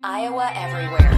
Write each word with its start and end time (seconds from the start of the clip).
Iowa 0.00 0.52
Everywhere. 0.54 1.08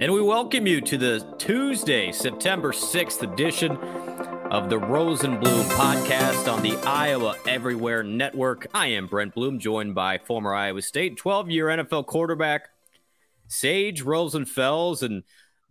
And 0.00 0.12
we 0.12 0.20
welcome 0.20 0.66
you 0.66 0.80
to 0.80 0.98
the 0.98 1.24
Tuesday, 1.38 2.10
September 2.10 2.72
6th 2.72 3.22
edition 3.22 3.76
of 3.76 4.70
the 4.70 4.78
Rose 4.78 5.22
and 5.22 5.38
Blum 5.38 5.66
podcast 5.66 6.52
on 6.52 6.64
the 6.64 6.76
Iowa 6.78 7.36
Everywhere 7.46 8.02
Network. 8.02 8.66
I 8.74 8.88
am 8.88 9.06
Brent 9.06 9.36
Blum, 9.36 9.60
joined 9.60 9.94
by 9.94 10.18
former 10.18 10.52
Iowa 10.52 10.82
State 10.82 11.16
12 11.16 11.48
year 11.52 11.66
NFL 11.66 12.06
quarterback 12.06 12.70
Sage 13.46 14.02
Rosenfels, 14.02 15.00
and 15.00 15.22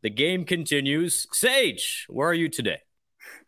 the 0.02 0.10
game 0.10 0.46
continues. 0.46 1.28
Sage, 1.34 2.06
where 2.10 2.30
are 2.30 2.34
you 2.34 2.48
today? 2.48 2.84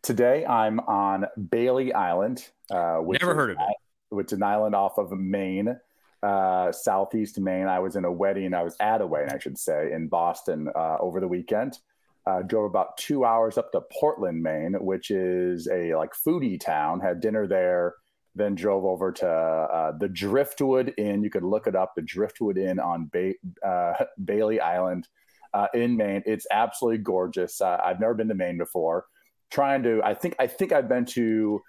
Today, 0.06 0.46
I'm 0.46 0.80
on 0.82 1.26
Bailey 1.50 1.92
Island. 1.92 2.48
Uh, 2.70 2.98
which 2.98 3.20
Never 3.20 3.34
heard 3.34 3.50
of 3.50 3.58
it. 3.60 3.76
Which 4.10 4.28
is 4.28 4.34
an 4.34 4.44
island 4.44 4.76
off 4.76 5.00
of 5.00 5.12
Maine, 5.12 5.80
uh, 6.22 6.72
southeast 6.72 7.40
Maine. 7.40 7.66
I 7.66 7.80
was 7.80 7.96
in 7.96 8.06
a 8.06 8.12
wedding. 8.12 8.54
I 8.54 8.62
was 8.62 8.76
at 8.80 9.02
a 9.02 9.08
wedding, 9.08 9.34
I 9.34 9.40
should 9.40 9.58
say, 9.58 9.92
in 9.92 10.08
Boston 10.08 10.70
uh, 10.76 10.98
over 11.00 11.20
the 11.20 11.28
weekend. 11.28 11.80
Uh, 12.28 12.44
drove 12.44 12.66
about 12.70 12.98
two 12.98 13.26
hours 13.26 13.58
up 13.58 13.72
to 13.72 13.82
Portland, 14.00 14.44
Maine, 14.44 14.76
which 14.80 15.10
is 15.10 15.68
a 15.70 15.96
like 15.96 16.12
foodie 16.14 16.60
town. 16.60 17.00
Had 17.00 17.20
dinner 17.20 17.48
there, 17.48 17.96
then 18.36 18.54
drove 18.54 18.86
over 18.86 19.12
to 19.12 19.28
uh, 19.28 19.98
the 19.98 20.08
Driftwood 20.08 20.94
Inn. 21.00 21.24
You 21.24 21.32
could 21.32 21.44
look 21.44 21.66
it 21.66 21.76
up, 21.76 21.94
the 21.96 22.04
Driftwood 22.04 22.60
Inn 22.60 22.80
on 22.80 23.10
ba- 23.12 23.68
uh, 23.68 24.06
Bailey 24.24 24.60
Island 24.60 25.08
uh, 25.56 25.66
in 25.74 25.98
Maine. 25.98 26.22
It's 26.28 26.46
absolutely 26.52 27.00
gorgeous. 27.00 27.60
Uh, 27.60 27.80
I've 27.84 28.00
never 28.00 28.14
been 28.14 28.28
to 28.28 28.36
Maine 28.36 28.60
before 28.60 29.08
trying 29.52 29.84
to 29.84 30.02
i 30.04 30.14
think 30.14 30.36
i 30.40 30.48
think 30.48 30.72
i've 30.72 30.90
been 30.90 31.06
to 31.06 31.62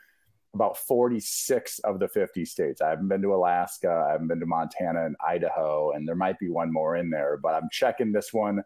about 0.55 0.79
46 0.79 1.81
of 1.81 1.99
the 1.99 2.09
50 2.09 2.47
states. 2.47 2.81
I 2.81 2.89
haven't 2.89 3.09
been 3.09 3.21
to 3.23 3.35
alaska 3.35 4.05
i 4.09 4.13
haven't 4.13 4.29
been 4.29 4.41
to 4.41 4.47
montana 4.47 5.07
and 5.07 5.17
idaho 5.27 5.93
and 5.93 6.09
there 6.09 6.15
might 6.15 6.39
be 6.39 6.49
one 6.49 6.73
more 6.73 6.97
in 6.97 7.11
there 7.11 7.39
but 7.43 7.55
i'm 7.55 7.69
checking 7.71 8.13
this 8.13 8.33
one 8.33 8.63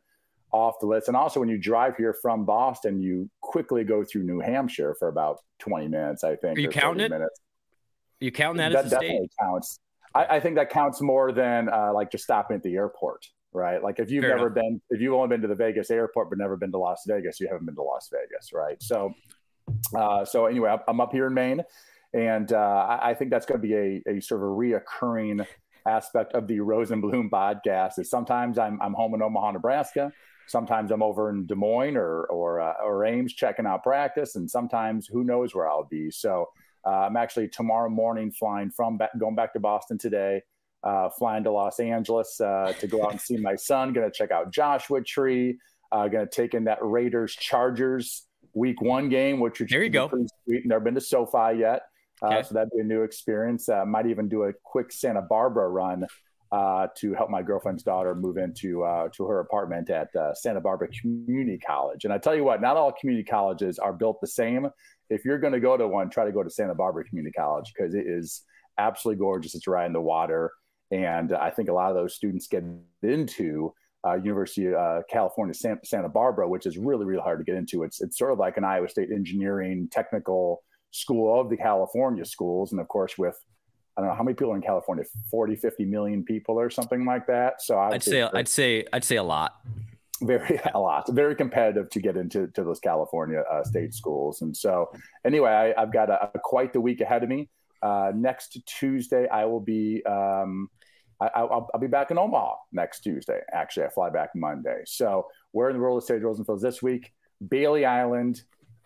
off 0.53 0.81
the 0.81 0.87
list. 0.87 1.07
And 1.07 1.17
also 1.17 1.39
when 1.39 1.49
you 1.49 1.59
drive 1.59 1.97
here 1.97 2.15
from 2.21 2.45
boston 2.45 3.01
you 3.01 3.29
quickly 3.41 3.85
go 3.85 4.05
through 4.05 4.25
new 4.25 4.41
hampshire 4.41 4.97
for 4.99 5.09
about 5.09 5.39
20 5.61 5.89
minutes 5.89 6.25
i 6.25 6.37
think 6.37 6.59
are 6.59 6.61
you 6.61 6.69
counting 6.69 7.07
it? 7.07 7.11
minutes. 7.11 7.41
Are 8.21 8.25
you 8.25 8.33
counting 8.33 8.59
that, 8.59 8.73
that 8.73 8.85
as 8.85 8.93
a 8.93 8.97
definitely 8.97 9.29
state? 9.29 9.33
counts. 9.41 9.79
I, 10.15 10.25
I, 10.37 10.41
think 10.41 10.57
that 10.57 10.69
counts 10.69 11.01
more 11.01 11.33
than 11.33 11.71
uh, 11.71 11.93
like 11.95 12.11
just 12.11 12.25
stopping 12.25 12.57
at 12.57 12.63
the 12.63 12.75
airport 12.75 13.27
right? 13.53 13.83
Like 13.83 13.99
if 13.99 14.11
you've 14.11 14.23
Fair 14.23 14.37
never 14.37 14.47
enough. 14.47 14.55
been, 14.55 14.81
if 14.91 15.01
you've 15.01 15.15
only 15.15 15.29
been 15.29 15.43
to 15.43 15.49
the 15.49 15.55
Vegas 15.55 15.91
airport 15.91 16.31
but 16.31 16.39
never 16.39 16.57
been 16.57 16.73
to 16.73 16.79
Las 16.79 17.03
Vegas, 17.07 17.41
you 17.41 17.49
haven't 17.49 17.67
been 17.67 17.75
to 17.75 17.83
Las 17.83 18.11
Vegas, 18.13 18.53
right? 18.53 18.81
So, 18.83 19.13
uh, 19.97 20.25
so 20.25 20.47
anyway, 20.47 20.77
I'm 20.87 21.01
up 21.01 21.13
here 21.13 21.27
in 21.27 21.35
Maine, 21.35 21.63
and 22.13 22.53
uh, 22.53 22.99
I 23.01 23.15
think 23.15 23.31
that's 23.31 23.47
going 23.47 23.61
to 23.61 23.67
be 23.67 23.75
a, 23.75 24.03
a 24.17 24.21
sort 24.21 24.43
of 24.43 24.49
a 24.49 24.51
reoccurring 24.51 25.47
aspect 25.87 26.35
of 26.35 26.47
the 26.47 26.61
Rose 26.61 26.91
and 26.91 27.03
Blum 27.03 27.31
podcast. 27.31 27.99
Is 27.99 28.11
sometimes 28.11 28.59
I'm 28.59 28.81
I'm 28.83 28.95
home 28.95 29.15
in 29.15 29.23
Omaha, 29.23 29.53
Nebraska. 29.53 30.13
Sometimes 30.47 30.91
I'm 30.91 31.03
over 31.03 31.31
in 31.31 31.47
Des 31.47 31.55
Moines 31.55 31.97
or 31.97 32.25
or 32.25 32.61
uh, 32.61 32.75
or 32.85 33.05
Ames 33.05 33.33
checking 33.33 33.67
out 33.67 33.83
practice, 33.83 34.37
and 34.37 34.51
sometimes 34.51 35.07
who 35.07 35.25
knows 35.25 35.55
where 35.55 35.69
I'll 35.69 35.85
be. 35.85 36.11
So. 36.11 36.49
Uh, 36.83 36.93
I'm 36.93 37.17
actually 37.19 37.47
tomorrow 37.47 37.91
morning 37.91 38.33
flying 38.33 38.71
from 38.71 38.97
back, 38.97 39.11
going 39.19 39.35
back 39.35 39.53
to 39.53 39.61
Boston 39.61 39.99
today, 39.99 40.41
uh, 40.83 41.09
flying 41.11 41.45
to 41.45 41.51
Los 41.51 41.81
Angeles 41.81 42.41
uh, 42.41 42.73
to 42.79 42.87
go 42.87 43.05
out 43.05 43.13
and 43.13 43.21
see 43.21 43.37
my 43.37 43.57
son. 43.57 43.93
Going 43.93 44.11
to 44.11 44.17
check 44.17 44.31
out 44.31 44.53
Joshua 44.53 45.03
Tree. 45.03 45.59
Uh, 45.93 46.09
going 46.09 46.27
to 46.27 46.31
take 46.31 46.55
in 46.55 46.65
that 46.65 46.79
Raiders 46.81 47.35
Chargers 47.35 48.27
Week 48.55 48.81
One 48.81 49.09
game, 49.09 49.41
which 49.41 49.63
there 49.69 49.83
you 49.83 49.91
go. 49.91 50.09
Sweet. 50.45 50.67
Never 50.67 50.81
been 50.81 50.95
to 50.95 51.01
SoFi 51.01 51.59
yet, 51.59 51.83
uh, 52.23 52.27
okay. 52.27 52.43
so 52.43 52.55
that'd 52.55 52.71
be 52.71 52.81
a 52.81 52.85
new 52.85 53.03
experience. 53.03 53.69
Uh, 53.69 53.85
might 53.85 54.07
even 54.07 54.29
do 54.29 54.45
a 54.45 54.53
quick 54.65 54.93
Santa 54.93 55.23
Barbara 55.23 55.69
run 55.69 56.07
uh, 56.53 56.89
to 56.97 57.15
help 57.15 57.31
my 57.31 57.43
girlfriend's 57.43 57.83
daughter 57.83 58.15
move 58.15 58.37
into 58.37 58.83
uh, 58.83 59.09
to 59.15 59.25
her 59.25 59.41
apartment 59.41 59.89
at 59.91 60.15
uh, 60.17 60.35
Santa 60.35 60.61
Barbara 60.61 60.89
Community 60.89 61.59
College. 61.59 62.05
And 62.05 62.13
I 62.13 62.19
tell 62.19 62.35
you 62.35 62.45
what, 62.45 62.61
not 62.61 62.77
all 62.77 62.93
community 62.93 63.25
colleges 63.25 63.79
are 63.79 63.93
built 63.93 64.21
the 64.21 64.27
same. 64.27 64.69
If 65.11 65.25
you're 65.25 65.39
going 65.39 65.53
to 65.53 65.61
go 65.61 65.77
to 65.77 65.87
one, 65.87 66.11
try 66.11 66.25
to 66.25 66.33
go 66.33 66.43
to 66.43 66.51
Santa 66.51 66.75
Barbara 66.75 67.05
Community 67.05 67.33
College 67.33 67.73
because 67.75 67.95
it 67.95 68.07
is 68.07 68.43
absolutely 68.79 69.21
gorgeous. 69.21 69.55
It's 69.55 69.67
right 69.67 69.87
in 69.87 69.93
the 69.93 70.01
water. 70.01 70.51
And 70.91 71.33
I 71.33 71.51
think 71.51 71.69
a 71.69 71.73
lot 71.73 71.91
of 71.91 71.97
those 71.97 72.15
students 72.15 72.47
get 72.49 72.65
into 73.03 73.73
uh, 74.07 74.15
University 74.15 74.67
of 74.67 74.75
uh, 74.75 75.03
California, 75.09 75.55
Santa, 75.55 75.85
Santa 75.85 76.09
Barbara, 76.09 76.49
which 76.49 76.67
is 76.67 76.79
really, 76.79 77.05
really 77.05 77.23
hard 77.23 77.39
to 77.39 77.45
get 77.45 77.55
into. 77.55 77.83
It's, 77.83 78.01
it's 78.01 78.19
sort 78.19 78.33
of 78.33 78.39
like 78.39 78.57
an 78.57 78.65
Iowa 78.65 78.89
State 78.89 79.11
engineering 79.13 79.89
technical 79.91 80.63
school 80.91 81.41
of 81.41 81.51
the 81.51 81.57
California 81.57 82.25
schools. 82.25 82.73
And 82.73 82.81
of 82.81 82.89
course, 82.89 83.17
with 83.19 83.37
I 83.97 84.03
don't 84.03 84.11
know 84.11 84.17
how 84.17 84.23
many 84.23 84.35
people 84.35 84.53
are 84.53 84.57
in 84.57 84.63
California, 84.63 85.05
40, 85.31 85.57
50 85.57 85.85
million 85.85 86.25
people 86.25 86.59
or 86.59 86.71
something 86.71 87.05
like 87.05 87.27
that. 87.27 87.61
So 87.61 87.79
I'd 87.79 88.03
say, 88.03 88.23
I'd 88.23 88.49
say, 88.49 88.85
I'd 88.93 89.05
say 89.05 89.17
a 89.17 89.23
lot. 89.23 89.57
Very, 90.23 90.61
a 90.75 90.79
lot. 90.79 91.11
Very 91.13 91.35
competitive 91.35 91.91
to 91.91 92.01
get 92.01 92.17
into 92.17 92.47
to 92.49 92.65
those 92.65 92.81
California 92.81 93.43
uh, 93.51 93.65
state 93.65 93.93
schools. 93.93 94.43
And 94.43 94.57
so 94.57 94.91
anyway, 95.25 95.75
I, 95.77 95.81
have 95.81 95.93
got 95.93 96.09
a, 96.09 96.31
a, 96.35 96.39
quite 96.39 96.73
the 96.73 96.81
week 96.81 97.01
ahead 97.01 97.23
of 97.23 97.29
me. 97.29 97.51
Uh, 97.83 98.13
next 98.15 98.59
Tuesday, 98.67 99.27
I 99.29 99.45
will 99.47 99.61
be 99.61 100.05
um, 100.05 100.69
I, 101.21 101.43
will 101.43 101.69
be 101.79 101.87
back 101.87 102.11
in 102.11 102.19
Omaha 102.19 102.55
next 102.73 103.01
Tuesday. 103.01 103.41
Actually, 103.53 103.87
I 103.87 103.89
fly 103.91 104.11
back 104.11 104.31
Monday. 104.35 104.83
So 104.87 105.27
we're 105.53 105.69
in 105.69 105.77
the 105.77 105.83
world 105.83 105.99
of 105.99 106.05
Sage 106.05 106.23
Rosenfels 106.23 106.63
this 106.63 106.83
week, 106.83 107.13
Bailey 107.47 107.85
Island 107.85 108.43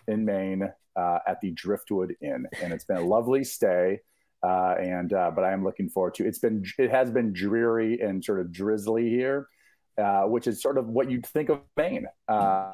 in 0.09 0.25
Maine 0.25 0.73
uh, 0.97 1.19
at 1.27 1.41
the 1.41 1.53
Driftwood 1.53 2.17
Inn, 2.21 2.47
and 2.61 2.73
it's 2.73 2.85
been 2.85 2.97
a 2.97 3.05
lovely 3.07 3.45
stay. 3.45 4.01
Uh, 4.43 4.75
and 4.79 5.13
uh, 5.13 5.31
but 5.35 5.45
I 5.45 5.53
am 5.53 5.65
looking 5.65 5.89
forward 5.89 6.15
to. 6.15 6.27
It's 6.27 6.41
been 6.41 6.65
it 6.77 6.91
has 6.91 7.11
been 7.11 7.33
dreary 7.33 8.01
and 8.01 8.23
sort 8.23 8.41
of 8.41 8.53
drizzly 8.53 9.09
here, 9.09 9.49
uh, 9.97 10.23
which 10.23 10.47
is 10.47 10.61
sort 10.61 10.77
of 10.77 10.89
what 10.89 11.11
you'd 11.11 11.27
think 11.27 11.49
of 11.49 11.61
Maine. 11.77 12.07
Uh, 12.29 12.73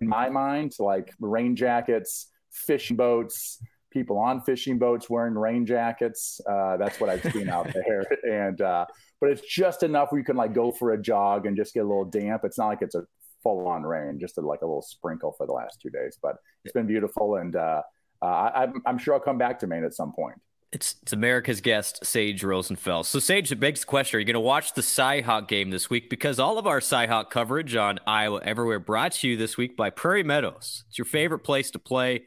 in 0.00 0.06
my 0.06 0.28
mind, 0.28 0.74
like 0.78 1.12
rain 1.18 1.56
jackets, 1.56 2.30
fishing 2.50 2.96
boats 2.96 3.58
people 3.90 4.18
on 4.18 4.40
fishing 4.42 4.78
boats 4.78 5.08
wearing 5.08 5.34
rain 5.34 5.66
jackets. 5.66 6.40
Uh, 6.48 6.76
that's 6.76 7.00
what 7.00 7.10
I've 7.10 7.32
seen 7.32 7.48
out 7.48 7.72
there. 7.74 8.04
And 8.22 8.60
uh, 8.60 8.86
but 9.20 9.30
it's 9.30 9.42
just 9.42 9.82
enough 9.82 10.12
where 10.12 10.18
you 10.18 10.24
can 10.24 10.36
like 10.36 10.54
go 10.54 10.72
for 10.72 10.92
a 10.92 11.00
jog 11.00 11.46
and 11.46 11.56
just 11.56 11.74
get 11.74 11.80
a 11.80 11.88
little 11.88 12.04
damp. 12.04 12.42
It's 12.44 12.58
not 12.58 12.68
like 12.68 12.82
it's 12.82 12.94
a 12.94 13.04
full 13.42 13.66
on 13.66 13.82
rain, 13.82 14.18
just 14.20 14.38
a, 14.38 14.40
like 14.40 14.62
a 14.62 14.66
little 14.66 14.82
sprinkle 14.82 15.34
for 15.36 15.46
the 15.46 15.52
last 15.52 15.80
two 15.80 15.90
days. 15.90 16.18
But 16.20 16.36
it's 16.64 16.72
been 16.72 16.86
beautiful, 16.86 17.36
and 17.36 17.54
uh, 17.56 17.82
uh 18.22 18.26
I, 18.26 18.66
I'm 18.86 18.98
sure 18.98 19.14
I'll 19.14 19.20
come 19.20 19.38
back 19.38 19.58
to 19.60 19.66
Maine 19.66 19.84
at 19.84 19.94
some 19.94 20.12
point. 20.12 20.36
It's, 20.70 20.96
it's 21.00 21.14
America's 21.14 21.62
guest, 21.62 22.04
Sage 22.04 22.42
Rosenfels. 22.42 23.06
So, 23.06 23.20
Sage, 23.20 23.50
it 23.50 23.58
begs 23.58 23.80
the 23.80 23.86
question: 23.86 24.18
Are 24.18 24.20
you 24.20 24.26
going 24.26 24.34
to 24.34 24.40
watch 24.40 24.74
the 24.74 24.82
Cyhawk 24.82 25.48
game 25.48 25.70
this 25.70 25.88
week? 25.88 26.10
Because 26.10 26.38
all 26.38 26.58
of 26.58 26.66
our 26.66 26.80
Cyhawk 26.80 27.30
coverage 27.30 27.74
on 27.74 27.98
Iowa 28.06 28.40
Everywhere 28.44 28.78
brought 28.78 29.12
to 29.12 29.28
you 29.28 29.36
this 29.36 29.56
week 29.56 29.76
by 29.76 29.88
Prairie 29.88 30.22
Meadows. 30.22 30.84
It's 30.88 30.98
your 30.98 31.06
favorite 31.06 31.40
place 31.40 31.70
to 31.70 31.78
play 31.78 32.26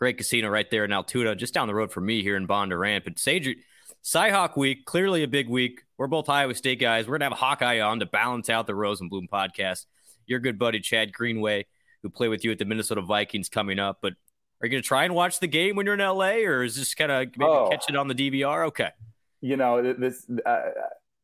Great 0.00 0.16
casino 0.16 0.48
right 0.48 0.68
there 0.70 0.84
in 0.86 0.92
Altoona, 0.92 1.36
just 1.36 1.52
down 1.52 1.68
the 1.68 1.74
road 1.74 1.92
from 1.92 2.06
me 2.06 2.22
here 2.22 2.36
in 2.36 2.48
Bondurant. 2.48 3.04
But 3.04 3.18
Sage, 3.18 3.54
Cyhawk 4.02 4.56
week, 4.56 4.86
clearly 4.86 5.22
a 5.22 5.28
big 5.28 5.46
week. 5.46 5.82
We're 5.98 6.06
both 6.06 6.30
Iowa 6.30 6.54
State 6.54 6.80
guys. 6.80 7.06
We're 7.06 7.18
going 7.18 7.30
to 7.30 7.36
have 7.36 7.38
Hawkeye 7.38 7.80
on 7.80 8.00
to 8.00 8.06
balance 8.06 8.48
out 8.48 8.66
the 8.66 8.74
Rose 8.74 9.02
and 9.02 9.10
Blum 9.10 9.28
podcast. 9.30 9.84
Your 10.26 10.38
good 10.38 10.58
buddy, 10.58 10.80
Chad 10.80 11.12
Greenway, 11.12 11.66
who 12.02 12.08
played 12.08 12.28
with 12.28 12.44
you 12.44 12.50
at 12.50 12.58
the 12.58 12.64
Minnesota 12.64 13.02
Vikings 13.02 13.50
coming 13.50 13.78
up. 13.78 13.98
But 14.00 14.14
are 14.62 14.66
you 14.66 14.70
going 14.70 14.82
to 14.82 14.86
try 14.88 15.04
and 15.04 15.14
watch 15.14 15.38
the 15.38 15.46
game 15.46 15.76
when 15.76 15.84
you're 15.84 15.96
in 15.96 16.00
LA 16.00 16.46
or 16.46 16.62
is 16.62 16.76
this 16.76 16.94
kind 16.94 17.12
of 17.12 17.28
maybe 17.36 17.50
oh, 17.50 17.68
catch 17.70 17.90
it 17.90 17.96
on 17.96 18.08
the 18.08 18.14
DVR? 18.14 18.68
Okay. 18.68 18.90
You 19.42 19.58
know, 19.58 19.92
this, 19.92 20.26
uh, 20.46 20.60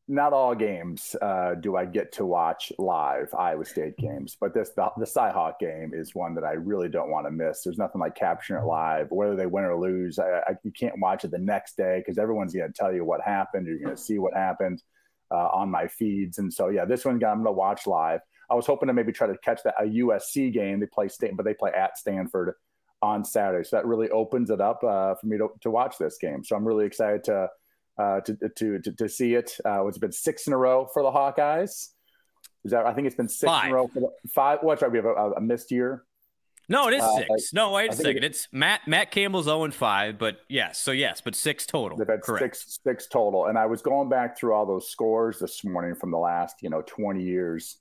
not 0.07 0.31
all 0.31 0.55
games 0.55 1.15
uh, 1.21 1.55
do 1.55 1.75
I 1.75 1.85
get 1.85 2.13
to 2.13 2.25
watch 2.25 2.71
live 2.77 3.33
Iowa 3.33 3.65
State 3.65 3.97
games, 3.97 4.37
but 4.39 4.53
this 4.53 4.69
the, 4.69 4.89
the 4.97 5.05
Cyhawk 5.05 5.59
game 5.59 5.91
is 5.93 6.15
one 6.15 6.33
that 6.35 6.45
I 6.45 6.53
really 6.53 6.87
don't 6.87 7.09
want 7.09 7.27
to 7.27 7.31
miss. 7.31 7.63
There's 7.63 7.77
nothing 7.77 7.99
like 7.99 8.15
capturing 8.15 8.63
it 8.63 8.65
live, 8.65 9.07
whether 9.09 9.35
they 9.35 9.47
win 9.47 9.65
or 9.65 9.77
lose. 9.77 10.17
I, 10.17 10.39
I, 10.47 10.53
you 10.63 10.71
can't 10.71 10.99
watch 10.99 11.25
it 11.25 11.31
the 11.31 11.37
next 11.37 11.75
day 11.75 11.99
because 11.99 12.17
everyone's 12.17 12.53
going 12.53 12.71
to 12.71 12.73
tell 12.73 12.93
you 12.93 13.03
what 13.03 13.19
happened. 13.21 13.67
You're 13.67 13.79
going 13.79 13.95
to 13.95 14.01
see 14.01 14.17
what 14.17 14.33
happened 14.33 14.81
uh, 15.29 15.49
on 15.49 15.69
my 15.69 15.87
feeds, 15.87 16.37
and 16.37 16.53
so 16.53 16.69
yeah, 16.69 16.85
this 16.85 17.03
one 17.03 17.15
I'm 17.15 17.19
going 17.19 17.45
to 17.45 17.51
watch 17.51 17.85
live. 17.85 18.21
I 18.49 18.55
was 18.55 18.65
hoping 18.65 18.87
to 18.87 18.93
maybe 18.93 19.11
try 19.11 19.27
to 19.27 19.37
catch 19.43 19.61
that 19.63 19.75
a 19.77 19.83
USC 19.83 20.53
game. 20.53 20.79
They 20.79 20.85
play 20.85 21.09
state, 21.09 21.35
but 21.35 21.45
they 21.45 21.53
play 21.53 21.71
at 21.71 21.97
Stanford 21.97 22.53
on 23.01 23.25
Saturday, 23.25 23.67
so 23.67 23.75
that 23.75 23.85
really 23.85 24.09
opens 24.09 24.51
it 24.51 24.61
up 24.61 24.81
uh, 24.85 25.15
for 25.15 25.27
me 25.27 25.37
to, 25.37 25.49
to 25.61 25.69
watch 25.69 25.97
this 25.97 26.17
game. 26.17 26.45
So 26.45 26.55
I'm 26.55 26.65
really 26.65 26.85
excited 26.85 27.25
to 27.25 27.49
uh, 27.97 28.21
to, 28.21 28.37
to, 28.55 28.79
to, 28.79 28.91
to 28.91 29.09
see 29.09 29.33
it. 29.33 29.57
Uh, 29.65 29.85
it's 29.87 29.97
been 29.97 30.11
six 30.11 30.47
in 30.47 30.53
a 30.53 30.57
row 30.57 30.87
for 30.93 31.03
the 31.03 31.11
Hawkeyes. 31.11 31.89
Is 32.63 32.71
that, 32.71 32.85
I 32.85 32.93
think 32.93 33.07
it's 33.07 33.15
been 33.15 33.29
six 33.29 33.49
five. 33.49 33.65
in 33.65 33.71
a 33.71 33.75
row 33.75 33.87
for 33.87 33.99
the 33.99 34.29
five. 34.33 34.59
What's 34.61 34.81
right? 34.81 34.91
We 34.91 34.97
have 34.97 35.05
a, 35.05 35.31
a 35.37 35.41
missed 35.41 35.71
year. 35.71 36.03
No, 36.69 36.89
it 36.89 36.95
is 36.95 37.01
uh, 37.01 37.17
six. 37.17 37.53
no, 37.53 37.71
wait 37.71 37.93
a 37.93 37.95
second. 37.95 38.17
It, 38.17 38.23
it's 38.25 38.49
Matt 38.51 38.81
Matt 38.87 39.09
Campbell's 39.11 39.45
0 39.45 39.63
and 39.63 39.73
5, 39.73 40.17
but 40.17 40.39
yes, 40.49 40.77
so 40.77 40.91
yes, 40.91 41.21
but 41.21 41.33
six 41.33 41.65
total. 41.65 41.97
They've 41.97 42.07
had 42.07 42.21
Correct. 42.21 42.57
six 42.57 42.79
six 42.83 43.07
total. 43.07 43.45
And 43.45 43.57
I 43.57 43.65
was 43.67 43.81
going 43.81 44.09
back 44.09 44.37
through 44.37 44.53
all 44.53 44.65
those 44.65 44.89
scores 44.89 45.39
this 45.39 45.63
morning 45.63 45.95
from 45.95 46.11
the 46.11 46.17
last, 46.17 46.57
you 46.61 46.69
know, 46.69 46.83
20 46.85 47.23
years, 47.23 47.77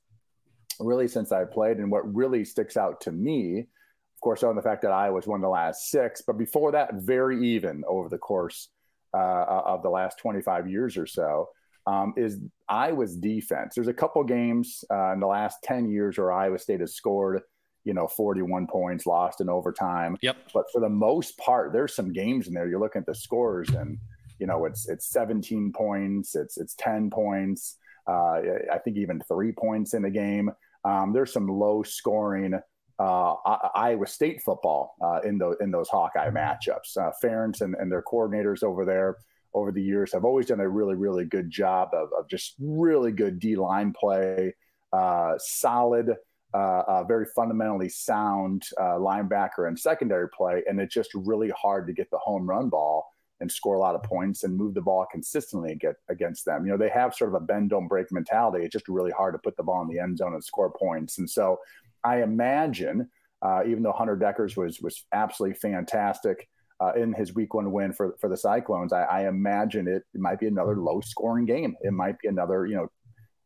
really 0.79 1.09
since 1.09 1.33
I 1.33 1.45
played. 1.45 1.79
And 1.79 1.91
what 1.91 2.15
really 2.15 2.45
sticks 2.45 2.77
out 2.77 3.01
to 3.03 3.13
me 3.13 3.59
Of 3.59 4.21
course, 4.21 4.45
on 4.45 4.55
the 4.55 4.63
fact 4.63 4.83
that 4.83 4.93
Iowa's 4.93 5.27
won 5.27 5.41
the 5.41 5.49
last 5.49 5.91
six, 5.91 6.23
but 6.25 6.39
before 6.39 6.71
that, 6.73 6.95
very 6.95 7.45
even 7.55 7.83
over 7.89 8.09
the 8.09 8.19
course 8.19 8.69
uh, 9.17 9.63
of 9.65 9.83
the 9.83 9.91
last 9.91 10.19
25 10.19 10.69
years 10.69 10.97
or 10.97 11.07
so. 11.07 11.49
Um, 11.87 12.15
is 12.17 12.41
Iowa's 12.69 13.17
defense. 13.17 13.77
There's 13.77 13.87
a 13.87 13.95
couple 13.95 14.25
games 14.25 14.85
uh, 14.91 15.13
in 15.13 15.21
the 15.21 15.29
last 15.29 15.59
10 15.63 15.89
years 15.89 16.19
where 16.19 16.33
Iowa 16.33 16.59
State 16.59 16.81
has 16.81 16.97
scored, 16.97 17.43
you 17.85 17.95
know, 17.95 18.09
41 18.09 18.67
points, 18.67 19.07
lost 19.07 19.41
in 19.41 19.49
overtime. 19.49 20.17
Yep. 20.21 20.37
But 20.53 20.65
for 20.73 20.81
the 20.81 20.89
most 20.89 21.39
part, 21.39 21.73
there's 21.73 21.95
some 21.95 22.13
games 22.13 22.49
in 22.49 22.55
there. 22.55 22.69
You're 22.69 22.81
looking 22.81 23.01
at 23.01 23.07
the 23.07 23.15
scores, 23.15 23.69
and 23.69 23.99
you 24.41 24.49
know, 24.49 24.65
it's 24.65 24.89
it's 24.89 25.11
17 25.11 25.73
points, 25.73 26.35
it's 26.35 26.59
it's 26.59 26.75
10 26.75 27.11
points. 27.11 27.77
Uh, 28.09 28.41
I 28.73 28.79
think 28.85 28.97
even 28.97 29.21
three 29.29 29.53
points 29.53 29.95
in 29.95 30.03
the 30.03 30.11
game. 30.11 30.51
Um, 30.85 31.13
there's 31.13 31.33
some 31.33 31.47
low 31.47 31.83
scoring 31.83 32.59
uh, 32.99 33.35
Iowa 33.75 34.07
State 34.07 34.43
football 34.43 34.95
uh, 35.03 35.21
in 35.25 35.39
those 35.39 35.57
in 35.61 35.71
those 35.71 35.89
Hawkeye 35.89 36.31
matchups. 36.31 36.97
Uh, 36.97 37.11
Ferentz 37.23 37.61
and, 37.61 37.75
and 37.75 37.91
their 37.91 38.03
coordinators 38.03 38.63
over 38.63 38.85
there 38.85 39.17
over 39.55 39.73
the 39.73 39.83
years 39.83 40.13
have 40.13 40.25
always 40.25 40.47
done 40.47 40.61
a 40.61 40.69
really 40.69 40.95
really 40.95 41.25
good 41.25 41.51
job 41.51 41.91
of, 41.93 42.09
of 42.19 42.29
just 42.29 42.55
really 42.59 43.13
good 43.13 43.39
D 43.39 43.57
line 43.57 43.93
play, 43.93 44.55
uh, 44.93 45.35
solid. 45.39 46.15
Uh, 46.55 46.83
uh, 46.89 47.05
very 47.05 47.27
fundamentally 47.35 47.89
sound 47.89 48.63
linebacker 48.79 49.69
and 49.69 49.79
secondary 49.79 50.29
play, 50.31 50.63
and 50.67 50.81
it's 50.81 50.95
just 50.95 51.11
really 51.13 51.51
hard 51.51 51.87
to 51.87 51.93
get 51.93 52.11
the 52.11 52.17
home 52.17 52.49
run 52.49 52.71
ball 52.71 53.07
and 53.41 53.51
score 53.51 53.75
a 53.75 53.79
lot 53.79 53.95
of 53.95 54.03
points 54.03 54.45
and 54.45 54.57
move 54.57 54.75
the 54.75 54.81
ball 54.81 55.07
consistently 55.11 55.75
get 55.75 55.97
against 56.09 56.45
them. 56.45 56.65
You 56.65 56.73
know, 56.73 56.79
they 56.79 56.89
have 56.89 57.15
sort 57.15 57.31
of 57.31 57.35
a 57.35 57.45
bend 57.45 57.71
don't 57.71 57.89
break 57.89 58.11
mentality. 58.11 58.65
It's 58.65 58.73
just 58.73 58.89
really 58.89 59.11
hard 59.11 59.35
to 59.35 59.39
put 59.39 59.57
the 59.57 59.63
ball 59.63 59.83
in 59.83 59.89
the 59.89 59.99
end 59.99 60.19
zone 60.19 60.35
and 60.35 60.43
score 60.43 60.73
points. 60.73 61.19
And 61.19 61.29
so 61.29 61.59
I 62.07 62.23
imagine, 62.23 63.09
uh, 63.43 63.63
even 63.67 63.83
though 63.83 63.93
Hunter 63.93 64.17
Dekkers 64.17 64.57
was 64.57 64.81
was 64.81 65.05
absolutely 65.13 65.59
fantastic 65.59 66.49
uh, 66.81 66.93
in 66.93 67.13
his 67.13 67.35
week 67.35 67.53
one 67.55 67.73
win 67.73 67.93
for 67.93 68.17
for 68.21 68.29
the 68.29 68.37
Cyclones, 68.37 68.93
I, 68.93 69.03
I 69.03 69.29
imagine 69.29 69.89
it, 69.89 70.05
it, 70.15 70.21
might 70.21 70.39
be 70.39 70.47
another 70.47 70.77
low 70.77 71.01
scoring 71.01 71.47
game. 71.47 71.75
It 71.83 71.93
might 71.93 72.19
be 72.21 72.29
another 72.29 72.67
you 72.67 72.77
know 72.77 72.89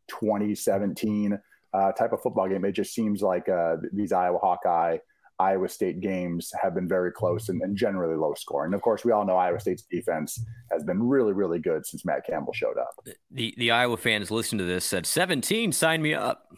2017 0.08 1.38
uh, 1.72 1.92
type 1.92 2.12
of 2.12 2.20
football 2.20 2.48
game. 2.48 2.64
It 2.64 2.72
just 2.72 2.94
seems 2.94 3.22
like 3.22 3.48
uh, 3.48 3.76
these 3.92 4.12
Iowa 4.12 4.38
Hawkeye 4.38 4.98
Iowa 5.40 5.68
State 5.70 6.00
games 6.00 6.52
have 6.60 6.74
been 6.74 6.86
very 6.86 7.10
close 7.10 7.48
and, 7.48 7.62
and, 7.62 7.74
generally 7.74 8.14
low 8.14 8.34
scoring. 8.34 8.74
Of 8.74 8.82
course, 8.82 9.06
we 9.06 9.12
all 9.12 9.24
know 9.24 9.36
Iowa 9.36 9.58
State's 9.58 9.84
defense 9.90 10.38
has 10.70 10.84
been 10.84 11.02
really, 11.02 11.32
really 11.32 11.58
good 11.58 11.86
since 11.86 12.04
Matt 12.04 12.26
Campbell 12.26 12.52
showed 12.52 12.76
up. 12.76 12.94
The 13.30 13.54
the 13.56 13.70
Iowa 13.70 13.96
fans 13.96 14.30
listening 14.30 14.58
to 14.58 14.64
this 14.66 14.84
said 14.84 15.06
17, 15.06 15.72
sign 15.72 16.02
me 16.02 16.12
up. 16.12 16.52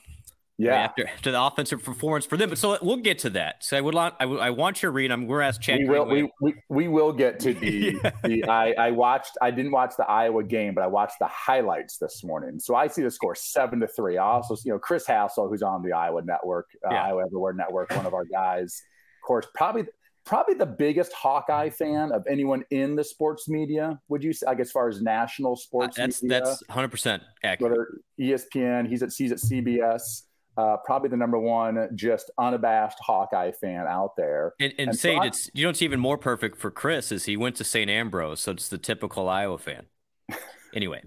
Yeah, 0.58 0.74
after, 0.74 1.08
after 1.08 1.32
the 1.32 1.42
offensive 1.42 1.82
performance 1.82 2.26
for 2.26 2.36
them, 2.36 2.50
but 2.50 2.58
so 2.58 2.76
we'll 2.82 2.98
get 2.98 3.18
to 3.20 3.30
that. 3.30 3.64
So 3.64 3.76
I 3.76 3.80
would 3.80 3.94
want 3.94 4.14
I, 4.20 4.24
I 4.24 4.50
want 4.50 4.82
your 4.82 4.92
read. 4.92 5.10
I'm 5.10 5.26
we're 5.26 5.40
asked 5.40 5.62
Chad. 5.62 5.78
We 5.80 5.88
will 5.88 6.04
we, 6.04 6.30
we, 6.40 6.54
we 6.68 6.88
will 6.88 7.12
get 7.12 7.40
to 7.40 7.54
the 7.60 7.98
yeah. 8.02 8.10
the 8.22 8.44
I, 8.44 8.72
I 8.72 8.90
watched 8.90 9.38
I 9.40 9.50
didn't 9.50 9.72
watch 9.72 9.94
the 9.96 10.08
Iowa 10.08 10.44
game, 10.44 10.74
but 10.74 10.84
I 10.84 10.86
watched 10.88 11.18
the 11.18 11.26
highlights 11.26 11.96
this 11.96 12.22
morning. 12.22 12.60
So 12.60 12.74
I 12.74 12.86
see 12.86 13.02
the 13.02 13.10
score 13.10 13.34
seven 13.34 13.80
to 13.80 13.88
three. 13.88 14.18
I 14.18 14.24
also 14.24 14.56
you 14.64 14.72
know 14.72 14.78
Chris 14.78 15.06
Hassel, 15.06 15.48
who's 15.48 15.62
on 15.62 15.82
the 15.82 15.92
Iowa 15.92 16.22
Network, 16.22 16.68
uh, 16.84 16.92
yeah. 16.92 17.06
Iowa 17.06 17.24
Everywhere 17.24 17.54
Network, 17.54 17.90
one 17.96 18.06
of 18.06 18.12
our 18.12 18.26
guys. 18.26 18.82
Of 19.22 19.26
course, 19.26 19.46
probably 19.54 19.86
probably 20.24 20.54
the 20.54 20.66
biggest 20.66 21.12
Hawkeye 21.14 21.70
fan 21.70 22.12
of 22.12 22.24
anyone 22.28 22.64
in 22.70 22.94
the 22.94 23.04
sports 23.04 23.48
media. 23.48 23.98
Would 24.08 24.22
you 24.22 24.32
say, 24.32 24.46
like, 24.46 24.60
as 24.60 24.70
far 24.70 24.88
as 24.88 25.02
national 25.02 25.56
sports 25.56 25.98
uh, 25.98 26.02
that's, 26.02 26.22
media? 26.22 26.42
That's 26.44 26.62
100% 26.70 27.20
accurate. 27.42 27.72
Whether 27.72 27.88
ESPN, 28.20 28.88
he's 28.88 29.02
at, 29.02 29.12
he's 29.12 29.32
at 29.32 29.38
CBS 29.38 30.22
uh, 30.56 30.76
probably 30.84 31.08
the 31.08 31.16
number 31.16 31.38
one 31.38 31.88
just 31.94 32.30
unabashed 32.38 32.98
Hawkeye 33.00 33.52
fan 33.52 33.86
out 33.86 34.16
there. 34.16 34.54
And, 34.60 34.72
and, 34.78 34.88
and 34.90 34.98
Sage, 34.98 35.16
so 35.16 35.22
it's 35.22 35.50
you 35.54 35.64
know 35.64 35.70
it's 35.70 35.82
even 35.82 36.00
more 36.00 36.18
perfect 36.18 36.58
for 36.58 36.70
Chris 36.70 37.10
is 37.10 37.24
he 37.24 37.36
went 37.36 37.56
to 37.56 37.64
St. 37.64 37.90
Ambrose, 37.90 38.40
so 38.40 38.52
it's 38.52 38.68
the 38.68 38.78
typical 38.78 39.28
Iowa 39.28 39.58
fan. 39.58 39.86
Anyway. 40.74 41.02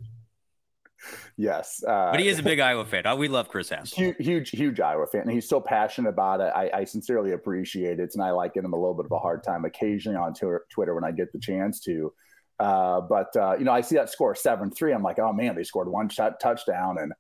yes, 1.38 1.84
uh, 1.88 2.12
but 2.12 2.20
he 2.20 2.28
is 2.28 2.38
a 2.38 2.44
big 2.44 2.60
Iowa 2.60 2.86
fan. 2.86 3.02
Oh, 3.08 3.16
we 3.16 3.28
love 3.28 3.50
Chris 3.50 3.70
Hassel. 3.70 3.98
Huge, 3.98 4.16
huge, 4.20 4.50
huge 4.52 4.80
Iowa 4.80 5.08
fan, 5.08 5.22
and 5.22 5.32
he's 5.32 5.50
so 5.50 5.60
passionate 5.60 6.10
about 6.10 6.40
it. 6.40 6.54
I, 6.56 6.70
I, 6.72 6.84
sincerely 6.84 7.32
appreciate 7.32 8.00
it, 8.00 8.12
and 8.14 8.24
I 8.24 8.30
like 8.30 8.54
giving 8.54 8.68
him 8.68 8.74
a 8.74 8.80
little 8.80 8.94
bit 8.94 9.06
of 9.06 9.12
a 9.12 9.18
hard 9.18 9.44
time 9.44 9.66
occasionally 9.66 10.20
on 10.20 10.36
Twitter 10.36 10.94
when 10.94 11.04
I 11.04 11.12
get 11.12 11.34
the 11.34 11.40
chance 11.40 11.80
to. 11.80 12.14
Uh, 12.60 13.02
but 13.02 13.36
uh, 13.36 13.56
you 13.58 13.66
know, 13.66 13.72
I 13.72 13.82
see 13.82 13.96
that 13.96 14.12
score 14.12 14.36
seven 14.36 14.70
three. 14.70 14.94
I'm 14.94 15.02
like, 15.02 15.18
oh 15.18 15.34
man, 15.34 15.56
they 15.56 15.64
scored 15.64 15.88
one 15.88 16.08
shot 16.08 16.40
touchdown, 16.40 16.98
and 17.00 17.12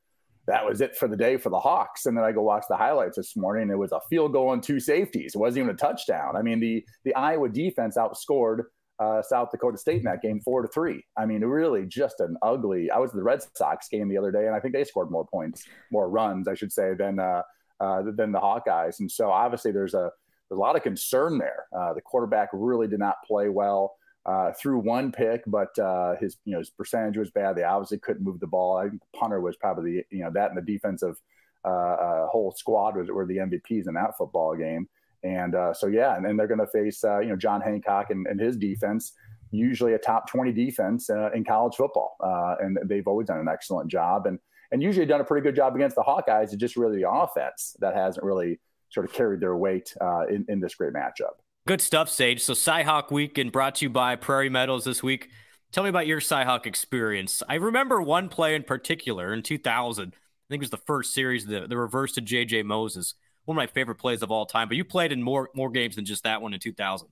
that 0.48 0.66
was 0.66 0.82
it 0.82 0.96
for 0.96 1.08
the 1.08 1.18
day 1.18 1.38
for 1.38 1.50
the 1.50 1.60
Hawks. 1.60 2.06
And 2.06 2.16
then 2.16 2.24
I 2.24 2.32
go 2.32 2.42
watch 2.42 2.66
the 2.70 2.78
highlights 2.78 3.18
this 3.18 3.36
morning. 3.36 3.70
It 3.70 3.78
was 3.78 3.92
a 3.92 4.02
field 4.10 4.34
goal 4.34 4.54
and 4.54 4.62
two 4.62 4.80
safeties. 4.80 5.34
It 5.36 5.40
wasn't 5.40 5.66
even 5.66 5.76
a 5.76 5.78
touchdown. 5.78 6.36
I 6.36 6.42
mean, 6.42 6.60
the 6.60 6.86
the 7.04 7.16
Iowa 7.16 7.50
defense 7.50 7.98
outscored 7.98 8.64
uh, 9.00 9.22
South 9.22 9.50
Dakota 9.52 9.78
State 9.78 9.98
in 9.98 10.04
that 10.04 10.22
game 10.22 10.40
four 10.42 10.62
to 10.62 10.68
three. 10.68 11.04
I 11.18 11.26
mean, 11.26 11.42
really 11.42 11.86
just 11.86 12.20
an 12.20 12.38
ugly. 12.42 12.92
I 12.92 13.00
was 13.00 13.12
at 13.12 13.16
the 13.16 13.24
Red 13.24 13.42
Sox 13.56 13.90
game 13.90 14.08
the 14.08 14.18
other 14.18 14.32
day, 14.32 14.46
and 14.46 14.56
I 14.56 14.60
think 14.60 14.74
they 14.74 14.84
scored 14.84 15.12
more 15.12 15.26
points, 15.26 15.64
more 15.92 16.10
runs, 16.10 16.48
I 16.48 16.54
should 16.54 16.72
say, 16.72 16.94
than 16.94 17.20
uh, 17.20 17.42
uh, 17.80 18.04
than 18.16 18.32
the 18.32 18.40
Hawkeyes. 18.40 19.00
And 19.00 19.12
so 19.12 19.32
obviously 19.32 19.72
there's 19.72 19.94
a 19.94 20.12
there's 20.50 20.58
a 20.58 20.62
lot 20.62 20.76
of 20.76 20.84
concern 20.84 21.40
there. 21.40 21.66
Uh, 21.76 21.94
the 21.94 22.02
quarterback 22.02 22.50
really 22.54 22.88
did 22.88 23.00
not 23.00 23.16
play 23.28 23.50
well 23.50 23.96
uh, 24.26 24.52
threw 24.60 24.80
one 24.80 25.12
pick, 25.12 25.44
but 25.46 25.78
uh, 25.78 26.16
his 26.20 26.38
you 26.46 26.54
know 26.54 26.60
his 26.60 26.72
percentage 26.72 27.18
was 27.18 27.30
bad. 27.30 27.56
They 27.56 27.64
obviously 27.64 28.00
couldn't 28.00 28.24
move 28.24 28.40
the 28.40 28.48
ball. 28.48 28.78
I 28.78 28.90
think 28.90 29.02
punter 29.16 29.40
was 29.40 29.56
probably 29.56 30.04
you 30.10 30.24
know 30.24 30.32
that 30.34 30.50
and 30.50 30.58
the 30.58 30.62
defensive 30.62 31.16
uh, 31.64 31.68
uh 31.68 32.28
whole 32.28 32.52
squad 32.52 32.98
was, 32.98 33.10
were 33.10 33.26
the 33.26 33.38
MVPs 33.38 33.88
in 33.88 33.94
that 33.94 34.18
football 34.18 34.56
game. 34.56 34.88
And 35.24 35.56
uh, 35.56 35.74
so 35.74 35.88
yeah, 35.88 36.16
and 36.16 36.26
then 36.26 36.38
they're 36.38 36.48
going 36.48 36.60
to 36.60 36.68
face 36.68 37.04
uh, 37.04 37.20
you 37.20 37.30
know 37.30 37.36
Jon 37.36 37.62
Heacock 37.62 38.10
and, 38.10 38.26
and, 38.26 38.40
his 38.40 38.58
defense, 38.58 39.14
usually 39.52 39.94
a 39.94 40.00
top 40.00 40.28
twenty 40.28 40.52
defense 40.52 41.10
in 41.10 41.44
college 41.44 41.76
football, 41.76 42.16
and 42.60 42.80
they've 42.86 43.08
always 43.08 43.28
done 43.28 43.40
an 43.40 43.48
excellent 43.48 43.92
job 43.92 44.26
and 44.26 44.40
and 44.72 44.82
usually 44.82 45.06
done 45.06 45.22
a 45.22 45.24
pretty 45.24 45.44
good 45.44 45.56
job 45.56 45.76
against 45.76 45.96
the 45.96 46.04
Hawkeyes. 46.04 46.46
It's 46.46 46.56
just 46.56 46.76
really 46.76 46.98
the 46.98 47.10
offense 47.10 47.76
that 47.80 47.96
hasn't 47.96 48.26
really 48.26 48.60
sort 48.90 49.06
of 49.06 49.14
carried 49.14 49.40
their 49.40 49.56
weight 49.56 49.94
in, 50.30 50.46
in 50.48 50.60
this 50.60 50.74
great 50.74 50.94
matchup. 50.94 51.38
Good 51.68 51.82
stuff, 51.82 52.12
Sage. 52.12 52.44
So 52.44 52.54
Cyhawk 52.54 53.12
Weekend 53.12 53.52
brought 53.52 53.76
to 53.76 53.86
you 53.86 53.90
by 53.90 54.16
Prairie 54.18 54.50
Meadows 54.50 54.84
this 54.84 55.02
week. 55.02 55.30
Tell 55.72 55.84
me 55.84 55.90
about 55.90 56.06
your 56.06 56.20
Cyhawk 56.20 56.68
experience. 56.68 57.42
I 57.50 57.56
remember 57.56 58.00
one 58.04 58.30
play 58.30 58.54
in 58.54 58.62
particular 58.62 59.34
in 59.34 59.42
2000. 59.42 60.10
I 60.10 60.14
think 60.48 60.60
it 60.60 60.64
was 60.64 60.70
the 60.70 60.78
first 60.78 61.16
series, 61.16 61.48
the, 61.48 61.66
the 61.68 61.76
reverse 61.76 62.12
to 62.14 62.22
JJ 62.22 62.66
Moses. 62.66 63.16
One 63.46 63.58
of 63.58 63.58
my 63.58 63.66
favorite 63.66 63.96
plays 63.96 64.22
of 64.22 64.30
all 64.30 64.46
time. 64.46 64.68
But 64.68 64.78
you 64.78 64.86
played 64.86 65.12
in 65.12 65.24
more 65.24 65.50
more 65.56 65.72
games 65.72 65.96
than 65.96 66.06
just 66.06 66.24
that 66.24 66.40
one 66.40 66.54
in 66.54 66.60
2000. 66.60 67.08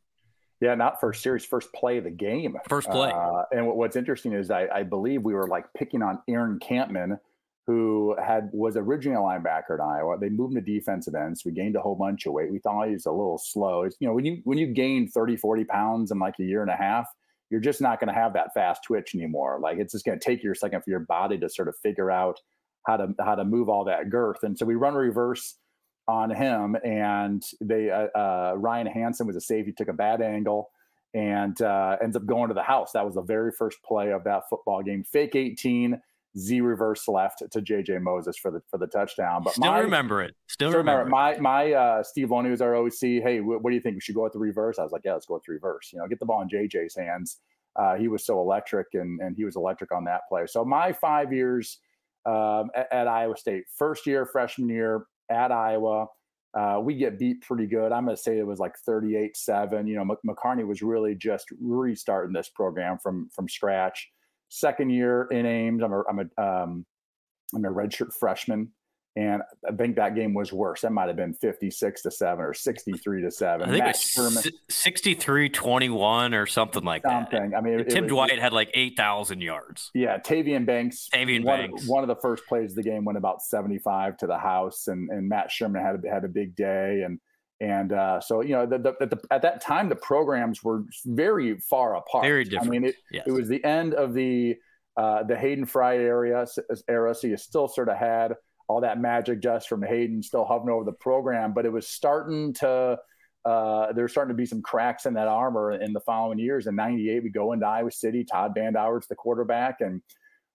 Yeah, 0.62 0.76
not 0.76 1.00
first 1.00 1.24
series, 1.24 1.44
first 1.44 1.74
play 1.74 1.98
of 1.98 2.04
the 2.04 2.12
game. 2.12 2.56
First 2.70 2.92
play. 2.92 3.12
Uh, 3.12 3.46
and 3.52 3.66
what's 3.66 3.96
interesting 3.96 4.34
is 4.34 4.52
I, 4.52 4.68
I, 4.68 4.84
believe 4.84 5.24
we 5.24 5.34
were 5.34 5.48
like 5.48 5.66
picking 5.74 6.04
on 6.04 6.20
Aaron 6.28 6.60
Kampman– 6.60 7.20
who 7.66 8.16
had 8.22 8.50
was 8.52 8.76
originally 8.76 9.18
a 9.18 9.22
linebacker 9.22 9.76
at 9.76 9.80
Iowa. 9.80 10.18
They 10.20 10.30
moved 10.30 10.56
him 10.56 10.64
to 10.64 10.74
defensive 10.74 11.16
ends. 11.16 11.44
So 11.44 11.50
we 11.50 11.56
gained 11.56 11.76
a 11.76 11.82
whole 11.82 11.96
bunch 11.96 12.26
of 12.26 12.34
weight. 12.34 12.52
We 12.52 12.60
thought 12.60 12.88
he 12.88 12.94
was 12.94 13.06
a 13.06 13.12
little 13.12 13.38
slow. 13.42 13.84
It's, 13.84 13.96
you 14.00 14.08
know, 14.08 14.14
when 14.14 14.26
you 14.26 14.42
when 14.44 14.58
you 14.58 14.68
gain 14.68 15.08
30, 15.08 15.38
40 15.38 15.64
pounds 15.66 16.12
in 16.12 16.20
like 16.20 16.36
a 16.40 16.44
year 16.44 16.62
and 16.62 16.72
a 16.72 16.76
half, 16.76 17.08
you're 17.50 17.62
just 17.62 17.82
not 17.82 18.00
going 18.00 18.14
to 18.14 18.20
have 18.20 18.34
that 18.34 18.54
fast 18.54 18.82
twitch 18.86 19.16
anymore. 19.16 19.60
Like 19.62 19.78
it's 19.78 19.94
just 19.94 20.06
going 20.06 20.20
to 20.20 20.24
take 20.24 20.44
you 20.44 20.52
a 20.52 20.56
second 20.56 20.82
for 20.84 20.90
your 20.90 21.00
body 21.00 21.38
to 21.38 21.50
sort 21.50 21.70
of 21.70 21.76
figure 21.82 22.12
out 22.12 22.40
how 22.86 22.98
to 22.98 23.08
how 23.24 23.36
to 23.36 23.46
move 23.46 23.70
all 23.70 23.86
that 23.86 24.10
girth. 24.10 24.44
And 24.44 24.58
so 24.58 24.66
we 24.66 24.76
run 24.76 24.94
reverse 24.94 25.56
on 26.10 26.30
him, 26.30 26.76
and 26.84 27.42
they 27.62 27.90
uh, 27.90 28.08
uh, 28.18 28.56
Ryan 28.58 28.88
Hansen 28.88 29.26
was 29.26 29.38
a 29.38 29.42
safety, 29.42 29.72
took 29.72 29.88
a 29.88 29.94
bad 29.94 30.22
angle 30.22 30.70
and 31.14 31.62
uh, 31.62 31.96
ends 32.02 32.16
up 32.16 32.26
going 32.26 32.48
to 32.48 32.56
the 32.56 32.64
house. 32.64 32.92
That 32.94 33.06
was 33.06 33.16
the 33.16 33.22
very 33.22 33.52
first 33.52 33.78
play 33.84 34.12
of 34.12 34.24
that 34.24 34.44
football 34.50 34.82
game. 34.82 35.04
Fake 35.04 35.36
18 35.36 36.02
Z 36.38 36.62
reverse 36.62 37.08
left 37.08 37.44
to 37.52 37.62
JJ 37.62 38.02
Moses 38.02 38.38
for 38.38 38.50
the 38.50 38.62
for 38.70 38.80
the 38.80 38.88
touchdown. 38.88 39.42
But 39.44 39.54
still 39.54 39.72
my, 39.72 39.80
remember 39.80 40.22
it. 40.22 40.36
Still, 40.48 40.72
still 40.72 40.80
remember, 40.80 41.06
remember 41.06 41.42
my 41.42 41.68
my 41.68 41.74
uh, 41.74 42.04
Steve 42.04 42.32
Loney 42.32 42.50
was 42.50 42.62
our 42.62 42.76
OC. 42.76 43.00
Hey, 43.02 43.40
what, 43.40 43.62
what 43.62 43.70
do 43.70 43.76
you 43.76 43.82
think? 43.82 43.96
We 43.96 44.02
should 44.02 44.16
go 44.16 44.24
with 44.24 44.34
the 44.34 44.40
reverse. 44.40 44.80
I 44.80 44.84
was 44.84 44.92
like, 44.92 45.04
yeah, 45.06 45.14
let's 45.14 45.28
go 45.28 45.36
with 45.36 45.44
the 45.46 45.54
reverse. 45.54 45.92
You 45.94 46.00
know, 46.00 46.08
get 46.08 46.20
the 46.20 46.26
ball 46.26 46.42
in 46.42 46.50
JJ's 46.50 46.96
hands. 46.96 47.38
Uh, 47.76 47.96
he 47.96 48.08
was 48.08 48.26
so 48.26 48.40
electric, 48.40 48.88
and 48.94 49.20
and 49.22 49.36
he 49.36 49.46
was 49.46 49.56
electric 49.56 49.92
on 49.92 50.06
that 50.06 50.22
play. 50.28 50.46
So 50.48 50.66
my 50.66 50.92
five 50.92 51.32
years 51.32 51.80
um, 52.26 52.72
at, 52.76 52.92
at, 52.92 53.08
Iowa 53.08 53.38
State, 53.38 53.66
first 53.78 54.08
year, 54.08 54.26
freshman 54.26 54.70
year 54.70 55.06
at 55.30 55.52
Iowa. 55.52 56.08
Uh, 56.56 56.80
we 56.80 56.94
get 56.94 57.18
beat 57.18 57.42
pretty 57.42 57.66
good. 57.66 57.92
I'm 57.92 58.06
going 58.06 58.16
to 58.16 58.22
say 58.22 58.38
it 58.38 58.46
was 58.46 58.60
like 58.60 58.78
38 58.86 59.36
7. 59.36 59.88
You 59.88 59.96
know, 59.96 60.16
McCarney 60.24 60.66
was 60.66 60.84
really 60.84 61.16
just 61.16 61.48
restarting 61.60 62.32
this 62.32 62.50
program 62.50 63.00
from 63.00 63.30
from 63.36 63.50
scratch 63.50 64.08
second 64.54 64.92
year 64.92 65.28
in 65.32 65.46
Ames. 65.46 65.82
I'm 65.84 65.94
a 65.94 66.04
I'm 66.10 66.20
a 66.20 66.42
um, 66.42 66.86
I'm 67.56 67.66
a 67.66 67.70
redshirt 67.70 68.14
freshman, 68.14 68.72
and 69.16 69.42
I 69.68 69.76
think 69.76 69.96
that 69.96 70.16
game 70.16 70.34
was 70.34 70.54
worse. 70.54 70.82
That 70.82 70.92
might 70.92 71.08
have 71.08 71.16
been 71.16 71.34
56 71.34 72.02
to 72.04 72.12
seven 72.12 72.46
or 72.46 72.54
63 72.54 73.22
to 73.24 73.32
seven. 73.32 73.70
I 73.70 73.72
think 73.72 73.84
Matt 73.84 73.96
it 73.96 74.22
was 74.22 74.52
63 74.70 75.50
21 75.50 76.34
or 76.34 76.46
something 76.46 76.84
like 76.84 77.04
something. 77.04 77.52
that. 77.52 77.58
I 77.58 77.62
mean, 77.62 77.80
it, 77.80 77.90
Tim 77.90 77.98
it 77.98 78.02
was, 78.04 78.10
Dwight 78.10 78.40
had 78.40 78.54
like 78.54 78.70
8,000 78.74 79.42
yards. 79.42 79.92
Yeah, 79.94 80.18
Tavian 80.18 80.66
Banks. 80.66 81.10
Tavian 81.14 81.44
one, 81.44 81.60
Banks. 81.60 81.88
One 81.88 82.04
of 82.04 82.08
the 82.08 82.16
first 82.22 82.46
plays 82.48 82.72
of 82.72 82.76
the 82.76 82.84
game 82.84 83.06
went 83.06 83.18
about 83.18 83.42
75 83.42 84.18
to 84.18 84.28
the 84.28 84.38
house, 84.38 84.88
and 84.88 85.10
and 85.10 85.28
Matt 85.28 85.52
Sherman 85.52 85.84
had 85.84 86.04
a, 86.04 86.10
had 86.10 86.24
a 86.24 86.30
big 86.30 86.56
day, 86.56 87.04
and 87.06 87.20
And 87.64 87.94
uh, 87.94 88.20
so, 88.20 88.42
you 88.42 88.50
know, 88.50 88.66
the, 88.66 88.78
the, 88.78 89.08
the, 89.08 89.22
at 89.32 89.42
that 89.44 89.62
time, 89.62 89.88
the 89.88 89.96
programs 89.96 90.64
were 90.64 90.84
very 91.06 91.58
far 91.62 91.96
apart. 91.96 92.26
Very 92.26 92.44
different. 92.44 92.68
I 92.68 92.70
mean, 92.70 92.84
it, 92.84 92.96
yes. 93.10 93.24
it 93.26 93.32
was 93.32 93.48
the 93.48 93.64
end 93.64 93.94
of 93.94 94.14
the 94.14 94.58
uh, 94.98 95.24
the 95.24 95.36
Hayden 95.36 95.66
Fry 95.66 95.96
area 95.96 96.46
era, 96.88 97.16
so 97.16 97.26
you 97.26 97.38
still 97.38 97.68
sort 97.68 97.90
of 97.90 97.98
had 97.98 98.36
all 98.68 98.82
that 98.82 99.00
magic 99.00 99.42
dust 99.42 99.68
from 99.68 99.82
Hayden 99.82 100.22
still 100.22 100.46
hovering 100.46 100.76
over 100.76 100.84
the 100.84 100.92
program, 100.92 101.54
but 101.54 101.66
it 101.66 101.72
was 101.72 101.88
starting 101.88 102.54
to. 102.56 103.00
Uh, 103.46 103.92
there's 103.92 104.12
starting 104.12 104.30
to 104.30 104.38
be 104.38 104.46
some 104.46 104.62
cracks 104.62 105.06
in 105.06 105.14
that 105.14 105.28
armor 105.28 105.72
in 105.72 105.92
the 105.92 106.00
following 106.02 106.40
years. 106.40 106.68
In 106.68 106.76
'98, 106.76 107.24
we 107.24 107.30
go 107.30 107.54
into 107.54 107.66
Iowa 107.66 107.92
City. 107.92 108.26
Todd 108.26 108.54
Bandhauer's 108.56 109.08
the 109.08 109.16
quarterback, 109.16 109.82
and 109.82 110.02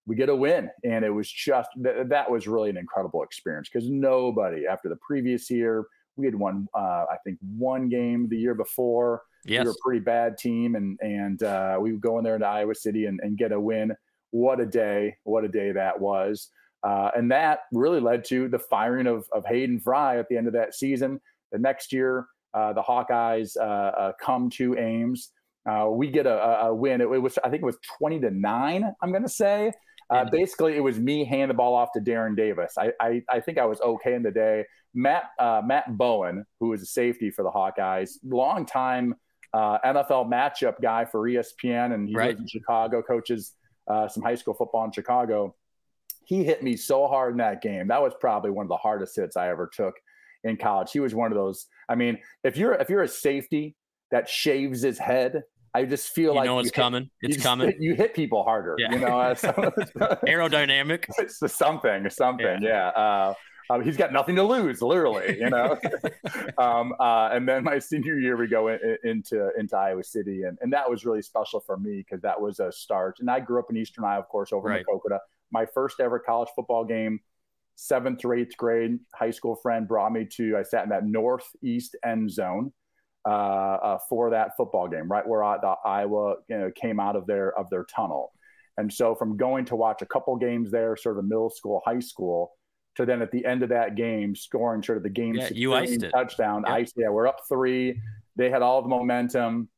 we 0.06 0.14
get 0.14 0.28
a 0.28 0.36
win. 0.36 0.70
And 0.84 1.04
it 1.04 1.10
was 1.10 1.30
just 1.30 1.70
th- 1.82 2.08
that 2.08 2.30
was 2.30 2.46
really 2.46 2.70
an 2.70 2.76
incredible 2.76 3.22
experience 3.22 3.68
because 3.72 3.88
nobody 3.88 4.66
after 4.66 4.88
the 4.88 4.96
previous 4.96 5.50
year 5.50 5.86
we 6.18 6.26
had 6.26 6.34
won, 6.34 6.68
uh, 6.74 7.04
I 7.10 7.16
think, 7.24 7.38
one 7.56 7.88
game 7.88 8.28
the 8.28 8.36
year 8.36 8.54
before. 8.54 9.22
Yes. 9.44 9.60
We 9.60 9.66
were 9.66 9.72
a 9.72 9.82
pretty 9.84 10.00
bad 10.00 10.36
team, 10.36 10.74
and 10.74 10.98
and 11.00 11.42
uh, 11.42 11.78
we 11.80 11.92
would 11.92 12.00
go 12.00 12.18
in 12.18 12.24
there 12.24 12.34
into 12.34 12.46
Iowa 12.46 12.74
City 12.74 13.06
and, 13.06 13.20
and 13.22 13.38
get 13.38 13.52
a 13.52 13.60
win. 13.60 13.94
What 14.30 14.60
a 14.60 14.66
day! 14.66 15.16
What 15.24 15.44
a 15.44 15.48
day 15.48 15.72
that 15.72 15.98
was. 15.98 16.50
Uh, 16.82 17.10
and 17.16 17.30
that 17.30 17.60
really 17.72 18.00
led 18.00 18.24
to 18.24 18.48
the 18.48 18.58
firing 18.58 19.06
of, 19.06 19.26
of 19.32 19.44
Hayden 19.46 19.80
Fry 19.80 20.18
at 20.18 20.28
the 20.28 20.36
end 20.36 20.46
of 20.46 20.52
that 20.52 20.74
season. 20.74 21.20
The 21.50 21.58
next 21.58 21.92
year, 21.92 22.26
uh, 22.54 22.72
the 22.72 22.82
Hawkeyes 22.82 23.56
uh, 23.56 23.60
uh 23.60 24.12
come 24.20 24.50
to 24.50 24.76
Ames. 24.76 25.30
Uh, 25.68 25.88
we 25.90 26.10
get 26.10 26.26
a, 26.26 26.66
a 26.66 26.74
win. 26.74 27.00
It, 27.00 27.04
it, 27.04 27.18
was, 27.18 27.38
I 27.42 27.50
think, 27.50 27.62
it 27.62 27.66
was 27.66 27.78
twenty 27.98 28.20
to 28.20 28.30
nine. 28.30 28.84
I'm 29.02 29.10
going 29.10 29.22
to 29.22 29.28
say. 29.28 29.72
Uh, 30.10 30.24
basically, 30.24 30.74
it 30.76 30.80
was 30.80 30.98
me 30.98 31.24
handing 31.24 31.48
the 31.48 31.54
ball 31.54 31.74
off 31.74 31.90
to 31.92 32.00
Darren 32.00 32.36
Davis. 32.36 32.74
I, 32.78 32.92
I, 33.00 33.22
I 33.28 33.40
think 33.40 33.58
I 33.58 33.66
was 33.66 33.80
okay 33.80 34.14
in 34.14 34.22
the 34.22 34.30
day. 34.30 34.64
Matt 34.94 35.24
uh, 35.38 35.60
Matt 35.64 35.96
Bowen, 35.96 36.46
who 36.60 36.72
is 36.72 36.82
a 36.82 36.86
safety 36.86 37.30
for 37.30 37.42
the 37.42 37.50
Hawkeyes, 37.50 38.12
long 38.24 38.64
time 38.64 39.14
uh, 39.52 39.78
NFL 39.84 40.30
matchup 40.30 40.80
guy 40.80 41.04
for 41.04 41.20
ESPN, 41.20 41.94
and 41.94 42.08
he 42.08 42.14
right. 42.14 42.28
lives 42.28 42.40
in 42.40 42.46
Chicago, 42.46 43.02
coaches 43.02 43.52
uh, 43.86 44.08
some 44.08 44.22
high 44.22 44.34
school 44.34 44.54
football 44.54 44.84
in 44.84 44.92
Chicago 44.92 45.54
he 46.28 46.44
hit 46.44 46.62
me 46.62 46.76
so 46.76 47.06
hard 47.06 47.32
in 47.32 47.38
that 47.38 47.62
game. 47.62 47.88
That 47.88 48.02
was 48.02 48.12
probably 48.20 48.50
one 48.50 48.66
of 48.66 48.68
the 48.68 48.76
hardest 48.76 49.16
hits 49.16 49.34
I 49.34 49.48
ever 49.48 49.66
took 49.66 49.94
in 50.44 50.58
college. 50.58 50.92
He 50.92 51.00
was 51.00 51.14
one 51.14 51.32
of 51.32 51.38
those. 51.38 51.68
I 51.88 51.94
mean, 51.94 52.18
if 52.44 52.54
you're 52.58 52.74
if 52.74 52.90
you're 52.90 53.02
a 53.02 53.08
safety 53.08 53.74
that 54.10 54.28
shaves 54.28 54.82
his 54.82 54.98
head, 54.98 55.42
I 55.74 55.84
just 55.84 56.10
feel 56.10 56.32
you 56.32 56.36
like 56.38 56.46
know 56.46 56.58
it's 56.58 56.68
hit, 56.68 56.74
coming. 56.74 57.10
It's 57.20 57.36
you 57.36 57.42
coming. 57.42 57.74
you 57.80 57.94
hit 57.94 58.14
people 58.14 58.42
harder. 58.44 58.76
Yeah. 58.78 58.92
You 58.92 58.98
know, 59.00 59.08
aerodynamic. 60.26 61.04
It's 61.18 61.38
something, 61.54 62.08
something. 62.10 62.62
Yeah. 62.62 62.68
yeah. 62.68 62.88
Uh, 62.88 63.34
um, 63.70 63.84
he's 63.84 63.98
got 63.98 64.14
nothing 64.14 64.34
to 64.36 64.42
lose, 64.42 64.80
literally, 64.80 65.38
you 65.38 65.50
know. 65.50 65.78
um, 66.58 66.94
uh, 66.98 67.28
and 67.32 67.46
then 67.46 67.64
my 67.64 67.78
senior 67.78 68.18
year, 68.18 68.38
we 68.38 68.46
go 68.46 68.68
in, 68.68 68.78
in, 68.82 69.10
into 69.10 69.50
into 69.58 69.76
Iowa 69.76 70.02
City, 70.02 70.44
and, 70.44 70.56
and 70.62 70.72
that 70.72 70.88
was 70.88 71.04
really 71.04 71.20
special 71.20 71.60
for 71.60 71.76
me 71.76 71.98
because 71.98 72.22
that 72.22 72.40
was 72.40 72.60
a 72.60 72.72
start. 72.72 73.18
And 73.20 73.30
I 73.30 73.40
grew 73.40 73.58
up 73.58 73.66
in 73.68 73.76
Eastern 73.76 74.04
Iowa, 74.04 74.20
of 74.20 74.28
course, 74.28 74.54
over 74.54 74.68
right. 74.68 74.80
in 74.80 74.86
Maquoketa 74.86 75.18
my 75.50 75.66
first 75.66 76.00
ever 76.00 76.18
college 76.18 76.48
football 76.54 76.84
game, 76.84 77.20
seventh 77.76 78.24
or 78.24 78.34
eighth 78.34 78.56
grade, 78.56 78.98
high 79.14 79.30
school 79.30 79.56
friend 79.56 79.86
brought 79.86 80.12
me 80.12 80.26
to, 80.36 80.56
I 80.56 80.62
sat 80.62 80.84
in 80.84 80.90
that 80.90 81.06
northeast 81.06 81.96
end 82.04 82.30
zone 82.30 82.72
uh, 83.28 83.78
uh, 83.82 83.98
for 84.08 84.30
that 84.30 84.56
football 84.56 84.88
game, 84.88 85.08
right 85.10 85.26
where 85.26 85.44
I, 85.44 85.58
the 85.58 85.74
Iowa 85.84 86.36
you 86.48 86.58
know, 86.58 86.70
came 86.74 86.98
out 86.98 87.16
of 87.16 87.26
their, 87.26 87.56
of 87.58 87.68
their 87.70 87.84
tunnel. 87.84 88.32
And 88.76 88.92
so 88.92 89.14
from 89.14 89.36
going 89.36 89.64
to 89.66 89.76
watch 89.76 90.02
a 90.02 90.06
couple 90.06 90.36
games 90.36 90.70
there, 90.70 90.96
sort 90.96 91.18
of 91.18 91.24
middle 91.24 91.50
school, 91.50 91.82
high 91.84 91.98
school, 91.98 92.52
to 92.96 93.04
then 93.04 93.22
at 93.22 93.30
the 93.30 93.44
end 93.44 93.62
of 93.62 93.68
that 93.68 93.96
game, 93.96 94.34
scoring 94.34 94.82
sort 94.82 94.98
of 94.98 95.04
the 95.04 95.10
game 95.10 95.34
yeah, 95.34 95.48
you 95.52 95.74
iced 95.74 96.02
it. 96.02 96.10
touchdown. 96.10 96.64
Yep. 96.66 96.74
Ice, 96.74 96.92
yeah, 96.96 97.08
we're 97.08 97.26
up 97.26 97.40
three. 97.48 98.00
They 98.36 98.50
had 98.50 98.62
all 98.62 98.82
the 98.82 98.88
momentum. 98.88 99.68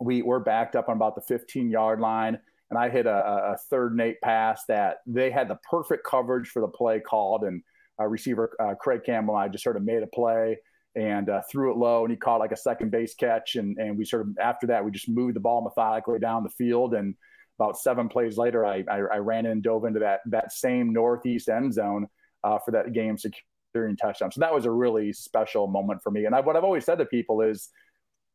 We 0.00 0.22
were 0.22 0.40
backed 0.40 0.76
up 0.76 0.88
on 0.88 0.96
about 0.96 1.14
the 1.14 1.22
15 1.22 1.70
yard 1.70 2.00
line 2.00 2.38
and 2.70 2.78
I 2.78 2.88
hit 2.88 3.06
a, 3.06 3.52
a 3.52 3.56
third 3.70 3.92
and 3.92 4.00
eight 4.00 4.20
pass 4.20 4.64
that 4.66 4.98
they 5.06 5.30
had 5.30 5.48
the 5.48 5.58
perfect 5.70 6.04
coverage 6.04 6.48
for 6.48 6.60
the 6.60 6.68
play 6.68 6.98
called, 7.00 7.44
and 7.44 7.62
uh, 8.00 8.06
receiver 8.06 8.56
uh, 8.58 8.74
Craig 8.74 9.02
Campbell 9.04 9.36
and 9.36 9.44
I 9.44 9.48
just 9.48 9.62
sort 9.62 9.76
of 9.76 9.84
made 9.84 10.02
a 10.02 10.08
play 10.08 10.58
and 10.96 11.28
uh, 11.28 11.42
threw 11.50 11.72
it 11.72 11.76
low, 11.76 12.04
and 12.04 12.10
he 12.10 12.16
caught 12.16 12.40
like 12.40 12.52
a 12.52 12.56
second 12.56 12.90
base 12.90 13.14
catch, 13.14 13.56
and 13.56 13.78
and 13.78 13.98
we 13.98 14.04
sort 14.04 14.22
of 14.22 14.38
after 14.40 14.66
that 14.68 14.84
we 14.84 14.90
just 14.90 15.08
moved 15.08 15.36
the 15.36 15.40
ball 15.40 15.62
methodically 15.62 16.18
down 16.18 16.42
the 16.42 16.50
field, 16.50 16.94
and 16.94 17.14
about 17.58 17.78
seven 17.78 18.08
plays 18.08 18.36
later 18.36 18.64
I 18.64 18.84
I, 18.88 18.98
I 18.98 19.16
ran 19.18 19.46
in 19.46 19.52
and 19.52 19.62
dove 19.62 19.84
into 19.84 20.00
that 20.00 20.20
that 20.26 20.52
same 20.52 20.92
northeast 20.92 21.48
end 21.48 21.74
zone 21.74 22.06
uh, 22.42 22.58
for 22.64 22.70
that 22.72 22.92
game 22.92 23.16
securing 23.16 23.96
touchdown. 23.96 24.30
So 24.30 24.40
that 24.40 24.54
was 24.54 24.66
a 24.66 24.70
really 24.70 25.12
special 25.12 25.66
moment 25.66 26.02
for 26.02 26.10
me, 26.10 26.26
and 26.26 26.34
I, 26.34 26.40
what 26.40 26.56
I've 26.56 26.64
always 26.64 26.84
said 26.84 26.98
to 26.98 27.06
people 27.06 27.40
is 27.40 27.68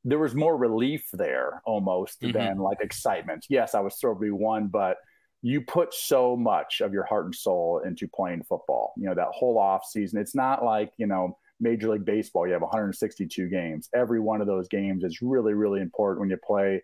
there 0.05 0.19
was 0.19 0.33
more 0.33 0.55
relief 0.55 1.05
there 1.13 1.61
almost 1.65 2.21
mm-hmm. 2.21 2.37
than 2.37 2.57
like 2.57 2.79
excitement. 2.81 3.45
Yes, 3.49 3.75
I 3.75 3.81
was 3.81 3.95
thrilled 3.95 4.19
we 4.19 4.31
won, 4.31 4.67
but 4.67 4.97
you 5.41 5.61
put 5.61 5.93
so 5.93 6.35
much 6.35 6.81
of 6.81 6.93
your 6.93 7.05
heart 7.05 7.25
and 7.25 7.35
soul 7.35 7.81
into 7.85 8.07
playing 8.07 8.43
football. 8.43 8.93
You 8.97 9.07
know, 9.07 9.15
that 9.15 9.29
whole 9.31 9.57
off 9.57 9.85
season. 9.85 10.19
It's 10.19 10.35
not 10.35 10.63
like, 10.63 10.91
you 10.97 11.07
know, 11.07 11.37
Major 11.59 11.89
League 11.89 12.05
Baseball, 12.05 12.47
you 12.47 12.53
have 12.53 12.61
162 12.61 13.47
games. 13.49 13.89
Every 13.93 14.19
one 14.19 14.41
of 14.41 14.47
those 14.47 14.67
games 14.67 15.03
is 15.03 15.21
really, 15.21 15.53
really 15.53 15.81
important 15.81 16.21
when 16.21 16.29
you 16.29 16.37
play 16.37 16.81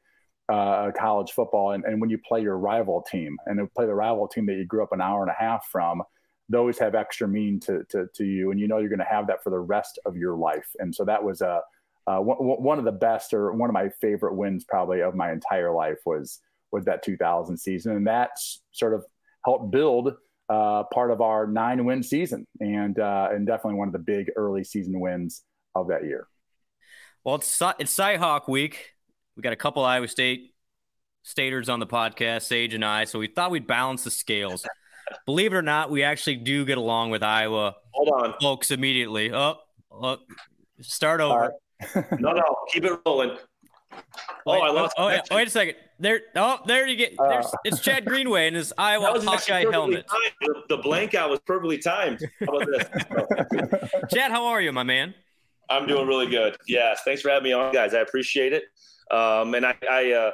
uh, 0.50 0.92
college 0.98 1.32
football 1.32 1.72
and, 1.72 1.84
and 1.86 2.00
when 2.00 2.10
you 2.10 2.20
play 2.28 2.42
your 2.42 2.58
rival 2.58 3.02
team 3.02 3.38
and 3.46 3.74
play 3.74 3.86
the 3.86 3.96
rival 3.96 4.28
team 4.28 4.46
that 4.46 4.56
you 4.56 4.66
grew 4.66 4.84
up 4.84 4.92
an 4.92 5.02
hour 5.02 5.22
and 5.22 5.32
a 5.32 5.44
half 5.44 5.66
from 5.72 6.04
those 6.50 6.78
have 6.78 6.94
extra 6.94 7.28
mean 7.28 7.60
to, 7.60 7.84
to, 7.90 8.06
to 8.14 8.24
you 8.24 8.52
and 8.52 8.60
you 8.60 8.68
know 8.68 8.78
you're 8.78 8.90
going 8.90 9.00
to 9.00 9.06
have 9.06 9.26
that 9.26 9.42
for 9.44 9.50
the 9.50 9.58
rest 9.58 9.98
of 10.06 10.16
your 10.16 10.36
life 10.36 10.68
and 10.78 10.94
so 10.94 11.04
that 11.04 11.24
was 11.24 11.42
a 11.42 11.62
uh, 12.06 12.20
one, 12.20 12.38
one 12.38 12.78
of 12.78 12.86
the 12.86 12.92
best 12.92 13.34
or 13.34 13.52
one 13.54 13.72
of 13.72 13.74
my 13.74 13.90
favorite 14.00 14.36
wins 14.36 14.64
probably 14.64 15.02
of 15.02 15.16
my 15.16 15.32
entire 15.32 15.74
life 15.74 15.98
was 16.06 16.42
was 16.76 16.86
that 16.86 17.04
2000 17.04 17.58
season, 17.58 17.96
and 17.96 18.06
that's 18.06 18.62
sort 18.72 18.94
of 18.94 19.06
helped 19.46 19.72
build 19.72 20.14
uh, 20.50 20.84
part 20.94 21.12
of 21.12 21.22
our 21.22 21.48
nine 21.48 21.86
win 21.86 22.04
season, 22.04 22.48
and 22.60 23.00
uh, 23.00 23.30
and 23.32 23.48
definitely 23.48 23.80
one 23.80 23.88
of 23.88 23.94
the 23.94 24.00
big 24.00 24.32
early 24.36 24.64
season 24.64 25.00
wins 25.00 25.44
of 25.74 25.88
that 25.88 26.06
year. 26.06 26.28
Well, 27.24 27.36
it's 27.36 27.62
it's 27.80 27.96
Cyhawk 27.96 28.48
week. 28.48 28.94
We 29.36 29.42
got 29.42 29.54
a 29.54 29.58
couple 29.58 29.84
Iowa 29.84 30.08
State 30.08 30.54
staters 31.24 31.70
on 31.70 31.80
the 31.80 31.88
podcast, 31.88 32.44
Sage 32.44 32.74
and 32.74 32.86
I, 32.86 33.06
so 33.06 33.20
we 33.20 33.28
thought 33.28 33.52
we'd 33.52 33.68
balance 33.68 34.04
the 34.04 34.12
scales. 34.12 34.66
Believe 35.26 35.54
it 35.54 35.56
or 35.56 35.62
not, 35.62 35.92
we 35.92 36.02
actually 36.02 36.38
do 36.38 36.66
get 36.66 36.80
along 36.80 37.12
with 37.12 37.22
Iowa. 37.22 37.76
Hold 37.92 38.10
on, 38.10 38.34
folks. 38.42 38.72
Immediately, 38.72 39.32
oh, 39.34 39.56
oh 39.92 40.18
start 40.82 41.22
over 41.22 41.54
no, 42.20 42.32
no, 42.32 42.56
keep 42.72 42.86
it 42.86 43.00
rolling. 43.06 43.38
Oh, 44.46 44.52
wait, 44.54 44.62
I 44.62 44.70
lost. 44.70 44.96
Oh, 44.98 45.08
yeah. 45.10 45.22
wait 45.32 45.48
a 45.48 45.52
second. 45.52 45.76
There. 46.00 46.22
Oh, 46.36 46.60
there 46.66 46.88
you 46.88 46.96
get. 46.96 47.16
There's, 47.18 47.46
uh, 47.46 47.58
it's 47.64 47.80
Chad 47.80 48.06
Greenway 48.06 48.48
and 48.48 48.56
his 48.56 48.74
Iowa 48.78 49.20
Hawkeye 49.22 49.66
helmet. 49.72 50.06
The, 50.42 50.64
the 50.70 50.78
blank 50.78 51.16
out 51.16 51.30
was 51.30 51.40
perfectly 51.46 51.78
timed. 51.78 52.20
How 52.46 52.58
about 52.58 52.68
this? 52.68 53.90
Chad, 54.14 54.32
how 54.32 54.46
are 54.46 54.62
you, 54.62 54.72
my 54.72 54.84
man? 54.84 55.14
I'm 55.70 55.88
doing 55.88 56.08
really 56.08 56.28
good. 56.28 56.58
Yes, 56.68 57.02
thanks 57.06 57.22
for 57.22 57.30
having 57.30 57.46
me 57.46 57.54
on, 57.54 57.74
guys. 57.74 57.94
I 57.94 58.00
appreciate 58.00 58.54
it. 58.54 58.66
Um, 59.10 59.56
and 59.56 59.66
I, 59.66 59.76
I 59.90 60.12
uh, 60.12 60.32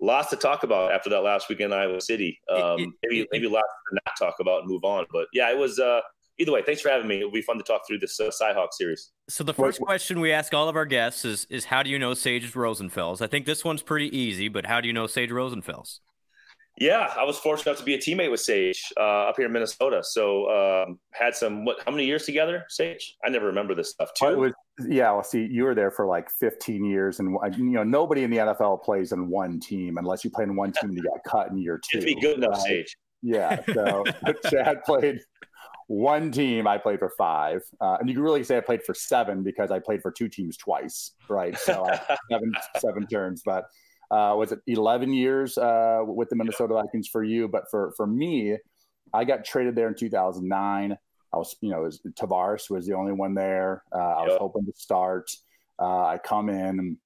lots 0.00 0.30
to 0.30 0.36
talk 0.36 0.62
about 0.62 0.92
after 0.92 1.10
that 1.10 1.20
last 1.20 1.48
week 1.48 1.60
in 1.60 1.72
Iowa 1.72 2.00
City. 2.00 2.40
Um, 2.50 2.78
it, 2.78 2.82
it, 2.82 2.94
maybe 3.02 3.28
maybe 3.32 3.48
lots 3.48 3.68
to 3.90 4.00
not 4.06 4.16
talk 4.18 4.36
about 4.40 4.60
and 4.60 4.70
move 4.70 4.84
on. 4.84 5.06
But 5.12 5.26
yeah, 5.32 5.50
it 5.50 5.58
was. 5.58 5.78
Uh, 5.78 6.00
either 6.38 6.52
way, 6.52 6.62
thanks 6.62 6.80
for 6.80 6.88
having 6.88 7.06
me. 7.06 7.18
It'll 7.18 7.30
be 7.30 7.42
fun 7.42 7.58
to 7.58 7.64
talk 7.64 7.86
through 7.86 7.98
this 7.98 8.18
uh, 8.20 8.30
Cyhawk 8.30 8.72
series. 8.72 9.10
So 9.28 9.44
the 9.44 9.54
first 9.54 9.80
question 9.80 10.20
we 10.20 10.32
ask 10.32 10.52
all 10.54 10.68
of 10.68 10.76
our 10.76 10.86
guests 10.86 11.24
is 11.24 11.46
is 11.50 11.66
how 11.66 11.82
do 11.82 11.90
you 11.90 11.98
know 11.98 12.14
Sage 12.14 12.52
Rosenfels? 12.52 13.20
I 13.20 13.26
think 13.26 13.46
this 13.46 13.64
one's 13.64 13.82
pretty 13.82 14.16
easy, 14.16 14.48
but 14.48 14.66
how 14.66 14.80
do 14.80 14.86
you 14.86 14.92
know 14.92 15.06
Sage 15.06 15.30
Rosenfels? 15.30 16.00
Yeah, 16.76 17.12
I 17.16 17.22
was 17.22 17.38
fortunate 17.38 17.70
enough 17.70 17.78
to 17.78 17.84
be 17.84 17.94
a 17.94 17.98
teammate 17.98 18.32
with 18.32 18.40
Sage 18.40 18.82
uh, 18.96 19.28
up 19.28 19.36
here 19.36 19.46
in 19.46 19.52
Minnesota. 19.52 20.02
So 20.02 20.50
um, 20.50 20.98
had 21.12 21.36
some 21.36 21.64
what? 21.64 21.76
How 21.84 21.92
many 21.92 22.04
years 22.04 22.24
together, 22.24 22.64
Sage? 22.68 23.16
I 23.24 23.28
never 23.28 23.46
remember 23.46 23.76
this 23.76 23.90
stuff. 23.90 24.10
Too. 24.18 24.36
Was, 24.36 24.52
yeah, 24.88 25.12
well, 25.12 25.22
see, 25.22 25.46
you 25.48 25.62
were 25.64 25.74
there 25.76 25.92
for 25.92 26.04
like 26.04 26.28
15 26.30 26.84
years, 26.84 27.20
and 27.20 27.38
you 27.56 27.70
know 27.70 27.84
nobody 27.84 28.24
in 28.24 28.30
the 28.30 28.38
NFL 28.38 28.82
plays 28.82 29.12
in 29.12 29.28
one 29.28 29.60
team 29.60 29.98
unless 29.98 30.24
you 30.24 30.30
play 30.30 30.42
in 30.42 30.56
one 30.56 30.72
team 30.72 30.90
and 30.90 30.98
you 30.98 31.04
got 31.04 31.22
cut 31.24 31.48
in 31.50 31.58
year 31.58 31.80
two. 31.88 32.00
To 32.00 32.06
be 32.06 32.20
good 32.20 32.38
enough, 32.38 32.54
right? 32.54 32.62
Sage. 32.62 32.96
Yeah, 33.22 33.60
so 33.72 34.04
Chad 34.50 34.82
played 34.84 35.20
one 35.86 36.30
team 36.30 36.66
I 36.66 36.78
played 36.78 36.98
for 36.98 37.10
five, 37.10 37.62
uh, 37.80 37.96
and 38.00 38.08
you 38.08 38.14
can 38.14 38.22
really 38.22 38.44
say 38.44 38.56
I 38.56 38.60
played 38.60 38.82
for 38.82 38.94
seven 38.94 39.42
because 39.42 39.70
I 39.70 39.78
played 39.78 40.02
for 40.02 40.10
two 40.10 40.28
teams 40.28 40.56
twice, 40.56 41.12
right? 41.28 41.58
So 41.58 41.86
seven 42.30 42.52
seven 42.78 43.06
turns, 43.06 43.42
but 43.44 43.64
uh, 44.10 44.34
was 44.36 44.52
it 44.52 44.60
eleven 44.66 45.12
years 45.12 45.58
uh, 45.58 46.00
with 46.06 46.30
the 46.30 46.36
Minnesota 46.36 46.74
Vikings 46.74 47.08
for 47.08 47.22
you? 47.22 47.48
But 47.48 47.64
for 47.70 47.92
for 47.96 48.06
me, 48.06 48.56
I 49.12 49.24
got 49.24 49.44
traded 49.44 49.74
there 49.76 49.88
in 49.88 49.94
two 49.94 50.10
thousand 50.10 50.48
nine. 50.48 50.96
I 51.32 51.36
was, 51.36 51.56
you 51.60 51.70
know, 51.70 51.82
was, 51.82 52.00
Tarvaris 52.12 52.70
was 52.70 52.86
the 52.86 52.94
only 52.94 53.12
one 53.12 53.34
there. 53.34 53.82
Uh, 53.92 53.98
I 53.98 54.22
was 54.22 54.36
hoping 54.38 54.64
to 54.66 54.72
start. 54.76 55.28
Uh, 55.82 56.06
I 56.06 56.18
come 56.24 56.48
in, 56.48 56.78
and, 56.78 56.96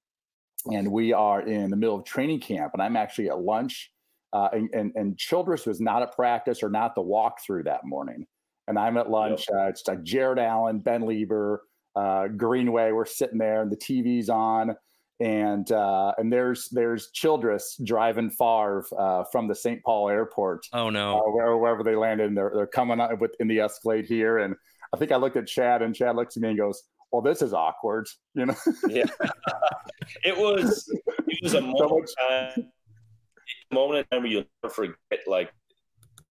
and 0.67 0.91
we 0.91 1.13
are 1.13 1.41
in 1.41 1.71
the 1.71 1.75
middle 1.75 1.95
of 1.95 2.05
training 2.05 2.39
camp, 2.39 2.73
and 2.73 2.81
I'm 2.81 2.95
actually 2.95 3.29
at 3.29 3.39
lunch. 3.39 3.91
Uh, 4.31 4.49
and, 4.53 4.69
and, 4.75 4.91
and 4.93 5.17
Childress 5.17 5.65
was 5.65 5.81
not 5.81 6.03
at 6.03 6.15
practice 6.15 6.61
or 6.61 6.69
not 6.69 6.93
the 6.93 7.01
walkthrough 7.01 7.63
that 7.63 7.83
morning 7.85 8.27
and 8.69 8.77
I'm 8.77 8.97
at 8.97 9.09
lunch. 9.09 9.49
Uh, 9.49 9.63
it's 9.63 9.85
like 9.87 10.03
Jared 10.03 10.39
Allen, 10.39 10.79
Ben 10.79 11.01
Leber, 11.01 11.57
uh, 11.95 12.27
Greenway. 12.27 12.91
We're 12.91 13.05
sitting 13.05 13.39
there, 13.39 13.63
and 13.63 13.71
the 13.71 13.75
TV's 13.75 14.29
on, 14.29 14.75
and 15.19 15.69
uh, 15.71 16.13
and 16.17 16.31
there's 16.31 16.69
there's 16.69 17.09
Childress 17.11 17.77
driving 17.83 18.29
Favre 18.29 18.85
uh, 18.97 19.23
from 19.31 19.47
the 19.47 19.55
St. 19.55 19.83
Paul 19.83 20.07
airport. 20.07 20.67
Oh 20.71 20.91
no, 20.91 21.17
uh, 21.17 21.31
where, 21.31 21.57
wherever 21.57 21.83
they 21.83 21.95
landed, 21.95 22.27
and 22.27 22.37
they're 22.37 22.51
they're 22.55 22.67
coming 22.67 22.99
up 23.01 23.19
with 23.19 23.35
in 23.39 23.47
the 23.47 23.59
Escalade 23.59 24.05
here, 24.05 24.37
and 24.37 24.55
I 24.93 24.97
think 24.97 25.11
I 25.11 25.17
looked 25.17 25.35
at 25.35 25.47
Chad, 25.47 25.81
and 25.81 25.93
Chad 25.93 26.15
looks 26.15 26.37
at 26.37 26.43
me 26.43 26.49
and 26.49 26.57
goes, 26.57 26.83
"Well, 27.11 27.23
this 27.23 27.41
is 27.41 27.53
awkward," 27.53 28.07
you 28.35 28.45
know. 28.45 28.55
yeah, 28.87 29.05
it 30.23 30.37
was 30.37 30.87
it 31.27 31.39
was 31.41 31.55
a 31.55 31.61
moment, 31.61 32.11
time, 32.29 32.71
a 33.71 33.73
moment 33.73 33.99
in 33.99 34.05
time 34.05 34.23
where 34.23 34.31
you'll 34.31 34.45
never 34.63 34.73
forget. 34.73 34.95
Like 35.25 35.51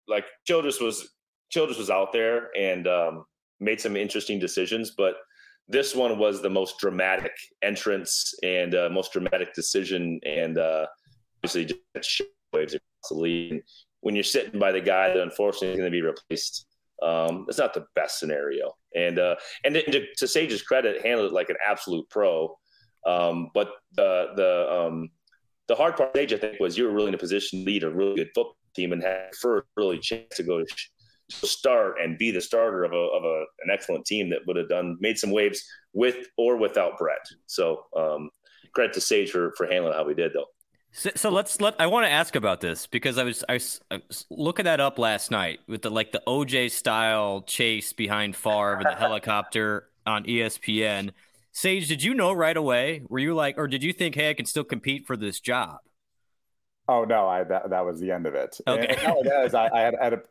like 0.07 0.25
Childress 0.45 0.79
was 0.79 1.09
Childress 1.49 1.77
was 1.77 1.89
out 1.89 2.11
there 2.13 2.49
and 2.57 2.87
um, 2.87 3.25
made 3.59 3.79
some 3.79 3.95
interesting 3.95 4.39
decisions, 4.39 4.91
but 4.97 5.15
this 5.67 5.95
one 5.95 6.17
was 6.17 6.41
the 6.41 6.49
most 6.49 6.79
dramatic 6.79 7.33
entrance 7.61 8.33
and 8.43 8.73
uh, 8.73 8.89
most 8.91 9.11
dramatic 9.11 9.53
decision, 9.53 10.19
and 10.25 10.57
uh, 10.57 10.85
obviously 11.39 11.65
just 11.65 12.21
waves 12.53 12.73
across 12.73 13.09
the 13.09 13.15
league. 13.15 13.61
When 14.01 14.15
you're 14.15 14.23
sitting 14.23 14.59
by 14.59 14.71
the 14.71 14.81
guy 14.81 15.09
that 15.09 15.21
unfortunately 15.21 15.69
is 15.69 15.77
going 15.77 15.91
to 15.91 15.95
be 15.95 16.01
replaced, 16.01 16.67
um, 17.03 17.45
it's 17.49 17.57
not 17.57 17.73
the 17.73 17.85
best 17.95 18.19
scenario. 18.19 18.71
And 18.95 19.19
uh, 19.19 19.35
and 19.65 19.75
to, 19.75 20.05
to 20.17 20.27
Sage's 20.27 20.61
credit, 20.61 21.05
handled 21.05 21.31
it 21.31 21.35
like 21.35 21.49
an 21.49 21.57
absolute 21.65 22.09
pro. 22.09 22.55
Um, 23.05 23.49
but 23.53 23.71
the 23.95 24.27
the 24.35 24.71
um, 24.71 25.09
the 25.67 25.75
hard 25.75 25.97
part, 25.97 26.15
Sage, 26.15 26.33
I 26.33 26.37
think, 26.37 26.59
was 26.59 26.77
you 26.77 26.85
were 26.85 26.93
really 26.93 27.09
in 27.09 27.13
a 27.13 27.19
position 27.19 27.59
to 27.59 27.65
lead 27.65 27.83
a 27.83 27.89
really 27.89 28.15
good 28.15 28.29
football 28.33 28.55
team 28.73 28.93
and 28.93 29.03
had 29.03 29.35
first 29.41 29.67
really 29.75 29.99
chance 29.99 30.35
to 30.35 30.43
go 30.43 30.59
to 30.59 30.65
start 31.29 31.95
and 32.01 32.17
be 32.17 32.31
the 32.31 32.41
starter 32.41 32.83
of 32.83 32.93
a 32.93 32.95
of 32.95 33.23
a, 33.23 33.43
an 33.63 33.69
excellent 33.71 34.05
team 34.05 34.29
that 34.29 34.39
would 34.47 34.55
have 34.55 34.69
done 34.69 34.97
made 34.99 35.17
some 35.17 35.31
waves 35.31 35.63
with 35.93 36.27
or 36.37 36.57
without 36.57 36.97
Brett. 36.97 37.25
So 37.45 37.83
um, 37.95 38.29
credit 38.73 38.93
to 38.93 39.01
Sage 39.01 39.31
for 39.31 39.53
for 39.57 39.67
handling 39.67 39.93
how 39.93 40.05
we 40.05 40.13
did 40.13 40.31
though. 40.33 40.45
So, 40.93 41.11
so, 41.15 41.29
let's 41.29 41.59
let 41.61 41.75
I 41.79 41.87
want 41.87 42.05
to 42.05 42.11
ask 42.11 42.35
about 42.35 42.61
this 42.61 42.87
because 42.87 43.17
I 43.17 43.23
was, 43.23 43.43
I 43.47 43.53
was, 43.53 43.81
I 43.91 44.01
was 44.07 44.25
looking 44.31 44.65
that 44.65 44.79
up 44.79 44.97
last 44.97 45.31
night 45.31 45.59
with 45.67 45.81
the 45.81 45.91
like 45.91 46.11
the 46.11 46.23
OJ 46.25 46.71
style 46.71 47.41
chase 47.41 47.93
behind 47.93 48.35
Favre 48.35 48.77
and 48.77 48.85
the 48.85 48.95
helicopter 48.97 49.89
on 50.07 50.23
ESPN. 50.23 51.11
Sage, 51.51 51.87
did 51.87 52.03
you 52.03 52.13
know 52.13 52.31
right 52.33 52.55
away? 52.55 53.01
Were 53.09 53.19
you 53.19 53.35
like, 53.35 53.57
or 53.57 53.67
did 53.67 53.83
you 53.83 53.91
think, 53.91 54.15
hey, 54.15 54.29
I 54.29 54.33
can 54.33 54.45
still 54.45 54.63
compete 54.63 55.05
for 55.05 55.17
this 55.17 55.39
job? 55.39 55.77
Oh 56.89 57.03
no, 57.03 57.27
I 57.27 57.43
that, 57.43 57.69
that 57.69 57.85
was 57.85 57.99
the 57.99 58.11
end 58.11 58.25
of 58.25 58.35
it. 58.35 58.59
Okay. 58.67 58.87
And, 58.87 59.17
and 59.17 59.25
it 59.25 59.45
is, 59.45 59.53
I, 59.53 59.69
I 59.69 59.81
had, 59.81 59.95
had 60.01 60.13
a, 60.13 60.21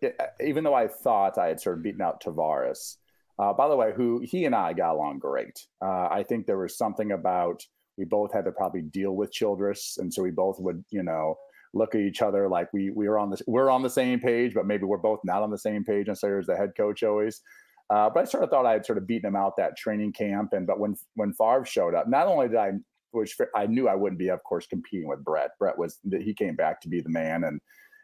even 0.45 0.65
though 0.65 0.75
I 0.75 0.89
thought 0.89 1.39
I 1.39 1.49
had 1.49 1.61
sort 1.61 1.77
of 1.77 1.83
beaten 1.83 2.03
out 2.03 2.23
Tarvaris. 2.23 2.97
Uh, 3.39 3.53
by 3.53 3.69
the 3.69 3.77
way, 3.77 3.93
who 3.95 4.21
he 4.25 4.47
and 4.47 4.55
I 4.55 4.73
got 4.73 4.95
along 4.95 5.19
great. 5.19 5.67
Uh, 5.85 6.09
I 6.11 6.25
think 6.27 6.47
there 6.47 6.57
was 6.57 6.79
something 6.79 7.13
about 7.13 7.63
we 7.99 8.07
both 8.07 8.33
had 8.33 8.47
to 8.47 8.53
probably 8.53 8.83
deal 8.83 9.13
with 9.15 9.33
Childress, 9.33 9.99
and 9.99 10.13
so 10.13 10.23
we 10.23 10.31
both 10.31 10.59
would, 10.59 10.83
you 10.91 11.03
know, 11.03 11.37
look 11.75 11.95
at 11.95 12.01
each 12.01 12.23
other 12.23 12.49
like 12.49 12.73
we 12.73 12.91
we 12.91 13.09
were 13.09 13.19
on 13.19 13.29
the 13.29 13.39
we're 13.47 13.69
on 13.69 13.83
the 13.83 13.91
same 13.91 14.21
page, 14.21 14.55
but 14.55 14.67
maybe 14.67 14.85
we're 14.85 14.97
both 14.97 15.21
not 15.25 15.43
on 15.43 15.51
the 15.51 15.59
same 15.59 15.85
page. 15.85 16.09
And 16.09 16.17
so 16.17 16.39
as 16.39 16.47
the 16.47 16.57
head 16.57 16.73
coach 16.77 17.03
always. 17.03 17.43
Uh, 17.89 18.11
but 18.11 18.21
I 18.21 18.25
sort 18.25 18.43
of 18.43 18.51
thought 18.51 18.67
I 18.67 18.73
had 18.73 18.85
sort 18.87 18.99
of 18.99 19.07
beaten 19.07 19.29
him 19.29 19.37
out 19.37 19.57
that 19.59 19.77
training 19.77 20.13
camp, 20.13 20.55
and 20.55 20.67
but 20.67 20.81
when 20.81 20.97
when 21.15 21.33
Favre 21.35 21.67
showed 21.67 21.95
up, 21.95 22.09
not 22.09 22.27
only 22.27 22.49
did 22.49 22.57
I 22.57 22.73
which 23.17 23.37
I 23.55 23.67
knew 23.67 23.89
I 23.89 23.95
wouldn't 23.95 24.19
be, 24.19 24.29
of 24.29 24.43
course, 24.45 24.67
competing 24.67 25.09
with 25.09 25.25
Brett. 25.25 25.51
Brett 25.59 25.79
was 25.79 25.99
he 26.21 26.35
came 26.35 26.57
back 26.57 26.81
to 26.83 26.89
be 26.89 27.01
the 27.01 27.09
man, 27.09 27.45
and 27.45 27.61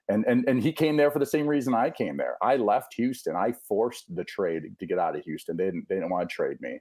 and 0.08 0.24
and 0.26 0.44
and 0.48 0.62
he 0.62 0.72
came 0.72 0.96
there 0.96 1.10
for 1.10 1.18
the 1.18 1.26
same 1.26 1.46
reason 1.46 1.74
I 1.74 1.90
came 1.90 2.16
there. 2.16 2.36
I 2.42 2.56
left 2.56 2.94
Houston. 2.94 3.36
I 3.36 3.54
forced 3.68 4.14
the 4.14 4.24
trade 4.24 4.62
to 4.78 4.86
get 4.86 4.98
out 4.98 5.16
of 5.16 5.24
Houston. 5.24 5.56
They 5.56 5.66
didn't 5.66 5.86
they 5.88 5.96
didn't 5.96 6.10
want 6.10 6.28
to 6.28 6.34
trade 6.34 6.60
me, 6.60 6.80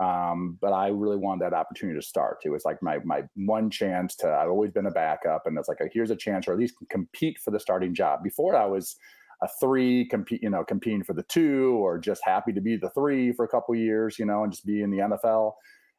um, 0.00 0.58
but 0.60 0.72
I 0.72 0.88
really 0.88 1.16
wanted 1.16 1.44
that 1.44 1.54
opportunity 1.54 1.98
to 1.98 2.06
start. 2.06 2.38
It 2.44 2.50
was 2.50 2.64
like 2.64 2.82
my 2.82 2.98
my 3.04 3.22
one 3.34 3.70
chance 3.70 4.16
to. 4.16 4.28
I've 4.28 4.50
always 4.50 4.70
been 4.70 4.86
a 4.86 4.90
backup, 4.90 5.46
and 5.46 5.56
it's 5.58 5.68
like 5.68 5.80
a, 5.80 5.88
here's 5.92 6.10
a 6.10 6.16
chance, 6.16 6.48
or 6.48 6.52
at 6.52 6.58
least 6.58 6.74
compete 6.90 7.38
for 7.38 7.50
the 7.50 7.60
starting 7.60 7.94
job. 7.94 8.22
Before 8.22 8.56
I 8.56 8.66
was 8.66 8.96
a 9.42 9.48
three, 9.60 10.04
compete, 10.06 10.42
you 10.42 10.50
know, 10.50 10.64
competing 10.64 11.04
for 11.04 11.14
the 11.14 11.22
two, 11.24 11.78
or 11.80 11.98
just 11.98 12.22
happy 12.24 12.52
to 12.52 12.60
be 12.60 12.76
the 12.76 12.90
three 12.90 13.32
for 13.32 13.44
a 13.44 13.48
couple 13.48 13.74
years, 13.74 14.18
you 14.18 14.24
know, 14.26 14.42
and 14.42 14.52
just 14.52 14.66
be 14.66 14.82
in 14.82 14.90
the 14.90 14.98
NFL. 14.98 15.52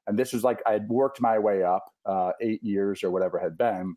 And 0.07 0.17
this 0.17 0.33
was 0.33 0.43
like 0.43 0.61
I 0.65 0.71
had 0.71 0.87
worked 0.89 1.21
my 1.21 1.37
way 1.37 1.63
up 1.63 1.85
uh, 2.05 2.31
eight 2.41 2.63
years 2.63 3.03
or 3.03 3.11
whatever 3.11 3.39
had 3.39 3.57
been, 3.57 3.95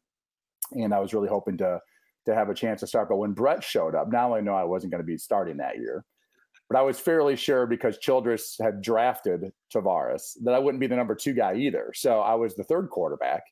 and 0.72 0.92
I 0.92 1.00
was 1.00 1.14
really 1.14 1.28
hoping 1.28 1.56
to 1.58 1.80
to 2.26 2.34
have 2.34 2.48
a 2.48 2.54
chance 2.54 2.80
to 2.80 2.86
start. 2.86 3.08
But 3.08 3.16
when 3.16 3.32
Brett 3.32 3.64
showed 3.64 3.94
up, 3.94 4.10
not 4.10 4.26
only 4.26 4.42
know 4.42 4.54
I 4.54 4.64
wasn't 4.64 4.92
going 4.92 5.02
to 5.02 5.06
be 5.06 5.18
starting 5.18 5.56
that 5.56 5.78
year, 5.78 6.04
but 6.68 6.78
I 6.78 6.82
was 6.82 6.98
fairly 6.98 7.36
sure 7.36 7.66
because 7.66 7.98
Childress 7.98 8.56
had 8.60 8.80
drafted 8.80 9.52
Tarvaris 9.74 10.36
that 10.44 10.54
I 10.54 10.58
wouldn't 10.58 10.80
be 10.80 10.86
the 10.86 10.96
number 10.96 11.14
two 11.14 11.34
guy 11.34 11.54
either. 11.54 11.92
So 11.94 12.20
I 12.20 12.34
was 12.34 12.54
the 12.54 12.64
third 12.64 12.88
quarterback, 12.90 13.42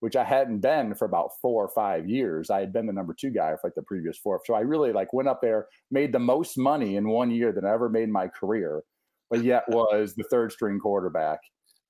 which 0.00 0.16
I 0.16 0.24
hadn't 0.24 0.60
been 0.60 0.94
for 0.94 1.06
about 1.06 1.30
four 1.40 1.64
or 1.64 1.70
five 1.70 2.08
years. 2.08 2.50
I 2.50 2.60
had 2.60 2.72
been 2.72 2.86
the 2.86 2.92
number 2.92 3.14
two 3.18 3.30
guy 3.30 3.52
for 3.52 3.60
like 3.64 3.74
the 3.74 3.82
previous 3.82 4.18
four. 4.18 4.40
So 4.44 4.54
I 4.54 4.60
really 4.60 4.92
like 4.92 5.12
went 5.12 5.28
up 5.28 5.40
there, 5.40 5.68
made 5.90 6.12
the 6.12 6.18
most 6.18 6.58
money 6.58 6.96
in 6.96 7.08
one 7.08 7.30
year 7.30 7.52
that 7.52 7.64
I 7.64 7.72
ever 7.72 7.88
made 7.88 8.04
in 8.04 8.12
my 8.12 8.28
career, 8.28 8.82
but 9.30 9.42
yet 9.42 9.64
was 9.68 10.14
the 10.14 10.24
third 10.24 10.52
string 10.52 10.78
quarterback 10.78 11.40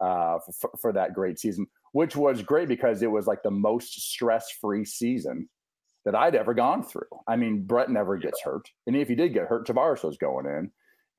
uh, 0.01 0.39
for, 0.59 0.71
for 0.81 0.93
that 0.93 1.15
great 1.15 1.39
season, 1.39 1.67
which 1.93 2.17
was 2.17 2.43
great 2.43 2.69
because 2.69 3.03
it 3.03 3.11
was 3.11 3.27
like 3.27 3.43
the 3.43 3.51
most 3.51 4.13
stress 4.13 4.51
free 4.61 4.85
season 4.85 5.49
that 6.05 6.15
I'd 6.15 6.35
ever 6.35 6.55
gone 6.55 6.83
through. 6.83 7.03
I 7.27 7.37
mean, 7.37 7.65
Brett 7.65 7.91
never 7.91 8.17
gets 8.17 8.41
hurt, 8.43 8.71
and 8.87 8.97
if 8.97 9.09
he 9.09 9.15
did 9.15 9.33
get 9.33 9.47
hurt, 9.47 9.67
Tarvaris 9.67 10.05
was 10.05 10.19
going 10.19 10.47
in, 10.47 10.71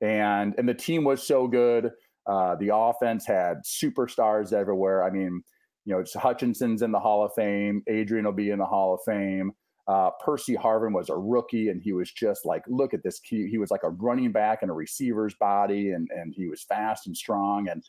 and 0.06 0.54
and 0.58 0.68
the 0.68 0.74
team 0.74 1.04
was 1.04 1.26
so 1.26 1.46
good. 1.46 1.90
Uh, 2.26 2.56
the 2.56 2.74
offense 2.74 3.26
had 3.26 3.58
superstars 3.64 4.52
everywhere. 4.52 5.02
I 5.02 5.10
mean, 5.10 5.42
you 5.84 5.94
know, 5.94 6.00
it's 6.00 6.14
Hutchinson's 6.14 6.82
in 6.82 6.92
the 6.92 7.00
Hall 7.00 7.24
of 7.24 7.32
Fame. 7.34 7.82
Adrian 7.88 8.26
will 8.26 8.32
be 8.32 8.50
in 8.50 8.58
the 8.58 8.66
Hall 8.66 8.94
of 8.94 9.00
Fame. 9.06 9.52
Uh, 9.88 10.10
Percy 10.22 10.54
Harvin 10.54 10.92
was 10.92 11.08
a 11.08 11.16
rookie, 11.16 11.70
and 11.70 11.80
he 11.82 11.94
was 11.94 12.12
just 12.12 12.44
like, 12.44 12.62
look 12.68 12.92
at 12.92 13.02
this. 13.02 13.20
He, 13.24 13.46
he 13.48 13.56
was 13.56 13.70
like 13.70 13.84
a 13.84 13.88
running 13.88 14.30
back 14.30 14.62
in 14.62 14.68
a 14.68 14.74
receiver's 14.74 15.34
body, 15.34 15.92
and 15.92 16.08
and 16.14 16.34
he 16.36 16.46
was 16.46 16.62
fast 16.62 17.06
and 17.06 17.16
strong. 17.16 17.68
And 17.68 17.82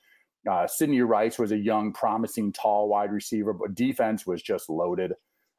uh, 0.49 0.67
Sidney 0.67 1.02
Rice 1.02 1.38
was 1.39 1.52
a 1.52 1.58
young, 1.58 1.91
promising, 1.91 2.54
tall 2.54 2.88
wide 2.89 3.12
receiver, 3.12 3.54
but 3.54 3.75
defense 3.75 4.25
was 4.25 4.41
just 4.41 4.69
loaded. 4.69 5.13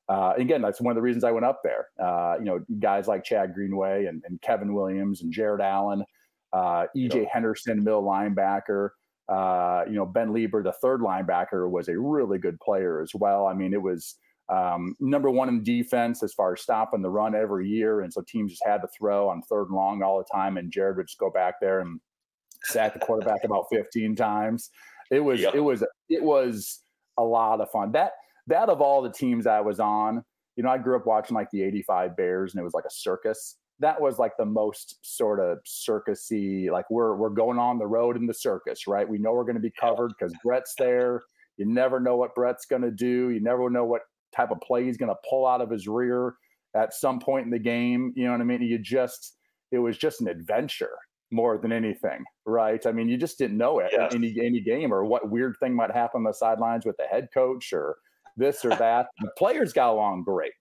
Uh, 0.09 0.33
again, 0.37 0.61
that's 0.63 0.81
one 0.81 0.91
of 0.91 0.97
the 0.97 1.03
reasons 1.03 1.23
I 1.23 1.31
went 1.31 1.47
up 1.47 1.61
there. 1.63 1.87
Uh, 2.03 2.35
you 2.39 2.45
know, 2.45 2.61
guys 2.81 3.07
like 3.07 3.23
Chad 3.23 3.55
Greenway 3.55 4.07
and, 4.07 4.23
and 4.27 4.41
Kevin 4.43 4.75
Williams 4.75 5.23
and 5.23 5.33
Jared 5.33 5.61
Allen, 5.61 6.05
uh, 6.53 6.87
EJ. 6.97 7.29
Henderson, 7.33 7.85
middle 7.85 8.03
linebacker. 8.03 8.91
Uh, 9.29 9.85
you 9.87 9.95
know, 9.95 10.07
Ben 10.07 10.33
Leber, 10.33 10.65
the 10.65 10.75
third 10.83 11.01
linebacker, 11.01 11.71
was 11.71 11.89
a 11.89 11.97
really 11.97 12.39
good 12.39 12.59
player 12.59 13.01
as 13.01 13.13
well. 13.15 13.47
I 13.47 13.55
mean, 13.55 13.73
it 13.73 13.81
was 13.81 14.17
um, 14.49 14.97
number 14.99 15.31
one 15.31 15.49
in 15.49 15.63
defense 15.63 16.25
as 16.25 16.35
far 16.35 16.55
as 16.55 16.61
stopping 16.61 17.03
the 17.03 17.11
run 17.11 17.37
every 17.37 17.69
year. 17.69 18.01
And 18.01 18.13
so 18.13 18.23
teams 18.27 18.51
just 18.51 18.65
had 18.67 18.79
to 18.79 18.89
throw 18.89 19.29
on 19.29 19.43
third 19.43 19.69
and 19.69 19.77
long 19.77 20.03
all 20.03 20.19
the 20.19 20.25
time. 20.33 20.57
And 20.57 20.73
Jared 20.73 20.97
would 20.97 21.07
just 21.07 21.21
go 21.21 21.31
back 21.31 21.55
there 21.61 21.81
and 21.81 22.01
sacked 22.65 22.95
the 22.95 23.05
quarterback 23.05 23.45
about 23.45 23.67
15 23.71 24.17
times. 24.17 24.71
It 25.11 25.21
was 25.21 25.41
yep. 25.41 25.55
it 25.55 25.61
was 25.61 25.83
it 26.09 26.23
was 26.23 26.81
a 27.19 27.25
lot 27.25 27.61
of 27.61 27.71
fun. 27.71 27.93
That 27.93 28.13
that 28.47 28.69
of 28.69 28.81
all 28.81 29.03
the 29.03 29.11
teams 29.11 29.47
I 29.47 29.61
was 29.61 29.81
on, 29.81 30.25
you 30.57 30.63
know, 30.63 30.71
I 30.71 30.79
grew 30.79 30.97
up 30.97 31.07
watching 31.07 31.35
like 31.35 31.51
the 31.51 31.63
85 31.63 32.17
Bears 32.17 32.53
and 32.53 32.61
it 32.61 32.65
was 32.65 32.75
like 32.75 32.85
a 32.85 32.91
circus. 32.91 33.57
That 33.81 34.01
was 34.01 34.19
like 34.19 34.33
the 34.39 34.45
most 34.45 34.99
sort 35.03 35.41
of 35.41 35.59
circusy, 35.67 36.71
like 36.71 36.85
we're 36.91 37.17
we're 37.17 37.31
going 37.31 37.59
on 37.59 37.79
the 37.79 37.87
road 37.87 38.17
in 38.17 38.27
the 38.27 38.35
circus, 38.35 38.87
right? 38.87 39.09
We 39.09 39.19
know 39.19 39.33
we're 39.33 39.45
going 39.45 39.55
to 39.55 39.61
be 39.61 39.73
covered 39.79 40.13
because 40.19 40.35
Brett's 40.45 40.75
there. 40.79 41.23
You 41.57 41.67
never 41.67 41.99
know 41.99 42.17
what 42.17 42.35
Brett's 42.35 42.67
going 42.67 42.83
to 42.83 42.91
do. 42.91 43.31
You 43.31 43.41
never 43.41 43.69
know 43.71 43.85
what 43.85 44.03
type 44.35 44.51
of 44.51 44.61
play 44.61 44.85
he's 44.85 44.97
going 44.97 45.11
to 45.11 45.19
pull 45.29 45.47
out 45.47 45.61
of 45.61 45.71
his 45.71 45.89
rear 45.89 46.35
at 46.77 46.95
some 46.95 47.19
point 47.19 47.47
in 47.47 47.51
the 47.51 47.59
game. 47.59 48.13
You 48.15 48.27
know 48.27 48.33
what 48.33 48.41
I 48.41 48.45
mean? 48.45 48.63
You 48.63 48.79
just 48.79 49.37
it 49.73 49.79
was 49.79 49.97
just 49.99 50.21
an 50.21 50.29
adventure 50.29 50.97
more 51.31 51.59
than 51.59 51.73
anything, 51.73 52.25
right? 52.47 52.85
I 52.87 52.93
mean, 52.93 53.09
you 53.09 53.17
just 53.17 53.39
didn't 53.39 53.57
know 53.57 53.79
it 53.79 53.91
yes. 53.93 54.15
any 54.15 54.35
any 54.43 54.61
game 54.61 54.93
or 54.93 55.05
what 55.05 55.31
weird 55.31 55.57
thing 55.61 55.75
might 55.75 55.93
happen 55.93 56.21
on 56.21 56.25
the 56.25 56.33
sidelines 56.33 56.85
with 56.85 56.97
the 56.97 57.05
head 57.05 57.29
coach 57.33 57.73
or 57.73 57.97
this 58.37 58.65
or 58.65 58.71
that. 58.71 59.07
the 59.21 59.31
players 59.37 59.73
got 59.73 59.91
along 59.91 60.25
great. 60.25 60.53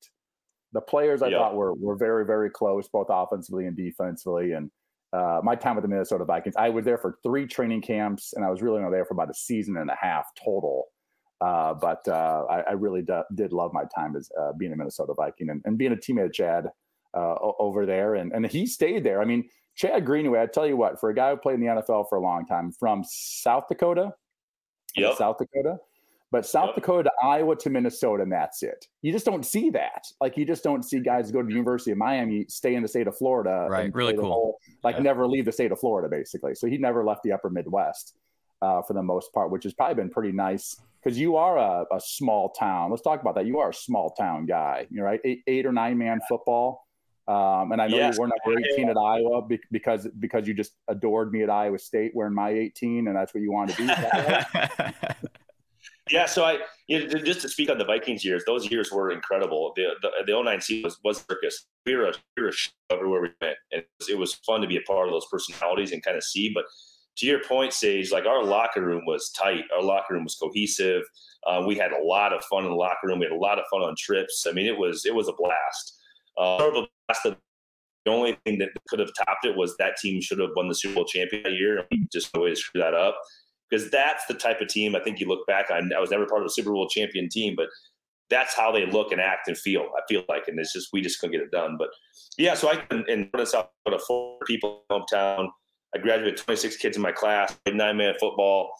The 0.73 0.81
players 0.81 1.21
I 1.21 1.29
yep. 1.29 1.39
thought 1.39 1.55
were 1.55 1.73
were 1.75 1.95
very 1.95 2.25
very 2.25 2.49
close, 2.49 2.87
both 2.87 3.07
offensively 3.09 3.65
and 3.65 3.75
defensively. 3.75 4.53
And 4.53 4.69
uh, 5.11 5.41
my 5.43 5.55
time 5.55 5.75
with 5.75 5.83
the 5.83 5.87
Minnesota 5.87 6.25
Vikings, 6.25 6.55
I 6.57 6.69
was 6.69 6.85
there 6.85 6.97
for 6.97 7.17
three 7.23 7.47
training 7.47 7.81
camps, 7.81 8.33
and 8.33 8.45
I 8.45 8.49
was 8.49 8.61
really 8.61 8.79
only 8.79 8.91
there 8.91 9.05
for 9.05 9.15
about 9.15 9.31
a 9.31 9.33
season 9.33 9.77
and 9.77 9.89
a 9.89 9.97
half 9.99 10.25
total. 10.43 10.85
Uh, 11.41 11.73
but 11.73 12.05
uh, 12.07 12.43
I, 12.49 12.59
I, 12.61 12.71
really 12.73 13.01
d- 13.01 13.21
did 13.33 13.53
love 13.53 13.71
my 13.71 13.85
time 13.95 14.13
as 14.17 14.29
uh, 14.39 14.51
being 14.59 14.73
a 14.73 14.75
Minnesota 14.75 15.13
Viking 15.15 15.49
and, 15.49 15.61
and 15.63 15.77
being 15.77 15.93
a 15.93 15.95
teammate 15.95 16.25
of 16.25 16.33
Chad 16.33 16.65
uh, 17.15 17.35
over 17.59 17.85
there, 17.85 18.15
and 18.15 18.33
and 18.33 18.45
he 18.45 18.65
stayed 18.65 19.03
there. 19.03 19.21
I 19.21 19.25
mean, 19.25 19.47
Chad 19.79 20.05
Greenway, 20.05 20.41
I 20.41 20.45
tell 20.45 20.67
you 20.67 20.75
what, 20.75 20.99
for 20.99 21.09
a 21.09 21.15
guy 21.15 21.29
who 21.29 21.37
played 21.37 21.55
in 21.55 21.61
the 21.61 21.67
NFL 21.67 22.09
for 22.09 22.17
a 22.17 22.21
long 22.21 22.45
time, 22.45 22.73
from 22.73 23.01
South 23.07 23.63
Dakota, 23.69 24.11
yep. 24.97 25.15
South 25.15 25.37
Dakota, 25.37 25.77
but 26.31 26.45
South 26.45 26.67
yep. 26.67 26.75
Dakota 26.75 27.03
to 27.03 27.25
Iowa 27.25 27.55
to 27.55 27.69
Minnesota, 27.69 28.23
and 28.23 28.31
that's 28.31 28.61
it. 28.61 28.87
You 29.01 29.13
just 29.13 29.25
don't 29.25 29.45
see 29.45 29.69
that. 29.69 30.03
Like 30.19 30.35
you 30.35 30.43
just 30.43 30.65
don't 30.65 30.83
see 30.83 30.99
guys 30.99 31.31
go 31.31 31.41
to 31.41 31.47
the 31.47 31.53
University 31.53 31.91
of 31.91 31.97
Miami, 31.97 32.45
stay 32.49 32.75
in 32.75 32.81
the 32.81 32.89
state 32.89 33.07
of 33.07 33.17
Florida, 33.17 33.67
right? 33.69 33.93
Really 33.93 34.15
cool. 34.15 34.31
Whole, 34.31 34.59
like 34.83 34.97
yeah. 34.97 35.03
never 35.03 35.25
leave 35.25 35.45
the 35.45 35.51
state 35.53 35.71
of 35.71 35.79
Florida, 35.79 36.09
basically. 36.09 36.55
So 36.55 36.67
he 36.67 36.77
never 36.77 37.05
left 37.05 37.23
the 37.23 37.31
Upper 37.31 37.49
Midwest. 37.49 38.15
uh, 38.61 38.81
for 38.81 38.93
the 38.93 39.03
most 39.03 39.33
part, 39.33 39.51
which 39.51 39.63
has 39.63 39.73
probably 39.73 39.95
been 39.95 40.09
pretty 40.09 40.31
nice 40.31 40.75
because 41.01 41.17
you 41.17 41.35
are 41.37 41.57
a, 41.57 41.85
a, 41.95 41.99
small 41.99 42.49
town. 42.49 42.91
Let's 42.91 43.01
talk 43.01 43.21
about 43.21 43.35
that. 43.35 43.45
You 43.45 43.59
are 43.59 43.69
a 43.69 43.73
small 43.73 44.09
town 44.11 44.45
guy, 44.45 44.85
you 44.89 44.97
know, 44.97 45.03
right? 45.03 45.21
Eight, 45.23 45.43
eight 45.47 45.65
or 45.65 45.71
nine 45.71 45.97
man 45.97 46.19
football. 46.27 46.85
Um, 47.29 47.71
and 47.71 47.79
I 47.79 47.87
know 47.87 47.97
yes. 47.97 48.15
you 48.15 48.21
were 48.21 48.27
number 48.27 48.59
18 48.73 48.89
at 48.89 48.97
Iowa 48.97 49.47
because 49.69 50.07
because 50.17 50.47
you 50.47 50.55
just 50.55 50.73
adored 50.87 51.31
me 51.31 51.43
at 51.43 51.49
Iowa 51.51 51.77
State 51.77 52.13
wearing 52.15 52.33
my 52.33 52.49
18, 52.49 53.07
and 53.07 53.15
that's 53.15 53.35
what 53.35 53.43
you 53.43 53.51
wanted 53.51 53.75
to 53.75 53.83
be. 53.83 55.27
yeah, 56.09 56.25
so 56.25 56.43
I 56.43 56.57
you 56.87 57.07
know, 57.07 57.19
just 57.19 57.41
to 57.41 57.49
speak 57.49 57.69
on 57.69 57.77
the 57.77 57.85
Vikings 57.85 58.25
years, 58.25 58.43
those 58.47 58.71
years 58.71 58.91
were 58.91 59.11
incredible. 59.11 59.73
The 59.75 59.89
the, 60.01 60.09
the 60.25 60.43
09 60.43 60.59
season 60.59 60.83
was, 60.83 60.97
was 61.03 61.23
circus. 61.29 61.67
We 61.85 61.95
were, 61.95 62.07
a, 62.07 62.13
we 62.35 62.41
were 62.41 62.49
a 62.49 62.93
everywhere 62.93 63.21
we 63.21 63.29
went, 63.39 63.57
and 63.71 63.83
it 63.83 63.89
was, 63.99 64.09
it 64.09 64.17
was 64.17 64.33
fun 64.33 64.61
to 64.61 64.67
be 64.67 64.77
a 64.77 64.81
part 64.81 65.07
of 65.07 65.13
those 65.13 65.27
personalities 65.31 65.91
and 65.91 66.03
kind 66.03 66.17
of 66.17 66.23
see. 66.23 66.51
But 66.51 66.65
to 67.17 67.27
your 67.27 67.43
point, 67.43 67.73
Sage, 67.73 68.11
like 68.11 68.25
our 68.25 68.43
locker 68.43 68.81
room 68.81 69.03
was 69.05 69.29
tight. 69.37 69.65
Our 69.75 69.83
locker 69.83 70.15
room 70.15 70.23
was 70.23 70.33
cohesive. 70.33 71.03
Uh, 71.45 71.63
we 71.67 71.75
had 71.75 71.91
a 71.91 72.03
lot 72.03 72.33
of 72.33 72.43
fun 72.45 72.63
in 72.63 72.71
the 72.71 72.75
locker 72.75 73.05
room. 73.05 73.19
We 73.19 73.25
had 73.25 73.33
a 73.33 73.35
lot 73.35 73.59
of 73.59 73.65
fun 73.71 73.81
on 73.81 73.93
trips. 73.95 74.47
I 74.49 74.51
mean, 74.51 74.65
it 74.65 74.79
was 74.79 75.05
it 75.05 75.13
was 75.13 75.27
a 75.27 75.33
blast. 75.33 75.95
Uh, 76.35 76.85
the 77.23 77.37
only 78.07 78.37
thing 78.45 78.59
that 78.59 78.69
could 78.87 78.99
have 78.99 79.11
topped 79.17 79.45
it 79.45 79.55
was 79.55 79.75
that 79.77 79.97
team 79.97 80.21
should 80.21 80.39
have 80.39 80.51
won 80.55 80.67
the 80.67 80.75
Super 80.75 80.95
Bowl 80.95 81.05
champion 81.05 81.43
that 81.43 81.53
year. 81.53 81.85
Just 82.11 82.33
no 82.35 82.41
way 82.41 82.49
to 82.49 82.55
screw 82.55 82.81
that 82.81 82.93
up 82.93 83.19
because 83.69 83.89
that's 83.91 84.25
the 84.27 84.33
type 84.33 84.61
of 84.61 84.67
team 84.67 84.95
I 84.95 84.99
think 84.99 85.19
you 85.19 85.27
look 85.27 85.45
back 85.47 85.69
on. 85.71 85.91
I 85.95 85.99
was 85.99 86.11
never 86.11 86.25
part 86.25 86.41
of 86.41 86.47
a 86.47 86.49
Super 86.49 86.71
Bowl 86.71 86.87
champion 86.87 87.29
team, 87.29 87.55
but 87.55 87.67
that's 88.29 88.55
how 88.55 88.71
they 88.71 88.85
look 88.85 89.11
and 89.11 89.19
act 89.19 89.47
and 89.47 89.57
feel. 89.57 89.89
I 89.97 90.01
feel 90.07 90.23
like, 90.29 90.47
and 90.47 90.59
it's 90.59 90.73
just 90.73 90.89
we 90.93 91.01
just 91.01 91.19
couldn't 91.19 91.33
get 91.33 91.41
it 91.41 91.51
done. 91.51 91.75
But 91.77 91.89
yeah, 92.37 92.53
so 92.53 92.69
I 92.69 92.77
can 92.77 93.03
in, 93.07 93.29
in 93.33 93.45
South 93.45 93.69
Dakota, 93.85 94.03
four 94.07 94.39
people 94.45 94.83
hometown. 94.91 95.49
I 95.95 95.97
graduated 95.97 96.37
26 96.37 96.77
kids 96.77 96.97
in 96.97 97.01
my 97.01 97.11
class, 97.11 97.57
nine 97.67 97.97
man 97.97 98.13
football. 98.19 98.71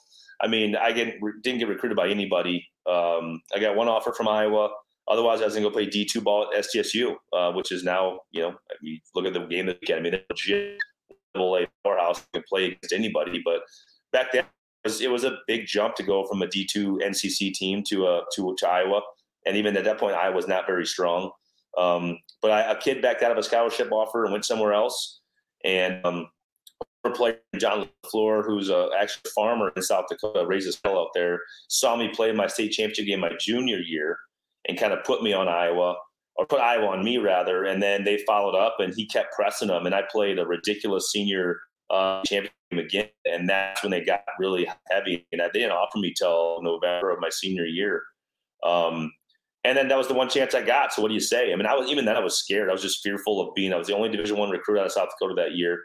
I 0.41 0.47
mean, 0.47 0.75
I 0.75 0.91
get, 0.91 1.15
didn't 1.41 1.59
get 1.59 1.67
recruited 1.67 1.97
by 1.97 2.07
anybody. 2.07 2.65
Um, 2.87 3.41
I 3.53 3.59
got 3.59 3.75
one 3.75 3.89
offer 3.89 4.13
from 4.13 4.27
Iowa. 4.27 4.69
Otherwise, 5.09 5.41
I 5.41 5.45
was 5.45 5.55
going 5.55 5.63
to 5.63 5.69
go 5.69 5.73
play 5.73 5.87
D2 5.87 6.23
ball 6.23 6.49
at 6.55 6.65
SDSU, 6.65 7.15
uh, 7.33 7.51
which 7.53 7.71
is 7.71 7.83
now, 7.83 8.19
you 8.31 8.41
know, 8.41 8.55
you 8.81 8.99
look 9.15 9.25
at 9.25 9.33
the 9.33 9.39
game 9.45 9.65
that 9.65 9.79
weekend. 9.81 9.99
I 9.99 10.01
mean, 10.03 10.11
they're 10.11 10.23
legit 10.29 10.77
a 11.35 11.67
powerhouse 11.83 12.25
can 12.33 12.43
play 12.47 12.65
against 12.65 12.93
anybody. 12.93 13.41
But 13.43 13.61
back 14.11 14.31
then, 14.31 14.43
it 14.83 14.87
was, 14.87 15.01
it 15.01 15.11
was 15.11 15.23
a 15.23 15.37
big 15.47 15.65
jump 15.65 15.95
to 15.95 16.03
go 16.03 16.25
from 16.25 16.41
a 16.41 16.47
D2 16.47 17.01
NCC 17.01 17.53
team 17.53 17.83
to 17.89 18.07
a 18.07 18.21
to, 18.35 18.55
to 18.57 18.67
Iowa. 18.67 19.01
And 19.45 19.55
even 19.57 19.75
at 19.77 19.83
that 19.85 19.97
point, 19.97 20.15
I 20.15 20.29
was 20.29 20.47
not 20.47 20.67
very 20.67 20.85
strong. 20.85 21.31
Um, 21.77 22.17
but 22.41 22.51
I, 22.51 22.71
a 22.71 22.75
kid 22.75 23.01
backed 23.01 23.21
out 23.21 23.31
of 23.31 23.37
a 23.37 23.43
scholarship 23.43 23.91
offer 23.91 24.23
and 24.23 24.31
went 24.31 24.45
somewhere 24.45 24.73
else. 24.73 25.21
And 25.63 26.03
um, 26.05 26.29
player, 27.13 27.39
John 27.57 27.89
LaFleur, 28.05 28.45
who's 28.45 28.69
a 28.69 28.89
actually 28.99 29.21
a 29.27 29.29
farmer 29.31 29.71
in 29.75 29.81
South 29.81 30.05
Dakota, 30.09 30.45
raises 30.45 30.79
hell 30.83 30.99
out 30.99 31.09
there, 31.13 31.39
saw 31.67 31.95
me 31.95 32.09
play 32.09 32.31
my 32.31 32.47
state 32.47 32.71
championship 32.71 33.05
game 33.05 33.19
my 33.19 33.31
junior 33.39 33.79
year 33.79 34.17
and 34.67 34.77
kind 34.77 34.93
of 34.93 35.03
put 35.03 35.23
me 35.23 35.33
on 35.33 35.47
Iowa 35.47 35.95
or 36.35 36.45
put 36.45 36.61
Iowa 36.61 36.87
on 36.87 37.03
me 37.03 37.17
rather. 37.17 37.65
And 37.65 37.81
then 37.81 38.03
they 38.03 38.23
followed 38.25 38.55
up 38.55 38.75
and 38.79 38.93
he 38.93 39.05
kept 39.05 39.33
pressing 39.33 39.67
them. 39.67 39.85
And 39.85 39.95
I 39.95 40.03
played 40.09 40.39
a 40.39 40.45
ridiculous 40.45 41.11
senior 41.11 41.59
uh, 41.89 42.21
championship 42.23 42.53
again. 42.71 43.09
And 43.25 43.49
that's 43.49 43.83
when 43.83 43.91
they 43.91 44.03
got 44.03 44.21
really 44.39 44.67
heavy. 44.89 45.27
And 45.31 45.41
they 45.41 45.59
didn't 45.59 45.71
offer 45.71 45.97
me 45.97 46.13
till 46.17 46.61
November 46.61 47.11
of 47.11 47.19
my 47.19 47.29
senior 47.29 47.65
year. 47.65 48.03
Um, 48.63 49.11
and 49.65 49.77
then 49.77 49.89
that 49.89 49.97
was 49.97 50.07
the 50.07 50.13
one 50.13 50.29
chance 50.29 50.55
I 50.55 50.61
got. 50.61 50.93
So 50.93 51.01
what 51.01 51.09
do 51.09 51.13
you 51.13 51.19
say? 51.19 51.51
I 51.51 51.55
mean, 51.55 51.65
I 51.65 51.75
was 51.75 51.89
even 51.89 52.05
then 52.05 52.15
I 52.15 52.21
was 52.21 52.37
scared. 52.37 52.69
I 52.69 52.73
was 52.73 52.81
just 52.81 53.03
fearful 53.03 53.41
of 53.41 53.53
being. 53.55 53.73
I 53.73 53.77
was 53.77 53.87
the 53.87 53.95
only 53.95 54.09
Division 54.09 54.37
One 54.37 54.49
recruit 54.49 54.79
out 54.79 54.85
of 54.85 54.91
South 54.91 55.09
Dakota 55.09 55.35
that 55.35 55.55
year. 55.55 55.81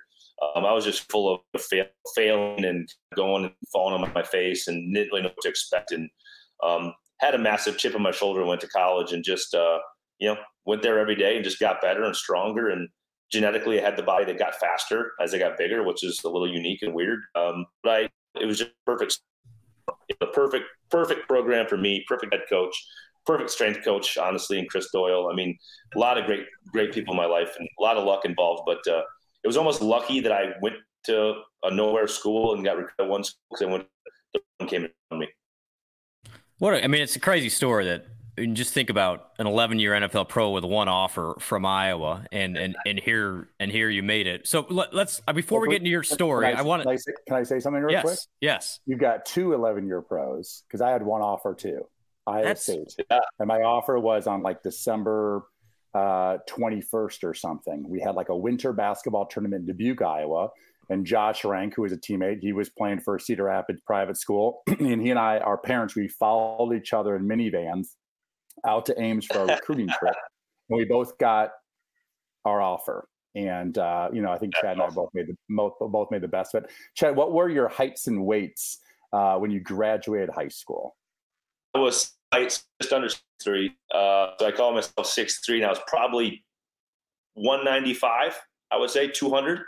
Um, 0.55 0.65
I 0.65 0.73
was 0.73 0.85
just 0.85 1.11
full 1.11 1.43
of 1.55 1.61
fail, 1.61 1.87
failing 2.15 2.65
and 2.65 2.89
going 3.17 3.45
and 3.45 3.55
falling 3.73 4.01
on 4.01 4.13
my 4.13 4.23
face 4.23 4.69
and 4.69 4.95
didn't 4.95 5.11
really 5.11 5.23
know 5.23 5.29
what 5.29 5.43
to 5.43 5.49
expect. 5.49 5.93
And 5.93 6.09
um, 6.63 6.93
had 7.25 7.35
a 7.35 7.39
massive 7.39 7.79
chip 7.79 7.95
on 7.95 8.03
my 8.03 8.11
shoulder 8.11 8.41
and 8.41 8.49
went 8.49 8.61
to 8.61 8.69
college 8.69 9.13
and 9.13 9.25
just 9.25 9.55
uh, 9.55 9.79
you 10.19 10.29
know 10.29 10.37
went 10.67 10.83
there 10.83 10.99
every 10.99 11.17
day 11.17 11.37
and 11.37 11.45
just 11.45 11.61
got 11.61 11.81
better 11.81 12.05
and 12.05 12.17
stronger 12.17 12.69
and 12.69 12.89
genetically 13.35 13.81
I 13.81 13.85
had 13.85 13.97
the 13.97 14.03
body 14.03 14.25
that 14.27 14.39
got 14.39 14.55
faster 14.55 15.13
as 15.21 15.35
I 15.35 15.39
got 15.39 15.59
bigger, 15.59 15.83
which 15.83 16.05
is 16.05 16.23
a 16.25 16.29
little 16.29 16.49
unique 16.49 16.83
and 16.83 16.95
weird. 16.95 17.21
Um, 17.35 17.67
but 17.83 17.91
I, 17.91 18.09
it 18.41 18.47
was 18.47 18.59
just 18.59 18.71
perfect, 18.87 19.19
the 20.21 20.27
perfect, 20.27 20.67
perfect 20.91 21.27
program 21.27 21.67
for 21.67 21.77
me, 21.77 22.05
perfect 22.07 22.33
head 22.33 22.45
coach, 22.49 22.75
perfect 23.27 23.51
strength 23.51 23.85
coach, 23.85 24.17
honestly, 24.19 24.59
and 24.59 24.69
Chris 24.69 24.89
Doyle. 24.93 25.29
I 25.31 25.35
mean, 25.35 25.59
a 25.95 25.99
lot 25.99 26.17
of 26.17 26.27
great, 26.27 26.45
great 26.73 26.93
people 26.93 27.13
in 27.13 27.19
my 27.19 27.27
life 27.27 27.57
and 27.59 27.69
a 27.79 27.83
lot 27.83 27.97
of 27.97 28.05
luck 28.05 28.25
involved, 28.25 28.63
but 28.67 28.87
uh, 28.93 29.03
it 29.43 29.47
was 29.47 29.57
almost 29.57 29.83
lucky 29.83 30.21
that 30.21 30.33
I 30.33 30.53
went 30.63 30.77
to 31.07 31.35
a 31.65 31.75
nowhere 31.75 32.07
school 32.07 32.55
and 32.55 32.65
got 32.65 32.77
recruited 32.77 33.27
school 33.27 33.41
because 33.51 33.67
I 33.67 33.71
went, 33.71 33.87
the 34.33 34.41
one 34.59 34.69
came 34.69 34.89
on 35.11 35.19
me. 35.19 35.29
What 36.59 36.75
I 36.75 36.87
mean, 36.87 37.03
it's 37.03 37.17
a 37.17 37.21
crazy 37.21 37.49
story 37.49 37.87
that 37.87 38.07
and 38.37 38.57
just 38.57 38.73
think 38.73 38.91
about 38.91 39.31
an 39.39 39.47
11 39.47 39.79
year 39.79 39.93
NFL 39.93 40.29
pro 40.29 40.51
with 40.51 40.65
one 40.65 40.89
offer 40.89 41.35
from 41.39 41.65
Iowa, 41.65 42.27
and 42.33 42.57
and 42.57 42.77
and 42.87 42.99
here 42.99 43.49
and 43.61 43.71
here 43.71 43.89
you 43.89 44.03
made 44.03 44.27
it. 44.27 44.47
So 44.47 44.67
let, 44.69 44.93
us 44.95 45.23
uh, 45.27 45.33
before 45.33 45.61
we 45.61 45.69
get 45.69 45.79
into 45.79 45.91
your 45.91 46.03
story, 46.03 46.47
I, 46.47 46.61
I 46.61 46.63
want 46.63 46.83
to. 46.83 47.15
Can 47.27 47.37
I 47.37 47.43
say 47.43 47.61
something 47.61 47.83
real 47.83 47.93
yes, 47.93 48.03
quick? 48.03 48.19
Yes. 48.41 48.81
You've 48.87 48.99
got 48.99 49.25
two 49.25 49.53
11 49.53 49.87
year 49.87 50.03
pros 50.03 50.65
because 50.67 50.81
I 50.81 50.91
had 50.91 51.03
one 51.03 51.23
offer 51.23 51.55
too. 51.55 51.87
Iowa 52.27 52.57
State, 52.57 52.95
yeah. 53.11 53.21
and 53.39 53.47
my 53.47 53.61
offer 53.61 53.99
was 53.99 54.27
on 54.27 54.43
like 54.43 54.63
December 54.63 55.43
uh, 55.93 56.39
21st 56.49 57.23
or 57.23 57.35
something. 57.35 57.87
We 57.87 58.01
had 58.01 58.15
like 58.15 58.31
a 58.31 58.37
winter 58.37 58.73
basketball 58.73 59.27
tournament 59.27 59.61
in 59.61 59.67
Dubuque, 59.67 60.01
Iowa, 60.01 60.49
and 60.89 61.07
Josh 61.07 61.45
Rank, 61.45 61.75
who 61.75 61.83
was 61.83 61.93
a 61.93 61.97
teammate, 61.97 62.41
he 62.41 62.53
was 62.53 62.69
playing 62.69 63.01
for 63.01 63.19
Cedar 63.19 63.45
Rapids 63.45 63.81
private 63.87 64.17
school, 64.17 64.63
and 64.67 65.01
he 65.01 65.11
and 65.11 65.19
I, 65.19 65.39
our 65.39 65.59
parents, 65.59 65.95
we 65.95 66.09
followed 66.09 66.75
each 66.75 66.93
other 66.93 67.17
in 67.17 67.27
minivans 67.27 67.89
out 68.67 68.87
to 68.87 69.01
Ames 69.01 69.27
for 69.27 69.43
a 69.43 69.47
recruiting 69.55 69.89
trip, 69.89 70.15
and 70.69 70.79
we 70.79 70.85
both 70.85 71.17
got 71.19 71.51
our 72.45 72.61
offer. 72.61 73.09
And 73.35 73.77
uh, 73.79 74.11
you 74.13 74.23
know, 74.23 74.31
I 74.31 74.39
think 74.39 74.55
Chad 74.55 74.75
and 74.75 74.83
I 74.83 74.91
both 74.91 75.11
made 75.13 75.27
the 75.27 75.37
both, 75.49 75.75
both 75.81 76.11
made 76.11 76.23
the 76.23 76.29
best 76.29 76.55
of 76.55 76.65
it. 76.65 76.71
Chad, 76.95 77.17
what 77.17 77.33
were 77.33 77.49
your 77.49 77.69
heights 77.69 78.07
and 78.07 78.25
weights 78.25 78.79
uh, 79.13 79.37
when 79.37 79.51
you 79.51 79.61
graduated 79.61 80.31
high 80.31 80.49
school? 80.49 80.97
I 81.75 81.81
was 81.81 82.13
heights 82.33 82.65
just 82.81 82.93
under 82.93 83.09
three. 83.43 83.75
Uh, 83.93 84.31
so 84.39 84.47
I 84.47 84.53
call 84.53 84.73
myself 84.73 85.07
six 85.07 85.41
three, 85.45 85.57
and 85.57 85.67
I 85.67 85.71
was 85.71 85.81
probably 85.89 86.45
one 87.35 87.65
ninety 87.65 87.95
five. 87.95 88.39
I 88.71 88.77
would 88.77 88.91
say 88.91 89.09
two 89.09 89.31
hundred 89.31 89.63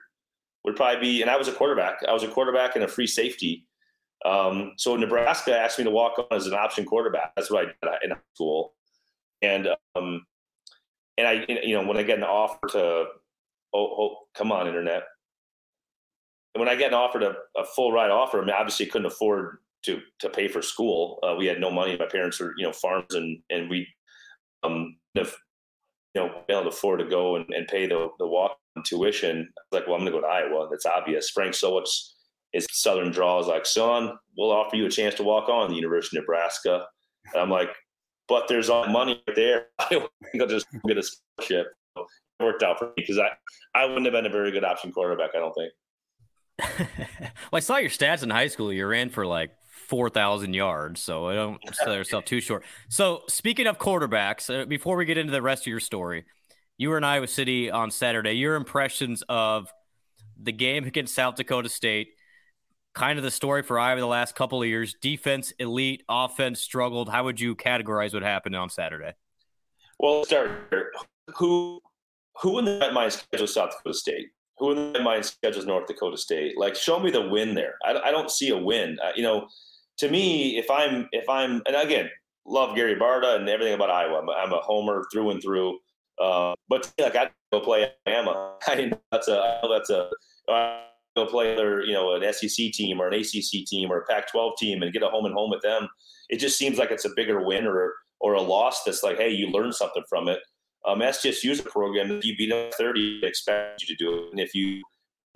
would 0.67 0.77
probably 0.77 1.01
be, 1.01 1.23
and 1.23 1.31
I 1.31 1.37
was 1.37 1.49
a 1.49 1.53
quarterback. 1.53 2.01
I 2.07 2.13
was 2.13 2.25
a 2.25 2.29
quarterback 2.29 2.75
and 2.75 2.85
a 2.85 2.89
free 2.89 3.07
safety. 3.07 3.65
Um, 4.25 4.73
so 4.77 4.97
Nebraska 4.97 5.57
asked 5.57 5.79
me 5.79 5.85
to 5.85 5.91
walk 5.91 6.19
on 6.19 6.37
as 6.37 6.47
an 6.47 6.55
option 6.55 6.85
quarterback. 6.85 7.33
That's 7.37 7.51
what 7.51 7.63
I 7.63 7.67
did 7.67 8.05
in 8.05 8.11
high 8.11 8.17
school. 8.35 8.75
And 9.43 9.69
um, 9.95 10.27
and 11.17 11.27
I, 11.27 11.47
you 11.63 11.75
know, 11.75 11.87
when 11.87 11.97
I 11.97 12.03
get 12.03 12.19
an 12.19 12.25
offer 12.25 12.67
to, 12.71 12.79
oh, 12.81 13.07
oh 13.75 14.17
come 14.35 14.51
on, 14.51 14.67
internet. 14.67 15.05
And 16.55 16.61
when 16.61 16.69
I 16.69 16.75
get 16.75 16.89
an 16.89 16.95
offer 16.95 17.21
to 17.21 17.35
a 17.57 17.65
full 17.65 17.93
ride 17.93 18.11
offer, 18.11 18.43
I 18.43 18.45
mean, 18.45 18.55
obviously 18.59 18.87
couldn't 18.87 19.07
afford 19.07 19.59
to 19.85 20.01
to 20.19 20.29
pay 20.29 20.49
for 20.49 20.63
school. 20.63 21.21
Uh, 21.23 21.37
we 21.37 21.47
had 21.47 21.61
no 21.61 21.71
money. 21.71 21.97
My 21.97 22.07
parents 22.07 22.41
were, 22.41 22.55
you 22.57 22.67
know, 22.67 22.73
farms, 22.73 23.15
and 23.15 23.39
and 23.51 23.71
we, 23.71 23.87
um, 24.65 24.97
if 25.15 25.37
you 26.15 26.23
know, 26.23 26.43
able 26.49 26.63
to 26.63 26.69
afford 26.69 26.99
to 26.99 27.07
go 27.07 27.37
and, 27.37 27.47
and 27.51 27.69
pay 27.69 27.87
the 27.87 28.09
the 28.19 28.27
walk 28.27 28.59
tuition. 28.85 29.49
I 29.57 29.61
was 29.71 29.81
like, 29.81 29.87
well, 29.87 29.97
I'm 29.97 30.03
going 30.03 30.13
to 30.13 30.21
go 30.21 30.21
to 30.21 30.27
Iowa. 30.27 30.69
That's 30.71 30.87
obvious. 30.87 31.31
Frank 31.31 31.55
Solich, 31.55 31.89
his 32.53 32.67
southern 32.71 33.11
draw 33.11 33.41
is 33.41 33.47
like, 33.47 33.67
son, 33.67 34.13
we'll 34.37 34.51
offer 34.51 34.77
you 34.77 34.87
a 34.87 34.91
chance 34.91 35.15
to 35.17 35.23
walk 35.23 35.49
on 35.49 35.69
the 35.69 35.77
University 35.77 36.19
of 36.19 36.23
Nebraska. 36.23 36.87
And 37.33 37.43
I'm 37.43 37.51
like, 37.51 37.71
but 38.29 38.49
there's 38.49 38.69
all 38.69 38.87
money 38.89 39.23
there. 39.35 39.67
I 39.79 39.89
think 39.89 40.09
I'll 40.41 40.47
just 40.47 40.67
get 40.87 40.99
a 40.99 41.03
scholarship. 41.03 41.69
It 41.97 42.43
worked 42.43 42.63
out 42.63 42.79
for 42.79 42.87
me 42.87 42.93
because 42.97 43.19
I, 43.19 43.31
I 43.75 43.87
wouldn't 43.87 44.07
have 44.07 44.13
been 44.13 44.27
a 44.27 44.31
very 44.31 44.51
good 44.51 44.65
option 44.65 44.93
quarterback, 44.93 45.31
I 45.35 45.39
don't 45.39 45.55
think. 45.55 45.73
well, 47.53 47.59
I 47.59 47.61
saw 47.61 47.77
your 47.77 47.91
stats 47.91 48.23
in 48.23 48.31
high 48.31 48.49
school. 48.49 48.73
You 48.73 48.87
ran 48.87 49.11
for 49.11 49.27
like 49.27 49.53
4,000 49.89 50.55
yards, 50.55 51.01
so 51.01 51.29
I 51.29 51.35
don't 51.35 51.61
sell 51.75 51.95
yourself 51.95 52.25
too 52.25 52.41
short. 52.41 52.65
So, 52.89 53.23
speaking 53.29 53.67
of 53.67 53.79
quarterbacks, 53.79 54.53
uh, 54.53 54.65
before 54.65 54.97
we 54.97 55.05
get 55.05 55.19
into 55.19 55.33
the 55.33 55.43
rest 55.43 55.63
of 55.63 55.67
your 55.69 55.81
story, 55.81 56.25
you 56.79 56.91
were 56.91 56.99
in 56.99 57.05
Iowa 57.05 57.27
City 57.27 57.71
on 57.71 57.91
Saturday. 57.91 58.33
Your 58.33 58.55
impressions 58.55 59.23
of 59.29 59.73
the 60.41 60.53
game 60.53 60.85
against 60.87 61.15
South 61.15 61.37
Dakota 61.37 61.69
State, 61.69 62.09
kind 62.95 63.19
of 63.19 63.25
the 63.25 63.31
story 63.31 63.63
for 63.63 63.79
Iowa 63.79 64.01
the 64.01 64.07
last 64.07 64.35
couple 64.35 64.63
of 64.63 64.69
years. 64.69 64.95
Defense 65.01 65.53
elite, 65.59 66.03
offense 66.09 66.61
struggled. 66.61 67.09
How 67.09 67.25
would 67.25 67.41
you 67.41 67.55
categorize 67.55 68.15
what 68.15 68.23
happened 68.23 68.57
on 68.57 68.71
Saturday? 68.71 69.13
Well, 69.99 70.25
start 70.25 70.71
who 71.37 71.81
who 72.41 72.59
in 72.59 72.67
the 72.67 72.91
mind 72.93 73.13
schedules 73.13 73.55
South 73.55 73.71
Dakota 73.71 73.95
State? 73.95 74.29
Who 74.59 74.73
in 74.73 74.93
the 74.93 75.01
mind 75.01 75.25
schedules 75.25 75.67
North 75.67 75.87
Dakota 75.87 76.17
State? 76.17 76.59
Like, 76.59 76.75
show 76.75 76.99
me 76.99 77.11
the 77.11 77.29
win 77.29 77.55
there. 77.55 77.75
I, 77.85 77.99
I 78.05 78.11
don't 78.11 78.31
see 78.31 78.51
a 78.51 78.57
win. 78.57 78.99
Uh, 79.03 79.13
you 79.15 79.23
know, 79.23 79.49
to 79.99 80.11
me, 80.11 80.59
if 80.59 80.71
I'm 80.71 81.09
if 81.13 81.29
I'm 81.29 81.63
and 81.67 81.77
again, 81.77 82.11
love 82.45 82.77
Gary 82.77 82.97
Barta 82.97 83.37
and 83.37 83.49
everything 83.49 83.75
about 83.75 83.91
Iowa. 83.91 84.21
I'm, 84.21 84.29
I'm 84.31 84.53
a 84.53 84.61
homer 84.61 85.05
through 85.13 85.31
and 85.31 85.43
through. 85.43 85.79
Uh, 86.21 86.55
but 86.69 86.93
like 86.99 87.17
I 87.17 87.31
go 87.53 87.61
play 87.61 87.91
Alabama. 88.07 88.57
I 88.67 88.93
that's 89.13 89.29
a 89.29 89.61
that's 89.71 89.91
a 89.91 90.11
uh, 90.49 90.81
go 91.17 91.27
play 91.27 91.57
their, 91.57 91.85
you 91.85 91.93
know, 91.93 92.15
an 92.15 92.33
SEC 92.33 92.73
team 92.73 93.01
or 93.01 93.09
an 93.09 93.15
ACC 93.15 93.65
team 93.67 93.91
or 93.91 94.01
a 94.01 94.07
Pac-12 94.07 94.57
team 94.59 94.83
and 94.83 94.93
get 94.93 95.03
a 95.03 95.09
home 95.09 95.25
and 95.25 95.35
home 95.35 95.51
with 95.51 95.63
them, 95.63 95.89
it 96.29 96.39
just 96.39 96.59
seems 96.59 96.79
like 96.79 96.91
it's 96.91 97.07
a 97.07 97.11
bigger 97.17 97.45
win 97.45 97.67
or 97.67 97.95
or 98.21 98.35
a 98.35 98.43
loss. 98.43 98.85
That's 98.85 99.03
like, 99.03 99.17
hey, 99.17 99.31
you 99.31 99.49
learned 99.49 99.75
something 99.75 100.05
from 100.09 100.29
it. 100.29 100.39
Um, 100.87 101.03
is 101.03 101.25
a 101.59 101.63
program 101.65 102.09
that 102.09 102.25
you 102.25 102.37
beat 102.37 102.53
up 102.53 102.73
30, 102.75 103.21
expect 103.25 103.83
you 103.83 103.89
to 103.89 104.05
do 104.05 104.19
it, 104.19 104.31
and 104.31 104.39
if 104.39 104.55
you 104.55 104.83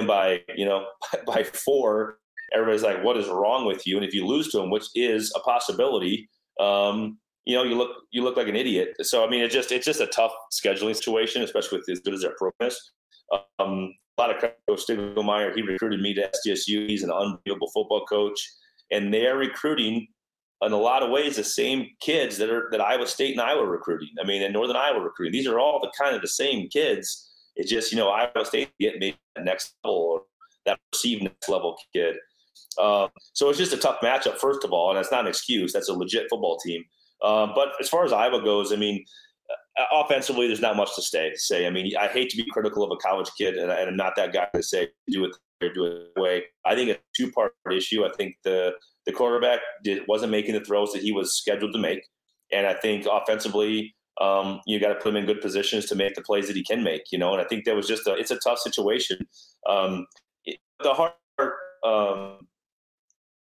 by 0.06 0.40
you 0.56 0.64
know 0.64 0.86
by 1.26 1.42
four, 1.42 2.18
everybody's 2.52 2.82
like, 2.82 3.02
what 3.02 3.16
is 3.16 3.26
wrong 3.28 3.66
with 3.66 3.86
you? 3.86 3.96
And 3.96 4.04
if 4.04 4.14
you 4.14 4.26
lose 4.26 4.48
to 4.52 4.58
them, 4.58 4.70
which 4.70 4.86
is 4.94 5.32
a 5.34 5.40
possibility, 5.40 6.28
um, 6.60 7.18
you 7.50 7.56
know, 7.56 7.64
you 7.64 7.76
look 7.76 7.90
you 8.12 8.22
look 8.22 8.36
like 8.36 8.48
an 8.48 8.56
idiot. 8.56 8.94
So 9.02 9.24
I 9.24 9.28
mean, 9.28 9.42
it's 9.42 9.52
just 9.52 9.72
it's 9.72 9.84
just 9.84 10.00
a 10.00 10.06
tough 10.06 10.32
scheduling 10.52 10.94
situation, 10.94 11.42
especially 11.42 11.78
with 11.78 11.88
as 11.90 12.00
good 12.00 12.14
as 12.14 12.20
their 12.20 12.34
program 12.38 12.68
is. 12.68 12.92
Um, 13.58 13.92
a 14.18 14.20
lot 14.20 14.30
of 14.30 14.40
Coach 14.68 14.86
Stiegelmeier. 14.86 15.54
He 15.54 15.62
recruited 15.62 16.00
me 16.00 16.14
to 16.14 16.30
SDSU. 16.46 16.88
He's 16.88 17.02
an 17.02 17.10
unbelievable 17.10 17.70
football 17.74 18.04
coach, 18.06 18.38
and 18.90 19.12
they're 19.12 19.36
recruiting 19.36 20.06
in 20.62 20.72
a 20.72 20.76
lot 20.76 21.02
of 21.02 21.10
ways 21.10 21.36
the 21.36 21.44
same 21.44 21.86
kids 22.00 22.36
that 22.38 22.50
are 22.50 22.68
that 22.70 22.80
Iowa 22.80 23.06
State 23.06 23.32
and 23.32 23.40
Iowa 23.40 23.66
recruiting. 23.66 24.10
I 24.22 24.26
mean, 24.26 24.42
and 24.42 24.52
Northern 24.52 24.76
Iowa 24.76 25.00
recruiting. 25.00 25.32
These 25.32 25.48
are 25.48 25.58
all 25.58 25.80
the 25.80 25.90
kind 25.98 26.14
of 26.14 26.22
the 26.22 26.28
same 26.28 26.68
kids. 26.68 27.28
It's 27.56 27.70
just 27.70 27.90
you 27.90 27.98
know 27.98 28.10
Iowa 28.10 28.44
State 28.44 28.70
getting 28.78 29.00
maybe 29.00 29.18
that 29.34 29.44
next 29.44 29.74
level 29.84 29.98
or 29.98 30.22
that 30.66 30.78
perceived 30.92 31.22
next 31.22 31.48
level 31.48 31.76
kid. 31.92 32.16
Um, 32.78 33.08
so 33.32 33.48
it's 33.48 33.58
just 33.58 33.72
a 33.72 33.76
tough 33.76 34.00
matchup, 34.00 34.38
first 34.38 34.64
of 34.64 34.72
all, 34.72 34.90
and 34.90 34.98
that's 34.98 35.10
not 35.10 35.22
an 35.22 35.26
excuse. 35.26 35.72
That's 35.72 35.88
a 35.88 35.94
legit 35.94 36.26
football 36.30 36.58
team. 36.58 36.84
Um, 37.22 37.52
but 37.54 37.68
as 37.80 37.88
far 37.88 38.04
as 38.04 38.12
Iowa 38.12 38.42
goes, 38.42 38.72
I 38.72 38.76
mean, 38.76 39.04
uh, 39.78 39.84
offensively, 39.92 40.46
there's 40.46 40.60
not 40.60 40.76
much 40.76 40.94
to 40.96 41.02
stay. 41.02 41.32
Say, 41.34 41.66
I 41.66 41.70
mean, 41.70 41.92
I 41.98 42.08
hate 42.08 42.30
to 42.30 42.36
be 42.36 42.44
critical 42.50 42.82
of 42.84 42.90
a 42.90 42.96
college 42.96 43.30
kid, 43.36 43.56
and, 43.56 43.70
I, 43.70 43.80
am 43.80 43.96
not 43.96 44.16
that 44.16 44.32
guy 44.32 44.48
to 44.54 44.62
say 44.62 44.88
do 45.08 45.24
it 45.24 45.36
or 45.62 45.72
do 45.72 45.84
it 45.84 46.14
the 46.14 46.20
way. 46.20 46.44
I 46.64 46.74
think 46.74 46.90
it's 46.90 47.00
a 47.00 47.22
two 47.22 47.32
part 47.32 47.52
issue. 47.70 48.04
I 48.04 48.10
think 48.16 48.36
the 48.44 48.72
the 49.06 49.12
quarterback 49.12 49.60
did, 49.82 50.02
wasn't 50.06 50.32
making 50.32 50.54
the 50.54 50.60
throws 50.60 50.92
that 50.92 51.02
he 51.02 51.12
was 51.12 51.36
scheduled 51.36 51.72
to 51.72 51.78
make, 51.78 52.00
and 52.52 52.66
I 52.66 52.74
think 52.74 53.06
offensively, 53.10 53.94
um, 54.20 54.60
you 54.66 54.78
got 54.78 54.88
to 54.88 54.96
put 54.96 55.08
him 55.08 55.16
in 55.16 55.26
good 55.26 55.40
positions 55.40 55.86
to 55.86 55.94
make 55.94 56.14
the 56.14 56.22
plays 56.22 56.46
that 56.46 56.56
he 56.56 56.64
can 56.64 56.82
make. 56.82 57.02
You 57.10 57.18
know, 57.18 57.32
and 57.32 57.40
I 57.40 57.44
think 57.44 57.64
that 57.64 57.76
was 57.76 57.86
just 57.86 58.06
a 58.06 58.14
it's 58.14 58.30
a 58.30 58.38
tough 58.38 58.58
situation. 58.58 59.18
Um, 59.68 60.06
the 60.82 60.94
hard 60.94 61.12
um, 61.84 62.46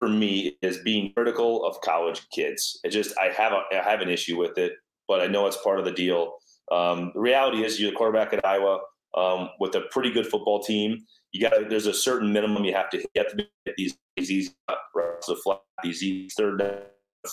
for 0.06 0.12
me 0.12 0.56
is 0.62 0.78
being 0.78 1.12
critical 1.12 1.64
of 1.64 1.80
college 1.80 2.28
kids. 2.30 2.78
It 2.84 2.90
just 2.90 3.12
I 3.18 3.32
have 3.32 3.52
a, 3.52 3.62
I 3.72 3.82
have 3.82 4.00
an 4.00 4.08
issue 4.08 4.38
with 4.38 4.56
it, 4.56 4.72
but 5.08 5.20
I 5.20 5.26
know 5.26 5.46
it's 5.46 5.56
part 5.56 5.80
of 5.80 5.84
the 5.84 5.92
deal. 5.92 6.34
Um, 6.70 7.10
the 7.14 7.20
reality 7.20 7.64
is, 7.64 7.80
you're 7.80 7.92
a 7.92 7.94
quarterback 7.94 8.32
at 8.32 8.44
Iowa 8.44 8.80
um, 9.16 9.48
with 9.58 9.74
a 9.74 9.82
pretty 9.90 10.12
good 10.12 10.26
football 10.26 10.62
team. 10.62 10.98
You 11.32 11.40
got 11.40 11.68
there's 11.68 11.86
a 11.86 11.94
certain 11.94 12.32
minimum 12.32 12.64
you 12.64 12.74
have 12.74 12.90
to 12.90 13.04
hit 13.14 13.30
to 13.30 13.46
these 13.76 13.96
these 14.16 14.30
easy 14.30 14.50
the 14.68 15.36
flat, 15.42 15.60
these 15.82 16.34
third 16.36 16.58
down 16.60 16.78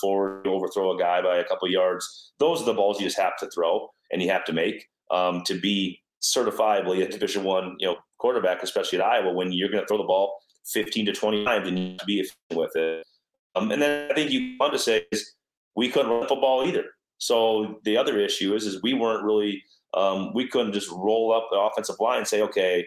forward, 0.01 0.47
overthrow 0.47 0.95
a 0.95 0.99
guy 0.99 1.21
by 1.21 1.37
a 1.37 1.43
couple 1.43 1.69
yards. 1.69 2.33
Those 2.39 2.61
are 2.61 2.65
the 2.65 2.73
balls 2.73 2.99
you 2.99 3.05
just 3.05 3.19
have 3.19 3.37
to 3.37 3.49
throw 3.51 3.89
and 4.11 4.21
you 4.21 4.29
have 4.31 4.43
to 4.45 4.53
make 4.53 4.87
um, 5.11 5.43
to 5.45 5.59
be 5.59 6.01
certifiably 6.23 7.03
a 7.03 7.07
Division 7.07 7.43
One, 7.43 7.75
you 7.77 7.87
know, 7.87 7.97
quarterback, 8.17 8.63
especially 8.63 8.99
at 8.99 9.05
Iowa. 9.05 9.33
When 9.33 9.51
you're 9.51 9.69
going 9.69 9.83
to 9.83 9.87
throw 9.87 9.99
the 9.99 10.03
ball 10.03 10.39
15 10.65 11.07
to 11.07 11.13
20 11.13 11.45
times 11.45 11.67
and 11.67 11.77
you 11.77 11.85
need 11.85 11.99
to 11.99 12.05
be 12.05 12.19
efficient 12.19 12.55
with 12.55 12.75
it. 12.75 13.05
Um, 13.55 13.71
and 13.71 13.81
then 13.81 14.11
I 14.11 14.13
think 14.13 14.31
you 14.31 14.55
want 14.59 14.73
to 14.73 14.79
say 14.79 15.05
is 15.11 15.33
we 15.75 15.89
couldn't 15.89 16.11
run 16.11 16.27
football 16.27 16.65
either. 16.65 16.85
So 17.17 17.79
the 17.83 17.97
other 17.97 18.19
issue 18.19 18.55
is 18.55 18.65
is 18.65 18.81
we 18.81 18.93
weren't 18.93 19.23
really 19.23 19.63
um, 19.93 20.33
we 20.33 20.47
couldn't 20.47 20.73
just 20.73 20.89
roll 20.91 21.33
up 21.33 21.47
the 21.51 21.59
offensive 21.59 21.95
line 21.99 22.19
and 22.19 22.27
say, 22.27 22.41
okay, 22.41 22.85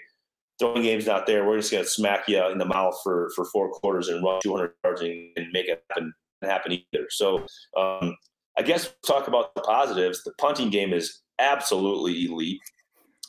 throwing 0.58 0.82
game's 0.82 1.06
not 1.06 1.26
there. 1.26 1.46
We're 1.46 1.58
just 1.58 1.70
going 1.70 1.84
to 1.84 1.90
smack 1.90 2.28
you 2.28 2.44
in 2.50 2.58
the 2.58 2.64
mouth 2.64 2.98
for 3.02 3.30
for 3.34 3.44
four 3.46 3.70
quarters 3.70 4.08
and 4.08 4.24
run 4.24 4.40
200 4.42 4.72
yards 4.84 5.00
and, 5.02 5.30
and 5.36 5.46
make 5.52 5.68
it 5.68 5.84
happen 5.90 6.12
happen 6.42 6.72
either. 6.72 7.06
So 7.10 7.46
um, 7.76 8.16
I 8.58 8.62
guess 8.62 8.92
talk 9.06 9.28
about 9.28 9.54
the 9.54 9.62
positives. 9.62 10.22
The 10.22 10.32
punting 10.38 10.70
game 10.70 10.92
is 10.92 11.22
absolutely 11.38 12.26
elite 12.26 12.60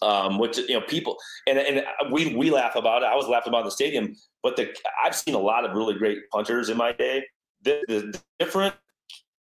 um, 0.02 0.38
which 0.38 0.58
you 0.58 0.80
know 0.80 0.82
people 0.82 1.18
and 1.48 1.58
and 1.58 1.84
we 2.12 2.36
we 2.36 2.50
laugh 2.50 2.76
about 2.76 3.04
it. 3.04 3.06
I 3.06 3.16
was 3.16 3.28
laughing 3.28 3.52
about 3.52 3.66
the 3.66 3.72
stadium, 3.72 4.16
but 4.44 4.56
the 4.56 4.74
I've 5.04 5.16
seen 5.16 5.36
a 5.36 5.40
lot 5.40 5.66
of 5.66 5.76
really 5.76 5.96
great 5.96 6.20
punters 6.32 6.70
in 6.70 6.78
my 6.78 6.92
day. 6.94 7.26
The, 7.64 7.82
the 7.88 8.22
different 8.40 8.76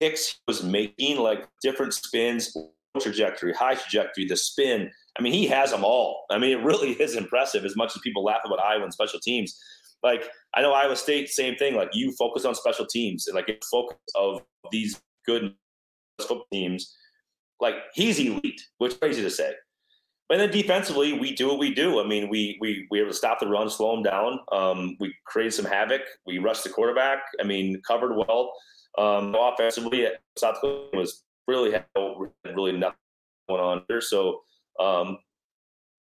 kicks 0.00 0.28
he 0.28 0.34
was 0.46 0.62
making, 0.62 1.18
like 1.18 1.48
different 1.62 1.94
spins, 1.94 2.54
trajectory, 3.00 3.52
high 3.52 3.74
trajectory, 3.74 4.26
the 4.26 4.36
spin. 4.36 4.90
I 5.18 5.22
mean, 5.22 5.32
he 5.32 5.46
has 5.46 5.70
them 5.70 5.84
all. 5.84 6.24
I 6.30 6.38
mean, 6.38 6.58
it 6.58 6.64
really 6.64 6.90
is 7.00 7.16
impressive. 7.16 7.64
As 7.64 7.76
much 7.76 7.94
as 7.94 8.02
people 8.02 8.24
laugh 8.24 8.42
about 8.44 8.60
Iowa 8.60 8.84
and 8.84 8.92
special 8.92 9.20
teams, 9.20 9.58
like 10.02 10.28
I 10.54 10.62
know 10.62 10.72
Iowa 10.72 10.96
State, 10.96 11.28
same 11.28 11.56
thing. 11.56 11.74
Like 11.74 11.90
you 11.92 12.12
focus 12.18 12.44
on 12.44 12.54
special 12.54 12.86
teams 12.86 13.26
and 13.26 13.34
like 13.34 13.48
a 13.48 13.56
focus 13.70 13.98
of 14.14 14.42
these 14.70 15.00
good 15.26 15.54
football 16.18 16.44
teams. 16.52 16.94
Like 17.60 17.76
he's 17.94 18.18
elite, 18.18 18.60
which 18.78 18.92
is 18.92 18.98
crazy 18.98 19.22
to 19.22 19.30
say. 19.30 19.52
And 20.32 20.40
then 20.40 20.50
defensively, 20.50 21.12
we 21.12 21.34
do 21.34 21.48
what 21.48 21.58
we 21.58 21.74
do. 21.74 22.00
I 22.00 22.06
mean, 22.06 22.30
we 22.30 22.56
we 22.58 22.88
we 22.90 23.00
able 23.00 23.10
to 23.10 23.16
stop 23.16 23.38
the 23.38 23.46
run, 23.46 23.68
slow 23.68 23.94
them 23.94 24.02
down. 24.02 24.40
Um, 24.50 24.96
we 24.98 25.14
created 25.26 25.52
some 25.52 25.66
havoc. 25.66 26.00
We 26.26 26.38
rushed 26.38 26.64
the 26.64 26.70
quarterback. 26.70 27.18
I 27.38 27.44
mean, 27.44 27.82
covered 27.86 28.16
well. 28.16 28.50
Um, 28.96 29.36
offensively, 29.38 30.06
South 30.38 30.54
Dakota 30.54 30.96
was 30.96 31.24
really 31.46 31.72
had 31.72 31.84
really 32.46 32.72
nothing 32.72 32.96
going 33.46 33.60
on 33.60 33.82
there. 33.90 34.00
So 34.00 34.40
um, 34.80 35.18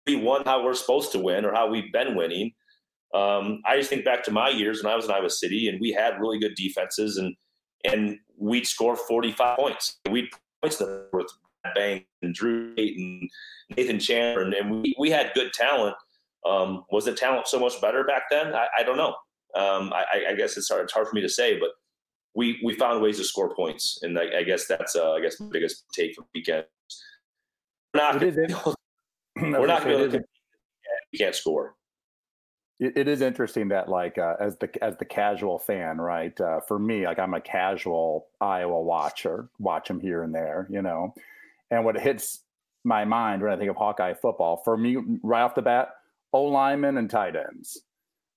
we 0.07 0.15
won 0.15 0.43
how 0.45 0.63
we're 0.63 0.75
supposed 0.75 1.11
to 1.11 1.19
win 1.19 1.43
or 1.43 1.53
how 1.53 1.69
we've 1.69 1.91
been 1.91 2.15
winning. 2.15 2.53
Um, 3.13 3.61
I 3.65 3.75
just 3.75 3.89
think 3.89 4.05
back 4.05 4.23
to 4.23 4.31
my 4.31 4.47
years 4.47 4.81
when 4.81 4.93
I 4.93 4.95
was 4.95 5.03
in 5.03 5.11
Iowa 5.11 5.29
City, 5.29 5.67
and 5.67 5.77
we 5.81 5.91
had 5.91 6.21
really 6.21 6.39
good 6.39 6.55
defenses, 6.55 7.17
and 7.17 7.35
and 7.83 8.17
we'd 8.37 8.65
score 8.65 8.95
45 8.95 9.57
points. 9.57 9.99
We'd 10.09 10.29
points 10.61 10.77
that 10.77 11.09
were 11.11 11.25
Bank 11.75 12.05
and 12.21 12.33
Drew 12.33 12.73
and 12.77 13.29
Nathan 13.75 13.99
Chandler, 13.99 14.43
and, 14.43 14.81
we, 14.81 14.95
we 14.99 15.09
had 15.09 15.31
good 15.33 15.53
talent. 15.53 15.95
Um, 16.45 16.85
was 16.91 17.05
the 17.05 17.13
talent 17.13 17.47
so 17.47 17.59
much 17.59 17.79
better 17.81 18.03
back 18.03 18.23
then? 18.31 18.53
I, 18.55 18.67
I 18.79 18.83
don't 18.83 18.97
know. 18.97 19.15
Um, 19.55 19.93
I, 19.93 20.25
I, 20.29 20.33
guess 20.33 20.57
it's 20.57 20.69
hard, 20.69 20.83
it's 20.83 20.93
hard 20.93 21.07
for 21.07 21.13
me 21.13 21.21
to 21.21 21.29
say, 21.29 21.59
but 21.59 21.69
we 22.33 22.59
we 22.63 22.73
found 22.73 23.01
ways 23.01 23.17
to 23.17 23.23
score 23.23 23.53
points, 23.53 23.99
and 24.01 24.17
I, 24.17 24.39
I 24.39 24.43
guess 24.43 24.65
that's 24.65 24.95
uh, 24.95 25.11
I 25.11 25.21
guess 25.21 25.37
the 25.37 25.49
biggest 25.51 25.83
take 25.93 26.15
for 26.15 26.21
the 26.21 26.27
weekend. 26.33 26.65
We're 27.93 28.01
not 28.01 28.19
going 28.19 28.33
to 28.33 28.75
we're 29.35 29.67
not 29.67 29.83
going 29.83 30.11
to 30.11 30.23
we 31.11 31.19
can't 31.19 31.35
score. 31.35 31.75
It 32.79 33.07
is 33.07 33.21
interesting 33.21 33.67
that 33.67 33.89
like 33.89 34.17
uh, 34.17 34.37
as 34.39 34.57
the 34.57 34.83
as 34.83 34.97
the 34.97 35.05
casual 35.05 35.59
fan, 35.59 36.01
right? 36.01 36.39
Uh, 36.41 36.61
for 36.61 36.79
me, 36.79 37.05
like 37.05 37.19
I'm 37.19 37.35
a 37.35 37.41
casual 37.41 38.27
Iowa 38.39 38.81
watcher, 38.81 39.49
watch 39.59 39.87
them 39.87 39.99
here 39.99 40.23
and 40.23 40.33
there, 40.33 40.67
you 40.69 40.81
know. 40.81 41.13
And 41.71 41.85
what 41.85 41.99
hits 41.99 42.41
my 42.83 43.05
mind 43.05 43.41
when 43.41 43.51
I 43.51 43.57
think 43.57 43.69
of 43.69 43.77
Hawkeye 43.77 44.13
football, 44.13 44.61
for 44.63 44.77
me, 44.77 44.97
right 45.23 45.41
off 45.41 45.55
the 45.55 45.61
bat, 45.61 45.89
O 46.33 46.43
linemen 46.43 46.97
and 46.97 47.09
tight 47.09 47.35
ends. 47.35 47.81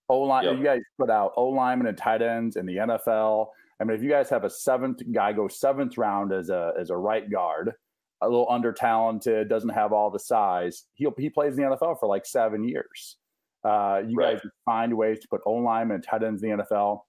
O 0.09 0.21
line, 0.21 0.45
yep. 0.45 0.59
you 0.59 0.65
guys 0.65 0.81
put 0.99 1.11
out 1.11 1.33
O 1.37 1.49
linemen 1.49 1.87
and 1.87 1.97
tight 1.97 2.23
ends 2.23 2.57
in 2.57 2.67
the 2.67 2.77
NFL. 2.77 3.49
I 3.81 3.85
mean, 3.85 3.97
if 3.97 4.03
you 4.03 4.11
guys 4.11 4.29
have 4.31 4.45
a 4.45 4.51
seventh 4.51 5.03
guy 5.13 5.33
go 5.33 5.49
seventh 5.49 5.99
round 5.99 6.33
as 6.33 6.51
a 6.51 6.73
as 6.79 6.91
a 6.91 6.97
right 6.97 7.29
guard, 7.29 7.73
a 8.21 8.29
little 8.29 8.47
under 8.51 8.73
talented, 8.73 9.49
doesn't 9.49 9.71
have 9.71 9.93
all 9.93 10.11
the 10.11 10.19
size, 10.19 10.85
he 10.95 11.09
he 11.19 11.31
plays 11.31 11.57
in 11.57 11.65
the 11.65 11.77
NFL 11.77 11.99
for 11.99 12.07
like 12.07 12.27
seven 12.27 12.65
years. 12.65 13.17
Uh, 13.65 14.03
you 14.07 14.17
right. 14.17 14.35
guys 14.35 14.51
find 14.67 14.95
ways 14.95 15.19
to 15.21 15.29
put 15.29 15.41
O 15.47 15.55
linemen 15.55 15.97
and 15.97 16.05
tight 16.05 16.23
ends 16.23 16.43
in 16.43 16.51
the 16.51 16.65
NFL. 16.65 17.01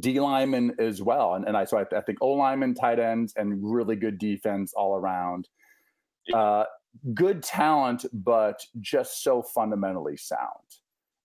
D 0.00 0.20
linemen 0.20 0.74
as 0.78 1.02
well. 1.02 1.34
And, 1.34 1.46
and 1.46 1.56
I 1.56 1.64
so 1.64 1.78
I, 1.78 1.96
I 1.96 2.00
think 2.02 2.18
O 2.20 2.32
linemen, 2.32 2.74
tight 2.74 2.98
ends, 2.98 3.32
and 3.36 3.58
really 3.62 3.96
good 3.96 4.18
defense 4.18 4.72
all 4.76 4.94
around. 4.94 5.48
Uh, 6.34 6.64
good 7.14 7.42
talent, 7.42 8.04
but 8.12 8.60
just 8.80 9.22
so 9.22 9.42
fundamentally 9.42 10.16
sound. 10.16 10.40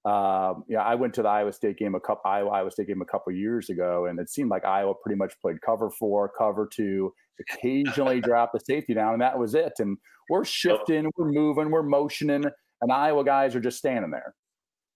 Um, 0.06 0.66
yeah, 0.68 0.82
I 0.82 0.96
went 0.96 1.14
to 1.14 1.22
the 1.22 1.30
Iowa 1.30 1.54
State 1.54 1.78
game 1.78 1.96
a 1.96 2.00
couple 2.00 2.30
Iowa, 2.30 2.50
Iowa 2.50 2.72
State 2.72 2.88
game 2.88 3.02
a 3.02 3.06
couple 3.06 3.32
years 3.34 3.70
ago, 3.70 4.08
and 4.08 4.20
it 4.20 4.30
seemed 4.30 4.50
like 4.50 4.66
Iowa 4.66 4.94
pretty 5.02 5.18
much 5.18 5.34
played 5.42 5.62
cover 5.62 5.90
four, 5.90 6.32
cover 6.38 6.68
two, 6.72 7.14
occasionally 7.40 8.20
drop 8.22 8.52
the 8.54 8.60
safety 8.60 8.94
down, 8.94 9.14
and 9.14 9.22
that 9.22 9.40
was 9.40 9.56
it. 9.56 9.74
And 9.80 9.98
we're 10.30 10.44
shifting, 10.44 11.10
we're 11.18 11.32
moving, 11.32 11.72
we're 11.72 11.84
motioning, 11.84 12.44
and 12.82 12.92
Iowa 12.92 13.24
guys 13.24 13.56
are 13.56 13.62
just 13.62 13.78
standing 13.78 14.12
there. 14.12 14.36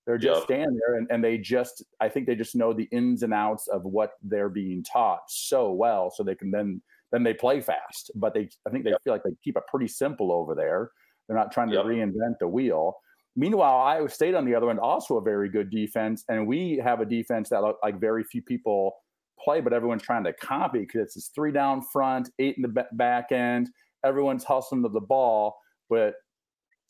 They're 0.08 0.18
just 0.18 0.40
yep. 0.40 0.44
standing 0.46 0.80
there 0.88 0.96
and, 0.96 1.08
and 1.12 1.22
they 1.22 1.38
just, 1.38 1.84
I 2.00 2.08
think 2.08 2.28
they 2.28 2.36
just 2.36 2.56
know 2.56 2.72
the 2.72 2.88
ins 2.94 3.24
and 3.24 3.34
outs 3.34 3.68
of 3.68 3.84
what 3.84 4.12
they're 4.24 4.48
being 4.48 4.82
taught 4.82 5.20
so 5.28 5.74
well. 5.74 6.10
So 6.10 6.24
they 6.24 6.34
can 6.34 6.50
then, 6.50 6.82
then 7.12 7.24
they 7.24 7.34
play 7.34 7.60
fast, 7.60 8.12
but 8.16 8.34
they, 8.34 8.48
I 8.66 8.70
think 8.70 8.86
they 8.86 8.92
yep. 8.92 9.04
feel 9.04 9.12
like 9.12 9.24
they 9.24 9.36
keep 9.44 9.58
it 9.58 9.64
pretty 9.68 9.90
simple 9.90 10.32
over 10.32 10.56
there. 10.56 10.92
They're 11.28 11.36
not 11.36 11.52
trying 11.52 11.68
to 11.72 11.76
yep. 11.76 11.86
reinvent 11.86 12.40
the 12.40 12.48
wheel. 12.48 12.96
Meanwhile, 13.36 13.82
Iowa 13.82 14.10
State 14.10 14.34
on 14.34 14.46
the 14.46 14.56
other 14.56 14.70
end, 14.70 14.80
also 14.80 15.18
a 15.18 15.22
very 15.22 15.50
good 15.50 15.70
defense. 15.70 16.24
And 16.30 16.48
we 16.48 16.80
have 16.82 17.02
a 17.02 17.06
defense 17.06 17.50
that 17.50 17.62
like 17.84 18.00
very 18.00 18.24
few 18.24 18.42
people 18.42 18.94
play, 19.38 19.60
but 19.60 19.74
everyone's 19.74 20.04
trying 20.04 20.24
to 20.24 20.32
copy 20.32 20.80
because 20.80 21.02
it's 21.02 21.16
this 21.16 21.32
three 21.36 21.52
down 21.52 21.82
front, 21.82 22.30
eight 22.40 22.56
in 22.56 22.62
the 22.62 22.86
back 22.94 23.34
end. 23.34 23.70
Everyone's 24.06 24.46
hustling 24.46 24.84
to 24.84 24.90
the 24.90 25.02
ball, 25.02 25.58
but 25.90 26.14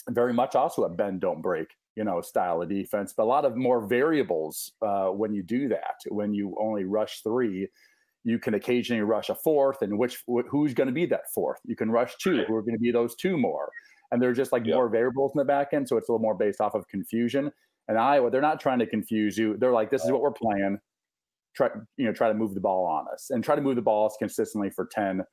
very 0.10 0.34
much 0.34 0.54
also 0.54 0.84
a 0.84 0.90
bend 0.90 1.20
don't 1.22 1.42
break 1.42 1.68
you 1.98 2.04
know, 2.04 2.22
style 2.22 2.62
of 2.62 2.70
defense, 2.70 3.12
but 3.18 3.24
a 3.24 3.26
lot 3.26 3.44
of 3.44 3.58
more 3.58 3.82
variables 3.88 4.72
uh, 4.84 5.08
when 5.08 5.34
you 5.34 5.42
do 5.42 5.68
that. 5.68 5.96
When 6.10 6.32
you 6.32 6.56
only 6.62 6.84
rush 6.84 7.24
three, 7.24 7.68
you 8.24 8.38
can 8.38 8.54
occasionally 8.54 9.02
rush 9.02 9.30
a 9.30 9.36
fourth, 9.36 9.82
and 9.82 9.98
which 9.98 10.24
who's 10.48 10.76
going 10.76 10.88
to 10.88 10.94
be 10.94 11.08
that 11.08 11.32
fourth? 11.34 11.60
You 11.66 11.76
can 11.76 11.90
rush 11.90 12.16
two. 12.18 12.44
Who 12.48 12.54
are 12.54 12.62
going 12.62 12.76
to 12.76 12.80
be 12.80 12.92
those 12.92 13.16
two 13.16 13.36
more? 13.36 13.72
And 14.12 14.22
there's 14.22 14.38
just 14.38 14.52
like 14.52 14.64
yep. 14.64 14.76
more 14.76 14.90
variables 14.90 15.32
in 15.34 15.40
the 15.40 15.46
back 15.46 15.70
end, 15.74 15.90
so 15.90 15.98
it's 15.98 16.08
a 16.08 16.12
little 16.12 16.22
more 16.22 16.36
based 16.36 16.62
off 16.62 16.76
of 16.76 16.88
confusion. 16.88 17.52
And 17.88 17.98
Iowa, 17.98 18.30
they're 18.30 18.42
not 18.42 18.60
trying 18.60 18.80
to 18.80 18.86
confuse 18.86 19.36
you. 19.36 19.58
They're 19.58 19.72
like, 19.72 19.90
this 19.90 20.06
is 20.06 20.12
what 20.12 20.22
we're 20.22 20.32
playing. 20.32 20.78
Try, 21.56 21.70
you 21.98 22.06
know, 22.06 22.14
try 22.14 22.28
to 22.28 22.36
move 22.36 22.54
the 22.54 22.62
ball 22.62 22.86
on 22.86 23.06
us 23.12 23.32
and 23.32 23.44
try 23.44 23.56
to 23.56 23.62
move 23.62 23.76
the 23.76 23.82
balls 23.82 24.16
consistently 24.20 24.70
for 24.70 24.88
10 24.92 25.24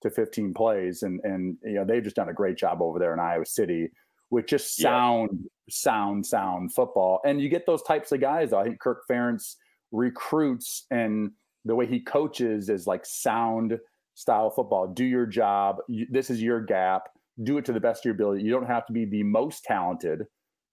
to 0.00 0.10
15 0.10 0.54
plays. 0.54 1.02
And, 1.02 1.20
and, 1.24 1.58
you 1.62 1.74
know, 1.74 1.84
they've 1.84 2.02
just 2.02 2.16
done 2.16 2.30
a 2.30 2.34
great 2.34 2.56
job 2.56 2.80
over 2.80 2.98
there 2.98 3.12
in 3.12 3.20
Iowa 3.20 3.44
City 3.44 3.90
with 4.30 4.46
just 4.46 4.76
sound, 4.76 5.30
yeah. 5.32 5.48
sound, 5.70 6.26
sound 6.26 6.72
football. 6.72 7.20
And 7.24 7.40
you 7.40 7.48
get 7.48 7.66
those 7.66 7.82
types 7.82 8.12
of 8.12 8.20
guys. 8.20 8.50
Though. 8.50 8.58
I 8.58 8.64
think 8.64 8.80
Kirk 8.80 9.02
Ferentz 9.10 9.56
recruits 9.92 10.86
and 10.90 11.30
the 11.64 11.74
way 11.74 11.86
he 11.86 12.00
coaches 12.00 12.68
is 12.68 12.86
like 12.86 13.06
sound 13.06 13.78
style 14.14 14.50
football. 14.50 14.86
Do 14.86 15.04
your 15.04 15.26
job. 15.26 15.78
This 16.10 16.30
is 16.30 16.42
your 16.42 16.60
gap. 16.60 17.08
Do 17.42 17.58
it 17.58 17.64
to 17.64 17.72
the 17.72 17.80
best 17.80 18.00
of 18.00 18.04
your 18.06 18.14
ability. 18.14 18.42
You 18.42 18.52
don't 18.52 18.66
have 18.66 18.86
to 18.86 18.92
be 18.92 19.04
the 19.04 19.22
most 19.22 19.64
talented 19.64 20.26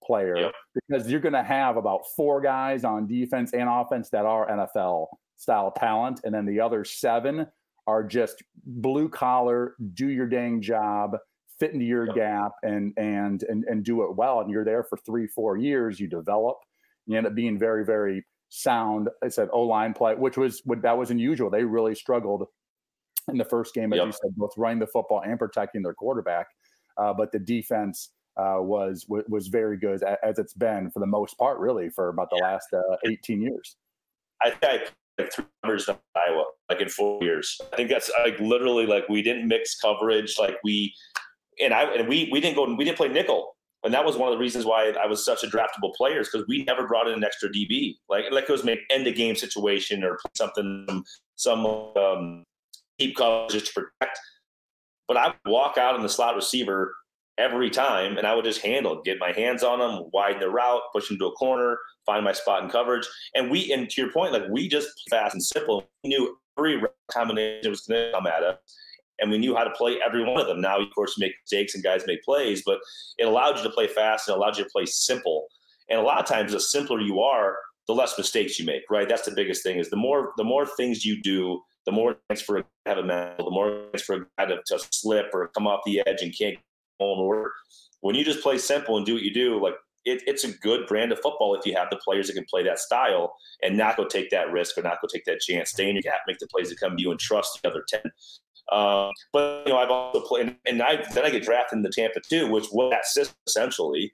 player 0.04 0.36
yep. 0.36 0.52
because 0.74 1.10
you're 1.10 1.20
going 1.20 1.32
to 1.32 1.42
have 1.42 1.76
about 1.76 2.02
four 2.16 2.40
guys 2.40 2.84
on 2.84 3.06
defense 3.06 3.52
and 3.52 3.68
offense 3.68 4.10
that 4.10 4.26
are 4.26 4.48
NFL 4.48 5.06
style 5.36 5.72
talent. 5.72 6.20
And 6.24 6.34
then 6.34 6.46
the 6.46 6.60
other 6.60 6.84
seven 6.84 7.46
are 7.86 8.04
just 8.04 8.42
blue 8.64 9.08
collar, 9.08 9.74
do 9.94 10.08
your 10.08 10.26
dang 10.26 10.60
job, 10.60 11.16
fit 11.62 11.72
into 11.72 11.84
your 11.84 12.06
yep. 12.06 12.16
gap 12.16 12.52
and, 12.64 12.92
and, 12.96 13.44
and, 13.44 13.64
and 13.68 13.84
do 13.84 14.02
it 14.02 14.16
well. 14.16 14.40
And 14.40 14.50
you're 14.50 14.64
there 14.64 14.82
for 14.82 14.98
three, 15.06 15.28
four 15.28 15.56
years, 15.56 16.00
you 16.00 16.08
develop, 16.08 16.56
you 17.06 17.16
end 17.16 17.24
up 17.24 17.36
being 17.36 17.56
very, 17.56 17.84
very 17.84 18.26
sound. 18.48 19.08
I 19.22 19.28
said 19.28 19.48
O 19.52 19.62
line 19.62 19.94
play, 19.94 20.16
which 20.16 20.36
was, 20.36 20.60
what 20.64 20.82
that 20.82 20.98
was 20.98 21.12
unusual. 21.12 21.50
They 21.50 21.62
really 21.62 21.94
struggled 21.94 22.48
in 23.28 23.38
the 23.38 23.44
first 23.44 23.74
game, 23.74 23.92
as 23.92 23.98
yep. 23.98 24.06
you 24.06 24.12
said, 24.12 24.34
both 24.36 24.54
running 24.56 24.80
the 24.80 24.88
football 24.88 25.22
and 25.24 25.38
protecting 25.38 25.82
their 25.82 25.94
quarterback. 25.94 26.48
Uh, 26.96 27.12
but 27.12 27.30
the 27.30 27.38
defense 27.38 28.10
uh, 28.36 28.56
was 28.58 29.06
was 29.08 29.48
very 29.48 29.78
good 29.78 30.02
as 30.22 30.38
it's 30.38 30.54
been 30.54 30.90
for 30.90 31.00
the 31.00 31.06
most 31.06 31.38
part, 31.38 31.58
really, 31.58 31.90
for 31.90 32.08
about 32.08 32.28
the 32.30 32.36
last 32.42 32.66
uh, 32.72 32.96
18 33.06 33.40
years. 33.40 33.76
I 34.42 34.50
think 34.50 34.90
like 35.18 35.32
three 35.32 35.44
numbers 35.62 35.88
in 35.88 35.96
Iowa, 36.16 36.44
like 36.68 36.80
in 36.80 36.88
four 36.88 37.22
years. 37.22 37.60
I 37.72 37.76
think 37.76 37.90
that's 37.90 38.10
like 38.24 38.38
literally 38.40 38.86
like 38.86 39.08
we 39.08 39.22
didn't 39.22 39.46
mix 39.48 39.78
coverage, 39.78 40.36
like 40.38 40.56
we 40.64 40.94
and 41.60 41.74
I 41.74 41.84
and 41.84 42.08
we 42.08 42.28
we 42.32 42.40
didn't 42.40 42.56
go 42.56 42.72
we 42.74 42.84
didn't 42.84 42.96
play 42.96 43.08
nickel. 43.08 43.56
And 43.84 43.92
that 43.92 44.04
was 44.04 44.16
one 44.16 44.28
of 44.28 44.34
the 44.34 44.38
reasons 44.38 44.64
why 44.64 44.90
I 44.90 45.06
was 45.06 45.24
such 45.24 45.42
a 45.42 45.48
draftable 45.48 45.92
player 45.96 46.20
is 46.20 46.28
because 46.28 46.46
we 46.46 46.62
never 46.62 46.86
brought 46.86 47.08
in 47.08 47.14
an 47.14 47.24
extra 47.24 47.48
DB. 47.48 47.96
Like 48.08 48.26
like 48.30 48.44
it 48.44 48.52
was 48.52 48.62
an 48.62 48.76
end 48.90 49.06
of 49.06 49.14
game 49.16 49.34
situation 49.34 50.04
or 50.04 50.18
something, 50.36 51.04
some 51.34 51.66
um, 51.66 52.44
keep 52.98 53.16
coverage 53.16 53.52
just 53.52 53.66
to 53.66 53.72
protect. 53.72 54.18
But 55.08 55.16
I 55.16 55.26
would 55.28 55.52
walk 55.52 55.78
out 55.78 55.94
on 55.94 56.02
the 56.02 56.08
slot 56.08 56.36
receiver 56.36 56.94
every 57.38 57.70
time, 57.70 58.18
and 58.18 58.26
I 58.26 58.34
would 58.34 58.44
just 58.44 58.62
handle 58.62 59.02
get 59.02 59.18
my 59.18 59.32
hands 59.32 59.62
on 59.62 59.78
them, 59.78 60.08
widen 60.12 60.40
the 60.40 60.50
route, 60.50 60.82
push 60.92 61.08
them 61.08 61.18
to 61.18 61.26
a 61.26 61.32
corner, 61.32 61.78
find 62.06 62.24
my 62.24 62.32
spot 62.32 62.62
in 62.62 62.70
coverage. 62.70 63.06
And 63.34 63.50
we, 63.50 63.72
and 63.72 63.88
to 63.90 64.00
your 64.00 64.12
point, 64.12 64.32
like 64.32 64.44
we 64.50 64.68
just 64.68 64.88
fast 65.10 65.34
and 65.34 65.42
simple. 65.42 65.88
We 66.04 66.10
knew 66.10 66.36
every 66.58 66.82
combination 67.10 67.70
was 67.70 67.82
going 67.82 68.06
to 68.06 68.12
come 68.12 68.26
at 68.26 68.42
us, 68.42 68.58
and 69.18 69.30
we 69.30 69.38
knew 69.38 69.54
how 69.54 69.64
to 69.64 69.70
play 69.70 69.98
every 70.04 70.24
one 70.24 70.40
of 70.40 70.46
them. 70.46 70.60
Now, 70.60 70.80
of 70.80 70.88
course, 70.94 71.16
you 71.16 71.22
make 71.24 71.34
mistakes 71.42 71.74
and 71.74 71.84
guys 71.84 72.04
make 72.06 72.22
plays, 72.22 72.62
but 72.64 72.78
it 73.18 73.24
allowed 73.24 73.58
you 73.58 73.62
to 73.64 73.70
play 73.70 73.86
fast 73.86 74.28
and 74.28 74.36
allowed 74.36 74.56
you 74.56 74.64
to 74.64 74.70
play 74.70 74.86
simple. 74.86 75.46
And 75.88 75.98
a 75.98 76.02
lot 76.02 76.20
of 76.20 76.26
times, 76.26 76.52
the 76.52 76.60
simpler 76.60 77.00
you 77.00 77.20
are, 77.20 77.56
the 77.86 77.94
less 77.94 78.16
mistakes 78.16 78.58
you 78.58 78.66
make. 78.66 78.82
Right? 78.90 79.08
That's 79.08 79.24
the 79.24 79.34
biggest 79.34 79.62
thing. 79.62 79.78
Is 79.78 79.90
the 79.90 79.96
more 79.96 80.32
the 80.36 80.44
more 80.44 80.66
things 80.66 81.04
you 81.04 81.20
do 81.22 81.62
the 81.84 81.92
more 81.92 82.16
chance 82.30 82.40
for 82.40 82.58
a 82.58 82.64
have 82.86 82.98
a 82.98 83.02
mental, 83.02 83.44
the 83.44 83.50
more 83.50 83.86
chance 83.92 84.02
for 84.02 84.14
a 84.14 84.26
guy 84.38 84.46
to, 84.46 84.60
to 84.66 84.78
slip 84.92 85.26
or 85.32 85.48
come 85.48 85.66
off 85.66 85.80
the 85.84 86.02
edge 86.06 86.22
and 86.22 86.36
can't 86.36 86.58
home 87.00 87.18
or 87.18 87.52
when 88.00 88.14
you 88.14 88.24
just 88.24 88.42
play 88.42 88.58
simple 88.58 88.96
and 88.96 89.06
do 89.06 89.14
what 89.14 89.22
you 89.22 89.32
do, 89.32 89.62
like 89.62 89.74
it, 90.04 90.22
it's 90.26 90.44
a 90.44 90.52
good 90.58 90.86
brand 90.86 91.12
of 91.12 91.20
football 91.20 91.54
if 91.54 91.64
you 91.64 91.74
have 91.76 91.88
the 91.90 92.00
players 92.04 92.26
that 92.26 92.34
can 92.34 92.44
play 92.50 92.64
that 92.64 92.78
style 92.78 93.36
and 93.62 93.76
not 93.76 93.96
go 93.96 94.04
take 94.04 94.30
that 94.30 94.50
risk 94.50 94.76
or 94.76 94.82
not 94.82 95.00
go 95.00 95.08
take 95.12 95.24
that 95.24 95.40
chance. 95.40 95.70
Stay 95.70 95.88
in 95.88 95.94
your 95.94 96.02
gap, 96.02 96.20
make 96.26 96.38
the 96.38 96.48
plays 96.48 96.68
that 96.68 96.80
come 96.80 96.96
to 96.96 97.02
you, 97.02 97.12
and 97.12 97.20
trust 97.20 97.60
the 97.62 97.68
other 97.68 97.84
ten. 97.88 98.02
Um, 98.70 99.10
but 99.32 99.66
you 99.66 99.72
know, 99.72 99.78
I've 99.78 99.90
also 99.90 100.20
played, 100.20 100.56
and 100.66 100.82
I 100.82 101.04
then 101.14 101.24
I 101.24 101.30
get 101.30 101.42
drafted 101.42 101.78
in 101.78 101.82
the 101.82 101.90
Tampa 101.90 102.20
too, 102.28 102.48
which 102.50 102.66
was 102.72 102.90
that 102.90 103.06
system 103.06 103.36
essentially. 103.46 104.12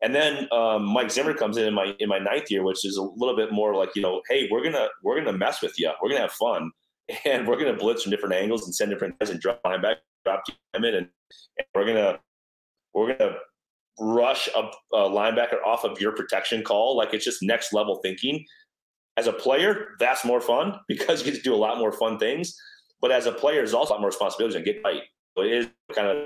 And 0.00 0.14
then 0.14 0.46
um, 0.52 0.84
Mike 0.84 1.10
Zimmer 1.10 1.34
comes 1.34 1.56
in 1.56 1.66
in 1.66 1.74
my 1.74 1.94
in 1.98 2.08
my 2.08 2.18
ninth 2.18 2.50
year, 2.50 2.62
which 2.62 2.84
is 2.84 2.96
a 2.96 3.02
little 3.02 3.36
bit 3.36 3.52
more 3.52 3.74
like 3.74 3.90
you 3.96 4.02
know, 4.02 4.22
hey, 4.28 4.48
we're 4.50 4.62
gonna 4.62 4.88
we're 5.02 5.22
gonna 5.22 5.36
mess 5.36 5.60
with 5.60 5.78
you, 5.78 5.90
we're 6.02 6.08
gonna 6.08 6.20
have 6.20 6.32
fun, 6.32 6.70
and 7.24 7.46
we're 7.46 7.58
gonna 7.58 7.76
blitz 7.76 8.02
from 8.02 8.10
different 8.10 8.34
angles 8.34 8.64
and 8.64 8.74
send 8.74 8.90
different 8.90 9.18
guys 9.18 9.30
and 9.30 9.40
drop 9.40 9.60
linebacker, 9.64 9.96
drop 10.24 10.42
in, 10.74 10.84
and, 10.84 10.94
and 10.94 11.08
we're 11.74 11.86
gonna 11.86 12.20
we're 12.94 13.14
to 13.14 13.36
rush 14.00 14.48
a, 14.54 14.60
a, 14.96 15.08
linebacker 15.08 15.62
off 15.66 15.84
of 15.84 16.00
your 16.00 16.12
protection 16.12 16.62
call. 16.62 16.96
Like 16.96 17.12
it's 17.14 17.24
just 17.24 17.42
next 17.42 17.72
level 17.72 17.96
thinking. 18.02 18.44
As 19.16 19.26
a 19.26 19.32
player, 19.32 19.88
that's 19.98 20.24
more 20.24 20.40
fun 20.40 20.78
because 20.88 21.20
you 21.20 21.32
get 21.32 21.36
to 21.36 21.42
do 21.42 21.54
a 21.54 21.56
lot 21.56 21.78
more 21.78 21.92
fun 21.92 22.18
things. 22.18 22.56
But 23.00 23.12
as 23.12 23.26
a 23.26 23.32
player, 23.32 23.56
there's 23.56 23.74
also 23.74 23.92
a 23.92 23.94
lot 23.94 24.00
more 24.00 24.10
responsibilities 24.10 24.56
and 24.56 24.64
get 24.64 24.80
right. 24.84 25.02
So 25.36 25.44
it 25.44 25.52
is 25.52 25.68
kind 25.92 26.08
of 26.08 26.16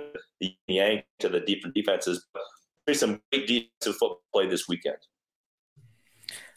the 0.41 0.55
yang 0.69 1.03
to 1.21 1.29
the 1.29 1.41
different 1.41 1.75
defenses. 1.75 2.27
There's 2.87 3.01
some 3.01 3.21
great 3.31 3.47
defensive 3.47 3.99
football 3.99 4.23
play 4.33 4.47
this 4.47 4.69
weekend. 4.69 4.97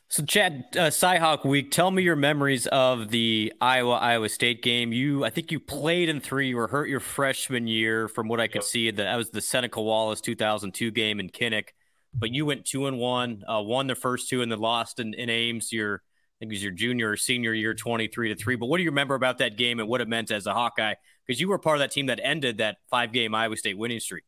So, 0.08 0.24
Chad, 0.24 0.66
uh, 0.74 0.88
Cyhawk 0.92 1.46
Week, 1.46 1.72
tell 1.72 1.90
me 1.92 2.04
your 2.04 2.16
memories 2.16 2.68
of 2.68 3.10
the 3.10 3.52
Iowa 3.60 3.96
Iowa 3.96 4.30
State 4.30 4.62
game. 4.62 4.94
You, 4.94 5.26
I 5.26 5.30
think 5.32 5.52
you 5.52 5.60
played 5.60 6.10
in 6.10 6.22
three. 6.22 6.50
You 6.50 6.58
were 6.58 6.68
hurt 6.68 6.88
your 6.88 7.00
freshman 7.00 7.68
year, 7.68 8.08
from 8.08 8.28
what 8.28 8.40
I 8.40 8.48
could 8.48 8.62
yep. 8.62 8.64
see. 8.64 8.92
That 8.92 9.16
was 9.16 9.32
the 9.32 9.42
Seneca 9.42 9.82
Wallace 9.82 10.22
2002 10.22 10.92
game 10.92 11.20
in 11.20 11.30
Kinnick. 11.30 11.70
But 12.14 12.32
you 12.32 12.46
went 12.46 12.66
two 12.66 12.88
and 12.88 12.98
one, 12.98 13.44
uh, 13.46 13.62
won 13.62 13.88
the 13.88 13.96
first 13.96 14.30
two, 14.30 14.42
and 14.42 14.52
then 14.52 14.60
lost 14.60 15.00
in, 15.00 15.14
in 15.16 15.30
Ames. 15.30 15.74
Your, 15.74 16.02
think 16.40 16.52
it 16.52 16.56
was 16.56 16.64
your 16.64 16.72
junior 16.72 17.12
or 17.12 17.18
senior 17.18 17.54
year, 17.54 17.74
23 17.74 18.30
to 18.30 18.36
three. 18.36 18.56
But 18.56 18.68
what 18.68 18.78
do 18.78 18.84
you 18.84 18.90
remember 18.90 19.16
about 19.16 19.38
that 19.40 19.58
game 19.58 19.80
and 19.80 19.88
what 19.88 20.02
it 20.02 20.08
meant 20.08 20.32
as 20.32 20.46
a 20.46 20.54
Hawkeye? 20.54 20.96
Because 21.26 21.40
you 21.40 21.48
were 21.48 21.58
part 21.58 21.78
of 21.78 21.80
that 21.80 21.92
team 21.92 22.08
that 22.08 22.20
ended 22.24 22.58
that 22.58 22.78
five 22.90 23.12
game 23.12 23.34
Iowa 23.34 23.58
State 23.58 23.78
winning 23.78 24.00
streak. 24.00 24.24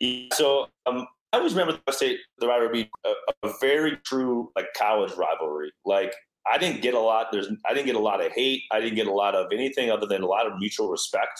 Yeah, 0.00 0.28
so 0.32 0.68
um, 0.86 1.06
I 1.32 1.38
always 1.38 1.52
remember 1.52 1.78
the 1.86 1.92
State 1.92 2.20
the 2.38 2.46
rivalry 2.46 2.90
a, 3.04 3.12
a 3.46 3.52
very 3.60 3.96
true 4.04 4.50
like 4.56 4.66
college 4.76 5.12
rivalry. 5.12 5.72
Like 5.84 6.14
I 6.50 6.58
didn't 6.58 6.82
get 6.82 6.94
a 6.94 7.00
lot. 7.00 7.28
There's 7.32 7.48
I 7.68 7.74
didn't 7.74 7.86
get 7.86 7.96
a 7.96 8.00
lot 8.00 8.24
of 8.24 8.32
hate. 8.32 8.62
I 8.72 8.80
didn't 8.80 8.96
get 8.96 9.06
a 9.06 9.12
lot 9.12 9.34
of 9.34 9.46
anything 9.52 9.90
other 9.90 10.06
than 10.06 10.22
a 10.22 10.26
lot 10.26 10.46
of 10.46 10.58
mutual 10.58 10.90
respect. 10.90 11.38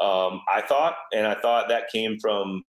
Um, 0.00 0.40
I 0.52 0.62
thought, 0.62 0.96
and 1.12 1.26
I 1.26 1.34
thought 1.40 1.68
that 1.68 1.84
came 1.92 2.18
from 2.20 2.62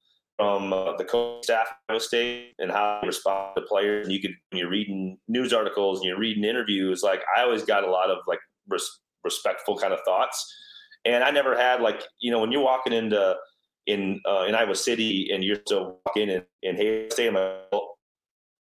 from 0.43 0.73
uh, 0.73 0.91
the 0.97 1.05
coach 1.05 1.45
staff 1.45 1.67
of 1.87 2.01
State 2.01 2.53
and 2.59 2.69
how 2.69 2.99
they 3.01 3.07
respond 3.07 3.55
to 3.55 3.61
players. 3.61 4.05
And 4.05 4.13
you 4.13 4.21
could 4.21 4.33
when 4.49 4.59
you're 4.59 4.69
reading 4.69 5.17
news 5.29 5.53
articles 5.53 5.99
and 5.99 6.07
you're 6.07 6.19
reading 6.19 6.43
interviews, 6.43 7.01
like 7.01 7.21
I 7.37 7.43
always 7.43 7.63
got 7.63 7.85
a 7.85 7.89
lot 7.89 8.09
of 8.09 8.17
like 8.27 8.39
res- 8.67 8.99
respectful 9.23 9.77
kind 9.77 9.93
of 9.93 9.99
thoughts. 10.03 10.53
And 11.05 11.23
I 11.23 11.31
never 11.31 11.55
had 11.55 11.79
like 11.79 12.03
you 12.19 12.29
know 12.29 12.39
when 12.39 12.51
you're 12.51 12.61
walking 12.61 12.91
into 12.91 13.35
in 13.87 14.19
uh, 14.27 14.43
in 14.45 14.53
Iowa 14.53 14.75
City 14.75 15.29
and 15.33 15.45
you're 15.45 15.61
still 15.65 15.99
walking 16.05 16.29
in 16.29 16.43
in 16.61 16.75
Hays 16.75 17.13
State, 17.13 17.29
I'm 17.29 17.35
like, 17.35 17.43
I 17.43 17.67
don't 17.71 17.85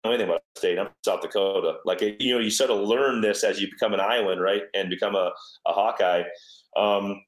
know 0.03 0.11
anything 0.11 0.29
about 0.29 0.43
state. 0.55 0.77
I'm 0.77 0.89
South 1.03 1.21
Dakota. 1.21 1.77
Like 1.85 2.01
you 2.01 2.35
know, 2.35 2.39
you 2.39 2.51
sort 2.51 2.69
of 2.69 2.87
learn 2.87 3.21
this 3.21 3.43
as 3.43 3.59
you 3.59 3.67
become 3.67 3.95
an 3.95 3.99
Iowan, 3.99 4.37
right, 4.37 4.63
and 4.75 4.91
become 4.91 5.15
a, 5.15 5.31
a 5.65 5.73
Hawkeye. 5.73 6.23
Um, 6.77 7.19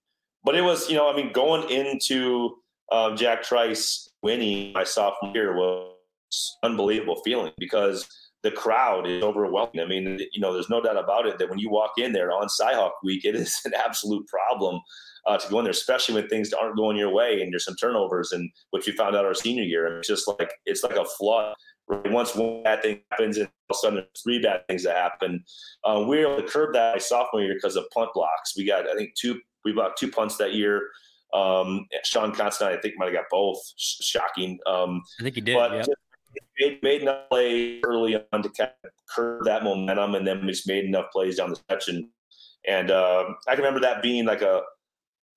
but 0.43 0.53
it 0.53 0.62
was, 0.62 0.88
you 0.88 0.95
know, 0.95 1.12
I 1.12 1.15
mean, 1.15 1.31
going 1.31 1.67
into 1.71 2.58
um, 2.91 3.17
Jack 3.17 3.41
Trice 3.41 4.10
winning 4.25 4.73
my 4.73 4.83
sophomore 4.83 5.31
year 5.35 5.55
was 5.55 6.57
unbelievable 6.63 7.21
feeling 7.23 7.51
because 7.59 8.09
the 8.41 8.49
crowd 8.49 9.07
is 9.07 9.23
overwhelming. 9.23 9.79
I 9.79 9.85
mean, 9.85 10.19
you 10.33 10.41
know, 10.41 10.51
there's 10.51 10.69
no 10.69 10.82
doubt 10.82 10.97
about 10.97 11.28
it 11.28 11.38
that 11.38 11.49
when 11.49 11.59
you 11.59 11.69
walk 11.69 11.91
in 11.97 12.11
there 12.11 12.32
on 12.32 12.47
Cyhawk 12.47 12.91
Week, 13.03 13.23
it 13.23 13.36
is 13.36 13.61
an 13.65 13.73
absolute 13.76 14.28
problem 14.28 14.82
uh, 15.28 15.38
to 15.38 15.49
go 15.49 15.59
in 15.59 15.65
there, 15.65 15.71
especially 15.71 16.15
when 16.15 16.28
things 16.28 16.53
aren't 16.53 16.76
going 16.76 16.97
your 16.97 17.13
way 17.13 17.41
and 17.41 17.53
there's 17.53 17.65
some 17.65 17.76
turnovers 17.76 18.32
and 18.32 18.49
which 18.71 18.88
we 18.88 18.93
found 18.93 19.15
out 19.15 19.26
our 19.26 19.36
senior 19.36 19.63
year. 19.63 19.99
It's 19.99 20.07
just 20.07 20.28
like 20.28 20.51
it's 20.65 20.84
like 20.84 20.97
a 20.97 21.05
flood. 21.05 21.55
Right? 21.88 22.11
Once 22.11 22.36
one 22.36 22.63
bad 22.63 22.82
thing 22.82 23.01
happens, 23.11 23.38
and 23.38 23.45
all 23.45 23.76
of 23.76 23.76
a 23.76 23.78
sudden 23.78 23.95
there's 23.97 24.23
three 24.23 24.41
bad 24.41 24.67
things 24.67 24.84
that 24.86 24.95
happen. 24.95 25.43
Uh, 25.84 26.03
we 26.07 26.17
were 26.17 26.34
able 26.34 26.41
to 26.41 26.47
curb 26.47 26.73
that 26.73 26.95
my 26.95 26.99
sophomore 26.99 27.43
year 27.43 27.53
because 27.53 27.76
of 27.76 27.86
punt 27.93 28.09
blocks. 28.15 28.57
We 28.57 28.65
got 28.65 28.89
I 28.89 28.95
think 28.95 29.13
two 29.13 29.39
we 29.63 29.71
blocked 29.71 29.99
two 29.99 30.09
punts 30.09 30.38
that 30.38 30.53
year. 30.53 30.82
Um, 31.34 31.86
Sean 32.03 32.32
Considine, 32.32 32.78
I 32.78 32.82
think, 32.82 32.95
might 32.97 33.05
have 33.05 33.13
got 33.13 33.26
both. 33.30 33.59
Shocking. 33.78 34.59
Um, 34.65 35.01
I 35.19 35.23
think 35.23 35.36
he 35.36 35.41
did. 35.41 35.55
But 35.55 35.73
yep. 35.73 35.88
made, 36.59 36.84
made 36.84 37.01
enough 37.01 37.30
plays 37.30 37.82
early 37.84 38.15
on 38.32 38.43
to 38.43 38.49
kind 38.49 38.71
of 38.84 38.91
curb 39.09 39.45
that 39.45 39.63
momentum, 39.63 40.15
and 40.15 40.26
then 40.26 40.45
we 40.45 40.51
just 40.51 40.67
made 40.67 40.86
enough 40.86 41.11
plays 41.11 41.38
down 41.38 41.49
the 41.49 41.55
stretch. 41.55 41.88
And 41.88 42.07
and 42.67 42.91
uh, 42.91 43.26
I 43.47 43.55
can 43.55 43.63
remember 43.63 43.82
that 43.82 44.01
being 44.01 44.26
like 44.26 44.41
a 44.41 44.61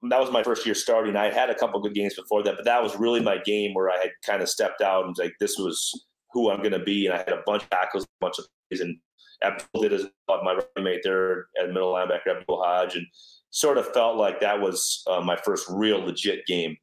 that 0.03 0.21
was 0.21 0.31
my 0.31 0.43
first 0.43 0.65
year 0.65 0.75
starting. 0.75 1.17
I 1.17 1.33
had 1.33 1.51
a 1.51 1.55
couple 1.55 1.81
good 1.81 1.95
games 1.95 2.15
before 2.15 2.43
that, 2.45 2.57
but 2.57 2.65
that 2.65 2.83
was 2.83 2.97
really 2.97 3.21
my 3.21 3.39
game 3.39 3.75
where 3.75 3.91
I 3.91 3.97
had 3.97 4.11
kind 4.25 4.43
of 4.43 4.49
stepped 4.49 4.81
out 4.81 5.07
and 5.07 5.17
like 5.19 5.35
this 5.41 5.59
was 5.59 6.07
who 6.33 6.51
I'm 6.51 6.59
going 6.59 6.73
to 6.73 6.79
be, 6.79 7.07
and 7.07 7.15
I 7.15 7.19
had 7.19 7.33
a 7.33 7.43
bunch 7.47 7.65
of 7.65 7.71
tackles, 7.71 8.05
a 8.05 8.07
bunch 8.21 8.39
of 8.39 8.45
plays, 8.71 8.81
and 8.81 8.97
Abdul 9.43 9.83
did 9.83 9.93
as 9.93 10.07
my 10.29 10.61
roommate 10.77 11.01
there 11.03 11.47
at 11.61 11.69
middle 11.69 11.93
linebacker, 11.93 12.41
Abdul 12.41 12.63
Hodge, 12.63 12.97
and 12.97 13.07
sort 13.51 13.79
of 13.79 13.87
felt 13.93 14.17
like 14.17 14.41
that 14.41 14.61
was 14.61 15.03
uh, 15.07 15.21
my 15.21 15.37
first 15.37 15.67
real 15.69 16.01
legit 16.01 16.47
game. 16.47 16.77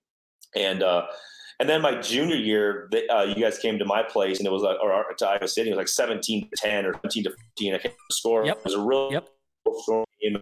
And 0.55 0.83
uh, 0.83 1.05
and 1.59 1.69
then 1.69 1.81
my 1.81 1.99
junior 2.01 2.35
year, 2.35 2.89
they, 2.91 3.07
uh, 3.07 3.23
you 3.23 3.35
guys 3.35 3.57
came 3.59 3.79
to 3.79 3.85
my 3.85 4.03
place, 4.03 4.39
and 4.39 4.47
it 4.47 4.51
was 4.51 4.61
like, 4.61 4.77
or 4.81 5.05
to 5.17 5.27
Iowa 5.27 5.47
City, 5.47 5.69
it 5.69 5.73
was 5.73 5.77
like 5.77 5.87
17 5.87 6.49
to 6.49 6.49
10 6.57 6.85
or 6.85 6.93
17 6.93 7.23
to 7.23 7.29
15. 7.29 7.73
I 7.73 7.77
can't 7.77 7.93
score. 8.11 8.45
Yep. 8.45 8.57
It 8.57 8.65
was 8.65 8.73
a 8.73 8.81
real 8.81 9.09
yep. 9.11 9.29
game 10.21 10.41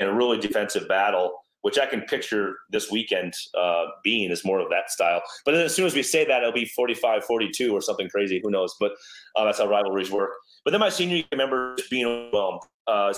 and 0.00 0.08
a 0.08 0.12
really 0.12 0.38
defensive 0.38 0.88
battle, 0.88 1.38
which 1.60 1.78
I 1.78 1.86
can 1.86 2.02
picture 2.02 2.54
this 2.70 2.90
weekend 2.90 3.34
uh, 3.58 3.84
being 4.02 4.30
is 4.30 4.44
more 4.44 4.60
of 4.60 4.70
that 4.70 4.90
style. 4.90 5.20
But 5.44 5.52
then 5.52 5.66
as 5.66 5.74
soon 5.74 5.86
as 5.86 5.94
we 5.94 6.02
say 6.02 6.24
that, 6.24 6.40
it'll 6.40 6.52
be 6.52 6.66
45 6.66 7.24
42 7.24 7.72
or 7.74 7.82
something 7.82 8.08
crazy. 8.08 8.40
Who 8.42 8.50
knows? 8.50 8.74
But 8.80 8.92
uh, 9.36 9.44
that's 9.44 9.58
how 9.58 9.68
rivalries 9.68 10.10
work. 10.10 10.30
But 10.64 10.70
then 10.70 10.80
my 10.80 10.88
senior 10.88 11.16
year, 11.16 11.24
I 11.32 11.34
remember 11.34 11.76
being 11.90 12.06
overwhelmed. 12.06 12.62
Uh, 12.86 13.12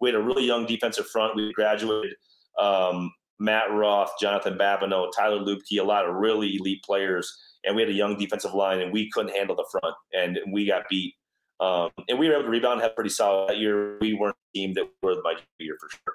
we 0.00 0.08
had 0.08 0.16
a 0.16 0.22
really 0.22 0.44
young 0.44 0.66
defensive 0.66 1.06
front. 1.08 1.36
We 1.36 1.52
graduated. 1.52 2.14
Um, 2.58 3.12
Matt 3.38 3.72
Roth, 3.72 4.12
Jonathan 4.20 4.58
Babineaux, 4.58 5.10
Tyler 5.16 5.38
Luebke, 5.38 5.80
a 5.80 5.82
lot 5.82 6.06
of 6.06 6.14
really 6.14 6.56
elite 6.56 6.82
players. 6.84 7.34
And 7.64 7.74
we 7.74 7.82
had 7.82 7.88
a 7.90 7.94
young 7.94 8.18
defensive 8.18 8.54
line, 8.54 8.80
and 8.80 8.92
we 8.92 9.10
couldn't 9.10 9.34
handle 9.34 9.56
the 9.56 9.66
front, 9.70 9.94
and 10.12 10.38
we 10.52 10.66
got 10.66 10.88
beat. 10.88 11.14
Um, 11.58 11.90
and 12.08 12.18
we 12.18 12.28
were 12.28 12.34
able 12.34 12.44
to 12.44 12.50
rebound 12.50 12.74
and 12.74 12.82
have 12.82 12.94
pretty 12.94 13.10
solid 13.10 13.50
that 13.50 13.58
year. 13.58 13.98
We 14.00 14.14
weren't 14.14 14.36
a 14.54 14.58
team 14.58 14.74
that 14.74 14.88
were 15.02 15.16
my 15.22 15.34
year 15.58 15.76
for 15.78 15.88
sure. 15.90 16.14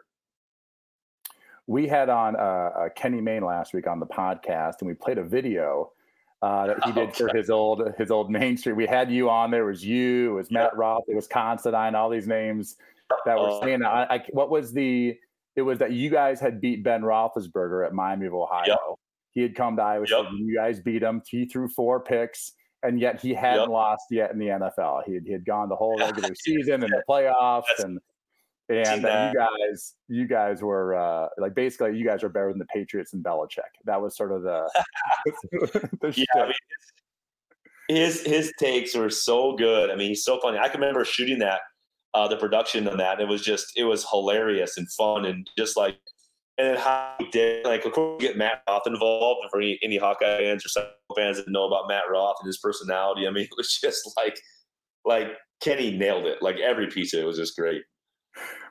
We 1.68 1.88
had 1.88 2.10
on 2.10 2.36
uh, 2.36 2.40
uh, 2.40 2.90
Kenny 2.96 3.22
Mayne 3.22 3.44
last 3.44 3.74
week 3.74 3.88
on 3.88 4.00
the 4.00 4.06
podcast, 4.06 4.76
and 4.80 4.88
we 4.88 4.94
played 4.94 5.18
a 5.18 5.24
video 5.24 5.92
uh, 6.42 6.68
that 6.68 6.84
he 6.84 6.92
did 6.92 7.10
okay. 7.10 7.18
for 7.18 7.36
his 7.36 7.50
old 7.50 7.92
his 7.98 8.12
old 8.12 8.30
Mayne 8.32 8.58
Street. 8.58 8.74
We 8.74 8.86
had 8.88 9.12
you 9.12 9.30
on 9.30 9.52
there. 9.52 9.64
It 9.64 9.72
was 9.72 9.86
you. 9.86 10.32
It 10.32 10.36
was 10.36 10.52
Matt 10.52 10.76
Roth. 10.76 11.04
It 11.08 11.16
was 11.16 11.28
Considine. 11.28 11.96
All 11.96 12.10
these 12.10 12.28
names 12.28 12.76
that 13.26 13.38
were 13.38 13.50
uh, 13.50 13.62
saying. 13.62 13.84
I, 13.84 14.04
I, 14.04 14.24
what 14.32 14.50
was 14.50 14.74
the 14.74 15.16
it 15.56 15.62
was 15.62 15.80
that 15.80 15.92
you 15.92 16.10
guys 16.10 16.40
had 16.40 16.60
beat 16.60 16.84
Ben 16.84 17.02
Roethlisberger 17.02 17.86
at 17.86 17.94
Miami 17.94 18.28
of 18.28 18.34
Ohio. 18.34 18.66
Yep. 18.68 18.80
He 19.32 19.42
had 19.42 19.56
come 19.56 19.76
to 19.78 19.82
Iowa 19.82 20.08
State. 20.08 20.24
Yep. 20.24 20.32
You 20.38 20.56
guys 20.56 20.80
beat 20.80 21.02
him. 21.02 21.22
He 21.28 21.46
threw 21.46 21.68
four 21.68 22.00
picks, 22.02 22.54
and 22.84 23.00
yet 23.00 23.22
he 23.22 23.34
hadn't 23.34 23.62
yep. 23.62 23.70
lost 23.70 24.04
yet 24.12 24.32
in 24.32 24.40
the 24.40 24.48
NFL. 24.48 25.04
He 25.06 25.16
had, 25.16 25.24
he 25.26 25.32
had 25.32 25.46
gone 25.46 25.70
the 25.70 25.76
whole 25.76 25.98
regular 25.98 26.34
season 26.36 26.84
and 26.84 26.92
the 26.92 27.04
playoffs, 27.10 27.64
That's, 27.70 27.84
and 27.84 28.00
and 28.68 29.06
uh, 29.06 29.32
you 29.32 29.40
guys, 29.40 29.94
you 30.08 30.28
guys 30.28 30.62
were 30.62 30.96
uh, 30.96 31.28
like 31.38 31.54
basically 31.54 31.98
you 31.98 32.06
guys 32.06 32.24
are 32.24 32.30
better 32.30 32.50
than 32.50 32.60
the 32.60 32.66
Patriots 32.66 33.14
and 33.14 33.24
Belichick. 33.24 33.62
That 33.86 34.02
was 34.02 34.18
sort 34.18 34.32
of 34.32 34.42
the, 34.42 34.70
the 36.02 36.14
yeah. 36.16 36.42
I 36.42 36.46
mean, 36.46 36.54
his 37.88 38.22
his 38.26 38.52
takes 38.60 38.96
were 38.96 39.12
so 39.12 39.56
good. 39.56 39.92
I 39.92 39.96
mean, 39.96 40.10
he's 40.10 40.24
so 40.24 40.40
funny. 40.42 40.58
I 40.58 40.68
can 40.68 40.82
remember 40.82 41.06
shooting 41.06 41.40
that 41.40 41.60
uh, 42.16 42.28
the 42.28 42.38
production 42.38 42.88
on 42.88 42.98
that. 42.98 43.20
It 43.20 43.28
was 43.28 43.42
just 43.42 43.74
it 43.76 43.84
was 43.84 44.08
hilarious 44.10 44.78
and 44.78 44.90
fun 44.92 45.26
and 45.26 45.48
just 45.58 45.76
like 45.76 45.98
and 46.58 46.70
then 46.70 46.78
how 46.78 47.16
did 47.32 47.66
like 47.66 47.84
of 47.86 47.92
course 47.92 48.22
get 48.22 48.38
Matt 48.38 48.64
Roth 48.68 48.88
involved 48.88 49.42
for 49.52 49.60
any, 49.60 49.78
any 49.84 49.98
Hawkeye 49.98 50.38
fans 50.40 50.66
or 50.66 50.70
some 50.70 50.86
fans 51.16 51.38
that 51.38 51.50
know 51.50 51.66
about 51.66 51.90
Matt 51.90 52.04
Roth 52.10 52.38
and 52.40 52.48
his 52.48 52.58
personality. 52.58 53.28
I 53.28 53.32
mean, 53.32 53.44
it 53.52 53.58
was 53.58 53.78
just 53.80 54.10
like 54.16 54.40
like 55.04 55.28
Kenny 55.62 55.96
nailed 55.96 56.26
it. 56.26 56.42
Like 56.42 56.58
every 56.58 56.88
piece 56.88 57.14
of 57.14 57.20
it 57.20 57.26
was 57.26 57.38
just 57.38 57.58
great. 57.58 57.84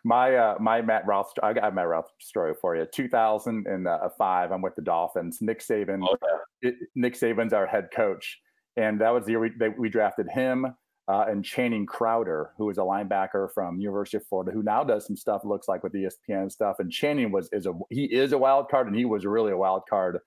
My 0.04 0.34
uh, 0.34 0.56
my 0.58 0.80
Matt 0.80 1.06
Roth, 1.06 1.32
I 1.42 1.52
got 1.52 1.74
Matt 1.74 1.88
Roth 1.88 2.10
story 2.20 2.54
for 2.60 2.76
you. 2.76 2.86
2005, 2.92 4.52
I'm 4.52 4.62
with 4.62 4.74
the 4.74 4.82
Dolphins. 4.82 5.38
Nick 5.40 5.60
Saban, 5.60 6.06
oh, 6.06 6.16
yeah. 6.62 6.70
it, 6.70 6.74
Nick 6.94 7.14
Saban's 7.14 7.54
our 7.54 7.66
head 7.66 7.88
coach, 7.94 8.38
and 8.76 9.00
that 9.00 9.10
was 9.10 9.24
the 9.24 9.32
year 9.32 9.40
we, 9.40 9.50
they, 9.58 9.70
we 9.70 9.88
drafted 9.88 10.28
him 10.28 10.66
uh, 11.06 11.26
and 11.28 11.44
Channing 11.44 11.84
Crowder, 11.84 12.52
who 12.56 12.70
is 12.70 12.78
a 12.78 12.82
linebacker 12.82 13.48
from 13.52 13.78
University 13.78 14.16
of 14.16 14.26
Florida, 14.26 14.52
who 14.52 14.62
now 14.62 14.82
does 14.82 15.06
some 15.06 15.16
stuff 15.16 15.42
looks 15.44 15.68
like 15.68 15.82
with 15.82 15.92
ESPN 15.92 16.50
stuff. 16.50 16.76
And 16.78 16.90
Channing 16.90 17.30
was 17.30 17.48
is 17.52 17.66
a 17.66 17.72
he 17.90 18.04
is 18.04 18.32
a 18.32 18.38
wild 18.38 18.70
card, 18.70 18.86
and 18.86 18.96
he 18.96 19.04
was 19.04 19.26
really 19.26 19.52
a 19.52 19.56
wild 19.56 19.82
card 19.88 20.18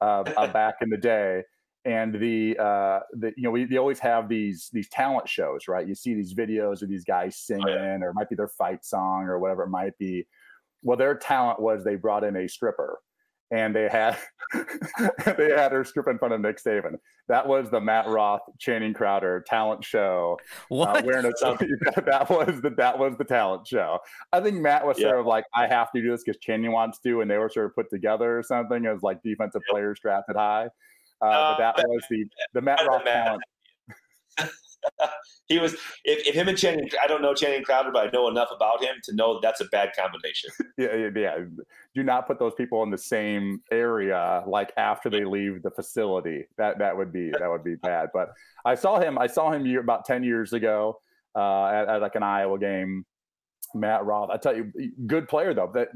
uh, 0.00 0.24
uh, 0.36 0.46
back 0.52 0.76
in 0.80 0.90
the 0.90 0.96
day. 0.96 1.42
And 1.84 2.14
the 2.14 2.58
uh, 2.58 3.00
the 3.12 3.32
you 3.36 3.44
know 3.44 3.50
we 3.50 3.64
they 3.64 3.76
always 3.76 4.00
have 4.00 4.28
these 4.28 4.70
these 4.72 4.88
talent 4.88 5.28
shows, 5.28 5.68
right? 5.68 5.86
You 5.86 5.94
see 5.94 6.14
these 6.14 6.34
videos 6.34 6.82
of 6.82 6.88
these 6.88 7.04
guys 7.04 7.36
singing, 7.36 7.64
oh, 7.68 7.74
yeah. 7.74 7.98
or 8.00 8.08
it 8.08 8.14
might 8.14 8.28
be 8.28 8.34
their 8.34 8.48
fight 8.48 8.84
song, 8.84 9.24
or 9.24 9.38
whatever 9.38 9.64
it 9.64 9.68
might 9.68 9.96
be. 9.98 10.26
Well, 10.82 10.96
their 10.96 11.14
talent 11.14 11.60
was 11.60 11.84
they 11.84 11.94
brought 11.94 12.24
in 12.24 12.36
a 12.36 12.48
stripper 12.48 12.98
and 13.50 13.74
they 13.74 13.88
had 13.88 14.16
they 15.36 15.50
had 15.50 15.72
her 15.72 15.84
strip 15.84 16.08
in 16.08 16.18
front 16.18 16.34
of 16.34 16.40
Nick 16.40 16.62
Saban. 16.62 16.96
That 17.28 17.46
was 17.46 17.70
the 17.70 17.80
Matt 17.80 18.08
Roth, 18.08 18.42
Channing 18.58 18.94
Crowder 18.94 19.44
talent 19.46 19.84
show. 19.84 20.38
Uh, 20.40 20.44
what? 20.68 20.96
Uh, 20.96 21.02
wearing 21.04 21.26
a 21.26 21.28
that 22.02 22.26
was 22.30 22.60
the 22.62 22.70
that 22.76 22.98
was 22.98 23.16
the 23.16 23.24
talent 23.24 23.66
show. 23.66 23.98
I 24.32 24.40
think 24.40 24.60
Matt 24.60 24.86
was 24.86 24.98
yeah. 24.98 25.08
sort 25.08 25.20
of 25.20 25.26
like, 25.26 25.44
I 25.54 25.66
have 25.66 25.92
to 25.92 26.02
do 26.02 26.10
this 26.10 26.22
because 26.24 26.40
Channing 26.40 26.72
wants 26.72 26.98
to, 27.00 27.20
and 27.20 27.30
they 27.30 27.38
were 27.38 27.48
sort 27.48 27.66
of 27.66 27.74
put 27.74 27.90
together 27.90 28.38
or 28.38 28.42
something 28.42 28.86
as 28.86 29.02
like 29.02 29.22
defensive 29.22 29.62
yep. 29.66 29.72
players 29.72 29.98
drafted 30.00 30.36
high. 30.36 30.68
Uh, 31.22 31.26
uh, 31.26 31.56
but 31.56 31.76
that 31.76 31.88
was 31.88 32.04
the 32.10 32.24
the 32.54 32.60
Matt 32.60 32.86
Roth 32.86 33.04
talent. 33.04 33.42
he 35.48 35.58
was 35.58 35.74
if, 36.04 36.26
if 36.26 36.34
him 36.34 36.48
and 36.48 36.58
Channing, 36.58 36.88
I 37.02 37.06
don't 37.06 37.22
know 37.22 37.34
Channing 37.34 37.62
Crowder, 37.62 37.90
but 37.92 38.08
I 38.08 38.10
know 38.10 38.28
enough 38.28 38.48
about 38.54 38.82
him 38.82 38.96
to 39.04 39.14
know 39.14 39.40
that's 39.40 39.60
a 39.60 39.66
bad 39.66 39.90
combination. 39.98 40.50
yeah, 40.78 41.10
yeah. 41.14 41.38
Do 41.94 42.02
not 42.02 42.26
put 42.26 42.38
those 42.38 42.54
people 42.54 42.82
in 42.82 42.90
the 42.90 42.98
same 42.98 43.60
area 43.70 44.42
like 44.46 44.72
after 44.76 45.10
they 45.10 45.24
leave 45.24 45.62
the 45.62 45.70
facility. 45.70 46.44
That 46.58 46.78
that 46.78 46.96
would 46.96 47.12
be 47.12 47.30
that 47.30 47.48
would 47.48 47.64
be 47.64 47.76
bad. 47.76 48.10
But 48.12 48.30
I 48.64 48.74
saw 48.74 48.98
him. 48.98 49.18
I 49.18 49.26
saw 49.26 49.52
him 49.52 49.66
year, 49.66 49.80
about 49.80 50.04
ten 50.04 50.22
years 50.22 50.52
ago 50.52 51.00
uh, 51.36 51.66
at, 51.66 51.88
at 51.88 52.00
like 52.02 52.14
an 52.14 52.22
Iowa 52.22 52.58
game. 52.58 53.04
Matt 53.74 54.04
Roth. 54.04 54.30
I 54.30 54.36
tell 54.36 54.56
you, 54.56 54.72
good 55.06 55.28
player 55.28 55.52
though. 55.52 55.70
That 55.74 55.88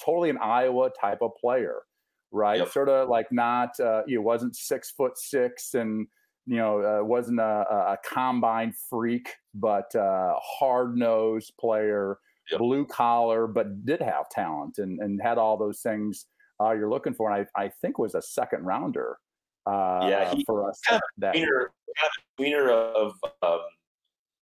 totally 0.00 0.30
an 0.30 0.38
Iowa 0.38 0.90
type 1.00 1.18
of 1.22 1.32
player, 1.40 1.82
right? 2.30 2.58
Yep. 2.58 2.68
Sort 2.70 2.88
of 2.88 3.08
like 3.08 3.32
not. 3.32 3.78
Uh, 3.80 4.02
he 4.06 4.16
wasn't 4.16 4.54
six 4.54 4.92
foot 4.92 5.18
six 5.18 5.74
and 5.74 6.06
you 6.46 6.56
know, 6.56 6.80
uh, 6.80 7.04
wasn't 7.04 7.40
a, 7.40 7.42
a, 7.42 7.98
combine 8.04 8.72
freak, 8.88 9.34
but 9.54 9.92
uh, 9.96 10.34
hard 10.40 10.96
nosed 10.96 11.52
player, 11.58 12.18
yep. 12.50 12.60
blue 12.60 12.86
collar, 12.86 13.46
but 13.46 13.84
did 13.84 14.00
have 14.00 14.28
talent 14.30 14.78
and, 14.78 15.00
and 15.00 15.20
had 15.20 15.38
all 15.38 15.56
those 15.56 15.80
things 15.80 16.26
uh, 16.60 16.72
you're 16.72 16.90
looking 16.90 17.14
for. 17.14 17.30
And 17.30 17.46
I, 17.56 17.64
I 17.64 17.68
think 17.82 17.98
was 17.98 18.14
a 18.14 18.22
second 18.22 18.64
rounder. 18.64 19.18
Uh, 19.66 20.06
yeah, 20.08 20.32
he, 20.32 20.44
for 20.46 20.68
us. 20.68 20.80
Kind 20.86 21.02
of 21.02 21.20
that 21.20 21.34
tweener, 21.34 22.68
kind 22.68 22.70
of, 22.70 23.12
of 23.32 23.32
um, 23.42 23.60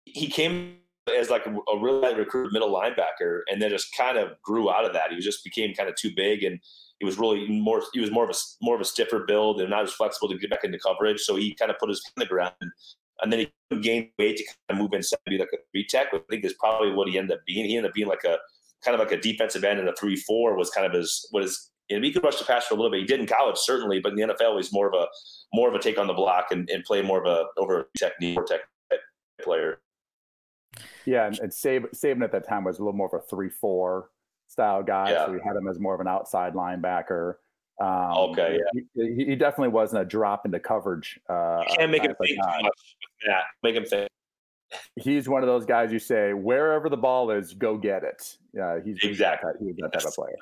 he 0.05 0.27
came 0.27 0.77
as 1.15 1.29
like 1.29 1.45
a, 1.45 1.51
a 1.51 1.79
really 1.79 2.15
recruited 2.15 2.51
middle 2.51 2.71
linebacker, 2.71 3.41
and 3.47 3.61
then 3.61 3.69
just 3.69 3.95
kind 3.95 4.17
of 4.17 4.29
grew 4.41 4.71
out 4.71 4.85
of 4.85 4.93
that. 4.93 5.11
He 5.11 5.19
just 5.19 5.43
became 5.43 5.75
kind 5.75 5.87
of 5.87 5.95
too 5.95 6.11
big 6.15 6.43
and 6.43 6.59
he 7.01 7.05
was 7.05 7.17
really 7.17 7.47
more 7.47 7.81
he 7.93 7.99
was 7.99 8.11
more 8.11 8.23
of 8.23 8.29
a 8.29 8.33
more 8.61 8.75
of 8.75 8.81
a 8.81 8.85
stiffer 8.85 9.25
build 9.27 9.59
and 9.59 9.71
not 9.71 9.83
as 9.83 9.91
flexible 9.91 10.29
to 10.29 10.37
get 10.37 10.51
back 10.51 10.63
into 10.63 10.77
coverage. 10.77 11.19
So 11.19 11.35
he 11.35 11.55
kind 11.55 11.71
of 11.71 11.79
put 11.79 11.89
his 11.89 11.99
foot 11.99 12.13
on 12.15 12.21
the 12.21 12.27
ground, 12.27 12.53
and 13.21 13.33
then 13.33 13.39
he 13.39 13.79
gained 13.79 14.09
weight 14.19 14.37
to 14.37 14.45
kind 14.45 14.55
of 14.69 14.77
move 14.77 14.93
inside, 14.93 15.17
be 15.25 15.39
like 15.39 15.49
a 15.51 15.57
three 15.71 15.87
tech. 15.87 16.07
I 16.13 16.19
think 16.29 16.45
is 16.45 16.53
probably 16.53 16.93
what 16.93 17.07
he 17.07 17.17
ended 17.17 17.37
up 17.37 17.43
being. 17.47 17.65
He 17.65 17.75
ended 17.75 17.89
up 17.89 17.95
being 17.95 18.07
like 18.07 18.23
a 18.23 18.37
kind 18.85 18.93
of 18.93 18.99
like 18.99 19.11
a 19.11 19.19
defensive 19.19 19.63
end 19.63 19.79
in 19.79 19.87
a 19.87 19.95
three 19.95 20.15
four 20.15 20.55
was 20.55 20.69
kind 20.69 20.85
of 20.85 20.93
his 20.93 21.27
what 21.31 21.41
his. 21.41 21.71
And 21.89 22.05
he 22.05 22.13
could 22.13 22.23
rush 22.23 22.37
the 22.37 22.45
pass 22.45 22.67
for 22.67 22.75
a 22.75 22.77
little 22.77 22.91
bit. 22.91 23.01
He 23.01 23.05
did 23.05 23.19
in 23.19 23.25
college 23.25 23.57
certainly, 23.57 23.99
but 23.99 24.13
in 24.13 24.15
the 24.15 24.33
NFL 24.33 24.55
he's 24.55 24.71
more 24.71 24.87
of 24.87 24.93
a 24.93 25.07
more 25.53 25.67
of 25.67 25.73
a 25.73 25.79
take 25.79 25.97
on 25.97 26.07
the 26.07 26.13
block 26.13 26.45
and, 26.51 26.69
and 26.69 26.85
play 26.85 27.01
more 27.01 27.19
of 27.19 27.25
a 27.25 27.47
over 27.59 27.89
technique 27.97 28.37
or 28.37 28.45
tech 28.45 28.61
player. 29.41 29.81
Yeah, 31.05 31.25
and, 31.25 31.37
and 31.39 31.51
Saban 31.51 32.23
at 32.23 32.31
that 32.31 32.47
time 32.47 32.63
was 32.63 32.77
a 32.77 32.81
little 32.81 32.95
more 32.95 33.07
of 33.07 33.21
a 33.21 33.25
three 33.27 33.49
four 33.49 34.09
style 34.51 34.83
guy. 34.83 35.11
Yeah. 35.11 35.25
So 35.25 35.31
we 35.31 35.39
had 35.43 35.55
him 35.55 35.67
as 35.67 35.79
more 35.79 35.95
of 35.95 36.01
an 36.01 36.07
outside 36.07 36.53
linebacker. 36.53 37.35
Um, 37.79 38.29
okay, 38.29 38.59
yeah. 38.75 38.81
He, 38.93 39.25
he, 39.25 39.35
definitely 39.35 39.69
wasn't 39.69 40.03
a 40.03 40.05
drop 40.05 40.45
into 40.45 40.59
coverage. 40.59 41.19
Uh, 41.27 41.63
you 41.67 41.75
can't 41.77 41.91
make 41.91 42.03
him 42.03 42.13
think 42.21 42.37
too 42.39 42.63
much 42.63 42.95
that. 43.25 43.43
Make 43.63 43.75
him 43.75 43.85
think. 43.85 44.07
He's 44.95 45.27
one 45.27 45.41
of 45.41 45.47
those 45.47 45.65
guys 45.65 45.91
you 45.91 45.97
say 45.97 46.33
wherever 46.33 46.89
the 46.89 46.97
ball 46.97 47.31
is, 47.31 47.53
go 47.53 47.77
get 47.77 48.03
it. 48.03 48.37
Yeah, 48.53 48.79
he's 48.83 48.97
exactly 49.01 49.51
he's 49.59 49.75
that 49.77 49.93
type 49.93 50.05
of 50.05 50.13
player. 50.13 50.35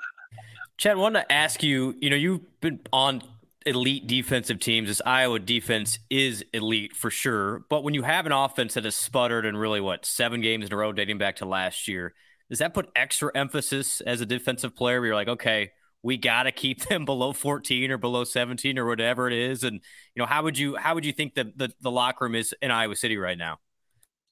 Chad, 0.78 0.98
I 0.98 1.00
wanted 1.00 1.22
to 1.22 1.32
ask 1.32 1.64
you. 1.64 1.96
You 2.02 2.10
know, 2.10 2.16
you've 2.16 2.60
been 2.60 2.82
on 2.92 3.22
elite 3.66 4.08
defensive 4.08 4.60
teams. 4.60 4.90
This 4.90 5.02
Iowa 5.06 5.40
defense 5.40 6.00
is 6.10 6.44
elite 6.54 6.96
for 6.96 7.10
sure. 7.10 7.64
But 7.70 7.84
when 7.84 7.94
you 7.94 8.04
have 8.04 8.26
an 8.26 8.32
offense 8.32 8.74
that 8.74 8.84
has 8.84 8.96
sputtered 8.96 9.46
in 9.46 9.56
really 9.56 9.82
what 9.82 10.06
seven 10.06 10.42
games 10.42 10.66
in 10.66 10.74
a 10.74 10.78
row, 10.78 10.92
dating 10.92 11.20
back 11.20 11.38
to 11.38 11.46
last 11.46 11.88
year, 11.88 12.14
does 12.50 12.60
that 12.60 12.74
put 12.74 12.90
extra 12.96 13.32
emphasis 13.36 14.02
as 14.02 14.22
a 14.22 14.26
defensive 14.26 14.76
player 14.76 15.00
where 15.00 15.08
you're 15.08 15.16
like, 15.16 15.28
okay, 15.28 15.72
we 16.02 16.18
got 16.18 16.44
to 16.44 16.52
keep 16.52 16.82
them 16.88 17.06
below 17.06 17.34
14 17.34 17.92
or 17.92 17.98
below 17.98 18.24
17 18.24 18.78
or 18.78 18.86
whatever 18.86 19.28
it 19.28 19.34
is 19.34 19.64
and 19.64 19.82
you 20.16 20.22
know 20.22 20.26
how 20.26 20.44
would 20.44 20.58
you 20.58 20.76
how 20.76 20.96
would 20.96 21.06
you 21.06 21.14
think 21.14 21.36
that 21.36 21.58
the, 21.58 21.72
the 21.82 21.92
locker 21.92 22.26
room 22.26 22.36
is 22.36 22.56
in 22.62 22.72
iowa 22.72 22.96
city 22.96 23.18
right 23.18 23.38
now 23.38 23.58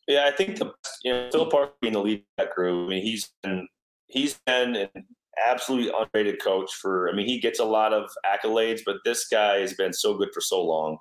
yeah 0.07 0.25
i 0.25 0.31
think 0.31 0.57
the 0.57 0.71
you 1.03 1.11
know 1.11 1.29
phil 1.31 1.45
parker 1.45 1.73
being 1.81 1.93
the 1.93 1.99
lead 1.99 2.23
that 2.37 2.53
group 2.55 2.87
i 2.87 2.89
mean 2.89 3.03
he's 3.03 3.31
been 3.43 3.67
he's 4.07 4.39
been 4.45 4.75
an 4.75 4.89
absolutely 5.45 5.91
underrated 5.97 6.41
coach 6.41 6.73
for 6.73 7.09
i 7.09 7.13
mean 7.13 7.27
he 7.27 7.39
gets 7.39 7.59
a 7.59 7.65
lot 7.65 7.93
of 7.93 8.09
accolades 8.25 8.79
but 8.85 8.97
this 9.03 9.27
guy 9.27 9.57
has 9.59 9.73
been 9.73 9.91
so 9.93 10.17
good 10.17 10.29
for 10.33 10.41
so 10.41 10.63
long 10.63 10.97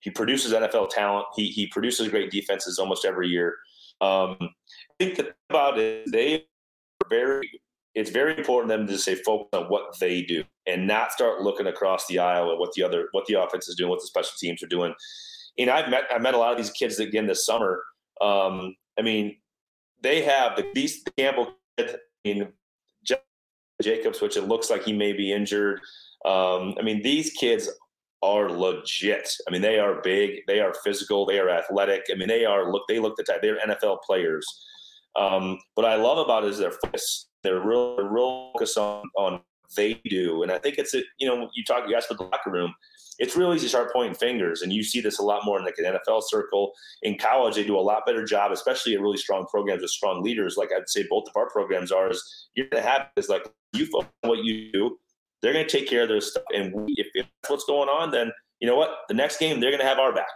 He 0.00 0.10
produces 0.10 0.52
NFL 0.52 0.88
talent. 0.90 1.26
He 1.36 1.48
he 1.48 1.66
produces 1.66 2.08
great 2.08 2.30
defenses 2.30 2.78
almost 2.78 3.04
every 3.04 3.28
year. 3.28 3.56
Um, 4.00 4.38
think 5.00 5.20
about 5.48 5.78
it, 5.78 6.10
they 6.10 6.34
are 6.34 7.08
very. 7.08 7.48
It's 7.96 8.10
very 8.10 8.38
important 8.38 8.68
them 8.68 8.86
to 8.86 8.96
say 8.96 9.16
focus 9.16 9.48
on 9.52 9.64
what 9.64 9.98
they 9.98 10.22
do 10.22 10.44
and 10.68 10.86
not 10.86 11.10
start 11.10 11.42
looking 11.42 11.66
across 11.66 12.06
the 12.06 12.20
aisle 12.20 12.52
at 12.52 12.58
what 12.58 12.72
the 12.74 12.84
other 12.84 13.08
what 13.10 13.26
the 13.26 13.34
offense 13.34 13.66
is 13.66 13.74
doing, 13.74 13.90
what 13.90 14.00
the 14.00 14.06
special 14.06 14.30
teams 14.38 14.62
are 14.62 14.68
doing. 14.68 14.94
And 15.58 15.68
I've 15.68 15.90
met 15.90 16.04
I 16.08 16.18
met 16.18 16.34
a 16.34 16.38
lot 16.38 16.52
of 16.52 16.58
these 16.58 16.70
kids 16.70 17.00
again 17.00 17.26
this 17.26 17.44
summer. 17.44 17.82
Um, 18.20 18.76
I 18.96 19.02
mean, 19.02 19.36
they 20.02 20.22
have 20.22 20.56
the 20.56 20.66
these 20.72 21.02
Campbell 21.18 21.54
kid, 21.76 22.52
Jacobs, 23.82 24.20
which 24.20 24.36
it 24.36 24.46
looks 24.46 24.70
like 24.70 24.84
he 24.84 24.92
may 24.92 25.12
be 25.12 25.32
injured. 25.32 25.80
Um, 26.24 26.74
I 26.78 26.82
mean, 26.82 27.02
these 27.02 27.32
kids 27.32 27.68
are 28.22 28.50
legit. 28.50 29.28
I 29.48 29.50
mean, 29.50 29.62
they 29.62 29.78
are 29.78 30.00
big, 30.02 30.42
they 30.46 30.60
are 30.60 30.74
physical, 30.84 31.24
they 31.24 31.38
are 31.38 31.48
athletic. 31.48 32.04
I 32.12 32.16
mean, 32.16 32.28
they 32.28 32.44
are 32.44 32.70
look 32.70 32.82
they 32.88 32.98
look 32.98 33.16
the 33.16 33.24
type. 33.24 33.42
They're 33.42 33.58
NFL 33.58 34.02
players. 34.06 34.46
Um, 35.16 35.58
what 35.74 35.86
I 35.86 35.96
love 35.96 36.18
about 36.18 36.44
it 36.44 36.50
is 36.50 36.58
their 36.58 36.72
focus. 36.72 37.28
They're 37.42 37.60
real, 37.60 37.96
they're 37.96 38.08
real 38.08 38.50
focused 38.52 38.78
on 38.78 39.04
on 39.16 39.40
they 39.76 40.00
do, 40.08 40.42
and 40.42 40.50
I 40.50 40.58
think 40.58 40.78
it's 40.78 40.94
a 40.94 41.02
you 41.18 41.28
know 41.28 41.48
you 41.54 41.64
talk 41.64 41.88
you 41.88 41.96
ask 41.96 42.10
about 42.10 42.18
the 42.18 42.24
locker 42.24 42.50
room. 42.50 42.74
It's 43.18 43.36
real 43.36 43.52
easy 43.52 43.66
to 43.66 43.68
start 43.68 43.92
pointing 43.92 44.14
fingers, 44.14 44.62
and 44.62 44.72
you 44.72 44.82
see 44.82 45.00
this 45.00 45.18
a 45.18 45.22
lot 45.22 45.44
more 45.44 45.58
in 45.58 45.64
like 45.64 45.76
an 45.78 45.84
NFL 45.84 46.22
circle. 46.26 46.72
In 47.02 47.18
college, 47.18 47.54
they 47.54 47.64
do 47.64 47.78
a 47.78 47.80
lot 47.80 48.06
better 48.06 48.24
job, 48.24 48.50
especially 48.50 48.94
at 48.94 49.00
really 49.00 49.18
strong 49.18 49.46
programs 49.46 49.82
with 49.82 49.90
strong 49.90 50.22
leaders. 50.22 50.56
Like 50.56 50.70
I'd 50.74 50.88
say, 50.88 51.04
both 51.08 51.28
of 51.28 51.36
our 51.36 51.48
programs 51.50 51.92
are. 51.92 52.10
Is 52.10 52.48
you're 52.54 52.68
going 52.68 52.82
to 52.82 52.88
have 52.88 53.08
is 53.16 53.28
like 53.28 53.46
you 53.72 53.86
focus 53.86 54.10
on 54.22 54.30
what 54.30 54.44
you 54.44 54.72
do 54.72 54.98
they're 55.42 55.52
going 55.52 55.66
to 55.66 55.70
take 55.70 55.88
care 55.88 56.02
of 56.02 56.08
their 56.08 56.20
stuff. 56.20 56.44
And 56.54 56.72
we, 56.72 56.94
if, 56.96 57.08
if 57.14 57.26
that's 57.42 57.50
what's 57.50 57.64
going 57.64 57.88
on, 57.88 58.10
then 58.10 58.30
you 58.60 58.68
know 58.68 58.76
what? 58.76 58.90
The 59.08 59.14
next 59.14 59.38
game, 59.38 59.60
they're 59.60 59.70
going 59.70 59.80
to 59.80 59.86
have 59.86 59.98
our 59.98 60.14
back. 60.14 60.28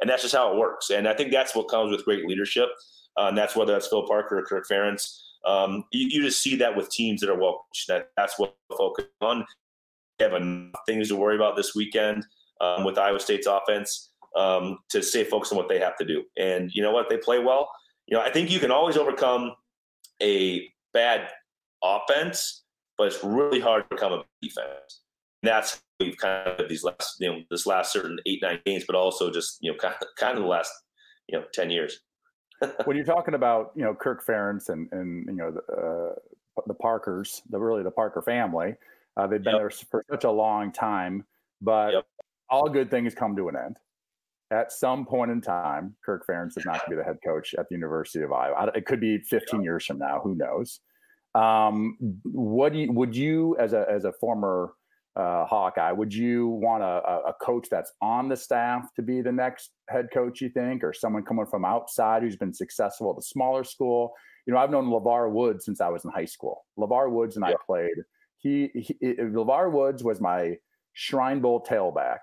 And 0.00 0.08
that's 0.08 0.22
just 0.22 0.34
how 0.34 0.52
it 0.52 0.58
works. 0.58 0.90
And 0.90 1.08
I 1.08 1.14
think 1.14 1.30
that's 1.30 1.54
what 1.54 1.68
comes 1.68 1.90
with 1.90 2.04
great 2.04 2.26
leadership. 2.26 2.68
Uh, 3.16 3.26
and 3.28 3.38
that's 3.38 3.54
whether 3.54 3.72
that's 3.72 3.88
Phil 3.88 4.06
Parker 4.06 4.38
or 4.38 4.42
Kirk 4.42 4.66
Ferentz. 4.68 5.20
Um, 5.44 5.84
you, 5.92 6.08
you, 6.08 6.22
just 6.22 6.40
see 6.40 6.56
that 6.56 6.76
with 6.76 6.90
teams 6.90 7.20
that 7.20 7.28
are 7.28 7.38
well 7.38 7.64
coached. 7.68 7.88
That, 7.88 8.08
that's 8.16 8.38
what 8.38 8.54
focus 8.76 9.06
on. 9.20 9.44
They 10.18 10.24
have 10.24 10.34
enough 10.34 10.80
things 10.86 11.08
to 11.08 11.16
worry 11.16 11.34
about 11.34 11.56
this 11.56 11.74
weekend 11.74 12.24
um, 12.60 12.84
with 12.84 12.96
Iowa 12.96 13.18
State's 13.18 13.48
offense 13.48 14.10
um, 14.36 14.78
to 14.90 15.02
stay 15.02 15.24
focused 15.24 15.52
on 15.52 15.58
what 15.58 15.68
they 15.68 15.80
have 15.80 15.96
to 15.96 16.04
do. 16.04 16.22
And 16.38 16.70
you 16.72 16.82
know 16.82 16.92
what? 16.92 17.08
They 17.08 17.16
play 17.16 17.40
well. 17.40 17.70
You 18.06 18.16
know, 18.16 18.22
I 18.22 18.30
think 18.30 18.50
you 18.50 18.60
can 18.60 18.70
always 18.70 18.96
overcome 18.96 19.52
a 20.22 20.68
bad 20.92 21.28
offense 21.82 22.62
but 23.02 23.08
it's 23.08 23.24
really 23.24 23.58
hard 23.58 23.82
to 23.82 23.96
become 23.96 24.12
a 24.12 24.24
defense. 24.40 25.00
And 25.42 25.48
that's 25.50 25.82
we've 25.98 26.16
kind 26.16 26.48
of 26.48 26.68
these 26.68 26.84
last, 26.84 27.16
you 27.18 27.28
know, 27.28 27.40
this 27.50 27.66
last 27.66 27.92
certain 27.92 28.18
eight 28.26 28.40
nine 28.42 28.60
games, 28.64 28.84
but 28.86 28.94
also 28.94 29.30
just 29.30 29.58
you 29.60 29.72
know 29.72 29.76
kind 29.76 29.94
of, 30.00 30.06
kind 30.16 30.36
of 30.36 30.44
the 30.44 30.48
last 30.48 30.70
you 31.28 31.38
know 31.38 31.44
ten 31.52 31.70
years. 31.70 32.00
When 32.84 32.96
you're 32.96 33.06
talking 33.06 33.34
about 33.34 33.72
you 33.74 33.82
know 33.82 33.94
Kirk 33.94 34.24
Ferentz 34.24 34.68
and 34.68 34.88
and 34.92 35.26
you 35.26 35.34
know 35.34 35.50
the, 35.50 35.72
uh, 35.72 36.60
the 36.66 36.74
Parkers, 36.74 37.42
the 37.50 37.58
really 37.58 37.82
the 37.82 37.90
Parker 37.90 38.22
family, 38.22 38.74
uh, 39.16 39.26
they've 39.26 39.42
been 39.42 39.54
yep. 39.54 39.62
there 39.62 39.70
for 39.70 40.04
such 40.10 40.24
a 40.24 40.30
long 40.30 40.72
time, 40.72 41.24
but 41.60 41.92
yep. 41.92 42.06
all 42.50 42.68
good 42.68 42.90
things 42.90 43.14
come 43.14 43.36
to 43.36 43.48
an 43.48 43.56
end. 43.56 43.76
At 44.50 44.70
some 44.70 45.06
point 45.06 45.30
in 45.30 45.40
time, 45.40 45.94
Kirk 46.04 46.26
Ferentz 46.26 46.58
is 46.58 46.66
not 46.66 46.80
going 46.80 46.90
to 46.90 46.90
be 46.90 46.96
the 46.96 47.04
head 47.04 47.18
coach 47.24 47.54
at 47.54 47.68
the 47.70 47.74
University 47.74 48.22
of 48.22 48.32
Iowa. 48.32 48.70
It 48.74 48.84
could 48.84 49.00
be 49.00 49.18
15 49.18 49.60
yep. 49.60 49.64
years 49.64 49.86
from 49.86 49.98
now. 49.98 50.20
Who 50.22 50.34
knows? 50.34 50.80
Um, 51.34 51.96
what 52.24 52.74
do 52.74 52.80
you, 52.80 52.92
would 52.92 53.16
you, 53.16 53.56
as 53.58 53.72
a 53.72 53.86
as 53.90 54.04
a 54.04 54.12
former 54.12 54.74
uh, 55.14 55.44
Hawkeye, 55.44 55.92
would 55.92 56.14
you 56.14 56.48
want 56.48 56.82
a, 56.82 57.28
a 57.28 57.34
coach 57.42 57.68
that's 57.70 57.92
on 58.00 58.28
the 58.28 58.36
staff 58.36 58.86
to 58.96 59.02
be 59.02 59.20
the 59.20 59.32
next 59.32 59.72
head 59.90 60.08
coach? 60.12 60.40
You 60.40 60.48
think, 60.48 60.82
or 60.82 60.92
someone 60.92 61.22
coming 61.22 61.46
from 61.46 61.64
outside 61.64 62.22
who's 62.22 62.36
been 62.36 62.54
successful 62.54 63.10
at 63.10 63.18
a 63.18 63.22
smaller 63.22 63.64
school? 63.64 64.12
You 64.46 64.54
know, 64.54 64.58
I've 64.58 64.70
known 64.70 64.86
LeVar 64.86 65.30
Woods 65.30 65.64
since 65.64 65.80
I 65.80 65.88
was 65.88 66.04
in 66.04 66.10
high 66.10 66.24
school. 66.24 66.64
LeVar 66.78 67.10
Woods 67.10 67.36
and 67.36 67.44
yeah. 67.46 67.54
I 67.54 67.56
played. 67.64 68.04
He, 68.38 68.70
he 68.74 68.96
LeVar 69.02 69.70
Woods 69.70 70.02
was 70.02 70.20
my 70.20 70.56
Shrine 70.94 71.40
Bowl 71.40 71.62
tailback 71.62 72.18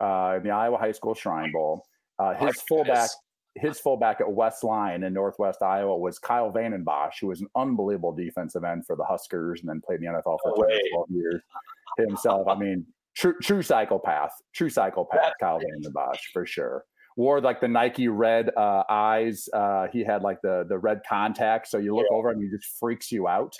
uh, 0.00 0.36
in 0.36 0.42
the 0.42 0.50
Iowa 0.50 0.76
High 0.76 0.92
School 0.92 1.14
Shrine 1.14 1.52
Bowl. 1.52 1.86
Uh, 2.18 2.34
his 2.34 2.60
fullback, 2.62 3.10
his 3.54 3.78
fullback 3.78 4.20
at 4.20 4.30
West 4.30 4.64
Lyon 4.64 5.04
in 5.04 5.14
Northwest 5.14 5.62
Iowa 5.62 5.96
was 5.96 6.18
Kyle 6.18 6.50
Vanden 6.50 6.84
Bosch, 6.84 7.20
who 7.20 7.28
was 7.28 7.40
an 7.40 7.48
unbelievable 7.56 8.12
defensive 8.12 8.64
end 8.64 8.86
for 8.86 8.96
the 8.96 9.04
Huskers 9.04 9.60
and 9.60 9.68
then 9.68 9.80
played 9.80 10.00
in 10.00 10.12
the 10.12 10.18
NFL 10.18 10.38
for 10.42 10.54
no 10.56 10.78
12 10.92 11.10
years 11.10 11.40
himself. 11.98 12.48
I 12.48 12.56
mean, 12.56 12.86
true 13.16 13.34
true 13.42 13.62
psychopath, 13.62 14.32
true 14.54 14.70
psychopath, 14.70 15.32
Kyle 15.40 15.58
Vanden 15.58 15.92
Bosch 15.92 16.20
for 16.32 16.46
sure. 16.46 16.84
Wore 17.16 17.40
like 17.40 17.60
the 17.60 17.68
Nike 17.68 18.08
red 18.08 18.50
uh, 18.56 18.82
eyes. 18.88 19.48
Uh, 19.52 19.86
he 19.92 20.02
had 20.04 20.22
like 20.22 20.38
the 20.42 20.64
the 20.68 20.78
red 20.78 21.00
contacts, 21.08 21.70
so 21.70 21.78
you 21.78 21.94
look 21.94 22.06
yeah. 22.10 22.16
over 22.16 22.30
and 22.30 22.42
he 22.42 22.48
just 22.48 22.78
freaks 22.78 23.12
you 23.12 23.28
out. 23.28 23.54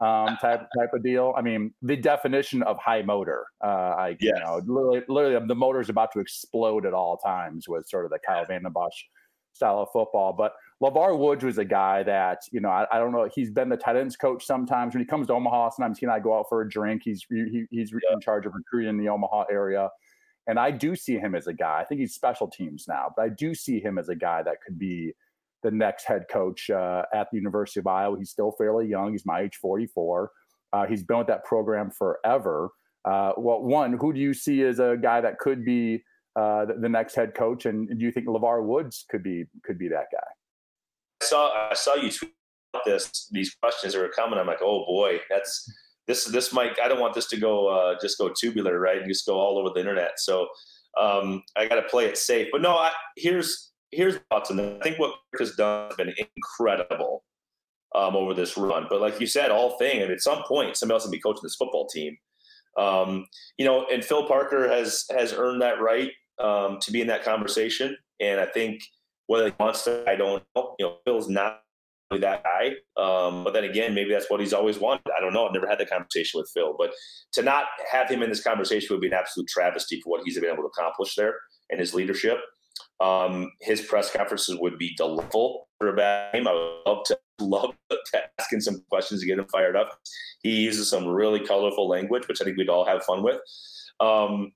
Um, 0.00 0.36
type 0.40 0.60
type 0.78 0.90
of 0.94 1.02
deal. 1.02 1.34
I 1.36 1.42
mean, 1.42 1.74
the 1.82 1.96
definition 1.96 2.62
of 2.62 2.78
high 2.78 3.02
motor. 3.02 3.46
Uh, 3.62 3.68
I 3.68 4.08
yes. 4.20 4.34
you 4.36 4.44
know, 4.44 4.62
literally, 4.66 5.02
literally, 5.08 5.46
the 5.46 5.54
motor 5.54 5.80
is 5.80 5.90
about 5.90 6.12
to 6.12 6.20
explode 6.20 6.86
at 6.86 6.94
all 6.94 7.18
times. 7.18 7.68
Was 7.68 7.90
sort 7.90 8.06
of 8.06 8.10
the 8.10 8.18
Kyle 8.26 8.44
Vanden 8.46 8.72
Bosch 8.72 8.96
style 9.52 9.80
of 9.80 9.88
football. 9.92 10.32
But 10.32 10.52
LeVar 10.82 11.18
Woods 11.18 11.44
was 11.44 11.58
a 11.58 11.64
guy 11.64 12.02
that, 12.02 12.42
you 12.52 12.60
know, 12.60 12.68
I, 12.68 12.86
I, 12.92 12.98
don't 12.98 13.12
know. 13.12 13.28
He's 13.34 13.50
been 13.50 13.68
the 13.68 13.76
tight 13.76 13.96
ends 13.96 14.16
coach 14.16 14.44
sometimes. 14.44 14.94
When 14.94 15.02
he 15.02 15.06
comes 15.06 15.26
to 15.28 15.32
Omaha, 15.32 15.70
sometimes 15.70 15.98
he 15.98 16.06
and 16.06 16.12
I 16.12 16.20
go 16.20 16.38
out 16.38 16.46
for 16.48 16.60
a 16.60 16.68
drink. 16.68 17.02
He's 17.04 17.24
he, 17.30 17.64
he's 17.70 17.92
yeah. 17.92 18.12
in 18.12 18.20
charge 18.20 18.44
of 18.44 18.52
recruiting 18.54 18.90
in 18.90 18.98
the 18.98 19.08
Omaha 19.08 19.44
area. 19.50 19.88
And 20.46 20.58
I 20.58 20.70
do 20.70 20.94
see 20.94 21.16
him 21.16 21.34
as 21.34 21.46
a 21.46 21.52
guy. 21.52 21.80
I 21.80 21.84
think 21.84 22.00
he's 22.00 22.14
special 22.14 22.46
teams 22.46 22.86
now, 22.86 23.12
but 23.16 23.22
I 23.22 23.28
do 23.30 23.54
see 23.54 23.80
him 23.80 23.98
as 23.98 24.10
a 24.10 24.14
guy 24.14 24.42
that 24.42 24.58
could 24.64 24.78
be 24.78 25.12
the 25.62 25.70
next 25.70 26.04
head 26.04 26.26
coach 26.30 26.70
uh, 26.70 27.02
at 27.12 27.28
the 27.32 27.38
University 27.38 27.80
of 27.80 27.86
Iowa. 27.86 28.16
He's 28.18 28.30
still 28.30 28.52
fairly 28.52 28.86
young. 28.86 29.12
He's 29.12 29.26
my 29.26 29.40
age, 29.40 29.56
44. 29.56 30.30
Uh, 30.72 30.86
he's 30.86 31.02
been 31.02 31.18
with 31.18 31.26
that 31.28 31.44
program 31.44 31.90
forever. 31.90 32.70
Uh, 33.04 33.32
well, 33.38 33.62
one, 33.62 33.94
who 33.94 34.12
do 34.12 34.20
you 34.20 34.34
see 34.34 34.62
as 34.62 34.78
a 34.78 34.96
guy 35.00 35.20
that 35.20 35.38
could 35.38 35.64
be– 35.64 36.02
uh, 36.36 36.66
the, 36.66 36.74
the, 36.74 36.88
next 36.88 37.14
head 37.14 37.34
coach? 37.34 37.66
And 37.66 37.88
do 37.88 38.04
you 38.04 38.12
think 38.12 38.26
LeVar 38.26 38.62
Woods 38.62 39.06
could 39.10 39.22
be 39.22 39.46
could 39.64 39.78
be 39.78 39.88
that 39.88 40.06
guy? 40.12 40.28
I 41.26 41.28
saw 41.28 41.68
I 41.70 41.74
saw 41.74 41.94
you 41.96 42.10
tweet 42.10 42.32
this 42.84 43.28
these 43.32 43.54
questions 43.54 43.94
that 43.94 44.00
were 44.00 44.08
coming. 44.08 44.38
I'm 44.38 44.46
like, 44.46 44.62
oh 44.62 44.84
boy, 44.86 45.20
that's 45.28 45.70
this 46.06 46.24
this 46.24 46.52
might 46.52 46.78
I 46.80 46.88
don't 46.88 47.00
want 47.00 47.14
this 47.14 47.26
to 47.28 47.36
go 47.36 47.68
uh, 47.68 47.96
just 48.00 48.18
go 48.18 48.28
tubular, 48.28 48.78
right? 48.78 48.98
And 48.98 49.08
just 49.08 49.26
go 49.26 49.38
all 49.38 49.58
over 49.58 49.70
the 49.74 49.80
internet. 49.80 50.18
So 50.18 50.46
um, 51.00 51.42
I 51.56 51.66
got 51.66 51.76
to 51.76 51.82
play 51.82 52.06
it 52.06 52.16
safe. 52.16 52.48
But 52.52 52.62
no, 52.62 52.76
I, 52.76 52.90
here's 53.16 53.72
here's 53.90 54.18
thoughts 54.30 54.50
on 54.50 54.56
that. 54.58 54.78
I 54.80 54.82
think 54.82 54.98
what 54.98 55.14
Kirk 55.32 55.40
has 55.40 55.56
done 55.56 55.88
has 55.88 55.96
been 55.96 56.14
incredible 56.36 57.24
um, 57.94 58.14
over 58.14 58.34
this 58.34 58.56
run. 58.56 58.86
But 58.88 59.00
like 59.00 59.20
you 59.20 59.26
said, 59.26 59.50
all 59.50 59.78
thing, 59.78 60.02
and 60.02 60.12
at 60.12 60.20
some 60.20 60.42
point, 60.44 60.76
somebody 60.76 60.96
else 60.96 61.04
will 61.04 61.12
be 61.12 61.20
coaching 61.20 61.40
this 61.42 61.56
football 61.56 61.86
team. 61.88 62.16
Um, 62.78 63.26
you 63.58 63.64
know, 63.64 63.86
and 63.92 64.04
Phil 64.04 64.26
Parker 64.28 64.68
has 64.68 65.04
has 65.10 65.32
earned 65.32 65.62
that 65.62 65.80
right 65.80 66.12
um, 66.38 66.78
to 66.82 66.92
be 66.92 67.00
in 67.00 67.06
that 67.08 67.24
conversation. 67.24 67.96
And 68.20 68.40
I 68.40 68.46
think 68.46 68.80
whether 69.26 69.46
he 69.46 69.54
wants 69.58 69.84
to, 69.84 70.04
I 70.08 70.16
don't 70.16 70.42
know. 70.54 70.74
You 70.78 70.86
know, 70.86 70.96
Phil's 71.04 71.28
not 71.28 71.60
that 72.10 72.44
guy. 72.44 72.74
Um, 72.96 73.44
but 73.44 73.52
then 73.52 73.64
again, 73.64 73.94
maybe 73.94 74.10
that's 74.10 74.30
what 74.30 74.40
he's 74.40 74.52
always 74.52 74.78
wanted. 74.78 75.10
I 75.16 75.20
don't 75.20 75.32
know. 75.32 75.46
I've 75.46 75.52
never 75.52 75.68
had 75.68 75.78
that 75.78 75.90
conversation 75.90 76.38
with 76.38 76.50
Phil. 76.54 76.74
But 76.78 76.92
to 77.32 77.42
not 77.42 77.64
have 77.90 78.08
him 78.08 78.22
in 78.22 78.30
this 78.30 78.42
conversation 78.42 78.94
would 78.94 79.00
be 79.00 79.08
an 79.08 79.14
absolute 79.14 79.48
travesty 79.48 80.00
for 80.00 80.10
what 80.10 80.22
he's 80.24 80.38
been 80.38 80.50
able 80.50 80.62
to 80.62 80.68
accomplish 80.68 81.14
there 81.14 81.34
and 81.70 81.80
his 81.80 81.94
leadership. 81.94 82.38
Um, 83.00 83.50
his 83.60 83.82
press 83.82 84.10
conferences 84.10 84.56
would 84.58 84.78
be 84.78 84.94
delightful 84.96 85.68
for 85.78 85.88
a 85.88 85.96
bad 85.96 86.32
game. 86.32 86.48
I 86.48 86.52
would 86.52 86.82
love 86.86 87.04
to 87.06 87.18
love 87.40 87.74
to 87.90 88.22
ask 88.38 88.50
him 88.52 88.60
some 88.60 88.82
questions 88.88 89.20
to 89.20 89.26
get 89.26 89.38
him 89.38 89.46
fired 89.52 89.76
up. 89.76 89.98
He 90.42 90.50
uses 90.50 90.88
some 90.88 91.06
really 91.06 91.40
colorful 91.40 91.88
language, 91.88 92.28
which 92.28 92.40
I 92.40 92.44
think 92.44 92.56
we'd 92.56 92.70
all 92.70 92.86
have 92.86 93.04
fun 93.04 93.22
with. 93.22 93.40
Um, 94.00 94.52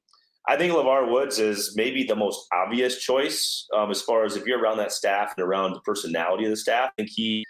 I 0.50 0.56
think 0.56 0.72
LeVar 0.72 1.08
Woods 1.08 1.38
is 1.38 1.76
maybe 1.76 2.02
the 2.02 2.16
most 2.16 2.48
obvious 2.52 2.98
choice 2.98 3.68
um, 3.72 3.88
as 3.92 4.02
far 4.02 4.24
as 4.24 4.34
if 4.34 4.44
you're 4.46 4.60
around 4.60 4.78
that 4.78 4.90
staff 4.90 5.32
and 5.36 5.46
around 5.46 5.74
the 5.74 5.80
personality 5.82 6.42
of 6.42 6.50
the 6.50 6.56
staff. 6.56 6.90
I 6.90 6.92
think 6.96 7.10
he 7.10 7.44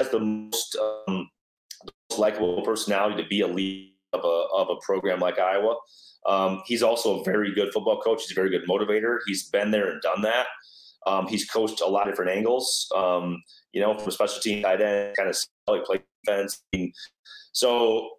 has 0.00 0.10
the 0.10 0.18
most, 0.18 0.76
um, 1.06 1.30
most 2.10 2.18
likable 2.18 2.60
personality 2.62 3.22
to 3.22 3.28
be 3.28 3.42
a 3.42 3.46
lead 3.46 3.94
of 4.12 4.24
a, 4.24 4.46
of 4.52 4.68
a 4.68 4.84
program 4.84 5.20
like 5.20 5.38
Iowa. 5.38 5.76
Um, 6.26 6.62
he's 6.66 6.82
also 6.82 7.20
a 7.20 7.24
very 7.24 7.54
good 7.54 7.72
football 7.72 8.00
coach. 8.00 8.22
He's 8.22 8.32
a 8.32 8.34
very 8.34 8.50
good 8.50 8.66
motivator. 8.68 9.18
He's 9.26 9.48
been 9.48 9.70
there 9.70 9.88
and 9.88 10.02
done 10.02 10.22
that. 10.22 10.48
Um, 11.06 11.28
he's 11.28 11.48
coached 11.48 11.80
a 11.80 11.86
lot 11.86 12.08
of 12.08 12.14
different 12.14 12.32
angles, 12.32 12.90
um, 12.96 13.40
you 13.72 13.80
know, 13.80 13.96
from 13.96 14.10
special 14.10 14.42
team 14.42 14.64
tight 14.64 14.82
end, 14.82 15.16
kind 15.16 15.30
of 15.30 15.36
like 15.68 15.84
play 15.84 16.00
defense. 16.24 16.64
So 17.52 18.10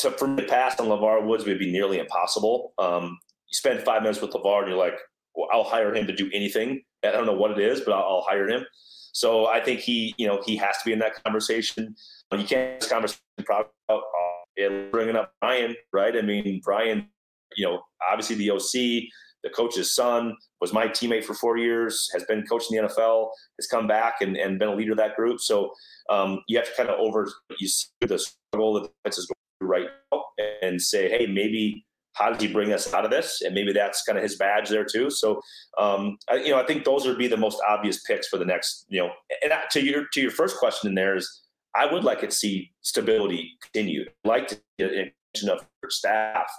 to, 0.00 0.10
for 0.10 0.28
me 0.28 0.42
to 0.42 0.48
pass 0.48 0.78
on 0.78 0.88
LeVar 0.88 1.26
Woods 1.26 1.46
would 1.46 1.58
be 1.58 1.72
nearly 1.72 1.98
impossible. 1.98 2.74
Um, 2.78 3.18
you 3.48 3.54
spend 3.54 3.80
five 3.80 4.02
minutes 4.02 4.20
with 4.20 4.30
LeVar 4.32 4.60
and 4.60 4.68
you're 4.68 4.78
like, 4.78 4.98
well, 5.34 5.48
I'll 5.52 5.64
hire 5.64 5.94
him 5.94 6.06
to 6.06 6.14
do 6.14 6.30
anything. 6.32 6.82
I 7.04 7.12
don't 7.12 7.26
know 7.26 7.34
what 7.34 7.52
it 7.52 7.58
is, 7.58 7.80
but 7.80 7.92
I'll, 7.92 8.02
I'll 8.02 8.26
hire 8.28 8.48
him. 8.48 8.64
So 9.12 9.46
I 9.46 9.60
think 9.60 9.80
he, 9.80 10.14
you 10.18 10.26
know, 10.26 10.42
he 10.44 10.56
has 10.56 10.76
to 10.78 10.84
be 10.84 10.92
in 10.92 10.98
that 11.00 11.22
conversation. 11.24 11.94
You 12.32 12.44
can't 12.44 12.80
this 12.80 12.88
conversation 12.88 13.20
about 13.38 13.70
uh, 13.88 14.68
bringing 14.90 15.16
up 15.16 15.32
Brian, 15.40 15.74
right? 15.92 16.16
I 16.16 16.22
mean, 16.22 16.60
Brian, 16.62 17.08
you 17.56 17.64
know, 17.64 17.82
obviously 18.08 18.36
the 18.36 18.50
OC, 18.50 19.08
the 19.42 19.50
coach's 19.54 19.94
son, 19.94 20.36
was 20.60 20.72
my 20.72 20.88
teammate 20.88 21.24
for 21.24 21.34
four 21.34 21.56
years, 21.56 22.10
has 22.12 22.24
been 22.24 22.44
coaching 22.46 22.76
the 22.76 22.88
NFL, 22.88 23.30
has 23.58 23.66
come 23.66 23.86
back 23.86 24.16
and, 24.20 24.36
and 24.36 24.58
been 24.58 24.68
a 24.68 24.74
leader 24.74 24.92
of 24.92 24.98
that 24.98 25.16
group. 25.16 25.40
So 25.40 25.72
um, 26.10 26.42
you 26.48 26.58
have 26.58 26.66
to 26.66 26.74
kind 26.76 26.88
of 26.88 26.98
over 26.98 27.30
you 27.58 27.68
see 27.68 27.88
the 28.00 28.18
struggle 28.18 28.74
that 28.74 28.82
the 28.82 28.88
defense 28.88 29.18
is 29.18 29.26
going 29.26 29.36
through 29.60 29.68
right 29.68 29.86
now 30.12 30.24
and 30.62 30.80
say, 30.82 31.08
hey, 31.08 31.26
maybe 31.26 31.84
how 32.18 32.30
does 32.30 32.42
he 32.42 32.52
bring 32.52 32.72
us 32.72 32.92
out 32.92 33.04
of 33.04 33.10
this? 33.10 33.42
And 33.42 33.54
maybe 33.54 33.72
that's 33.72 34.02
kind 34.02 34.18
of 34.18 34.22
his 34.22 34.36
badge 34.36 34.68
there 34.68 34.84
too. 34.84 35.10
So, 35.10 35.40
um, 35.78 36.18
I, 36.28 36.36
you 36.36 36.50
know, 36.50 36.60
I 36.60 36.66
think 36.66 36.84
those 36.84 37.06
would 37.06 37.18
be 37.18 37.28
the 37.28 37.36
most 37.36 37.60
obvious 37.68 38.02
picks 38.02 38.28
for 38.28 38.38
the 38.38 38.44
next, 38.44 38.86
you 38.88 39.00
know, 39.00 39.10
and 39.42 39.52
to 39.70 39.84
your 39.84 40.06
to 40.12 40.20
your 40.20 40.30
first 40.30 40.58
question 40.58 40.88
in 40.88 40.94
there 40.94 41.16
is, 41.16 41.42
I 41.76 41.90
would 41.92 42.04
like 42.04 42.20
to 42.20 42.30
see 42.30 42.72
stability 42.82 43.56
continued. 43.62 44.10
I'd 44.24 44.28
like 44.28 44.48
to 44.48 44.60
get 44.78 45.12
of 45.48 45.60
staff, 45.88 46.50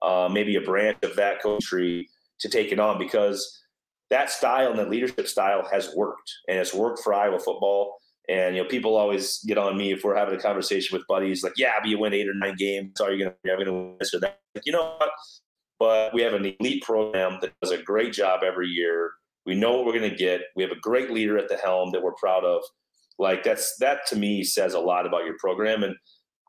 uh, 0.00 0.28
maybe 0.32 0.56
a 0.56 0.60
branch 0.60 0.98
of 1.02 1.16
that 1.16 1.42
country 1.42 2.08
to 2.40 2.48
take 2.48 2.72
it 2.72 2.80
on 2.80 2.98
because 2.98 3.60
that 4.10 4.30
style 4.30 4.70
and 4.70 4.78
the 4.78 4.86
leadership 4.86 5.26
style 5.26 5.66
has 5.70 5.94
worked 5.94 6.32
and 6.48 6.58
it's 6.58 6.72
worked 6.72 7.00
for 7.02 7.12
Iowa 7.12 7.38
football. 7.38 7.98
And 8.28 8.56
you 8.56 8.62
know, 8.62 8.68
people 8.68 8.96
always 8.96 9.40
get 9.46 9.58
on 9.58 9.76
me 9.76 9.92
if 9.92 10.04
we're 10.04 10.16
having 10.16 10.34
a 10.34 10.40
conversation 10.40 10.96
with 10.96 11.06
buddies, 11.08 11.42
like, 11.42 11.54
"Yeah, 11.56 11.72
but 11.80 11.88
you 11.88 11.98
win 11.98 12.14
eight 12.14 12.28
or 12.28 12.34
nine 12.34 12.54
games. 12.56 13.00
Are 13.00 13.12
you 13.12 13.24
going 13.24 13.34
to 13.66 13.72
win 13.72 13.96
this 13.98 14.14
or 14.14 14.20
that?" 14.20 14.40
Like, 14.54 14.64
you 14.64 14.72
know 14.72 14.96
what? 14.98 15.10
But 15.78 16.14
we 16.14 16.22
have 16.22 16.34
an 16.34 16.54
elite 16.60 16.84
program 16.84 17.38
that 17.40 17.52
does 17.60 17.72
a 17.72 17.82
great 17.82 18.12
job 18.12 18.42
every 18.44 18.68
year. 18.68 19.10
We 19.44 19.56
know 19.56 19.76
what 19.76 19.86
we're 19.86 19.98
going 19.98 20.10
to 20.10 20.16
get. 20.16 20.42
We 20.54 20.62
have 20.62 20.70
a 20.70 20.80
great 20.80 21.10
leader 21.10 21.36
at 21.36 21.48
the 21.48 21.56
helm 21.56 21.90
that 21.90 22.02
we're 22.02 22.14
proud 22.14 22.44
of. 22.44 22.62
Like 23.18 23.42
that's 23.42 23.76
that 23.78 24.06
to 24.08 24.16
me 24.16 24.44
says 24.44 24.74
a 24.74 24.80
lot 24.80 25.06
about 25.06 25.24
your 25.24 25.36
program. 25.38 25.82
And 25.82 25.96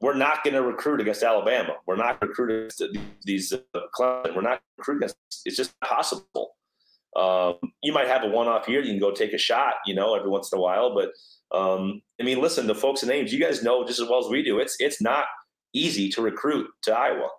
we're 0.01 0.13
not 0.13 0.43
going 0.43 0.53
to 0.53 0.61
recruit 0.61 1.01
against 1.01 1.23
Alabama. 1.23 1.75
We're 1.87 1.95
not 1.95 2.21
recruiting 2.21 2.69
these 3.23 3.53
uh, 3.53 3.79
We're 3.99 4.41
not 4.41 4.61
recruiting. 4.77 5.09
It's 5.45 5.57
just 5.57 5.79
possible. 5.81 6.55
Um, 7.15 7.55
you 7.83 7.93
might 7.93 8.07
have 8.07 8.23
a 8.23 8.27
one-off 8.27 8.67
year. 8.67 8.81
You 8.81 8.91
can 8.91 8.99
go 8.99 9.11
take 9.11 9.33
a 9.33 9.37
shot, 9.37 9.75
you 9.85 9.93
know, 9.93 10.15
every 10.15 10.29
once 10.29 10.51
in 10.51 10.57
a 10.57 10.61
while. 10.61 10.93
But 10.93 11.09
um, 11.53 12.01
I 12.19 12.23
mean, 12.23 12.41
listen, 12.41 12.67
the 12.67 12.75
folks 12.75 13.03
in 13.03 13.11
Ames, 13.11 13.31
you 13.31 13.39
guys 13.39 13.63
know 13.63 13.85
just 13.85 13.99
as 13.99 14.09
well 14.09 14.19
as 14.19 14.29
we 14.29 14.43
do. 14.43 14.59
It's 14.59 14.75
it's 14.79 15.01
not 15.01 15.25
easy 15.73 16.09
to 16.09 16.21
recruit 16.21 16.67
to 16.83 16.93
Iowa. 16.93 17.29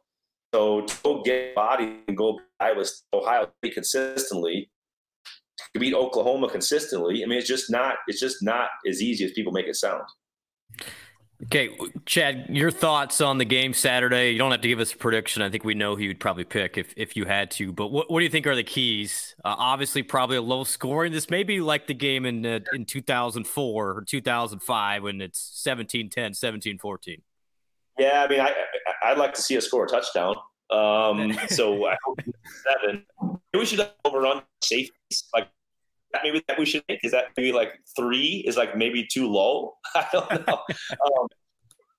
So 0.54 0.82
to 0.82 0.96
go 1.02 1.22
get 1.22 1.54
body 1.54 2.00
and 2.06 2.16
go 2.16 2.38
Iowa, 2.60 2.84
Ohio 3.12 3.48
State 3.58 3.74
consistently, 3.74 4.70
to 5.72 5.80
beat 5.80 5.94
Oklahoma 5.94 6.48
consistently. 6.48 7.22
I 7.22 7.26
mean, 7.26 7.38
it's 7.38 7.48
just 7.48 7.70
not 7.70 7.96
it's 8.06 8.20
just 8.20 8.42
not 8.42 8.68
as 8.88 9.02
easy 9.02 9.24
as 9.24 9.32
people 9.32 9.52
make 9.52 9.66
it 9.66 9.76
sound. 9.76 10.04
Okay, 11.42 11.76
Chad, 12.06 12.46
your 12.48 12.70
thoughts 12.70 13.20
on 13.20 13.38
the 13.38 13.44
game 13.44 13.74
Saturday? 13.74 14.30
You 14.30 14.38
don't 14.38 14.52
have 14.52 14.60
to 14.60 14.68
give 14.68 14.78
us 14.78 14.92
a 14.92 14.96
prediction. 14.96 15.42
I 15.42 15.50
think 15.50 15.64
we 15.64 15.74
know 15.74 15.96
who 15.96 16.04
you'd 16.04 16.20
probably 16.20 16.44
pick 16.44 16.78
if, 16.78 16.94
if 16.96 17.16
you 17.16 17.24
had 17.24 17.50
to. 17.52 17.72
But 17.72 17.88
what, 17.88 18.10
what 18.10 18.20
do 18.20 18.24
you 18.24 18.30
think 18.30 18.46
are 18.46 18.54
the 18.54 18.62
keys? 18.62 19.34
Uh, 19.44 19.54
obviously, 19.58 20.02
probably 20.02 20.36
a 20.36 20.42
low 20.42 20.62
scoring. 20.64 21.12
This 21.12 21.28
may 21.28 21.42
be 21.42 21.60
like 21.60 21.86
the 21.86 21.94
game 21.94 22.24
in 22.24 22.46
uh, 22.46 22.60
in 22.72 22.84
2004 22.84 23.90
or 23.90 24.02
2005 24.02 25.02
when 25.02 25.20
it's 25.20 25.40
17 25.54 26.08
10, 26.08 26.34
17 26.34 26.78
14. 26.78 27.22
Yeah, 27.98 28.24
I 28.24 28.28
mean, 28.28 28.40
I, 28.40 28.54
I'd 29.02 29.18
like 29.18 29.34
to 29.34 29.42
see 29.42 29.56
us 29.56 29.66
score 29.66 29.84
a 29.84 29.88
touchdown. 29.88 30.36
Um, 30.70 31.36
so 31.48 31.86
I 31.86 31.96
hope 32.04 32.20
seven. 32.62 33.04
Maybe 33.20 33.38
we 33.54 33.66
should 33.66 33.88
overrun 34.04 34.42
safeties. 34.62 35.24
Like 35.34 35.48
maybe 36.22 36.42
that 36.48 36.58
we 36.58 36.64
should 36.64 36.84
make? 36.88 37.00
Is 37.02 37.12
that 37.12 37.26
maybe 37.36 37.52
like 37.52 37.72
three 37.96 38.44
is 38.46 38.56
like 38.56 38.76
maybe 38.76 39.06
too 39.10 39.28
low? 39.28 39.74
I 39.94 40.06
don't 40.12 40.46
know. 40.46 40.58
um, 41.06 41.26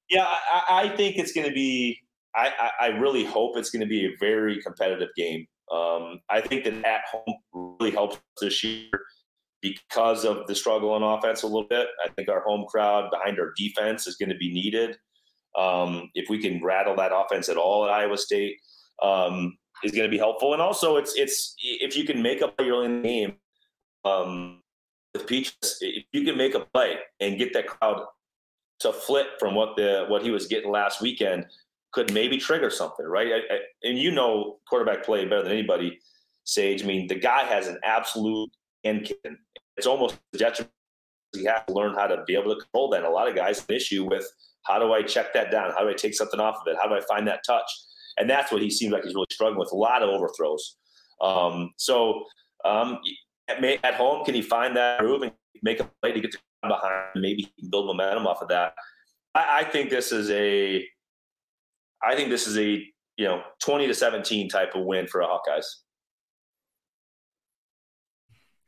yeah, 0.10 0.26
I, 0.26 0.84
I, 0.84 0.96
think 0.96 1.18
it's 1.18 1.32
going 1.32 1.48
to 1.48 1.54
be. 1.54 2.00
I, 2.36 2.72
I, 2.80 2.88
really 2.88 3.24
hope 3.24 3.58
it's 3.58 3.70
going 3.70 3.82
to 3.82 3.88
be 3.88 4.06
a 4.06 4.12
very 4.20 4.62
competitive 4.62 5.08
game. 5.16 5.48
Um, 5.72 6.20
I 6.30 6.42
think 6.42 6.66
that 6.66 6.74
at 6.86 7.02
home 7.10 7.78
really 7.80 7.92
helps 7.92 8.20
this 8.42 8.62
year 8.64 8.90
because 9.62 10.26
of 10.26 10.46
the 10.46 10.54
struggle 10.54 10.92
on 10.92 11.02
offense 11.02 11.44
a 11.44 11.48
little 11.48 11.68
bit. 11.68 11.88
I 12.06 12.10
think 12.10 12.30
our 12.30 12.42
home 12.42 12.66
crowd 12.68 13.10
behind 13.10 13.40
our 13.40 13.54
defense 13.58 14.06
is 14.06 14.16
going 14.16 14.30
to 14.30 14.36
be 14.36 14.54
needed. 14.54 14.98
Um, 15.58 16.12
if 16.14 16.30
we 16.30 16.42
can 16.42 16.64
rattle 16.64 16.96
that 16.98 17.12
offense 17.14 17.50
at 17.50 17.58
all 17.58 17.86
at 17.86 17.92
Iowa 17.92 18.18
State, 18.18 18.58
um, 19.02 19.58
is 19.84 19.92
going 19.92 20.04
to 20.04 20.12
be 20.12 20.18
helpful. 20.18 20.54
And 20.54 20.62
also, 20.62 20.98
it's 20.98 21.16
it's 21.16 21.56
if 21.58 21.96
you 21.96 22.04
can 22.04 22.22
make 22.22 22.42
up 22.42 22.54
your 22.60 22.84
own 22.84 23.02
game 23.02 23.38
um, 24.06 24.62
with 25.14 25.28
Peaches, 25.28 25.78
if 25.82 26.06
you 26.14 26.24
can 26.24 26.38
make 26.38 26.56
a 26.56 26.62
play 26.62 26.98
and 27.20 27.38
get 27.38 27.54
that 27.54 27.68
crowd 27.68 28.06
to 28.80 28.94
flip 28.94 29.28
from 29.40 29.56
what 29.56 29.76
the 29.76 30.06
what 30.08 30.22
he 30.22 30.32
was 30.32 30.48
getting 30.48 30.72
last 30.72 31.02
weekend, 31.02 31.46
could 31.92 32.14
maybe 32.14 32.38
trigger 32.38 32.70
something, 32.70 33.06
right? 33.06 33.28
I, 33.28 33.54
I, 33.54 33.60
and 33.84 33.98
you 33.98 34.12
know 34.12 34.60
quarterback 34.70 35.04
play 35.04 35.24
better 35.26 35.44
than 35.44 35.52
anybody, 35.52 36.00
Sage. 36.44 36.84
I 36.84 36.86
mean, 36.86 37.08
the 37.08 37.16
guy 37.16 37.44
has 37.44 37.68
an 37.68 37.80
absolute 37.84 38.52
end. 38.84 39.12
It's 39.78 39.88
almost 39.88 40.18
detriment. 40.38 40.72
You 41.34 41.50
have 41.50 41.66
to 41.66 41.74
learn 41.74 41.96
how 41.96 42.08
to 42.08 42.24
be 42.26 42.36
able 42.36 42.54
to 42.54 42.62
control 42.62 42.90
that. 42.90 42.98
And 42.98 43.06
a 43.06 43.10
lot 43.10 43.28
of 43.28 43.36
guys 43.36 43.60
have 43.60 43.70
an 43.70 43.76
issue 43.76 44.06
with 44.10 44.26
how 44.64 44.80
do 44.80 44.94
I 44.94 45.02
check 45.02 45.34
that 45.34 45.52
down? 45.52 45.72
How 45.72 45.84
do 45.84 45.90
I 45.90 45.94
take 45.94 46.14
something 46.14 46.40
off 46.40 46.56
of 46.56 46.68
it? 46.68 46.78
How 46.82 46.88
do 46.88 46.96
I 46.96 47.02
find 47.08 47.28
that 47.28 47.44
touch? 47.46 47.70
And 48.18 48.30
that's 48.30 48.52
what 48.52 48.62
he 48.62 48.70
seems 48.70 48.94
like 48.94 49.04
he's 49.04 49.14
really 49.14 49.28
struggling 49.32 49.60
with. 49.60 49.72
A 49.72 49.76
lot 49.76 50.02
of 50.02 50.10
overthrows. 50.10 50.78
Um, 51.22 51.72
so 51.78 52.24
um, 52.64 53.00
at, 53.48 53.64
at 53.84 53.96
home, 53.96 54.26
can 54.26 54.34
he 54.34 54.42
find 54.42 54.76
that 54.76 55.00
groove 55.00 55.22
and 55.22 55.32
make 55.62 55.80
a 55.80 55.90
play 56.02 56.12
to 56.12 56.20
get 56.20 56.32
the 56.32 56.38
behind? 56.68 57.10
Maybe 57.16 57.44
he 57.44 57.62
can 57.62 57.70
build 57.70 57.88
momentum 57.88 58.28
off 58.28 58.42
of 58.42 58.50
that. 58.50 58.74
I, 59.34 59.60
I 59.60 59.64
think 59.64 59.90
this 59.90 60.12
is 60.12 60.30
a, 60.32 60.86
I 62.04 62.16
think 62.16 62.30
this 62.30 62.48
is 62.48 62.58
a 62.58 62.86
you 63.18 63.26
know 63.26 63.42
twenty 63.60 63.88
to 63.88 63.94
seventeen 63.94 64.50
type 64.50 64.76
of 64.76 64.86
win 64.86 65.08
for 65.08 65.22
a 65.22 65.28
Hawkeyes. 65.28 65.66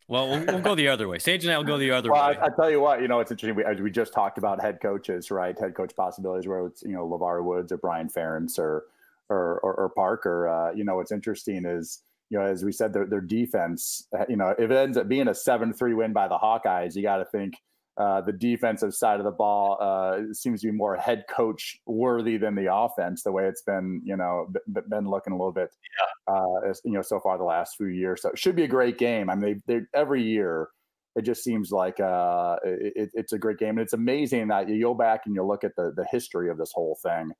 Well, 0.09 0.29
well, 0.29 0.45
we'll 0.47 0.59
go 0.61 0.73
the 0.73 0.87
other 0.87 1.09
way. 1.09 1.19
Sage 1.19 1.43
and 1.43 1.53
I 1.53 1.57
will 1.57 1.65
go 1.65 1.77
the 1.77 1.91
other 1.91 2.09
well, 2.09 2.29
way. 2.29 2.37
I, 2.37 2.45
I, 2.45 2.49
tell 2.49 2.71
you 2.71 2.79
what, 2.79 3.01
you 3.01 3.09
know, 3.09 3.19
it's 3.19 3.29
interesting. 3.29 3.57
We, 3.57 3.65
as 3.65 3.81
we 3.81 3.91
just 3.91 4.13
talked 4.13 4.37
about 4.37 4.61
head 4.61 4.79
coaches, 4.81 5.31
right? 5.31 5.57
Head 5.59 5.75
coach 5.75 5.93
possibilities, 5.97 6.47
where 6.47 6.65
it's 6.65 6.81
you 6.83 6.93
know 6.93 7.05
LeVar 7.05 7.43
Woods 7.43 7.73
or 7.73 7.77
Brian 7.77 8.07
Ferentz 8.07 8.57
or 8.57 8.85
or, 9.29 9.59
or, 9.59 9.73
or 9.73 9.89
Parker. 9.89 10.47
Uh, 10.47 10.71
you 10.71 10.85
know, 10.85 10.95
what's 10.95 11.11
interesting 11.11 11.65
is 11.65 12.03
you 12.29 12.37
know, 12.37 12.45
as 12.45 12.63
we 12.63 12.71
said, 12.71 12.93
their, 12.93 13.05
their 13.05 13.21
defense, 13.21 14.07
uh, 14.17 14.25
you 14.27 14.35
know, 14.35 14.53
if 14.57 14.69
it 14.69 14.75
ends 14.75 14.97
up 14.97 15.07
being 15.07 15.27
a 15.27 15.35
7 15.35 15.73
3 15.73 15.93
win 15.93 16.13
by 16.13 16.27
the 16.27 16.37
Hawkeyes, 16.37 16.95
you 16.95 17.01
got 17.01 17.17
to 17.17 17.25
think 17.25 17.53
uh, 17.97 18.21
the 18.21 18.33
defensive 18.33 18.93
side 18.93 19.19
of 19.19 19.25
the 19.25 19.31
ball 19.31 19.77
uh, 19.81 20.21
seems 20.31 20.61
to 20.61 20.67
be 20.67 20.71
more 20.71 20.95
head 20.95 21.23
coach 21.29 21.79
worthy 21.85 22.37
than 22.37 22.53
the 22.53 22.71
offense, 22.71 23.23
the 23.23 23.31
way 23.31 23.45
it's 23.45 23.63
been, 23.63 24.01
you 24.03 24.15
know, 24.15 24.47
been 24.89 25.07
looking 25.09 25.33
a 25.33 25.35
little 25.35 25.53
bit, 25.53 25.69
yeah. 25.99 26.33
uh, 26.33 26.69
as, 26.69 26.81
you 26.85 26.91
know, 26.91 27.01
so 27.01 27.19
far 27.19 27.37
the 27.37 27.43
last 27.43 27.75
few 27.75 27.87
years. 27.87 28.21
So 28.21 28.29
it 28.29 28.37
should 28.37 28.55
be 28.55 28.63
a 28.63 28.67
great 28.67 28.99
game. 28.99 29.29
I 29.29 29.35
mean, 29.35 29.63
they, 29.65 29.81
every 29.95 30.21
year, 30.21 30.67
it 31.15 31.23
just 31.23 31.43
seems 31.43 31.71
like 31.71 31.99
uh, 31.99 32.57
it, 32.63 33.09
it's 33.15 33.33
a 33.33 33.39
great 33.39 33.57
game. 33.57 33.69
And 33.69 33.79
it's 33.79 33.93
amazing 33.93 34.49
that 34.49 34.69
you 34.69 34.79
go 34.83 34.93
back 34.93 35.21
and 35.25 35.33
you 35.33 35.43
look 35.43 35.63
at 35.63 35.75
the, 35.75 35.91
the 35.95 36.05
history 36.11 36.51
of 36.51 36.59
this 36.59 36.71
whole 36.75 36.99
thing, 37.01 37.31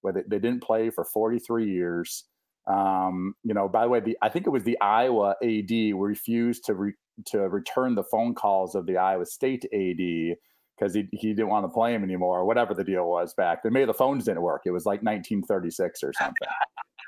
where 0.00 0.14
they, 0.14 0.22
they 0.26 0.38
didn't 0.38 0.62
play 0.62 0.88
for 0.88 1.04
43 1.04 1.70
years 1.70 2.24
um, 2.66 3.34
you 3.44 3.54
know, 3.54 3.68
by 3.68 3.84
the 3.84 3.88
way, 3.88 4.00
the 4.00 4.18
I 4.22 4.28
think 4.28 4.46
it 4.46 4.50
was 4.50 4.64
the 4.64 4.80
Iowa 4.80 5.36
AD 5.42 5.70
refused 5.94 6.64
to 6.64 6.74
re, 6.74 6.92
to 7.26 7.48
return 7.48 7.94
the 7.94 8.04
phone 8.04 8.34
calls 8.34 8.74
of 8.74 8.86
the 8.86 8.96
Iowa 8.96 9.26
State 9.26 9.64
AD 9.72 10.36
because 10.76 10.92
he, 10.94 11.08
he 11.12 11.28
didn't 11.28 11.48
want 11.48 11.64
to 11.64 11.68
play 11.68 11.94
him 11.94 12.02
anymore, 12.02 12.40
or 12.40 12.44
whatever 12.44 12.74
the 12.74 12.84
deal 12.84 13.08
was 13.08 13.34
back 13.34 13.62
then. 13.62 13.72
Maybe 13.72 13.86
the 13.86 13.94
phones 13.94 14.24
didn't 14.24 14.42
work. 14.42 14.62
It 14.66 14.72
was 14.72 14.84
like 14.84 15.00
1936 15.02 16.02
or 16.02 16.12
something. 16.12 16.48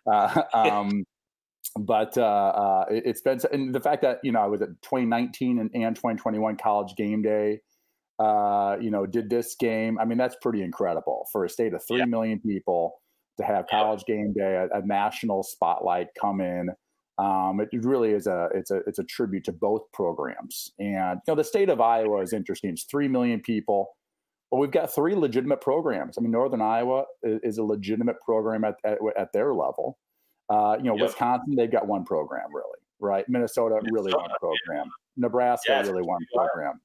uh, 0.12 0.42
um, 0.54 1.04
but 1.80 2.16
uh, 2.16 2.22
uh, 2.22 2.84
it, 2.90 3.06
has 3.06 3.20
been 3.20 3.40
and 3.52 3.74
the 3.74 3.80
fact 3.80 4.02
that 4.02 4.20
you 4.22 4.30
know 4.30 4.40
I 4.40 4.46
was 4.46 4.62
at 4.62 4.68
2019 4.82 5.58
and, 5.58 5.70
and 5.74 5.96
2021 5.96 6.56
College 6.56 6.94
Game 6.96 7.22
Day. 7.22 7.60
Uh, 8.20 8.76
you 8.80 8.90
know, 8.90 9.06
did 9.06 9.30
this 9.30 9.54
game. 9.54 9.96
I 9.96 10.04
mean, 10.04 10.18
that's 10.18 10.34
pretty 10.42 10.62
incredible 10.62 11.28
for 11.30 11.44
a 11.44 11.48
state 11.48 11.72
of 11.72 11.86
three 11.86 11.98
yeah. 11.98 12.04
million 12.04 12.40
people 12.40 12.94
to 13.38 13.46
have 13.46 13.66
college 13.68 14.04
game 14.06 14.32
day, 14.32 14.66
a, 14.72 14.78
a 14.78 14.86
national 14.86 15.42
spotlight 15.42 16.08
come 16.20 16.40
in. 16.40 16.68
Um, 17.18 17.60
it 17.60 17.84
really 17.84 18.10
is 18.10 18.26
a 18.26 18.48
it's 18.54 18.70
a 18.70 18.76
it's 18.86 19.00
a 19.00 19.04
tribute 19.04 19.44
to 19.44 19.52
both 19.52 19.82
programs. 19.92 20.70
And 20.78 21.20
you 21.26 21.32
know, 21.32 21.34
the 21.34 21.44
state 21.44 21.68
of 21.68 21.80
Iowa 21.80 22.20
is 22.22 22.32
interesting. 22.32 22.70
It's 22.70 22.84
three 22.84 23.08
million 23.08 23.40
people, 23.40 23.88
but 24.50 24.58
we've 24.58 24.70
got 24.70 24.94
three 24.94 25.16
legitimate 25.16 25.60
programs. 25.60 26.16
I 26.16 26.20
mean, 26.20 26.30
Northern 26.30 26.62
Iowa 26.62 27.04
is, 27.24 27.40
is 27.42 27.58
a 27.58 27.64
legitimate 27.64 28.20
program 28.24 28.64
at 28.64 28.76
at, 28.84 28.98
at 29.18 29.32
their 29.32 29.52
level. 29.52 29.98
Uh, 30.48 30.76
you 30.78 30.84
know, 30.84 30.96
yep. 30.96 31.08
Wisconsin 31.08 31.56
they've 31.56 31.70
got 31.72 31.88
one 31.88 32.04
program 32.04 32.46
really, 32.54 32.78
right? 33.00 33.24
Minnesota, 33.28 33.80
Minnesota 33.82 33.92
really 33.92 34.12
one 34.12 34.30
program. 34.40 34.90
Nebraska 35.16 35.72
yes, 35.72 35.88
really 35.88 36.02
one 36.02 36.20
program 36.32 36.80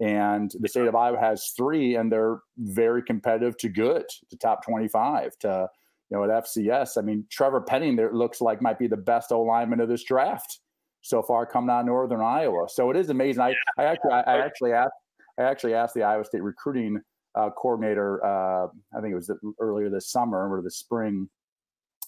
and 0.00 0.52
the 0.60 0.68
state 0.68 0.86
of 0.86 0.94
Iowa 0.94 1.18
has 1.18 1.52
three, 1.56 1.96
and 1.96 2.10
they're 2.10 2.40
very 2.58 3.02
competitive 3.02 3.56
to 3.58 3.68
good, 3.68 4.04
to 4.30 4.36
top 4.36 4.64
25, 4.64 5.38
to 5.40 5.68
you 6.10 6.16
know 6.16 6.24
at 6.24 6.44
FCS. 6.44 6.98
I 6.98 7.02
mean, 7.02 7.24
Trevor 7.30 7.60
Penning 7.60 7.96
there 7.96 8.12
looks 8.12 8.40
like 8.40 8.62
might 8.62 8.78
be 8.78 8.86
the 8.86 8.96
best 8.96 9.32
O 9.32 9.42
lineman 9.42 9.80
of 9.80 9.88
this 9.88 10.04
draft 10.04 10.60
so 11.02 11.22
far 11.22 11.46
coming 11.46 11.70
out 11.70 11.80
of 11.80 11.86
Northern 11.86 12.20
Iowa. 12.20 12.66
So 12.68 12.90
it 12.90 12.96
is 12.96 13.10
amazing. 13.10 13.42
I, 13.42 13.54
I 13.78 13.84
actually 13.84 14.12
I, 14.12 14.20
I 14.20 14.44
actually 14.44 14.72
asked 14.72 14.94
I 15.38 15.42
actually 15.42 15.74
asked 15.74 15.94
the 15.94 16.02
Iowa 16.02 16.24
State 16.24 16.42
recruiting 16.42 17.00
uh, 17.34 17.50
coordinator. 17.50 18.24
Uh, 18.24 18.68
I 18.96 19.00
think 19.00 19.12
it 19.12 19.16
was 19.16 19.26
the, 19.26 19.38
earlier 19.60 19.90
this 19.90 20.10
summer 20.10 20.48
or 20.52 20.62
the 20.62 20.70
spring. 20.70 21.28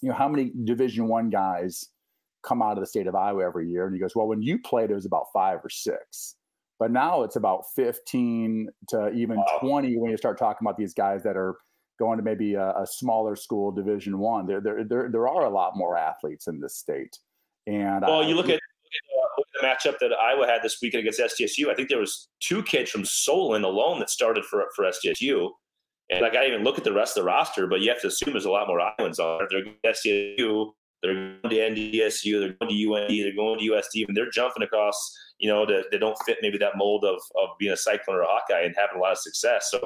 You 0.03 0.11
know, 0.11 0.15
how 0.15 0.29
many 0.29 0.53
Division 0.65 1.09
One 1.09 1.31
guys 1.31 1.89
come 2.43 2.63
out 2.63 2.77
of 2.77 2.81
the 2.81 2.87
state 2.87 3.07
of 3.07 3.15
Iowa 3.15 3.45
every 3.45 3.69
year. 3.69 3.87
And 3.87 3.95
he 3.95 4.01
goes, 4.01 4.15
well, 4.15 4.27
when 4.27 4.43
you 4.43 4.59
played, 4.59 4.91
it 4.91 4.95
was 4.95 5.07
about 5.07 5.27
five 5.33 5.59
or 5.63 5.71
six. 5.71 6.37
But 6.79 6.93
now 6.93 7.23
it's 7.23 7.37
about 7.37 7.65
15 7.75 8.69
to 8.89 9.11
even 9.11 9.37
wow. 9.37 9.59
20 9.61 9.97
when 9.99 10.11
you 10.11 10.17
start 10.17 10.39
talking 10.39 10.67
about 10.67 10.77
these 10.77 10.95
guys 10.95 11.23
that 11.25 11.37
are 11.37 11.57
going 11.99 12.19
to 12.19 12.25
maybe 12.25 12.55
a, 12.55 12.71
a 12.71 12.87
smaller 12.87 13.35
school, 13.35 13.73
Division 13.73 14.19
One. 14.19 14.47
There, 14.47 14.61
there, 14.61 14.85
there, 14.85 15.09
there 15.11 15.29
are 15.29 15.45
a 15.45 15.51
lot 15.51 15.77
more 15.77 15.97
athletes 15.97 16.47
in 16.47 16.61
this 16.61 16.77
state. 16.77 17.19
And 17.67 18.03
well, 18.03 18.23
I, 18.23 18.29
you 18.29 18.37
look 18.37 18.49
at, 18.49 18.55
uh, 18.55 19.29
look 19.37 19.47
at 19.55 19.61
the 19.61 19.91
matchup 19.91 19.99
that 19.99 20.13
Iowa 20.13 20.47
had 20.47 20.63
this 20.63 20.79
weekend 20.81 21.01
against 21.01 21.21
SDSU. 21.21 21.69
I 21.69 21.75
think 21.75 21.89
there 21.89 21.99
was 21.99 22.29
two 22.41 22.63
kids 22.63 22.91
from 22.91 23.05
Solon 23.05 23.65
alone 23.65 23.99
that 23.99 24.11
started 24.11 24.45
for 24.45 24.65
for 24.75 24.85
SDSU. 24.85 25.51
And 26.11 26.23
like 26.23 26.33
I 26.33 26.43
didn't 26.43 26.55
even 26.55 26.65
look 26.65 26.79
at 26.79 26.85
the 26.85 26.93
rest 26.93 27.17
of 27.17 27.25
the 27.25 27.27
roster, 27.27 27.67
but 27.67 27.81
you 27.81 27.91
have 27.91 28.01
to 28.01 28.07
assume 28.07 28.33
there's 28.33 28.47
a 28.47 28.51
lot 28.51 28.69
more 28.69 28.81
Iowans 28.81 29.19
on 29.19 29.39
there. 29.39 29.49
They're 29.51 29.65
going 29.65 29.77
to 29.85 29.91
SDSU, 29.91 30.73
they're 31.03 31.15
going 31.15 31.41
to 31.43 31.49
NDSU, 31.49 32.41
they're 32.41 32.55
going 32.55 32.75
to 32.75 32.95
UND, 32.95 33.11
they're 33.11 33.37
going 33.37 33.59
to 33.59 33.71
USD, 33.71 34.09
and 34.09 34.17
they're 34.17 34.31
jumping 34.31 34.63
across, 34.63 35.15
you 35.39 35.49
know, 35.49 35.65
that, 35.67 35.85
they 35.91 35.99
don't 35.99 36.19
fit 36.25 36.39
maybe 36.43 36.59
that 36.59 36.77
mold 36.77 37.05
of, 37.05 37.21
of 37.37 37.51
being 37.59 37.73
a 37.73 37.77
Cyclone 37.77 38.17
or 38.17 38.23
a 38.23 38.27
Hawkeye 38.27 38.63
and 38.63 38.75
having 38.77 38.99
a 38.99 39.01
lot 39.01 39.13
of 39.13 39.19
success. 39.19 39.69
So 39.71 39.81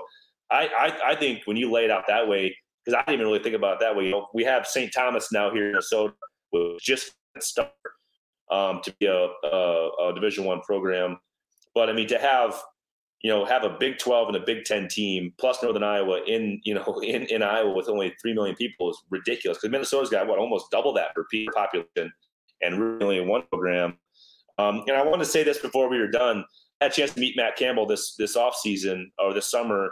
I, 0.51 0.67
I, 0.67 1.13
I 1.13 1.17
think 1.17 1.43
when 1.47 1.57
you 1.57 1.71
lay 1.71 1.85
it 1.85 1.91
out 1.91 2.05
that 2.09 2.29
way, 2.29 2.57
because 2.85 2.99
I 2.99 3.03
didn't 3.03 3.21
even 3.21 3.27
really 3.27 3.43
think 3.43 3.55
about 3.55 3.81
that 3.81 3.95
way. 3.95 4.07
You 4.07 4.11
know, 4.11 4.29
we 4.35 4.45
have 4.45 4.67
St. 4.67 4.93
Thomas 4.93 5.31
now 5.33 5.53
here 5.53 5.67
in 5.67 5.73
Minnesota, 5.73 6.15
with 6.53 6.81
just 6.81 7.13
start 7.39 7.71
um, 8.51 8.81
to 8.85 8.95
be 8.99 9.07
a, 9.07 9.29
a, 9.45 9.91
a 10.01 10.13
Division 10.15 10.45
One 10.45 10.61
program. 10.61 11.19
But 11.75 11.89
I 11.89 11.93
mean, 11.93 12.09
to 12.09 12.19
have 12.19 12.61
you 13.23 13.31
know 13.31 13.45
have 13.45 13.65
a 13.65 13.71
Big 13.71 13.99
Twelve 13.99 14.29
and 14.29 14.37
a 14.37 14.41
Big 14.41 14.65
Ten 14.65 14.89
team 14.89 15.33
plus 15.39 15.63
Northern 15.63 15.83
Iowa 15.83 16.23
in 16.27 16.61
you 16.65 16.75
know 16.75 17.01
in, 17.03 17.23
in 17.25 17.43
Iowa 17.43 17.73
with 17.73 17.89
only 17.89 18.15
three 18.21 18.35
million 18.35 18.57
people 18.57 18.91
is 18.91 19.03
ridiculous 19.11 19.59
because 19.59 19.71
Minnesota's 19.71 20.11
got 20.11 20.27
what 20.27 20.39
almost 20.39 20.71
double 20.71 20.93
that 20.95 21.15
per 21.15 21.25
population 21.55 22.13
and 22.61 22.99
really 23.01 23.19
in 23.19 23.29
one 23.29 23.43
program. 23.51 23.99
Um, 24.59 24.83
and 24.87 24.97
I 24.97 25.05
want 25.05 25.21
to 25.21 25.27
say 25.27 25.43
this 25.43 25.59
before 25.59 25.89
we 25.89 25.99
were 25.99 26.11
done. 26.11 26.45
I 26.81 26.87
had 26.87 26.93
a 26.93 26.95
chance 26.95 27.15
to 27.15 27.21
meet 27.21 27.37
Matt 27.37 27.57
Campbell 27.57 27.87
this 27.87 28.15
this 28.17 28.37
off 28.37 28.57
season 28.57 29.11
or 29.19 29.33
this 29.33 29.51
summer 29.51 29.91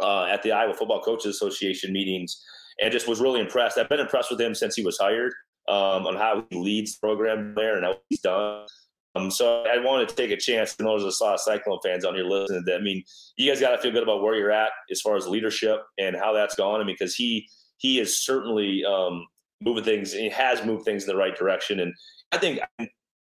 uh, 0.00 0.24
at 0.24 0.42
the 0.42 0.52
Iowa 0.52 0.74
Football 0.74 1.02
Coaches 1.02 1.36
Association 1.36 1.92
meetings, 1.92 2.42
and 2.82 2.92
just 2.92 3.08
was 3.08 3.20
really 3.20 3.40
impressed. 3.40 3.78
I've 3.78 3.88
been 3.88 4.00
impressed 4.00 4.30
with 4.30 4.40
him 4.40 4.54
since 4.54 4.74
he 4.74 4.84
was 4.84 4.98
hired 4.98 5.32
um, 5.68 6.06
on 6.06 6.16
how 6.16 6.44
he 6.50 6.56
leads 6.56 6.94
the 6.94 7.06
program 7.06 7.54
there 7.54 7.76
and 7.76 7.84
how 7.84 7.96
he's 8.08 8.20
done. 8.20 8.66
Um, 9.14 9.30
so 9.30 9.64
I 9.64 9.78
wanted 9.82 10.08
to 10.10 10.14
take 10.14 10.30
a 10.30 10.36
chance. 10.36 10.76
I 10.78 10.84
know 10.84 10.98
there's 10.98 11.20
a 11.20 11.24
lot 11.24 11.34
of 11.34 11.40
Cyclone 11.40 11.78
fans 11.82 12.04
on 12.04 12.14
here 12.14 12.24
listening. 12.24 12.64
To, 12.66 12.74
I 12.74 12.80
mean, 12.80 13.02
you 13.36 13.50
guys 13.50 13.60
got 13.60 13.70
to 13.70 13.78
feel 13.78 13.92
good 13.92 14.02
about 14.02 14.22
where 14.22 14.34
you're 14.34 14.50
at 14.50 14.70
as 14.90 15.00
far 15.00 15.16
as 15.16 15.26
leadership 15.26 15.80
and 15.98 16.14
how 16.14 16.34
that's 16.34 16.54
gone. 16.54 16.80
I 16.80 16.84
mean, 16.84 16.96
because 16.98 17.14
he 17.14 17.48
he 17.78 17.98
is 17.98 18.24
certainly 18.24 18.84
um, 18.84 19.26
moving 19.62 19.84
things. 19.84 20.12
He 20.12 20.28
has 20.28 20.64
moved 20.64 20.84
things 20.84 21.04
in 21.04 21.08
the 21.08 21.16
right 21.16 21.36
direction, 21.36 21.80
and 21.80 21.94
I 22.32 22.38
think 22.38 22.60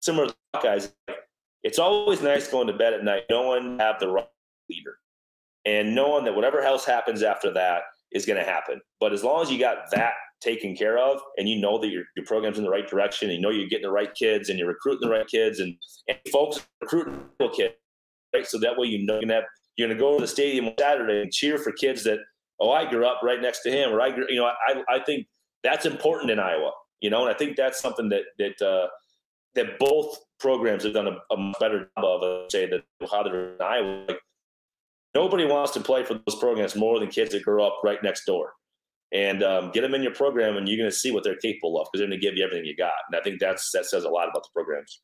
similar 0.00 0.28
to 0.28 0.34
guys, 0.62 0.92
it's 1.62 1.78
always 1.78 2.22
nice 2.22 2.48
going 2.48 2.66
to 2.68 2.72
bed 2.72 2.94
at 2.94 3.04
night 3.04 3.24
knowing 3.30 3.78
have 3.78 3.98
the 3.98 4.08
right 4.08 4.28
leader 4.70 4.98
and 5.64 5.94
knowing 5.94 6.24
that 6.24 6.34
whatever 6.34 6.60
else 6.60 6.84
happens 6.84 7.22
after 7.22 7.52
that 7.52 7.82
is 8.12 8.24
going 8.24 8.38
to 8.38 8.44
happen. 8.44 8.80
But 9.00 9.12
as 9.12 9.24
long 9.24 9.42
as 9.42 9.50
you 9.50 9.58
got 9.58 9.90
that 9.90 10.14
taken 10.40 10.76
care 10.76 10.98
of 10.98 11.18
and 11.38 11.48
you 11.48 11.60
know 11.60 11.78
that 11.78 11.88
your, 11.88 12.04
your 12.14 12.24
program's 12.26 12.58
in 12.58 12.64
the 12.64 12.70
right 12.70 12.88
direction 12.88 13.30
and 13.30 13.36
you 13.36 13.42
know 13.42 13.50
you're 13.50 13.68
getting 13.68 13.86
the 13.86 13.90
right 13.90 14.14
kids 14.14 14.48
and 14.48 14.58
you're 14.58 14.68
recruiting 14.68 15.08
the 15.08 15.14
right 15.14 15.26
kids 15.26 15.60
and, 15.60 15.74
and 16.08 16.18
folks 16.30 16.66
recruiting 16.80 17.24
kids, 17.54 17.74
right? 18.34 18.46
So 18.46 18.58
that 18.60 18.78
way 18.78 18.86
you 18.86 19.04
know 19.04 19.14
you're 19.14 19.28
going 19.28 19.42
to 19.42 19.46
you're 19.76 19.88
going 19.88 19.96
to 19.96 20.02
go 20.02 20.16
to 20.16 20.20
the 20.20 20.28
stadium 20.28 20.66
on 20.66 20.74
Saturday 20.78 21.20
and 21.20 21.32
cheer 21.32 21.58
for 21.58 21.72
kids 21.72 22.04
that, 22.04 22.18
oh, 22.60 22.70
I 22.70 22.88
grew 22.88 23.06
up 23.06 23.20
right 23.22 23.40
next 23.40 23.62
to 23.62 23.70
him 23.70 23.90
or 23.90 24.00
I 24.00 24.10
grew, 24.10 24.26
you 24.28 24.36
know, 24.36 24.46
I, 24.46 24.82
I 24.88 24.98
think 25.04 25.26
that's 25.62 25.84
important 25.84 26.30
in 26.30 26.38
Iowa, 26.38 26.70
you 27.00 27.10
know, 27.10 27.26
and 27.26 27.34
I 27.34 27.36
think 27.36 27.56
that's 27.56 27.80
something 27.80 28.08
that, 28.08 28.22
that, 28.38 28.66
uh, 28.66 28.86
that 29.56 29.78
both 29.78 30.18
programs 30.38 30.84
have 30.84 30.94
done 30.94 31.08
a, 31.08 31.34
a 31.34 31.52
better 31.58 31.90
job 31.98 32.04
of, 32.04 32.22
uh, 32.22 32.48
say 32.48 32.66
that 32.66 32.82
how 33.10 33.22
they're 33.22 33.60
Iowa. 33.62 34.04
Like, 34.08 34.20
nobody 35.14 35.44
wants 35.44 35.72
to 35.72 35.80
play 35.80 36.04
for 36.04 36.14
those 36.14 36.36
programs 36.38 36.76
more 36.76 37.00
than 37.00 37.08
kids 37.08 37.32
that 37.32 37.42
grow 37.42 37.66
up 37.66 37.80
right 37.82 38.02
next 38.02 38.24
door. 38.24 38.52
And 39.12 39.42
um, 39.42 39.70
get 39.70 39.82
them 39.82 39.94
in 39.94 40.02
your 40.02 40.14
program, 40.14 40.56
and 40.56 40.68
you're 40.68 40.76
going 40.76 40.90
to 40.90 40.96
see 40.96 41.12
what 41.12 41.22
they're 41.22 41.36
capable 41.36 41.80
of 41.80 41.86
because 41.86 42.00
they're 42.00 42.08
going 42.08 42.20
to 42.20 42.26
give 42.26 42.36
you 42.36 42.44
everything 42.44 42.66
you 42.66 42.76
got. 42.76 42.92
And 43.08 43.18
I 43.18 43.22
think 43.22 43.40
that's 43.40 43.70
that 43.70 43.86
says 43.86 44.04
a 44.04 44.08
lot 44.08 44.28
about 44.28 44.42
the 44.42 44.48
programs. 44.52 45.00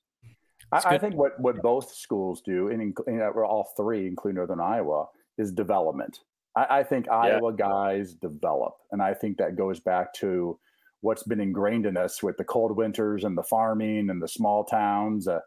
I, 0.72 0.94
I, 0.94 0.98
think 0.98 1.14
what 1.14 1.38
what 1.38 1.62
both 1.62 1.94
schools 1.94 2.42
do, 2.44 2.68
and, 2.68 2.96
and 3.07 3.22
all 3.22 3.72
three, 3.76 4.09
including 4.09 4.36
Northern 4.36 4.61
Iowa, 4.61 5.07
is 5.38 5.53
development. 5.53 6.18
I, 6.57 6.78
I 6.78 6.82
think 6.82 7.09
Iowa 7.09 7.53
yeah. 7.53 7.68
guys 7.68 8.14
develop, 8.14 8.74
and 8.90 9.00
I 9.00 9.14
think 9.14 9.38
that 9.38 9.57
goes 9.57 9.78
back 9.78 10.12
to 10.14 10.59
what's 11.03 11.22
been 11.24 11.40
ingrained 11.40 11.84
in 11.86 11.96
us 11.96 12.22
with 12.22 12.36
the 12.38 12.44
cold 12.44 12.76
winters 12.76 13.24
and 13.24 13.36
the 13.36 13.42
farming 13.42 14.09
and 14.11 14.22
the 14.22 14.28
small 14.28 14.64
towns. 14.64 15.28
Uh, 15.28 15.40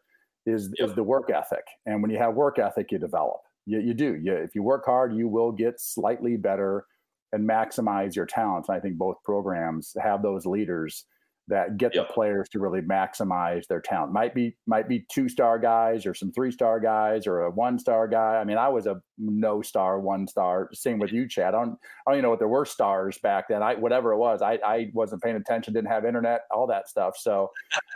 is 0.45 0.69
yep. 0.77 0.89
is 0.89 0.95
the 0.95 1.03
work 1.03 1.31
ethic, 1.31 1.65
and 1.87 2.03
when 2.03 2.11
you 2.11 2.19
have 2.19 2.35
work 2.35 2.59
ethic, 2.59 2.91
you 2.91 2.99
develop. 2.99 3.39
You, 3.65 3.79
you 3.79 3.95
do. 3.95 4.15
You, 4.15 4.33
if 4.33 4.53
you 4.53 4.61
work 4.61 4.85
hard, 4.85 5.15
you 5.15 5.27
will 5.27 5.51
get 5.51 5.79
slightly 5.79 6.37
better 6.37 6.85
and 7.33 7.49
maximize 7.49 8.15
your 8.15 8.27
talents. 8.27 8.69
And 8.69 8.77
I 8.77 8.79
think 8.79 8.95
both 8.97 9.17
programs 9.23 9.95
have 9.99 10.21
those 10.21 10.45
leaders 10.45 11.05
that 11.47 11.77
get 11.77 11.93
yep. 11.93 12.07
the 12.07 12.13
players 12.13 12.49
to 12.49 12.59
really 12.59 12.81
maximize 12.81 13.67
their 13.67 13.81
talent. 13.81 14.11
Might 14.11 14.33
be 14.33 14.55
might 14.65 14.87
be 14.87 15.05
two 15.11 15.29
star 15.29 15.59
guys 15.59 16.05
or 16.05 16.13
some 16.13 16.31
three 16.31 16.51
star 16.51 16.79
guys 16.79 17.27
or 17.27 17.41
a 17.41 17.51
one 17.51 17.77
star 17.77 18.07
guy. 18.07 18.37
I 18.37 18.43
mean, 18.43 18.57
I 18.57 18.67
was 18.69 18.87
a 18.87 19.01
no 19.17 19.61
star, 19.61 19.99
one 19.99 20.27
star. 20.27 20.69
Same 20.73 20.99
with 20.99 21.11
you, 21.11 21.27
Chad. 21.27 21.53
I 21.53 21.59
don't 21.63 21.77
I 22.07 22.11
don't 22.11 22.15
even 22.15 22.23
know 22.23 22.29
what 22.31 22.39
there 22.39 22.47
were 22.47 22.65
stars 22.65 23.17
back 23.19 23.47
then. 23.47 23.61
I 23.61 23.75
whatever 23.75 24.11
it 24.13 24.17
was, 24.17 24.41
I 24.41 24.59
I 24.65 24.89
wasn't 24.93 25.21
paying 25.21 25.35
attention, 25.35 25.73
didn't 25.73 25.89
have 25.89 26.05
internet, 26.05 26.41
all 26.51 26.67
that 26.67 26.89
stuff. 26.89 27.15
So, 27.17 27.51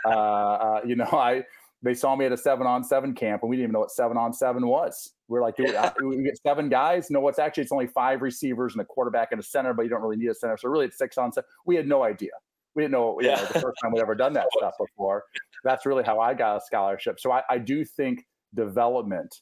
uh, 0.06 0.08
uh, 0.08 0.80
you 0.86 0.96
know, 0.96 1.08
I 1.12 1.44
they 1.82 1.94
saw 1.94 2.14
me 2.14 2.26
at 2.26 2.32
a 2.32 2.36
seven 2.36 2.66
on 2.66 2.84
seven 2.84 3.14
camp 3.14 3.42
and 3.42 3.50
we 3.50 3.56
didn't 3.56 3.64
even 3.64 3.72
know 3.72 3.80
what 3.80 3.90
seven 3.90 4.16
on 4.16 4.32
seven 4.32 4.66
was. 4.66 5.14
We're 5.28 5.42
like, 5.42 5.56
dude, 5.56 5.70
yeah. 5.70 5.92
we 6.04 6.22
get 6.22 6.38
seven 6.42 6.68
guys. 6.68 7.10
No, 7.10 7.20
what's 7.20 7.38
actually 7.38 7.62
it's 7.62 7.72
only 7.72 7.86
five 7.86 8.20
receivers 8.20 8.74
and 8.74 8.82
a 8.82 8.84
quarterback 8.84 9.28
and 9.32 9.40
a 9.40 9.44
center, 9.44 9.72
but 9.72 9.82
you 9.82 9.88
don't 9.88 10.02
really 10.02 10.16
need 10.16 10.28
a 10.28 10.34
center. 10.34 10.56
So 10.56 10.68
really, 10.68 10.86
it's 10.86 10.98
six 10.98 11.16
on 11.16 11.32
seven. 11.32 11.48
We 11.64 11.76
had 11.76 11.88
no 11.88 12.02
idea. 12.02 12.32
We 12.74 12.82
didn't 12.82 12.92
know, 12.92 13.18
yeah. 13.20 13.34
know 13.36 13.46
the 13.46 13.60
first 13.60 13.78
time 13.82 13.92
we'd 13.92 14.00
ever 14.00 14.14
done 14.14 14.32
that 14.34 14.46
stuff 14.56 14.74
before. 14.78 15.24
That's 15.64 15.86
really 15.86 16.04
how 16.04 16.20
I 16.20 16.34
got 16.34 16.56
a 16.56 16.60
scholarship. 16.60 17.20
So 17.20 17.32
I, 17.32 17.42
I 17.48 17.58
do 17.58 17.84
think 17.84 18.24
development 18.54 19.34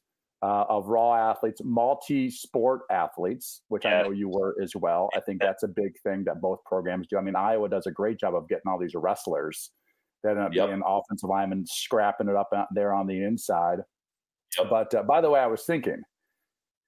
uh, 0.42 0.64
of 0.68 0.86
raw 0.86 1.30
athletes, 1.30 1.60
multi-sport 1.64 2.82
athletes, 2.90 3.62
which 3.68 3.84
yeah. 3.84 4.00
I 4.00 4.02
know 4.02 4.10
you 4.10 4.28
were 4.28 4.54
as 4.62 4.72
well. 4.76 5.10
I 5.16 5.20
think 5.20 5.40
that's 5.40 5.62
a 5.62 5.68
big 5.68 5.98
thing 6.02 6.24
that 6.24 6.40
both 6.40 6.62
programs 6.64 7.06
do. 7.08 7.18
I 7.18 7.22
mean, 7.22 7.36
Iowa 7.36 7.68
does 7.68 7.86
a 7.86 7.90
great 7.90 8.20
job 8.20 8.34
of 8.34 8.48
getting 8.48 8.68
all 8.70 8.78
these 8.78 8.94
wrestlers 8.94 9.70
that 10.22 10.30
end 10.30 10.40
up 10.40 10.52
yep. 10.52 10.68
being 10.68 10.82
offensive 10.84 11.28
linemen 11.28 11.64
scrapping 11.66 12.28
it 12.28 12.36
up 12.36 12.50
out 12.54 12.68
there 12.72 12.92
on 12.92 13.06
the 13.06 13.22
inside. 13.22 13.78
Yep. 14.58 14.70
But 14.70 14.94
uh, 14.94 15.02
by 15.02 15.20
the 15.20 15.30
way, 15.30 15.40
I 15.40 15.46
was 15.46 15.64
thinking, 15.64 16.02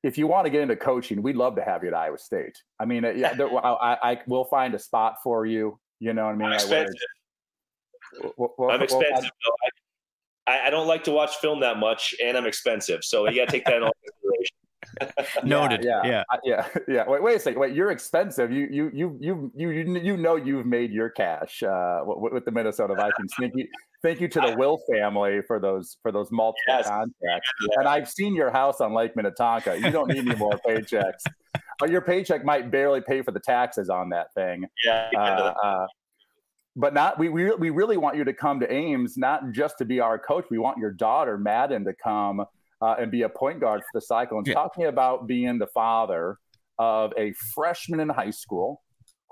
if 0.02 0.16
you 0.16 0.26
want 0.26 0.46
to 0.46 0.50
get 0.50 0.62
into 0.62 0.76
coaching, 0.76 1.22
we'd 1.22 1.36
love 1.36 1.56
to 1.56 1.62
have 1.62 1.82
you 1.82 1.88
at 1.88 1.94
Iowa 1.94 2.18
State. 2.18 2.56
I 2.78 2.84
mean, 2.84 3.04
uh, 3.04 3.10
yeah, 3.10 3.34
there, 3.34 3.48
I, 3.64 3.96
I, 4.02 4.20
will 4.26 4.44
find 4.44 4.74
a 4.74 4.78
spot 4.78 5.16
for 5.22 5.44
you. 5.44 5.78
You 6.00 6.14
know 6.14 6.24
what 6.24 6.32
I 6.32 6.36
mean? 6.36 6.48
I'm 6.48 6.54
expensive. 6.54 6.94
We'll, 8.36 8.54
we'll, 8.58 8.70
I'm 8.70 8.82
expensive. 8.82 9.30
We'll, 9.46 9.54
I, 10.46 10.66
I, 10.66 10.70
don't 10.70 10.88
like 10.88 11.04
to 11.04 11.12
watch 11.12 11.36
film 11.36 11.60
that 11.60 11.78
much, 11.78 12.14
and 12.22 12.36
I'm 12.36 12.46
expensive. 12.46 13.04
So 13.04 13.28
you 13.28 13.40
got 13.40 13.46
to 13.46 13.52
take 13.52 13.64
that 13.66 13.76
in 13.76 13.82
consideration. 13.82 14.56
Noted. 15.44 15.84
Yeah, 15.84 16.00
yeah, 16.04 16.24
yeah, 16.42 16.66
yeah. 16.88 17.04
Wait, 17.06 17.22
wait 17.22 17.36
a 17.36 17.40
second. 17.40 17.60
Wait, 17.60 17.74
you're 17.74 17.90
expensive. 17.90 18.50
You, 18.50 18.66
you, 18.70 18.90
you, 18.92 19.18
you, 19.20 19.52
you, 19.54 19.70
you 19.70 20.16
know 20.16 20.36
you've 20.36 20.66
made 20.66 20.90
your 20.90 21.10
cash 21.10 21.62
uh, 21.62 22.00
with, 22.04 22.32
with 22.32 22.44
the 22.44 22.50
Minnesota 22.50 22.94
Vikings. 22.94 23.32
thank 23.38 23.52
you, 23.54 23.68
thank 24.02 24.20
you 24.20 24.28
to 24.28 24.40
the 24.40 24.56
Wilf 24.56 24.80
family 24.90 25.40
for 25.46 25.60
those 25.60 25.98
for 26.02 26.10
those 26.10 26.30
multiple 26.30 26.62
yes. 26.68 26.88
contracts. 26.88 27.50
And 27.76 27.86
I've 27.86 28.10
seen 28.10 28.34
your 28.34 28.50
house 28.50 28.80
on 28.80 28.94
Lake 28.94 29.14
Minnetonka. 29.16 29.78
You 29.78 29.90
don't 29.90 30.08
need 30.08 30.26
any 30.26 30.36
more 30.36 30.58
paychecks. 30.66 31.22
your 31.88 32.00
paycheck 32.02 32.44
might 32.44 32.70
barely 32.70 33.00
pay 33.00 33.22
for 33.22 33.32
the 33.32 33.40
taxes 33.40 33.88
on 33.88 34.10
that 34.10 34.34
thing. 34.34 34.66
Yeah. 34.84 35.08
Uh, 35.16 35.54
uh, 35.62 35.86
but 36.76 36.94
not 36.94 37.18
we, 37.18 37.28
we 37.28 37.50
we 37.54 37.70
really 37.70 37.96
want 37.96 38.16
you 38.16 38.24
to 38.24 38.32
come 38.32 38.60
to 38.60 38.72
Ames, 38.72 39.16
not 39.16 39.52
just 39.52 39.78
to 39.78 39.84
be 39.84 40.00
our 40.00 40.18
coach. 40.18 40.44
We 40.50 40.58
want 40.58 40.78
your 40.78 40.92
daughter 40.92 41.38
Madden 41.38 41.84
to 41.84 41.94
come 42.02 42.40
uh, 42.80 42.94
and 42.98 43.10
be 43.10 43.22
a 43.22 43.28
point 43.28 43.60
guard 43.60 43.80
for 43.80 44.00
the 44.00 44.00
Cyclones. 44.00 44.48
Yeah. 44.48 44.54
Talking 44.54 44.86
about 44.86 45.26
being 45.26 45.58
the 45.58 45.66
father 45.68 46.38
of 46.78 47.12
a 47.18 47.32
freshman 47.54 48.00
in 48.00 48.08
high 48.08 48.30
school 48.30 48.82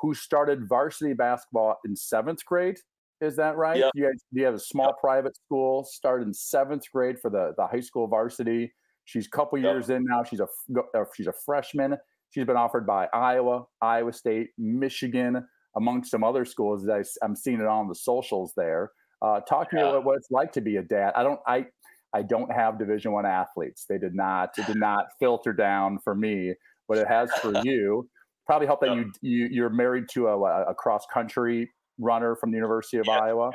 who 0.00 0.14
started 0.14 0.68
varsity 0.68 1.12
basketball 1.12 1.78
in 1.84 1.96
seventh 1.96 2.44
grade. 2.44 2.76
Is 3.20 3.34
that 3.36 3.56
right? 3.56 3.78
Yep. 3.78 3.90
You, 3.94 4.04
have, 4.04 4.12
you 4.30 4.44
have 4.44 4.54
a 4.54 4.60
small 4.60 4.88
yep. 4.88 5.00
private 5.00 5.36
school, 5.36 5.84
started 5.84 6.28
in 6.28 6.34
seventh 6.34 6.84
grade 6.92 7.18
for 7.18 7.30
the, 7.30 7.52
the 7.56 7.66
high 7.66 7.80
school 7.80 8.06
varsity. 8.06 8.72
She's 9.06 9.26
a 9.26 9.30
couple 9.30 9.58
yep. 9.58 9.72
years 9.72 9.90
in 9.90 10.04
now. 10.04 10.22
She's 10.22 10.40
a 10.40 10.46
uh, 10.94 11.04
she's 11.16 11.26
a 11.26 11.32
freshman. 11.44 11.96
She's 12.30 12.44
been 12.44 12.56
offered 12.56 12.86
by 12.86 13.08
Iowa, 13.12 13.64
Iowa 13.80 14.12
State, 14.12 14.50
Michigan, 14.58 15.46
amongst 15.76 16.10
some 16.10 16.24
other 16.24 16.44
schools. 16.44 16.88
I, 16.88 17.02
am 17.24 17.34
seeing 17.34 17.60
it 17.60 17.66
on 17.66 17.88
the 17.88 17.94
socials 17.94 18.52
there. 18.56 18.90
Uh, 19.22 19.40
talk 19.40 19.70
to 19.70 19.76
me 19.76 19.82
about 19.82 20.04
what 20.04 20.16
it's 20.16 20.30
like 20.30 20.52
to 20.52 20.60
be 20.60 20.76
a 20.76 20.82
dad. 20.82 21.12
I 21.16 21.22
don't. 21.22 21.40
I 21.46 21.66
I 22.14 22.22
don't 22.22 22.50
have 22.52 22.78
Division 22.78 23.12
One 23.12 23.26
athletes. 23.26 23.84
They 23.88 23.98
did 23.98 24.14
not. 24.14 24.50
It 24.58 24.66
did 24.66 24.76
not 24.76 25.06
filter 25.18 25.52
down 25.52 25.98
for 26.04 26.14
me, 26.14 26.54
but 26.88 26.98
it 26.98 27.08
has 27.08 27.30
for 27.40 27.52
you. 27.64 28.08
Probably 28.46 28.66
help 28.66 28.80
that 28.80 28.94
you, 28.94 29.12
you 29.20 29.48
you're 29.50 29.70
married 29.70 30.04
to 30.12 30.28
a, 30.28 30.70
a 30.70 30.74
cross 30.74 31.04
country 31.12 31.70
runner 31.98 32.36
from 32.36 32.50
the 32.50 32.56
University 32.56 32.98
of 32.98 33.06
yeah. 33.06 33.18
Iowa. 33.18 33.50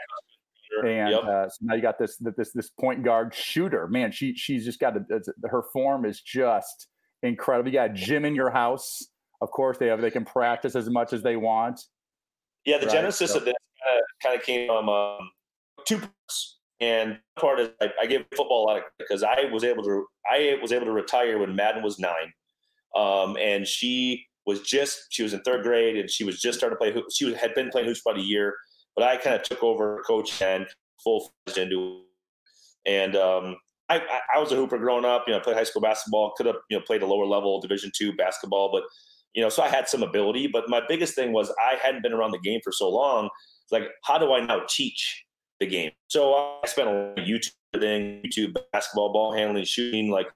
Sure. 0.70 0.86
And 0.86 1.12
yep. 1.12 1.24
uh, 1.24 1.50
so 1.50 1.58
now 1.62 1.76
you 1.76 1.82
got 1.82 1.98
this 1.98 2.18
this 2.20 2.52
this 2.54 2.70
point 2.80 3.04
guard 3.04 3.34
shooter. 3.34 3.88
Man, 3.88 4.12
she 4.12 4.36
she's 4.36 4.66
just 4.66 4.80
got 4.80 4.96
a, 4.98 5.20
her 5.50 5.64
form 5.74 6.06
is 6.06 6.22
just 6.22 6.88
incredible. 7.24 7.70
You 7.70 7.74
got 7.74 7.94
gym 7.94 8.26
in 8.26 8.36
your 8.36 8.52
house. 8.52 9.08
Of 9.42 9.52
course, 9.52 9.78
they 9.78 9.88
have 9.88 10.02
they 10.02 10.12
can 10.12 10.26
practice 10.26 10.76
as 10.76 10.90
much 10.90 11.14
as 11.14 11.24
they 11.24 11.36
want. 11.36 11.82
Yeah, 12.66 12.78
the 12.78 12.86
right? 12.86 12.94
genesis 12.94 13.32
so. 13.32 13.40
of 13.40 13.46
this 13.46 13.56
kind 14.22 14.40
of 14.40 14.46
came 14.46 14.68
from 14.68 14.90
um, 14.90 15.30
two 15.86 15.98
parts. 15.98 16.60
And 16.80 17.20
part 17.40 17.60
is 17.60 17.70
I, 17.82 17.90
I 18.02 18.06
give 18.06 18.26
football 18.36 18.66
a 18.66 18.66
lot 18.66 18.78
of 18.78 18.84
because 18.98 19.24
I 19.24 19.46
was 19.52 19.64
able 19.64 19.84
to 19.84 20.06
I 20.30 20.58
was 20.62 20.72
able 20.72 20.86
to 20.86 20.92
retire 20.92 21.38
when 21.38 21.56
Madden 21.56 21.84
was 21.84 21.98
nine, 22.00 22.34
um, 22.96 23.38
and 23.38 23.66
she 23.66 24.26
was 24.46 24.62
just 24.62 25.06
she 25.10 25.24
was 25.24 25.34
in 25.34 25.42
third 25.42 25.64
grade 25.64 25.96
and 25.96 26.10
she 26.10 26.24
was 26.24 26.42
just 26.42 26.58
starting 26.58 26.78
to 26.78 26.80
play. 26.80 27.04
She 27.14 27.26
was, 27.26 27.36
had 27.36 27.54
been 27.54 27.70
playing 27.70 27.88
hoops 27.88 28.02
about 28.06 28.20
a 28.20 28.24
year, 28.24 28.56
but 28.96 29.06
I 29.06 29.16
kind 29.18 29.36
of 29.36 29.44
took 29.44 29.64
over 29.64 30.04
coach 30.06 30.42
and 30.42 30.68
full 31.02 31.32
into, 31.56 32.02
and 32.86 33.16
um, 33.16 33.56
I, 34.00 34.20
I, 34.36 34.40
was 34.40 34.52
a 34.52 34.56
hooper 34.56 34.78
growing 34.78 35.06
up. 35.06 35.24
You 35.28 35.34
know, 35.34 35.40
I 35.40 35.44
played 35.44 35.56
high 35.56 35.64
school 35.64 35.82
basketball. 35.82 36.34
Could 36.36 36.46
have 36.46 36.58
you 36.70 36.78
know 36.78 36.84
played 36.86 37.02
a 37.02 37.06
lower 37.06 37.26
level 37.26 37.60
Division 37.60 37.92
two 37.96 38.14
basketball, 38.14 38.72
but 38.72 38.84
you 39.34 39.42
know, 39.42 39.50
so 39.50 39.64
I 39.64 39.68
had 39.68 39.90
some 39.90 40.04
ability. 40.04 40.48
But 40.48 40.70
my 40.70 40.82
biggest 40.88 41.16
thing 41.16 41.34
was 41.34 41.52
I 41.52 41.76
hadn't 41.76 42.04
been 42.04 42.14
around 42.14 42.32
the 42.32 42.40
game 42.40 42.60
for 42.64 42.72
so 42.72 42.90
long. 42.90 43.30
It's 43.64 43.72
like, 43.72 43.90
how 44.04 44.18
do 44.18 44.34
I 44.34 44.46
now 44.46 44.62
teach 44.70 45.26
the 45.60 45.66
game? 45.66 45.92
So 46.08 46.34
I 46.34 46.68
spent 46.68 46.88
a 46.88 46.92
lot 46.92 47.20
of 47.20 47.26
YouTube 47.26 47.54
thing, 47.80 48.22
YouTube 48.24 48.56
basketball, 48.72 49.14
ball 49.14 49.34
handling, 49.34 49.66
shooting, 49.66 50.10
like. 50.10 50.28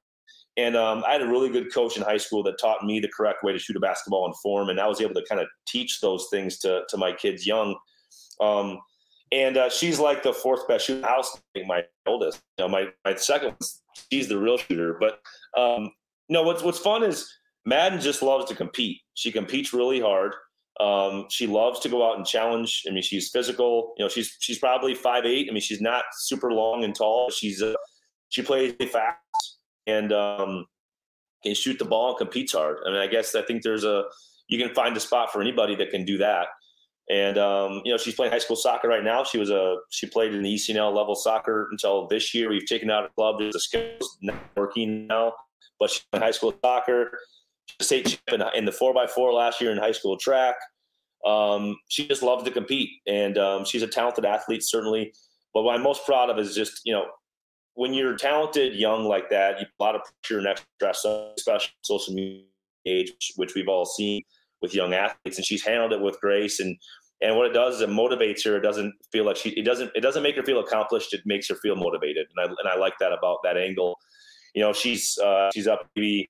And 0.60 0.76
um, 0.76 1.03
I 1.08 1.12
had 1.12 1.22
a 1.22 1.28
really 1.28 1.49
good 1.49 1.72
coach 1.72 1.97
in 1.97 2.03
high 2.03 2.18
school 2.18 2.41
that 2.41 2.58
taught 2.60 2.84
me 2.84 2.99
the 2.99 3.10
correct 3.16 3.43
way 3.43 3.53
to 3.53 3.60
shoot 3.60 3.76
a 3.76 3.80
basketball 3.80 4.26
and 4.26 4.36
form, 4.38 4.70
and 4.70 4.80
I 4.80 4.88
was 4.88 4.99
able 5.01 5.14
to 5.14 5.24
kind 5.30 5.39
of 5.39 5.47
teach 5.68 6.01
those 6.01 6.30
things 6.32 6.58
to 6.60 6.82
to 6.89 6.97
my 6.97 7.12
kids 7.12 7.45
young. 7.45 7.76
Um, 8.41 8.80
and 9.32 9.57
uh, 9.57 9.69
she's 9.69 9.99
like 9.99 10.23
the 10.23 10.34
fourth 10.34 10.67
best 10.67 10.86
shooter 10.86 11.05
house. 11.05 11.39
My 11.65 11.84
oldest, 12.05 12.41
you 12.57 12.65
know, 12.65 12.69
my 12.69 12.88
my 13.05 13.15
second, 13.15 13.55
she's 14.11 14.28
the 14.28 14.38
real 14.38 14.57
shooter. 14.57 14.97
But 14.99 15.19
um, 15.59 15.91
know, 16.30 16.43
what's 16.43 16.63
what's 16.63 16.80
fun 16.80 17.03
is 17.03 17.32
Madden 17.65 17.99
just 17.99 18.21
loves 18.21 18.45
to 18.45 18.55
compete. 18.55 19.01
She 19.13 19.32
competes 19.32 19.73
really 19.73 19.99
hard. 19.99 20.34
Um, 20.80 21.25
she 21.30 21.47
loves 21.47 21.80
to 21.82 21.89
go 21.89 22.07
out 22.07 22.17
and 22.17 22.25
challenge. 22.25 22.84
I 22.88 22.91
mean, 22.91 23.01
she's 23.01 23.30
physical. 23.30 23.93
You 23.97 24.05
know, 24.05 24.09
she's 24.09 24.36
she's 24.39 24.59
probably 24.59 24.93
five 24.93 25.25
eight. 25.25 25.47
I 25.49 25.53
mean, 25.53 25.61
she's 25.61 25.82
not 25.82 26.05
super 26.13 26.51
long 26.51 26.84
and 26.84 26.95
tall. 26.95 27.30
She's 27.30 27.61
uh, 27.61 27.73
she 28.30 28.41
plays 28.41 28.73
fast 28.91 29.17
and 29.88 30.11
um, 30.13 30.65
can 31.43 31.55
shoot 31.55 31.80
the 31.80 31.86
ball 31.86 32.09
and 32.09 32.17
competes 32.17 32.53
hard. 32.53 32.80
I 32.86 32.91
mean, 32.91 32.99
I 32.99 33.07
guess 33.07 33.36
I 33.36 33.41
think 33.41 33.63
there's 33.63 33.84
a 33.84 34.03
you 34.47 34.57
can 34.57 34.73
find 34.73 34.95
a 34.95 34.99
spot 34.99 35.32
for 35.32 35.41
anybody 35.41 35.75
that 35.75 35.89
can 35.89 36.05
do 36.05 36.17
that. 36.19 36.47
And 37.10 37.38
um, 37.38 37.82
you 37.86 37.91
know, 37.91 37.97
she's 37.97 38.16
playing 38.16 38.34
high 38.34 38.39
school 38.39 38.58
soccer 38.58 38.88
right 38.88 39.03
now. 39.03 39.24
She 39.24 39.38
was 39.38 39.49
a 39.49 39.78
she 39.89 40.08
played 40.08 40.34
in 40.34 40.43
the 40.43 40.53
ECNL 40.53 40.93
level 40.93 41.16
soccer 41.16 41.70
until 41.72 42.08
this 42.08 42.34
year. 42.34 42.49
We've 42.49 42.66
taken 42.66 42.89
out 42.89 43.05
a 43.05 43.10
club. 43.10 43.38
There's 43.39 43.55
a 43.55 43.60
skills 43.60 44.18
not 44.22 44.38
working 44.55 45.08
now, 45.08 45.34
but 45.80 45.89
she's 45.89 46.03
playing 46.12 46.24
high 46.24 46.32
school 46.32 46.53
soccer. 46.64 47.18
State 47.82 48.20
champ 48.28 48.51
in, 48.55 48.66
the 48.66 48.72
four 48.72 48.93
by 48.93 49.08
four 49.08 49.32
last 49.34 49.62
year 49.62 49.72
in 49.72 49.78
high 49.78 49.91
school 49.91 50.18
track. 50.18 50.55
Um, 51.26 51.78
she 51.88 52.08
just 52.08 52.24
loves 52.24 52.43
to 52.43 52.51
compete, 52.51 52.89
and 53.08 53.38
um, 53.38 53.66
she's 53.66 53.84
a 53.84 53.88
talented 53.88 54.26
athlete 54.26 54.64
certainly. 54.64 55.14
But 55.53 55.64
what 55.64 55.76
I'm 55.76 55.84
most 55.84 56.05
proud 56.05 56.30
of 56.30 56.38
is 56.39 56.55
just 56.55 56.82
you 56.84 56.93
know 56.93 57.05
when 57.76 57.93
you're 57.93 58.18
talented, 58.18 58.76
young 58.76 59.05
like 59.05 59.30
that, 59.30 59.62
you 59.62 59.66
a 59.80 59.84
lot 59.84 59.95
of 59.95 60.01
pressure 60.24 60.39
and 60.39 60.47
extra, 60.47 60.68
stress, 60.93 61.05
especially 61.38 61.72
social 61.84 62.14
media 62.14 62.43
age, 62.86 63.14
which 63.38 63.53
we've 63.55 63.70
all 63.70 63.86
seen 63.86 64.24
with 64.62 64.74
young 64.74 64.93
athletes, 64.93 65.38
and 65.38 65.45
she's 65.45 65.66
handled 65.66 65.93
it 65.93 66.01
with 66.01 66.20
grace. 66.20 66.60
And 66.60 66.78
and 67.22 67.36
what 67.36 67.47
it 67.47 67.53
does 67.53 67.76
is 67.76 67.82
it 67.82 67.89
motivates 67.89 68.45
her. 68.45 68.58
It 68.58 68.62
doesn't 68.62 68.93
feel 69.12 69.26
like 69.26 69.38
she. 69.38 69.49
It 69.49 69.66
doesn't. 69.66 69.91
It 69.95 70.01
doesn't 70.01 70.24
make 70.24 70.36
her 70.36 70.43
feel 70.43 70.60
accomplished. 70.60 71.14
It 71.14 71.22
makes 71.26 71.49
her 71.49 71.55
feel 71.55 71.76
motivated. 71.76 72.28
And 72.36 72.47
I 72.47 72.49
and 72.49 72.70
I 72.70 72.78
like 72.78 72.93
that 72.99 73.12
about 73.12 73.39
that 73.43 73.58
angle. 73.58 73.97
You 74.53 74.62
know, 74.62 74.74
she's 74.74 75.18
uh, 75.18 75.49
she's 75.53 75.68
up 75.68 75.88
maybe 75.95 76.30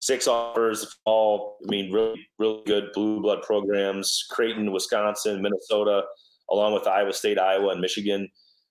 six 0.00 0.28
offers, 0.28 0.98
all 1.04 1.58
I 1.66 1.70
mean, 1.70 1.92
really 1.92 2.26
really 2.38 2.62
good 2.66 2.90
blue 2.94 3.20
blood 3.20 3.42
programs. 3.42 4.26
Creighton, 4.30 4.72
Wisconsin, 4.72 5.42
Minnesota, 5.42 6.02
along 6.50 6.74
with 6.74 6.86
Iowa 6.86 7.12
State, 7.12 7.38
Iowa, 7.38 7.70
and 7.70 7.80
Michigan. 7.80 8.28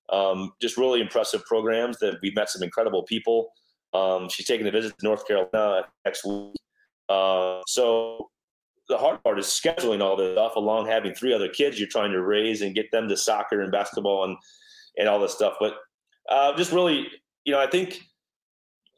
Um, 0.09 0.53
just 0.61 0.77
really 0.77 1.01
impressive 1.01 1.43
programs 1.45 1.97
that 1.99 2.17
we've 2.21 2.35
met 2.35 2.49
some 2.49 2.63
incredible 2.63 3.03
people. 3.03 3.49
Um, 3.93 4.29
she's 4.29 4.45
taking 4.45 4.67
a 4.67 4.71
visit 4.71 4.97
to 4.99 5.05
North 5.05 5.27
Carolina 5.27 5.85
next 6.05 6.25
week. 6.25 6.55
Uh, 7.09 7.61
so 7.67 8.29
the 8.89 8.97
hard 8.97 9.21
part 9.23 9.39
is 9.39 9.45
scheduling 9.45 10.01
all 10.01 10.15
this 10.15 10.33
stuff 10.33 10.55
along 10.55 10.88
having 10.88 11.13
three 11.13 11.33
other 11.33 11.49
kids 11.49 11.79
you're 11.79 11.89
trying 11.89 12.11
to 12.11 12.21
raise 12.21 12.61
and 12.61 12.75
get 12.75 12.91
them 12.91 13.07
to 13.09 13.17
soccer 13.17 13.61
and 13.61 13.71
basketball 13.71 14.23
and 14.23 14.38
and 14.97 15.07
all 15.07 15.19
this 15.19 15.33
stuff. 15.33 15.55
But 15.59 15.75
uh, 16.29 16.55
just 16.55 16.71
really, 16.71 17.07
you 17.45 17.53
know, 17.53 17.59
I 17.59 17.67
think 17.67 18.01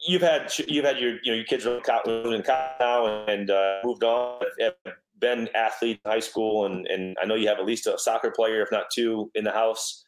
you've 0.06 0.22
had 0.22 0.52
you've 0.66 0.84
had 0.84 0.98
your 0.98 1.16
you 1.22 1.32
know 1.32 1.34
your 1.34 1.44
kids 1.44 1.66
are 1.66 1.76
in 1.76 2.42
now 2.80 3.24
and 3.26 3.50
uh, 3.50 3.78
moved 3.84 4.04
on, 4.04 4.42
have 4.60 4.74
been 5.18 5.48
athletes 5.54 6.00
in 6.04 6.10
high 6.10 6.20
school, 6.20 6.66
and 6.66 6.86
and 6.86 7.16
I 7.22 7.26
know 7.26 7.34
you 7.34 7.48
have 7.48 7.58
at 7.58 7.66
least 7.66 7.86
a 7.86 7.98
soccer 7.98 8.30
player, 8.30 8.62
if 8.62 8.72
not 8.72 8.86
two, 8.92 9.30
in 9.34 9.44
the 9.44 9.52
house. 9.52 10.04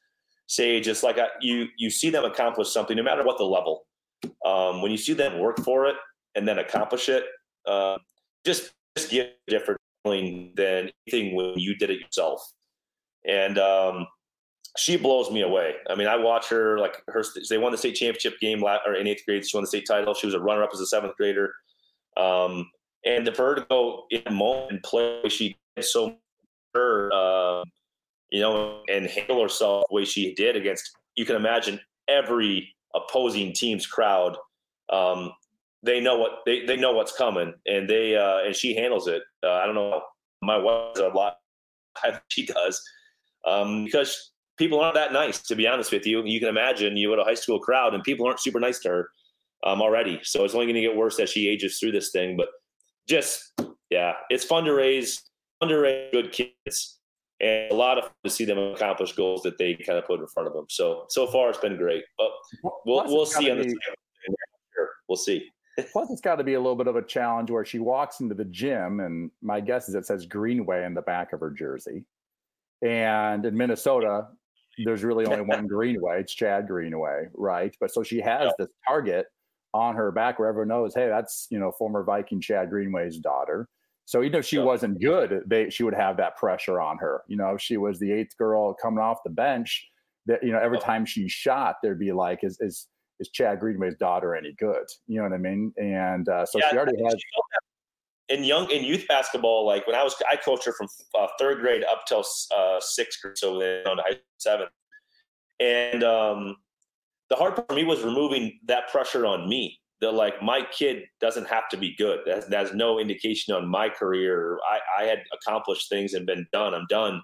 Say 0.49 0.81
just 0.81 1.03
like 1.03 1.19
I, 1.19 1.29
you 1.41 1.67
you 1.77 1.91
see 1.91 2.11
them 2.11 2.25
accomplish 2.25 2.71
something, 2.71 2.97
no 2.97 3.03
matter 3.03 3.25
what 3.25 3.39
the 3.39 3.45
level. 3.45 3.87
Um, 4.47 4.83
when 4.83 4.93
you 4.93 4.97
see 4.97 5.15
them 5.15 5.41
work 5.41 5.59
for 5.61 5.87
it 5.87 5.97
and 6.37 6.47
then 6.47 6.59
accomplish 6.59 7.09
it, 7.09 7.25
uh, 7.67 7.99
just 8.47 8.73
just 8.97 9.13
a 9.13 9.33
different 9.49 9.81
feeling 10.05 10.53
than 10.57 10.91
anything 11.07 11.35
when 11.35 11.59
you 11.59 11.77
did 11.77 11.91
it 11.91 12.01
yourself. 12.01 12.43
And 13.29 13.59
um, 13.59 14.07
she 14.77 14.97
blows 14.97 15.31
me 15.31 15.43
away. 15.43 15.75
I 15.89 15.95
mean, 15.95 16.09
I 16.09 16.17
watch 16.17 16.49
her 16.49 16.79
like 16.79 16.97
her. 17.09 17.23
They 17.49 17.59
won 17.59 17.73
the 17.73 17.79
state 17.79 17.95
championship 17.95 18.39
game 18.41 18.63
or 18.65 18.95
in 18.95 19.07
eighth 19.07 19.25
grade. 19.27 19.47
She 19.47 19.57
won 19.57 19.65
the 19.65 19.69
state 19.69 19.87
title. 19.87 20.15
She 20.15 20.27
was 20.27 20.35
a 20.35 20.41
runner 20.41 20.63
up 20.63 20.71
as 20.73 20.81
a 20.81 20.87
seventh 20.87 21.17
grader. 21.17 21.53
Um, 22.17 22.67
and 23.05 23.29
for 23.35 23.47
her 23.47 23.55
to 23.57 23.67
go 23.69 24.05
in 24.11 24.23
a 24.27 24.33
moment 24.33 24.73
and 24.73 24.83
play, 24.83 25.23
she 25.29 25.57
did 25.77 25.85
so 25.85 26.17
her, 26.75 27.11
uh, 27.13 27.65
you 28.31 28.41
know, 28.41 28.83
and 28.91 29.07
handle 29.07 29.43
herself 29.43 29.85
the 29.89 29.95
way 29.95 30.05
she 30.05 30.35
did 30.35 30.57
against. 30.57 30.91
You 31.17 31.25
can 31.25 31.37
imagine 31.37 31.81
every 32.09 32.75
opposing 32.95 33.53
team's 33.53 33.87
crowd 33.87 34.37
um, 34.91 35.33
they 35.83 36.01
know 36.01 36.17
what 36.17 36.31
they, 36.47 36.65
they 36.65 36.77
know 36.77 36.93
what's 36.93 37.17
coming 37.17 37.55
and 37.67 37.89
they 37.89 38.17
uh, 38.17 38.39
and 38.45 38.55
she 38.55 38.75
handles 38.75 39.09
it. 39.09 39.23
Uh, 39.43 39.53
I 39.53 39.67
don't 39.67 39.75
know. 39.75 40.03
My 40.41 40.57
wife 40.57 40.95
does 40.95 41.05
a 41.13 41.17
lot. 41.17 41.37
She 42.29 42.47
does 42.47 42.83
um, 43.47 43.85
because 43.85 44.33
people 44.57 44.81
aren't 44.81 44.95
that 44.95 45.13
nice. 45.13 45.43
To 45.43 45.55
be 45.55 45.67
honest 45.67 45.93
with 45.93 46.07
you, 46.07 46.25
you 46.25 46.41
can 46.41 46.49
imagine 46.49 46.97
you 46.97 47.13
at 47.13 47.19
a 47.19 47.25
high 47.25 47.35
school 47.35 47.59
crowd 47.59 47.95
and 47.95 48.03
people 48.03 48.27
aren't 48.27 48.41
super 48.41 48.61
nice 48.61 48.79
to 48.81 48.89
her 48.89 49.11
um, 49.65 49.83
already. 49.83 50.21
So 50.23 50.45
it's 50.45 50.55
only 50.55 50.67
going 50.67 50.77
to 50.77 50.81
get 50.81 50.97
worse 50.97 51.19
as 51.21 51.31
she 51.31 51.49
ages 51.49 51.79
through 51.79 51.93
this 51.93 52.11
thing. 52.11 52.37
But 52.37 52.49
just 53.09 53.53
yeah, 53.91 54.13
it's 54.31 54.45
fun 54.45 54.65
to 54.65 54.73
raise 54.73 55.23
fun 55.61 55.69
to 55.69 55.79
raise 55.79 56.11
good 56.13 56.33
kids 56.33 56.99
and 57.41 57.71
a 57.71 57.75
lot 57.75 57.99
of 57.99 58.05
fun 58.05 58.13
to 58.25 58.31
see 58.31 58.45
them 58.45 58.59
accomplish 58.59 59.13
goals 59.13 59.43
that 59.43 59.59
they 59.59 59.75
kind 59.75 59.99
of 59.99 60.07
put 60.07 60.21
in 60.21 60.27
front 60.29 60.49
of 60.49 60.55
them. 60.55 60.67
So 60.69 61.07
so 61.09 61.27
far 61.27 61.51
it's 61.51 61.59
been 61.59 61.77
great. 61.77 62.05
But 62.17 62.31
we'll 62.87 63.05
we'll 63.07 63.27
see 63.27 63.51
on 63.51 63.59
the 63.59 63.77
we'll 65.09 65.17
see. 65.17 65.51
Plus, 65.93 66.11
it's 66.11 66.21
got 66.21 66.37
to 66.37 66.45
be 66.45 66.55
a 66.55 66.61
little 66.61 66.77
bit 66.77 66.87
of 66.87 66.97
a 66.97 67.03
challenge 67.03 67.51
where 67.51 67.65
she 67.65 67.79
walks 67.79 68.21
into 68.21 68.35
the 68.35 68.45
gym, 68.45 69.01
and 69.01 69.31
my 69.41 69.61
guess 69.61 69.89
is 69.89 69.95
it 69.95 70.07
says 70.07 70.27
Greenway 70.27 70.85
in 70.85 70.95
the 70.95 71.03
back 71.03 71.33
of 71.33 71.41
her 71.41 71.51
jersey. 71.51 72.05
And 72.83 73.47
in 73.47 73.57
Minnesota, 73.57 74.29
there's 74.85 75.05
really 75.05 75.25
only 75.27 75.43
one 75.43 75.67
Greenway. 75.69 76.21
It's 76.21 76.35
Chad 76.35 76.67
Greenway, 76.67 77.29
right? 77.35 77.75
But 77.81 77.93
so 77.93 78.03
she 78.03 78.21
has 78.21 78.47
yeah. 78.47 78.53
this 78.59 78.73
target 78.87 79.27
on 79.75 79.95
her 79.97 80.11
back 80.13 80.39
where 80.39 80.49
everyone 80.49 80.69
knows, 80.69 80.95
hey, 80.95 81.09
that's 81.09 81.47
you 81.51 81.59
know 81.59 81.73
former 81.79 82.05
Viking 82.05 82.41
Chad 82.41 82.71
Greenway's 82.71 83.19
daughter. 83.19 83.69
So 84.05 84.23
even 84.23 84.41
if 84.41 84.45
she 84.45 84.57
yeah. 84.57 84.65
wasn't 84.65 85.01
good, 85.01 85.43
they 85.47 85.71
she 85.71 85.85
would 85.85 85.95
have 85.95 86.17
that 86.19 86.37
pressure 86.37 86.81
on 86.81 86.99
her. 86.99 87.23
You 87.29 87.37
know, 87.37 87.55
if 87.55 87.63
she 87.63 87.77
was 87.77 87.99
the 87.99 88.13
eighth 88.13 88.37
girl 88.37 88.75
coming 88.75 88.99
off 88.99 89.19
the 89.25 89.31
bench, 89.31 89.89
that 90.27 90.43
you 90.43 90.53
know 90.53 90.59
every 90.59 90.79
time 90.79 91.07
she 91.07 91.29
shot, 91.29 91.77
there'd 91.83 91.99
be 91.99 92.13
like, 92.13 92.41
is 92.43 92.59
is 92.61 92.89
is 93.23 93.31
Chad 93.31 93.61
Greenway's 93.61 93.97
daughter 93.97 94.35
any 94.35 94.53
good? 94.59 94.85
You 95.07 95.19
know 95.19 95.23
what 95.23 95.33
I 95.33 95.39
mean? 95.39 95.73
And 95.79 96.29
uh, 96.29 96.45
so 96.45 96.59
yeah, 96.59 96.71
she 96.71 96.77
already 96.77 97.03
has. 97.03 97.15
In 98.29 98.45
young 98.45 98.71
in 98.71 98.85
youth 98.85 99.07
basketball, 99.09 99.67
like 99.67 99.87
when 99.87 99.97
I 99.97 100.03
was, 100.03 100.15
I 100.31 100.37
coached 100.37 100.65
her 100.65 100.73
from 100.73 100.89
uh, 101.19 101.29
third 101.39 101.61
grade 101.61 101.85
up 101.85 102.05
till 102.07 102.25
uh, 102.57 102.81
sixth 102.81 103.21
grade, 103.23 103.39
so 103.39 103.59
then 103.59 103.87
on 103.87 103.97
to 103.97 104.03
high 104.03 104.19
seven. 104.39 104.67
And 105.61 106.03
um, 106.03 106.57
the 107.31 107.37
hard 107.37 107.55
part 107.55 107.69
for 107.69 107.75
me 107.75 107.85
was 107.85 108.03
removing 108.03 108.59
that 108.67 108.89
pressure 108.91 109.27
on 109.27 109.49
me. 109.49 109.79
That 110.01 110.15
like 110.15 110.43
my 110.43 110.67
kid 110.73 111.05
doesn't 111.21 111.47
have 111.47 111.69
to 111.71 111.77
be 111.77 111.95
good. 111.97 112.21
That 112.27 112.53
has, 112.53 112.75
no 112.75 112.99
indication 112.99 113.55
on 113.55 113.69
my 113.69 113.89
career. 113.89 114.59
I, 114.69 115.05
I 115.05 115.07
had 115.07 115.23
accomplished 115.33 115.89
things 115.89 116.15
and 116.15 116.27
been 116.27 116.45
done. 116.53 116.75
I'm 116.75 116.87
done. 116.89 117.21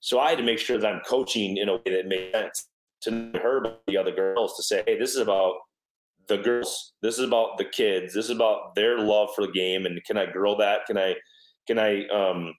So 0.00 0.18
I 0.18 0.30
had 0.30 0.38
to 0.38 0.44
make 0.44 0.58
sure 0.58 0.76
that 0.76 0.86
I'm 0.86 1.00
coaching 1.00 1.56
in 1.56 1.70
a 1.70 1.76
way 1.76 1.82
that 1.86 2.06
made 2.06 2.32
sense 2.32 2.69
to 3.02 3.32
her 3.42 3.60
by 3.60 3.74
the 3.86 3.96
other 3.96 4.12
girls 4.14 4.56
to 4.56 4.62
say, 4.62 4.82
hey, 4.86 4.98
this 4.98 5.10
is 5.10 5.18
about 5.20 5.54
the 6.28 6.38
girls. 6.38 6.92
This 7.02 7.18
is 7.18 7.24
about 7.24 7.58
the 7.58 7.64
kids. 7.64 8.14
This 8.14 8.26
is 8.26 8.30
about 8.30 8.74
their 8.74 8.98
love 8.98 9.30
for 9.34 9.46
the 9.46 9.52
game. 9.52 9.86
And 9.86 10.02
can 10.04 10.16
I 10.16 10.26
grow 10.26 10.56
that? 10.58 10.86
Can 10.86 10.98
I, 10.98 11.16
can 11.66 11.78
I, 11.78 12.06
um, 12.08 12.54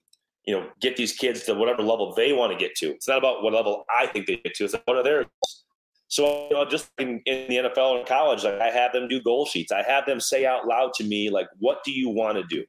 you 0.46 0.56
know, 0.56 0.70
get 0.80 0.98
these 0.98 1.14
kids 1.14 1.44
to 1.44 1.54
whatever 1.54 1.84
level 1.84 2.14
they 2.14 2.34
want 2.34 2.52
to 2.52 2.58
get 2.58 2.76
to. 2.76 2.88
It's 2.88 3.08
not 3.08 3.18
about 3.18 3.44
what 3.44 3.54
level 3.54 3.86
I 3.96 4.08
think 4.08 4.26
they 4.26 4.38
get 4.38 4.56
to. 4.56 4.66
It's 4.66 4.76
what 4.86 4.98
are 4.98 5.04
their 5.04 5.24
goals. 5.24 5.66
So 6.08 6.48
you 6.50 6.56
know, 6.56 6.66
just 6.66 6.90
in, 6.98 7.22
in 7.26 7.48
the 7.48 7.70
NFL 7.70 8.00
and 8.00 8.06
college, 8.06 8.44
like 8.44 8.60
I 8.60 8.70
have 8.70 8.92
them 8.92 9.08
do 9.08 9.22
goal 9.22 9.46
sheets. 9.46 9.72
I 9.72 9.82
have 9.84 10.06
them 10.06 10.20
say 10.20 10.46
out 10.46 10.68
loud 10.68 10.94
to 10.96 11.06
me, 11.06 11.30
like, 11.30 11.48
"What 11.60 11.86
do 11.86 11.92
you 11.94 12.10
want 12.10 12.38
to 12.38 12.44
do?" 12.44 12.66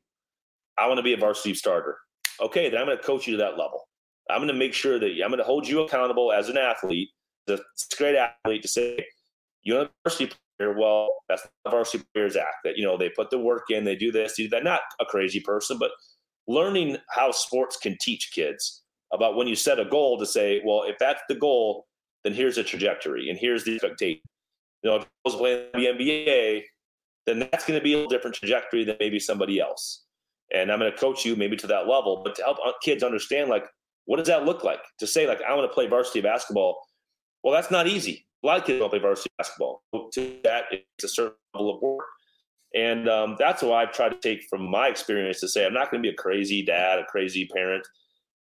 I 0.79 0.87
want 0.87 0.99
to 0.99 1.03
be 1.03 1.13
a 1.13 1.17
varsity 1.17 1.55
starter. 1.55 1.99
Okay, 2.41 2.71
then 2.71 2.81
I'm 2.81 2.87
going 2.87 2.97
to 2.97 3.03
coach 3.03 3.27
you 3.27 3.33
to 3.33 3.43
that 3.43 3.59
level. 3.59 3.89
I'm 4.31 4.39
going 4.39 4.49
to 4.49 4.55
make 4.55 4.75
sure 4.75 4.99
that 5.01 5.07
I'm 5.07 5.31
going 5.31 5.39
to 5.39 5.45
hold 5.45 5.67
you 5.67 5.81
accountable 5.81 6.31
as 6.33 6.49
an 6.49 6.57
athlete, 6.57 7.09
the 7.47 7.63
great 7.97 8.17
athlete, 8.17 8.63
to 8.63 8.69
say 8.69 9.05
you're 9.63 9.83
a 9.83 9.91
varsity 10.05 10.33
player. 10.59 10.77
Well, 10.79 11.13
that's 11.29 11.47
the 11.65 11.71
varsity 11.71 12.05
players 12.15 12.37
act. 12.37 12.57
That 12.65 12.77
you 12.77 12.85
know 12.85 12.97
they 12.97 13.11
put 13.11 13.31
the 13.31 13.39
work 13.39 13.71
in, 13.71 13.85
they 13.85 13.97
do 13.97 14.13
this, 14.13 14.37
do 14.37 14.49
that. 14.51 14.65
Not 14.65 14.81
a 15.01 15.05
crazy 15.05 15.41
person, 15.41 15.79
but 15.79 15.91
learning 16.47 16.99
how 17.09 17.31
sports 17.31 17.77
can 17.77 17.97
teach 18.01 18.31
kids 18.33 18.83
about 19.13 19.37
when 19.37 19.47
you 19.47 19.55
set 19.55 19.79
a 19.79 19.85
goal 19.85 20.19
to 20.19 20.27
say, 20.27 20.61
well, 20.65 20.85
if 20.85 20.97
that's 20.99 21.23
the 21.29 21.35
goal, 21.35 21.87
then 22.25 22.33
here's 22.33 22.59
a 22.59 22.65
trajectory 22.65 23.29
and 23.29 23.39
here's 23.39 23.65
the 23.65 23.75
expectation. 23.75 24.23
You 24.83 24.91
know, 24.91 24.97
if 24.97 25.03
I 25.03 25.07
was 25.25 25.37
playing 25.37 25.69
the 25.75 25.87
NBA, 25.87 26.63
then 27.27 27.39
that's 27.39 27.67
going 27.67 27.79
to 27.79 27.85
be 27.85 27.95
a 27.95 28.07
different 28.09 28.35
trajectory 28.37 28.85
than 28.85 28.97
maybe 28.99 29.21
somebody 29.21 29.61
else. 29.61 30.05
And 30.53 30.73
I'm 30.73 30.79
going 30.79 30.91
to 30.91 30.99
coach 30.99 31.25
you 31.25 31.37
maybe 31.37 31.57
to 31.57 31.67
that 31.69 31.87
level, 31.87 32.23
but 32.25 32.35
to 32.37 32.43
help 32.43 32.59
uh, 32.65 32.73
kids 32.83 33.03
understand, 33.03 33.49
like, 33.49 33.65
what 34.07 34.17
does 34.17 34.27
that 34.27 34.45
look 34.45 34.65
like? 34.65 34.81
To 34.99 35.07
say, 35.07 35.29
like, 35.29 35.41
I 35.43 35.55
want 35.55 35.71
to 35.71 35.75
play 35.75 35.87
varsity 35.87 36.21
basketball. 36.21 36.79
Well, 37.43 37.53
that's 37.53 37.71
not 37.71 37.87
easy. 37.87 38.27
A 38.43 38.47
lot 38.47 38.59
of 38.59 38.65
kids 38.65 38.79
don't 38.79 38.91
play 38.91 38.99
varsity 38.99 39.31
basketball. 39.39 39.83
To 40.13 40.37
that, 40.45 40.65
it's 40.71 41.05
a 41.05 41.09
certain 41.09 41.35
level 41.55 41.77
of 41.77 41.83
work. 41.83 42.07
And 42.75 43.09
um, 43.09 43.37
that's 43.39 43.63
what 43.63 43.75
I've 43.75 43.93
tried 43.93 44.11
to 44.11 44.19
take 44.19 44.45
from 44.49 44.69
my 44.69 44.89
experience 44.89 45.41
to 45.41 45.49
say 45.49 45.67
I'm 45.67 45.75
not 45.75 45.91
going 45.91 46.03
to 46.03 46.09
be 46.09 46.13
a 46.13 46.17
crazy 46.17 46.65
dad, 46.65 46.99
a 46.99 47.05
crazy 47.05 47.49
parent, 47.53 47.87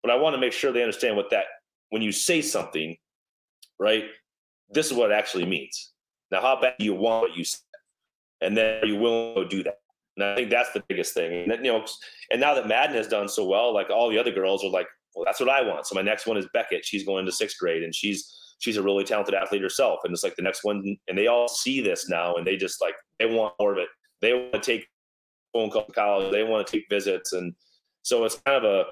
but 0.03 0.11
I 0.11 0.17
want 0.17 0.35
to 0.35 0.41
make 0.41 0.53
sure 0.53 0.73
they 0.73 0.83
understand 0.83 1.17
what 1.17 1.31
that 1.31 1.45
when 1.91 2.03
you 2.03 2.13
say 2.13 2.41
something, 2.41 2.97
right? 3.79 4.05
This 4.71 4.87
is 4.87 4.93
what 4.93 5.11
it 5.11 5.15
actually 5.15 5.47
means. 5.47 5.93
Now, 6.31 6.41
how 6.41 6.61
bad 6.61 6.75
do 6.79 6.85
you 6.85 6.95
want 6.95 7.23
what 7.23 7.37
you 7.37 7.45
said? 7.45 7.61
And 8.41 8.57
then 8.57 8.87
you 8.87 8.97
to 8.99 9.47
do 9.49 9.63
that? 9.65 9.81
And 10.17 10.25
I 10.25 10.35
think 10.35 10.51
that's 10.51 10.73
the 10.73 10.83
biggest 10.89 11.13
thing. 11.15 11.51
And 11.51 11.65
you 11.65 11.73
know, 11.73 11.85
and 12.31 12.41
now 12.41 12.55
that 12.55 12.67
Madden 12.67 12.97
has 12.97 13.09
done 13.09 13.29
so 13.29 13.45
well, 13.45 13.75
like 13.75 13.91
all 13.91 14.11
the 14.11 14.19
other 14.19 14.31
girls 14.31 14.65
are 14.65 14.71
like, 14.71 14.87
well, 15.15 15.25
that's 15.25 15.41
what 15.41 15.49
I 15.49 15.63
want. 15.63 15.87
So 15.87 15.95
my 15.95 16.03
next 16.03 16.27
one 16.27 16.37
is 16.37 16.47
Beckett. 16.53 16.85
She's 16.85 17.05
going 17.05 17.27
to 17.27 17.33
sixth 17.33 17.59
grade, 17.59 17.83
and 17.83 17.95
she's 17.95 18.40
she's 18.61 18.77
a 18.77 18.83
really 18.83 19.05
talented 19.05 19.35
athlete 19.35 19.63
herself. 19.63 20.01
And 20.05 20.13
it's 20.13 20.23
like 20.23 20.37
the 20.37 20.43
next 20.43 20.63
one, 20.63 20.97
and 21.09 21.19
they 21.19 21.27
all 21.27 21.49
see 21.49 21.81
this 21.81 22.09
now, 22.09 22.37
and 22.37 22.47
they 22.47 22.57
just 22.57 22.81
like 22.81 22.95
they 23.19 23.27
want 23.27 23.55
more 23.59 23.73
of 23.73 23.79
it. 23.79 23.89
They 24.21 24.33
want 24.33 24.53
to 24.53 24.61
take 24.61 24.87
phone 25.53 25.71
calls 25.71 25.87
to 25.87 25.93
college. 25.93 26.31
They 26.31 26.45
want 26.45 26.67
to 26.67 26.71
take 26.71 26.87
visits, 26.89 27.33
and 27.33 27.55
so 28.03 28.25
it's 28.25 28.41
kind 28.47 28.65
of 28.65 28.65
a. 28.65 28.85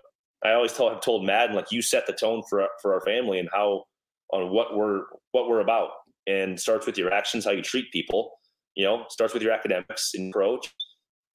I 0.45 0.53
always 0.53 0.73
tell 0.73 0.89
I've 0.89 1.01
told 1.01 1.25
Madden 1.25 1.55
like 1.55 1.71
you 1.71 1.83
set 1.83 2.07
the 2.07 2.13
tone 2.13 2.43
for 2.49 2.67
for 2.83 2.95
our 2.95 3.01
family 3.03 3.39
and 3.39 3.49
how 3.53 3.85
on 4.33 4.51
what 4.51 4.77
we're 4.77 5.03
what 5.33 5.49
we're 5.49 5.61
about, 5.61 5.91
and 6.27 6.59
starts 6.59 6.87
with 6.87 6.99
your 6.99 7.13
actions, 7.13 7.45
how 7.45 7.53
you 7.53 7.63
treat 7.63 7.93
people. 7.93 8.33
You 8.75 8.85
know, 8.85 9.05
starts 9.09 9.35
with 9.35 9.43
your 9.43 9.53
academics 9.53 10.13
and 10.15 10.33
approach, 10.33 10.73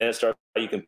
and 0.00 0.10
it 0.10 0.14
starts 0.14 0.38
how 0.54 0.62
you 0.62 0.68
can. 0.68 0.84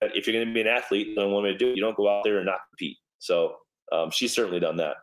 If, 0.00 0.28
you're 0.28 0.34
going 0.34 0.46
to 0.46 0.54
be 0.54 0.60
an 0.60 0.68
athlete, 0.68 1.16
what 1.16 1.24
I'm 1.24 1.32
going 1.32 1.44
to 1.46 1.58
do, 1.58 1.70
it, 1.70 1.76
you 1.76 1.82
don't 1.82 1.96
go 1.96 2.08
out 2.08 2.22
there 2.22 2.36
and 2.36 2.46
not 2.46 2.60
compete. 2.70 2.98
So 3.18 3.56
um, 3.90 4.12
she's 4.12 4.32
certainly 4.32 4.60
done 4.60 4.76
that. 4.76 4.94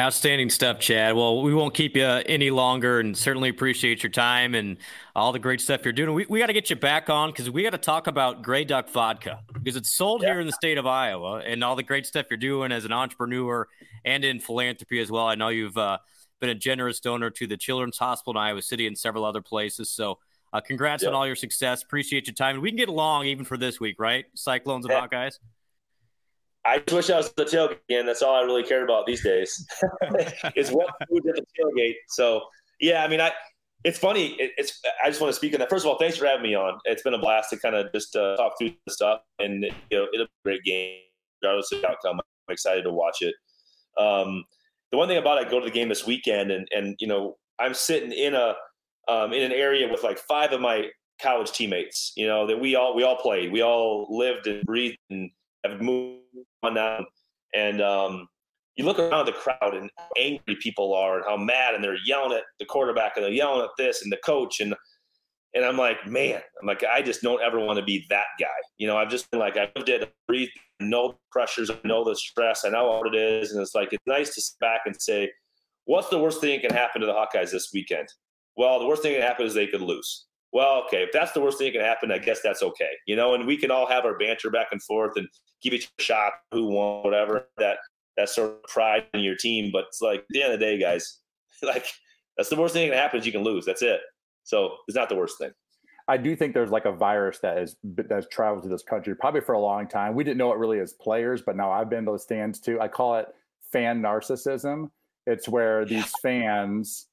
Outstanding 0.00 0.48
stuff, 0.48 0.78
Chad. 0.78 1.14
Well, 1.14 1.42
we 1.42 1.52
won't 1.52 1.74
keep 1.74 1.96
you 1.96 2.04
any 2.04 2.50
longer 2.50 2.98
and 2.98 3.14
certainly 3.16 3.50
appreciate 3.50 4.02
your 4.02 4.10
time 4.10 4.54
and 4.54 4.78
all 5.14 5.32
the 5.32 5.38
great 5.38 5.60
stuff 5.60 5.84
you're 5.84 5.92
doing. 5.92 6.14
We, 6.14 6.24
we 6.30 6.38
got 6.38 6.46
to 6.46 6.54
get 6.54 6.70
you 6.70 6.76
back 6.76 7.10
on 7.10 7.30
because 7.30 7.50
we 7.50 7.62
got 7.62 7.70
to 7.70 7.78
talk 7.78 8.06
about 8.06 8.42
Grey 8.42 8.64
Duck 8.64 8.88
Vodka 8.88 9.40
because 9.52 9.76
it's 9.76 9.94
sold 9.94 10.22
yeah. 10.22 10.30
here 10.30 10.40
in 10.40 10.46
the 10.46 10.52
state 10.54 10.78
of 10.78 10.86
Iowa 10.86 11.42
and 11.44 11.62
all 11.62 11.76
the 11.76 11.82
great 11.82 12.06
stuff 12.06 12.26
you're 12.30 12.38
doing 12.38 12.72
as 12.72 12.86
an 12.86 12.92
entrepreneur 12.92 13.68
and 14.02 14.24
in 14.24 14.40
philanthropy 14.40 14.98
as 14.98 15.10
well. 15.10 15.26
I 15.26 15.34
know 15.34 15.48
you've 15.48 15.76
uh, 15.76 15.98
been 16.40 16.48
a 16.48 16.54
generous 16.54 16.98
donor 16.98 17.28
to 17.28 17.46
the 17.46 17.58
Children's 17.58 17.98
Hospital 17.98 18.40
in 18.40 18.46
Iowa 18.46 18.62
City 18.62 18.86
and 18.86 18.96
several 18.96 19.26
other 19.26 19.42
places. 19.42 19.90
So, 19.90 20.18
uh, 20.54 20.60
congrats 20.60 21.02
yeah. 21.02 21.10
on 21.10 21.14
all 21.14 21.26
your 21.26 21.36
success. 21.36 21.82
Appreciate 21.82 22.26
your 22.26 22.34
time. 22.34 22.60
We 22.62 22.70
can 22.70 22.76
get 22.76 22.88
along 22.88 23.26
even 23.26 23.44
for 23.44 23.58
this 23.58 23.78
week, 23.78 23.96
right? 23.98 24.24
Cyclones 24.34 24.86
and 24.86 24.92
yeah. 24.92 25.06
Hawkeyes. 25.06 25.38
I 26.64 26.78
just 26.78 26.92
wish 26.92 27.10
I 27.10 27.16
was 27.16 27.28
at 27.28 27.36
the 27.36 27.44
tailgate 27.44 27.78
again. 27.88 28.06
That's 28.06 28.22
all 28.22 28.34
I 28.34 28.42
really 28.42 28.62
care 28.62 28.84
about 28.84 29.06
these 29.06 29.22
days. 29.22 29.66
is 30.56 30.70
what 30.70 30.88
food 31.08 31.26
at 31.28 31.34
the 31.34 31.44
tailgate. 31.60 31.94
So 32.08 32.42
yeah, 32.80 33.04
I 33.04 33.08
mean, 33.08 33.20
I 33.20 33.32
it's 33.84 33.98
funny. 33.98 34.34
It, 34.40 34.52
it's 34.56 34.80
I 35.02 35.08
just 35.08 35.20
want 35.20 35.32
to 35.32 35.36
speak 35.36 35.54
on 35.54 35.60
that. 35.60 35.70
First 35.70 35.84
of 35.84 35.90
all, 35.90 35.98
thanks 35.98 36.16
for 36.16 36.26
having 36.26 36.42
me 36.42 36.54
on. 36.54 36.78
It's 36.84 37.02
been 37.02 37.14
a 37.14 37.18
blast 37.18 37.50
to 37.50 37.56
kind 37.56 37.74
of 37.74 37.92
just 37.92 38.14
uh, 38.14 38.36
talk 38.36 38.52
through 38.58 38.72
the 38.86 38.92
stuff, 38.92 39.20
and 39.38 39.64
you 39.64 39.98
know, 39.98 40.06
it'll 40.14 40.26
be 40.26 40.30
a 40.30 40.44
great 40.44 40.64
game 40.64 40.98
regardless 41.42 41.72
of 41.72 41.80
the 41.80 41.88
outcome. 41.88 42.20
I'm 42.20 42.52
excited 42.52 42.82
to 42.82 42.92
watch 42.92 43.22
it. 43.22 43.34
Um, 43.98 44.44
the 44.92 44.98
one 44.98 45.08
thing 45.08 45.18
about 45.18 45.38
it, 45.38 45.46
I 45.46 45.50
go 45.50 45.58
to 45.58 45.64
the 45.64 45.72
game 45.72 45.88
this 45.88 46.06
weekend, 46.06 46.50
and 46.52 46.68
and 46.70 46.96
you 47.00 47.08
know, 47.08 47.36
I'm 47.58 47.74
sitting 47.74 48.12
in 48.12 48.34
a 48.34 48.54
um, 49.08 49.32
in 49.32 49.42
an 49.42 49.52
area 49.52 49.90
with 49.90 50.04
like 50.04 50.18
five 50.18 50.52
of 50.52 50.60
my 50.60 50.90
college 51.20 51.50
teammates. 51.50 52.12
You 52.16 52.28
know 52.28 52.46
that 52.46 52.60
we 52.60 52.76
all 52.76 52.94
we 52.94 53.02
all 53.02 53.16
played, 53.16 53.52
we 53.52 53.62
all 53.62 54.06
lived 54.16 54.46
and 54.46 54.62
breathed 54.64 54.98
and 55.10 55.30
have 55.64 55.80
moved 55.80 56.22
on 56.62 56.74
down. 56.74 57.06
And 57.54 57.80
um, 57.80 58.28
you 58.76 58.84
look 58.84 58.98
around 58.98 59.26
the 59.26 59.32
crowd 59.32 59.74
and 59.74 59.90
how 59.98 60.08
angry 60.18 60.56
people 60.60 60.94
are 60.94 61.16
and 61.16 61.24
how 61.26 61.36
mad 61.36 61.74
and 61.74 61.84
they're 61.84 61.98
yelling 62.06 62.36
at 62.36 62.44
the 62.58 62.64
quarterback 62.64 63.12
and 63.16 63.24
they're 63.24 63.32
yelling 63.32 63.62
at 63.62 63.70
this 63.76 64.02
and 64.02 64.10
the 64.10 64.18
coach 64.24 64.60
and 64.60 64.74
and 65.54 65.66
I'm 65.66 65.76
like, 65.76 66.06
man, 66.06 66.40
I'm 66.62 66.66
like, 66.66 66.82
I 66.82 67.02
just 67.02 67.20
don't 67.20 67.42
ever 67.42 67.60
want 67.60 67.78
to 67.78 67.84
be 67.84 68.06
that 68.08 68.24
guy. 68.40 68.46
You 68.78 68.86
know, 68.86 68.96
I've 68.96 69.10
just 69.10 69.30
been 69.30 69.38
like, 69.38 69.58
I 69.58 69.70
lived 69.76 69.90
it, 69.90 70.10
breathe, 70.26 70.48
know 70.80 71.18
pressures, 71.30 71.70
I 71.70 71.76
know 71.84 72.04
the 72.04 72.16
stress, 72.16 72.64
I 72.64 72.70
know 72.70 72.86
what 72.86 73.14
it 73.14 73.18
is, 73.18 73.52
and 73.52 73.60
it's 73.60 73.74
like 73.74 73.92
it's 73.92 74.02
nice 74.06 74.34
to 74.34 74.40
sit 74.40 74.58
back 74.60 74.80
and 74.86 74.96
say, 74.98 75.30
what's 75.84 76.08
the 76.08 76.18
worst 76.18 76.40
thing 76.40 76.58
that 76.62 76.68
can 76.68 76.74
happen 76.74 77.02
to 77.02 77.06
the 77.06 77.12
Hawkeyes 77.12 77.50
this 77.50 77.68
weekend? 77.74 78.08
Well, 78.56 78.78
the 78.78 78.86
worst 78.86 79.02
thing 79.02 79.12
that 79.12 79.18
can 79.18 79.28
happen 79.28 79.44
is 79.44 79.52
they 79.52 79.66
could 79.66 79.82
lose 79.82 80.24
well, 80.52 80.84
okay, 80.86 81.02
if 81.02 81.10
that's 81.12 81.32
the 81.32 81.40
worst 81.40 81.58
thing 81.58 81.72
that 81.72 81.78
can 81.78 81.86
happen, 81.86 82.12
I 82.12 82.18
guess 82.18 82.40
that's 82.42 82.62
okay. 82.62 82.90
You 83.06 83.16
know, 83.16 83.34
and 83.34 83.46
we 83.46 83.56
can 83.56 83.70
all 83.70 83.86
have 83.86 84.04
our 84.04 84.18
banter 84.18 84.50
back 84.50 84.68
and 84.70 84.82
forth 84.82 85.12
and 85.16 85.26
give 85.62 85.72
each 85.72 85.90
a 85.98 86.02
shot, 86.02 86.32
who 86.52 86.66
won, 86.66 87.02
whatever. 87.02 87.48
That 87.56 87.78
that 88.16 88.28
sort 88.28 88.50
of 88.50 88.62
pride 88.64 89.06
in 89.14 89.20
your 89.20 89.36
team. 89.36 89.70
But 89.72 89.84
it's 89.88 90.02
like 90.02 90.20
at 90.20 90.26
the 90.30 90.42
end 90.42 90.52
of 90.52 90.60
the 90.60 90.66
day, 90.66 90.78
guys, 90.78 91.20
like 91.62 91.86
that's 92.36 92.50
the 92.50 92.56
worst 92.56 92.74
thing 92.74 92.90
that 92.90 92.98
happens. 92.98 93.24
You 93.24 93.32
can 93.32 93.42
lose. 93.42 93.64
That's 93.64 93.82
it. 93.82 94.00
So 94.44 94.76
it's 94.88 94.96
not 94.96 95.08
the 95.08 95.16
worst 95.16 95.38
thing. 95.38 95.52
I 96.08 96.16
do 96.16 96.34
think 96.34 96.52
there's 96.52 96.70
like 96.70 96.84
a 96.84 96.92
virus 96.92 97.38
that 97.38 97.56
has 97.56 97.76
that 97.82 98.10
has 98.10 98.26
traveled 98.28 98.64
to 98.64 98.68
this 98.68 98.82
country 98.82 99.14
probably 99.16 99.40
for 99.40 99.54
a 99.54 99.60
long 99.60 99.88
time. 99.88 100.14
We 100.14 100.24
didn't 100.24 100.38
know 100.38 100.52
it 100.52 100.58
really 100.58 100.80
as 100.80 100.92
players, 100.92 101.40
but 101.40 101.56
now 101.56 101.70
I've 101.70 101.88
been 101.88 102.04
to 102.04 102.12
those 102.12 102.24
stands 102.24 102.60
too. 102.60 102.78
I 102.80 102.88
call 102.88 103.16
it 103.16 103.28
fan 103.70 104.02
narcissism. 104.02 104.90
It's 105.26 105.48
where 105.48 105.84
these 105.84 106.12
fans 106.22 107.06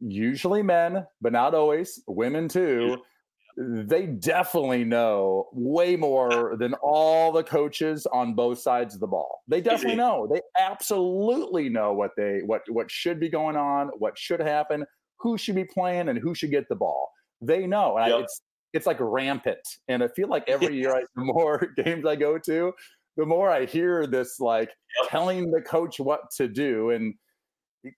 usually 0.00 0.62
men, 0.62 1.06
but 1.20 1.32
not 1.32 1.54
always, 1.54 2.02
women 2.06 2.48
too. 2.48 2.98
They 3.56 4.06
definitely 4.06 4.84
know 4.84 5.48
way 5.52 5.94
more 5.94 6.56
than 6.58 6.74
all 6.74 7.30
the 7.30 7.44
coaches 7.44 8.04
on 8.06 8.34
both 8.34 8.58
sides 8.58 8.94
of 8.94 9.00
the 9.00 9.06
ball. 9.06 9.42
They 9.46 9.60
definitely 9.60 9.96
know. 9.96 10.28
They 10.32 10.40
absolutely 10.58 11.68
know 11.68 11.92
what 11.92 12.10
they 12.16 12.40
what 12.44 12.62
what 12.68 12.90
should 12.90 13.20
be 13.20 13.28
going 13.28 13.56
on, 13.56 13.90
what 13.98 14.18
should 14.18 14.40
happen, 14.40 14.84
who 15.20 15.38
should 15.38 15.54
be 15.54 15.64
playing, 15.64 16.08
and 16.08 16.18
who 16.18 16.34
should 16.34 16.50
get 16.50 16.68
the 16.68 16.74
ball. 16.74 17.12
They 17.40 17.66
know, 17.66 17.96
and 17.96 18.08
yep. 18.08 18.18
I, 18.18 18.22
it's 18.22 18.42
it's 18.72 18.86
like 18.86 18.98
rampant. 19.00 19.66
And 19.86 20.02
I 20.02 20.08
feel 20.08 20.28
like 20.28 20.44
every 20.48 20.76
year, 20.76 20.92
I, 20.96 21.02
the 21.14 21.24
more 21.24 21.68
games 21.76 22.04
I 22.04 22.16
go 22.16 22.38
to, 22.38 22.72
the 23.16 23.24
more 23.24 23.50
I 23.50 23.64
hear 23.64 24.06
this 24.06 24.40
like 24.40 24.68
yep. 25.00 25.10
telling 25.10 25.50
the 25.50 25.62
coach 25.62 26.00
what 26.00 26.30
to 26.36 26.48
do 26.48 26.90
and 26.90 27.14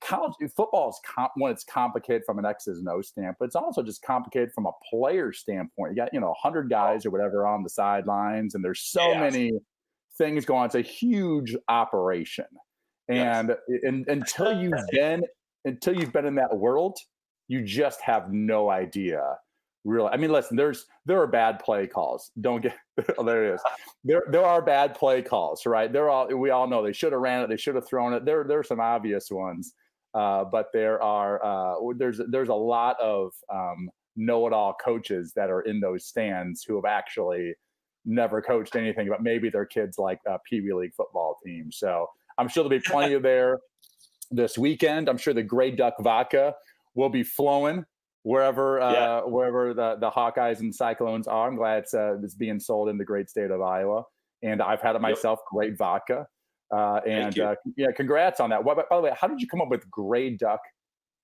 college 0.00 0.34
football 0.56 0.90
is 0.90 1.00
comp, 1.04 1.32
when 1.36 1.52
it's 1.52 1.64
complicated 1.64 2.22
from 2.24 2.38
an 2.38 2.44
X's 2.44 2.78
and 2.78 2.88
O 2.88 3.02
standpoint. 3.02 3.48
It's 3.48 3.56
also 3.56 3.82
just 3.82 4.02
complicated 4.02 4.52
from 4.54 4.66
a 4.66 4.72
player 4.90 5.32
standpoint. 5.32 5.92
You 5.92 5.96
got 5.96 6.12
you 6.12 6.20
know 6.20 6.34
hundred 6.38 6.66
oh. 6.66 6.68
guys 6.68 7.06
or 7.06 7.10
whatever 7.10 7.46
on 7.46 7.62
the 7.62 7.70
sidelines, 7.70 8.54
and 8.54 8.64
there's 8.64 8.80
so 8.80 9.08
yes. 9.08 9.32
many 9.32 9.52
things 10.18 10.44
going. 10.44 10.60
on. 10.60 10.66
It's 10.66 10.74
a 10.74 10.80
huge 10.80 11.56
operation, 11.68 12.46
and, 13.08 13.54
yes. 13.68 13.80
and 13.84 14.06
until 14.08 14.60
you've 14.60 14.86
been 14.90 15.22
until 15.64 15.96
you've 15.96 16.12
been 16.12 16.26
in 16.26 16.36
that 16.36 16.56
world, 16.56 16.98
you 17.48 17.62
just 17.62 18.00
have 18.00 18.32
no 18.32 18.70
idea. 18.70 19.22
Really, 19.86 20.08
I 20.08 20.16
mean, 20.16 20.32
listen. 20.32 20.56
There's 20.56 20.86
there 21.04 21.22
are 21.22 21.28
bad 21.28 21.60
play 21.60 21.86
calls. 21.86 22.32
Don't 22.40 22.60
get 22.60 22.76
oh, 23.18 23.22
there 23.22 23.52
it 23.52 23.54
is. 23.54 23.60
There 24.02 24.24
there 24.28 24.44
are 24.44 24.60
bad 24.60 24.96
play 24.96 25.22
calls, 25.22 25.64
right? 25.64 25.92
They're 25.92 26.10
all 26.10 26.26
we 26.26 26.50
all 26.50 26.66
know 26.66 26.82
they 26.82 26.92
should 26.92 27.12
have 27.12 27.20
ran 27.20 27.42
it. 27.42 27.48
They 27.48 27.56
should 27.56 27.76
have 27.76 27.86
thrown 27.86 28.12
it. 28.12 28.24
There 28.24 28.42
there 28.42 28.58
are 28.58 28.64
some 28.64 28.80
obvious 28.80 29.30
ones, 29.30 29.74
uh, 30.12 30.42
but 30.42 30.66
there 30.72 31.00
are 31.00 31.44
uh, 31.44 31.76
there's 31.96 32.20
there's 32.28 32.48
a 32.48 32.54
lot 32.54 32.98
of 33.00 33.32
um, 33.48 33.88
know-it-all 34.16 34.74
coaches 34.84 35.32
that 35.36 35.50
are 35.50 35.60
in 35.60 35.78
those 35.78 36.04
stands 36.04 36.64
who 36.64 36.74
have 36.74 36.84
actually 36.84 37.54
never 38.04 38.42
coached 38.42 38.74
anything, 38.74 39.08
but 39.08 39.22
maybe 39.22 39.50
their 39.50 39.66
kids 39.66 39.98
like 39.98 40.18
a 40.26 40.40
Pee 40.50 40.62
Wee 40.62 40.72
League 40.72 40.94
football 40.96 41.36
team. 41.46 41.70
So 41.70 42.08
I'm 42.38 42.48
sure 42.48 42.64
there'll 42.64 42.76
be 42.76 42.80
plenty 42.80 43.14
of 43.14 43.22
there 43.22 43.60
this 44.32 44.58
weekend. 44.58 45.08
I'm 45.08 45.18
sure 45.18 45.32
the 45.32 45.44
Grey 45.44 45.70
Duck 45.70 45.94
Vodka 46.00 46.56
will 46.96 47.08
be 47.08 47.22
flowing 47.22 47.84
wherever 48.26 48.80
uh, 48.80 48.92
yeah. 48.92 49.20
wherever 49.20 49.72
the 49.72 49.96
the 50.00 50.10
Hawkeyes 50.10 50.58
and 50.58 50.74
Cyclones 50.74 51.28
are. 51.28 51.46
I'm 51.46 51.56
glad 51.56 51.78
it's 51.78 51.94
uh, 51.94 52.16
it's 52.22 52.34
being 52.34 52.58
sold 52.58 52.88
in 52.88 52.98
the 52.98 53.04
great 53.04 53.30
state 53.30 53.52
of 53.52 53.62
Iowa. 53.62 54.02
and 54.42 54.60
I've 54.60 54.80
had 54.80 54.96
it 54.96 55.00
myself. 55.00 55.38
Yep. 55.38 55.46
Great 55.52 55.78
vodka. 55.78 56.26
Uh, 56.74 57.00
and 57.06 57.38
uh, 57.38 57.54
yeah, 57.76 57.92
congrats 57.96 58.40
on 58.40 58.50
that. 58.50 58.64
By, 58.64 58.74
by 58.74 58.84
the 58.90 59.00
way, 59.00 59.12
how 59.14 59.28
did 59.28 59.40
you 59.40 59.46
come 59.46 59.60
up 59.60 59.68
with 59.68 59.88
Gray 59.88 60.30
Duck 60.30 60.60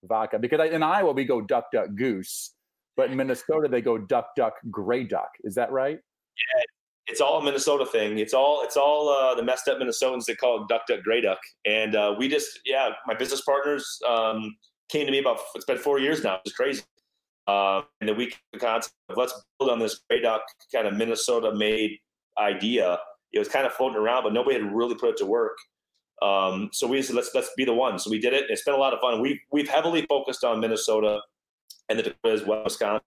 vodka? 0.05 0.39
Because 0.39 0.71
in 0.71 0.85
Iowa 0.85 1.13
we 1.13 1.25
go 1.25 1.41
Duck 1.41 1.67
Duck 1.73 1.89
Goose, 1.97 2.55
but 2.97 3.11
in 3.11 3.17
Minnesota 3.17 3.67
they 3.69 3.83
go 3.83 3.99
Duck 3.99 4.29
Duck 4.37 4.55
Gray 4.71 5.03
Duck. 5.03 5.31
Is 5.43 5.57
that 5.57 5.73
right? 5.73 5.99
Yeah, 5.99 6.63
it's 7.09 7.21
all 7.21 7.41
a 7.41 7.45
Minnesota 7.45 7.85
thing. 7.85 8.19
It's 8.19 8.33
all 8.33 8.63
it's 8.63 8.77
all 8.77 9.09
uh, 9.09 9.35
the 9.35 9.43
messed 9.43 9.67
up 9.67 9.79
Minnesotans 9.79 10.27
that 10.27 10.39
call 10.39 10.63
it 10.63 10.69
Duck 10.69 10.87
Duck 10.87 11.03
Gray 11.03 11.21
Duck. 11.21 11.41
And 11.67 11.97
uh, 11.97 12.15
we 12.17 12.29
just 12.29 12.61
yeah, 12.65 12.91
my 13.09 13.15
business 13.15 13.41
partners 13.41 13.99
um, 14.09 14.55
came 14.93 15.07
to 15.07 15.13
me 15.13 15.19
about 15.19 15.39
it's 15.55 15.65
been 15.65 15.79
four 15.79 15.99
years 15.99 16.23
now. 16.23 16.39
It's 16.45 16.55
crazy. 16.55 16.83
Uh, 17.49 17.83
and 18.01 18.09
the 18.09 18.33
concept 18.59 18.95
of 19.09 19.17
let's 19.17 19.35
build 19.59 19.71
on 19.71 19.79
this 19.79 20.01
Gray 20.09 20.21
Duck 20.21 20.43
kind 20.73 20.87
of 20.87 20.95
Minnesota 20.95 21.53
made 21.55 21.99
idea. 22.39 22.99
It 23.33 23.39
was 23.39 23.49
kind 23.49 23.67
of 23.67 23.73
floating 23.73 23.99
around, 23.99 24.23
but 24.23 24.33
nobody 24.33 24.61
had 24.61 24.73
really 24.73 24.95
put 24.95 25.11
it 25.11 25.17
to 25.17 25.27
work. 25.27 25.57
Um, 26.21 26.69
so 26.73 26.87
we 26.87 27.03
said 27.03 27.17
let's 27.17 27.31
let's 27.35 27.51
be 27.57 27.65
the 27.65 27.75
one. 27.75 27.99
So 27.99 28.11
we 28.11 28.21
did 28.21 28.33
it. 28.33 28.45
It's 28.49 28.63
been 28.63 28.75
a 28.75 28.79
lot 28.79 28.93
of 28.93 29.01
fun. 29.01 29.21
We 29.21 29.41
we've 29.51 29.69
heavily 29.69 30.07
focused 30.09 30.45
on 30.45 30.61
Minnesota 30.61 31.21
and 31.89 31.99
the 31.99 32.03
Dakotas, 32.05 32.47
Wisconsin. 32.47 33.03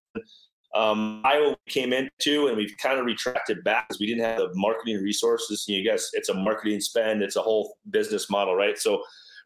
Um, 0.73 1.21
Iowa 1.23 1.55
came 1.69 1.93
into 1.93 2.47
and 2.47 2.57
we've 2.57 2.75
kind 2.81 2.99
of 2.99 3.05
retracted 3.05 3.63
back 3.63 3.87
because 3.87 4.01
we 4.01 4.07
didn't 4.07 4.25
have 4.25 4.39
the 4.39 4.49
marketing 4.55 4.97
resources. 4.97 5.63
You 5.69 5.81
guess 5.81 6.09
it's 6.11 6.27
a 6.27 6.33
marketing 6.33 6.81
spend, 6.81 7.23
it's 7.23 7.37
a 7.37 7.41
whole 7.41 7.77
business 7.91 8.29
model, 8.29 8.55
right? 8.55 8.77
So 8.77 9.01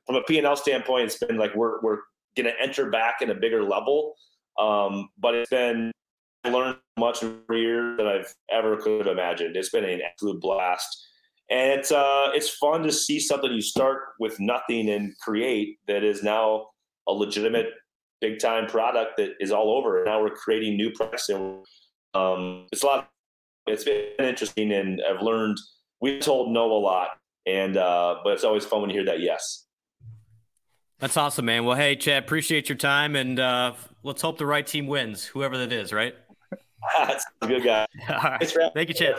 from 0.07 0.15
a 0.15 0.23
P&L 0.23 0.55
standpoint, 0.55 1.05
it's 1.05 1.19
been 1.19 1.37
like 1.37 1.53
we're 1.53 1.79
we're 1.81 1.99
going 2.41 2.53
to 2.53 2.61
enter 2.61 2.89
back 2.89 3.21
in 3.21 3.29
a 3.29 3.35
bigger 3.35 3.63
level. 3.63 4.15
Um, 4.57 5.09
but 5.17 5.35
it's 5.35 5.49
been 5.49 5.91
I 6.43 6.49
learned 6.49 6.77
much 6.97 7.21
year 7.21 7.97
that 7.97 8.07
I've 8.07 8.33
ever 8.51 8.77
could 8.77 9.05
have 9.05 9.13
imagined. 9.13 9.55
It's 9.55 9.69
been 9.69 9.83
an 9.83 10.01
absolute 10.01 10.39
blast, 10.39 11.07
and 11.49 11.71
it's 11.79 11.91
uh, 11.91 12.29
it's 12.33 12.49
fun 12.49 12.83
to 12.83 12.91
see 12.91 13.19
something 13.19 13.51
you 13.51 13.61
start 13.61 13.99
with 14.19 14.39
nothing 14.39 14.89
and 14.89 15.17
create 15.19 15.79
that 15.87 16.03
is 16.03 16.23
now 16.23 16.67
a 17.07 17.13
legitimate 17.13 17.67
big 18.21 18.39
time 18.39 18.67
product 18.67 19.17
that 19.17 19.31
is 19.39 19.51
all 19.51 19.71
over. 19.71 20.03
Now 20.05 20.21
we're 20.21 20.29
creating 20.29 20.77
new 20.77 20.91
products, 20.91 21.29
and 21.29 21.65
um, 22.13 22.67
it's 22.71 22.83
a 22.83 22.85
lot. 22.85 23.09
It's 23.67 23.83
been 23.83 24.07
interesting, 24.19 24.71
and 24.71 25.01
I've 25.07 25.21
learned. 25.21 25.57
We've 26.01 26.21
told 26.21 26.53
no 26.53 26.71
a 26.71 26.79
lot, 26.79 27.09
and 27.45 27.75
uh, 27.75 28.15
but 28.23 28.33
it's 28.33 28.45
always 28.45 28.65
fun 28.65 28.81
when 28.81 28.89
you 28.89 28.95
hear 28.95 29.05
that 29.05 29.19
yes. 29.19 29.65
That's 30.99 31.15
awesome, 31.15 31.45
man. 31.45 31.65
Well, 31.65 31.77
hey, 31.77 31.95
Chad, 31.95 32.23
appreciate 32.23 32.67
your 32.67 32.77
time, 32.77 33.15
and 33.15 33.39
uh, 33.39 33.73
let's 34.03 34.21
hope 34.21 34.37
the 34.37 34.45
right 34.45 34.65
team 34.65 34.87
wins, 34.87 35.23
whoever 35.23 35.57
that 35.59 35.71
is, 35.71 35.93
right? 35.93 36.13
That's 36.97 37.25
a 37.41 37.47
good 37.47 37.63
guy. 37.63 37.85
All 38.09 38.15
right. 38.15 38.53
Thank 38.73 38.89
you, 38.89 38.95
Chad. 38.95 39.15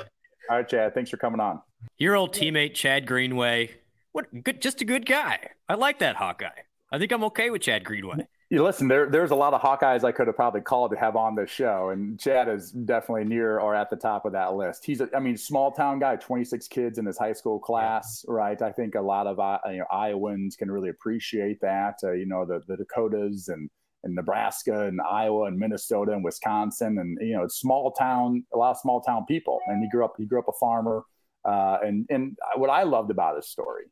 All 0.48 0.56
right, 0.56 0.68
Chad. 0.68 0.94
Thanks 0.94 1.10
for 1.10 1.16
coming 1.16 1.40
on. 1.40 1.60
Your 1.98 2.16
old 2.16 2.34
teammate, 2.34 2.74
Chad 2.74 3.06
Greenway. 3.06 3.70
What 4.12 4.26
good? 4.42 4.60
Just 4.60 4.82
a 4.82 4.84
good 4.84 5.06
guy. 5.06 5.38
I 5.68 5.74
like 5.74 6.00
that 6.00 6.16
Hawkeye. 6.16 6.48
I 6.92 6.98
think 6.98 7.12
I'm 7.12 7.24
okay 7.24 7.50
with 7.50 7.62
Chad 7.62 7.84
Greenway 7.84 8.26
you 8.50 8.64
listen, 8.64 8.88
there, 8.88 9.08
there's 9.08 9.30
a 9.30 9.36
lot 9.36 9.54
of 9.54 9.62
Hawkeyes 9.62 10.02
I 10.02 10.10
could 10.10 10.26
have 10.26 10.34
probably 10.34 10.60
called 10.60 10.90
to 10.90 10.96
have 10.98 11.14
on 11.14 11.36
this 11.36 11.48
show, 11.48 11.90
and 11.90 12.18
Chad 12.18 12.48
is 12.48 12.72
definitely 12.72 13.24
near 13.24 13.60
or 13.60 13.76
at 13.76 13.90
the 13.90 13.96
top 13.96 14.24
of 14.24 14.32
that 14.32 14.54
list. 14.54 14.84
He's, 14.84 15.00
a, 15.00 15.08
I 15.14 15.20
mean, 15.20 15.36
small 15.36 15.70
town 15.70 16.00
guy, 16.00 16.16
26 16.16 16.66
kids 16.66 16.98
in 16.98 17.06
his 17.06 17.16
high 17.16 17.32
school 17.32 17.60
class, 17.60 18.24
right? 18.26 18.60
I 18.60 18.72
think 18.72 18.96
a 18.96 19.00
lot 19.00 19.28
of 19.28 19.38
uh, 19.38 19.58
you 19.70 19.78
know 19.78 19.84
Iowans 19.92 20.56
can 20.56 20.68
really 20.68 20.88
appreciate 20.88 21.60
that. 21.60 21.94
Uh, 22.02 22.10
you 22.10 22.26
know, 22.26 22.44
the 22.44 22.60
the 22.66 22.76
Dakotas 22.76 23.46
and 23.46 23.70
and 24.02 24.16
Nebraska 24.16 24.86
and 24.86 25.00
Iowa 25.00 25.44
and 25.44 25.56
Minnesota 25.56 26.12
and 26.12 26.24
Wisconsin, 26.24 26.98
and 26.98 27.18
you 27.20 27.36
know, 27.36 27.44
it's 27.44 27.60
small 27.60 27.92
town, 27.92 28.44
a 28.52 28.58
lot 28.58 28.72
of 28.72 28.78
small 28.78 29.00
town 29.00 29.26
people. 29.26 29.60
And 29.68 29.80
he 29.80 29.88
grew 29.88 30.04
up, 30.04 30.14
he 30.18 30.24
grew 30.24 30.40
up 30.40 30.48
a 30.48 30.58
farmer, 30.58 31.04
uh, 31.44 31.78
and 31.84 32.04
and 32.10 32.36
what 32.56 32.68
I 32.70 32.82
loved 32.82 33.12
about 33.12 33.36
his 33.36 33.48
story 33.48 33.84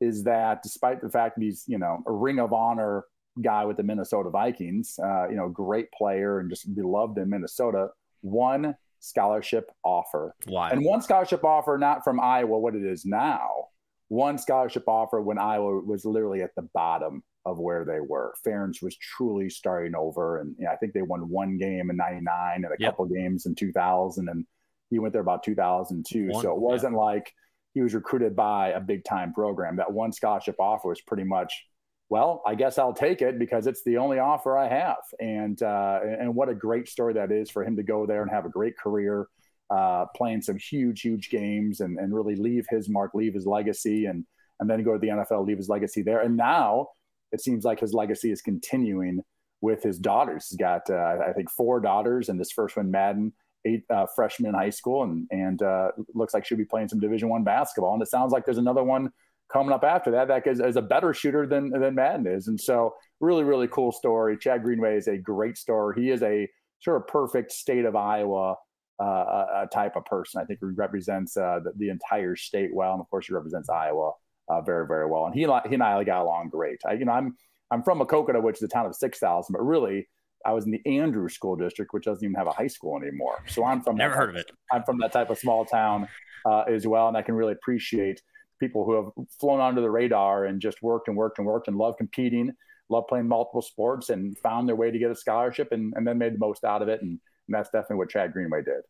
is 0.00 0.24
that 0.24 0.64
despite 0.64 1.00
the 1.00 1.08
fact 1.08 1.36
that 1.36 1.44
he's 1.44 1.62
you 1.68 1.78
know 1.78 2.02
a 2.08 2.12
Ring 2.12 2.40
of 2.40 2.52
Honor 2.52 3.04
guy 3.42 3.64
with 3.64 3.76
the 3.76 3.82
Minnesota 3.82 4.30
Vikings, 4.30 4.98
uh, 5.02 5.28
you 5.28 5.36
know, 5.36 5.48
great 5.48 5.90
player 5.92 6.40
and 6.40 6.50
just 6.50 6.74
beloved 6.74 7.18
in 7.18 7.30
Minnesota, 7.30 7.88
one 8.20 8.74
scholarship 9.00 9.70
offer. 9.84 10.34
Wow. 10.46 10.68
And 10.70 10.84
one 10.84 11.02
scholarship 11.02 11.44
offer, 11.44 11.76
not 11.78 12.04
from 12.04 12.20
Iowa, 12.20 12.58
what 12.58 12.74
it 12.74 12.84
is 12.84 13.04
now, 13.04 13.68
one 14.08 14.38
scholarship 14.38 14.84
offer 14.86 15.20
when 15.20 15.38
Iowa 15.38 15.80
was 15.80 16.04
literally 16.04 16.42
at 16.42 16.54
the 16.54 16.68
bottom 16.74 17.22
of 17.44 17.58
where 17.58 17.84
they 17.84 18.00
were. 18.00 18.34
Ferentz 18.46 18.82
was 18.82 18.96
truly 18.96 19.50
starting 19.50 19.94
over. 19.94 20.40
And 20.40 20.54
you 20.58 20.64
know, 20.64 20.70
I 20.70 20.76
think 20.76 20.94
they 20.94 21.02
won 21.02 21.28
one 21.28 21.58
game 21.58 21.90
in 21.90 21.96
99 21.96 22.56
and 22.56 22.64
a 22.64 22.68
yep. 22.78 22.92
couple 22.92 23.06
games 23.06 23.46
in 23.46 23.54
2000. 23.54 24.28
And 24.28 24.46
he 24.90 24.98
went 24.98 25.12
there 25.12 25.22
about 25.22 25.42
2002. 25.42 26.28
One, 26.28 26.42
so 26.42 26.52
it 26.52 26.58
wasn't 26.58 26.94
yeah. 26.94 27.00
like 27.00 27.32
he 27.74 27.82
was 27.82 27.94
recruited 27.94 28.34
by 28.34 28.70
a 28.70 28.80
big 28.80 29.04
time 29.04 29.34
program. 29.34 29.76
That 29.76 29.92
one 29.92 30.12
scholarship 30.12 30.56
offer 30.58 30.88
was 30.88 31.00
pretty 31.02 31.24
much 31.24 31.66
well, 32.10 32.42
I 32.46 32.54
guess 32.54 32.78
I'll 32.78 32.94
take 32.94 33.22
it 33.22 33.38
because 33.38 33.66
it's 33.66 33.82
the 33.82 33.96
only 33.96 34.18
offer 34.18 34.56
I 34.56 34.68
have. 34.68 35.02
And 35.20 35.60
uh, 35.62 36.00
and 36.20 36.34
what 36.34 36.48
a 36.48 36.54
great 36.54 36.88
story 36.88 37.14
that 37.14 37.32
is 37.32 37.50
for 37.50 37.64
him 37.64 37.76
to 37.76 37.82
go 37.82 38.06
there 38.06 38.22
and 38.22 38.30
have 38.30 38.44
a 38.44 38.50
great 38.50 38.76
career, 38.76 39.26
uh, 39.70 40.06
playing 40.14 40.42
some 40.42 40.58
huge, 40.58 41.00
huge 41.00 41.30
games 41.30 41.80
and, 41.80 41.98
and 41.98 42.14
really 42.14 42.36
leave 42.36 42.66
his 42.68 42.88
mark, 42.88 43.12
leave 43.14 43.34
his 43.34 43.46
legacy, 43.46 44.06
and 44.06 44.24
and 44.60 44.70
then 44.70 44.82
go 44.82 44.92
to 44.92 44.98
the 44.98 45.08
NFL, 45.08 45.46
leave 45.46 45.56
his 45.56 45.68
legacy 45.68 46.02
there. 46.02 46.20
And 46.20 46.36
now 46.36 46.88
it 47.32 47.40
seems 47.40 47.64
like 47.64 47.80
his 47.80 47.92
legacy 47.92 48.30
is 48.30 48.40
continuing 48.40 49.20
with 49.60 49.82
his 49.82 49.98
daughters. 49.98 50.48
He's 50.48 50.58
got 50.58 50.88
uh, 50.90 51.16
I 51.26 51.32
think 51.32 51.50
four 51.50 51.80
daughters, 51.80 52.28
and 52.28 52.38
this 52.38 52.52
first 52.52 52.76
one, 52.76 52.90
Madden, 52.90 53.32
eight 53.64 53.82
uh, 53.88 54.06
freshman 54.14 54.50
in 54.50 54.54
high 54.54 54.70
school, 54.70 55.04
and 55.04 55.26
and 55.30 55.62
uh, 55.62 55.88
looks 56.14 56.34
like 56.34 56.44
she'll 56.44 56.58
be 56.58 56.66
playing 56.66 56.88
some 56.88 57.00
Division 57.00 57.30
One 57.30 57.44
basketball. 57.44 57.94
And 57.94 58.02
it 58.02 58.08
sounds 58.08 58.30
like 58.30 58.44
there's 58.44 58.58
another 58.58 58.84
one 58.84 59.10
coming 59.54 59.72
up 59.72 59.84
after 59.84 60.10
that 60.10 60.26
that 60.28 60.46
is, 60.46 60.60
is 60.60 60.76
a 60.76 60.82
better 60.82 61.14
shooter 61.14 61.46
than 61.46 61.70
than 61.70 61.94
Madden 61.94 62.26
is. 62.26 62.48
And 62.48 62.60
so 62.60 62.94
really, 63.20 63.44
really 63.44 63.68
cool 63.68 63.92
story. 63.92 64.36
Chad 64.36 64.64
Greenway 64.64 64.96
is 64.96 65.06
a 65.06 65.16
great 65.16 65.56
story. 65.56 66.02
He 66.02 66.10
is 66.10 66.22
a 66.22 66.48
sort 66.80 67.00
of 67.00 67.06
perfect 67.06 67.52
state 67.52 67.84
of 67.84 67.94
Iowa 67.94 68.56
uh, 69.00 69.66
type 69.66 69.96
of 69.96 70.04
person. 70.04 70.40
I 70.40 70.44
think 70.44 70.58
he 70.60 70.66
represents 70.66 71.36
uh, 71.36 71.60
the, 71.64 71.72
the, 71.76 71.88
entire 71.88 72.36
state 72.36 72.70
well, 72.72 72.92
and 72.92 73.00
of 73.00 73.08
course, 73.10 73.26
he 73.26 73.34
represents 73.34 73.68
Iowa 73.68 74.12
uh, 74.48 74.60
very, 74.60 74.86
very 74.86 75.08
well. 75.08 75.26
And 75.26 75.34
he, 75.34 75.40
he 75.40 75.74
and 75.74 75.82
I 75.82 76.02
got 76.04 76.22
along 76.22 76.50
great. 76.50 76.80
I, 76.86 76.92
you 76.92 77.04
know, 77.04 77.12
I'm 77.12 77.36
I'm 77.70 77.82
from 77.82 78.00
Maquoketa, 78.00 78.42
which 78.42 78.56
is 78.56 78.62
a 78.62 78.68
town 78.68 78.86
of 78.86 78.94
six 78.94 79.18
thousand, 79.18 79.52
but 79.52 79.62
really. 79.62 80.08
I 80.46 80.52
was 80.52 80.66
in 80.66 80.72
the 80.72 80.98
Andrews 80.98 81.32
School 81.32 81.56
District, 81.56 81.94
which 81.94 82.04
doesn't 82.04 82.22
even 82.22 82.34
have 82.34 82.46
a 82.46 82.50
high 82.50 82.66
school 82.66 83.00
anymore. 83.02 83.42
So 83.46 83.64
I'm 83.64 83.80
from 83.80 83.96
never 83.96 84.14
heard 84.14 84.28
of 84.28 84.36
it. 84.36 84.44
I'm 84.70 84.82
from 84.82 84.98
that 84.98 85.10
type 85.10 85.30
of 85.30 85.38
small 85.38 85.64
town 85.64 86.06
uh, 86.44 86.64
as 86.68 86.86
well, 86.86 87.08
and 87.08 87.16
I 87.16 87.22
can 87.22 87.34
really 87.34 87.54
appreciate 87.54 88.20
people 88.64 88.84
who 88.84 88.94
have 88.94 89.26
flown 89.40 89.60
under 89.60 89.80
the 89.80 89.90
radar 89.90 90.46
and 90.46 90.60
just 90.60 90.82
worked 90.82 91.08
and 91.08 91.16
worked 91.16 91.38
and 91.38 91.46
worked 91.46 91.68
and 91.68 91.76
love 91.76 91.96
competing, 91.96 92.52
love 92.88 93.04
playing 93.08 93.28
multiple 93.28 93.62
sports, 93.62 94.10
and 94.10 94.38
found 94.38 94.68
their 94.68 94.76
way 94.76 94.90
to 94.90 94.98
get 94.98 95.10
a 95.10 95.16
scholarship 95.16 95.68
and, 95.72 95.92
and 95.96 96.06
then 96.06 96.18
made 96.18 96.34
the 96.34 96.38
most 96.38 96.64
out 96.64 96.82
of 96.82 96.88
it. 96.88 97.02
And, 97.02 97.10
and 97.10 97.54
that's 97.54 97.68
definitely 97.70 97.96
what 97.96 98.10
Chad 98.10 98.32
Greenway 98.32 98.62
did. 98.62 98.82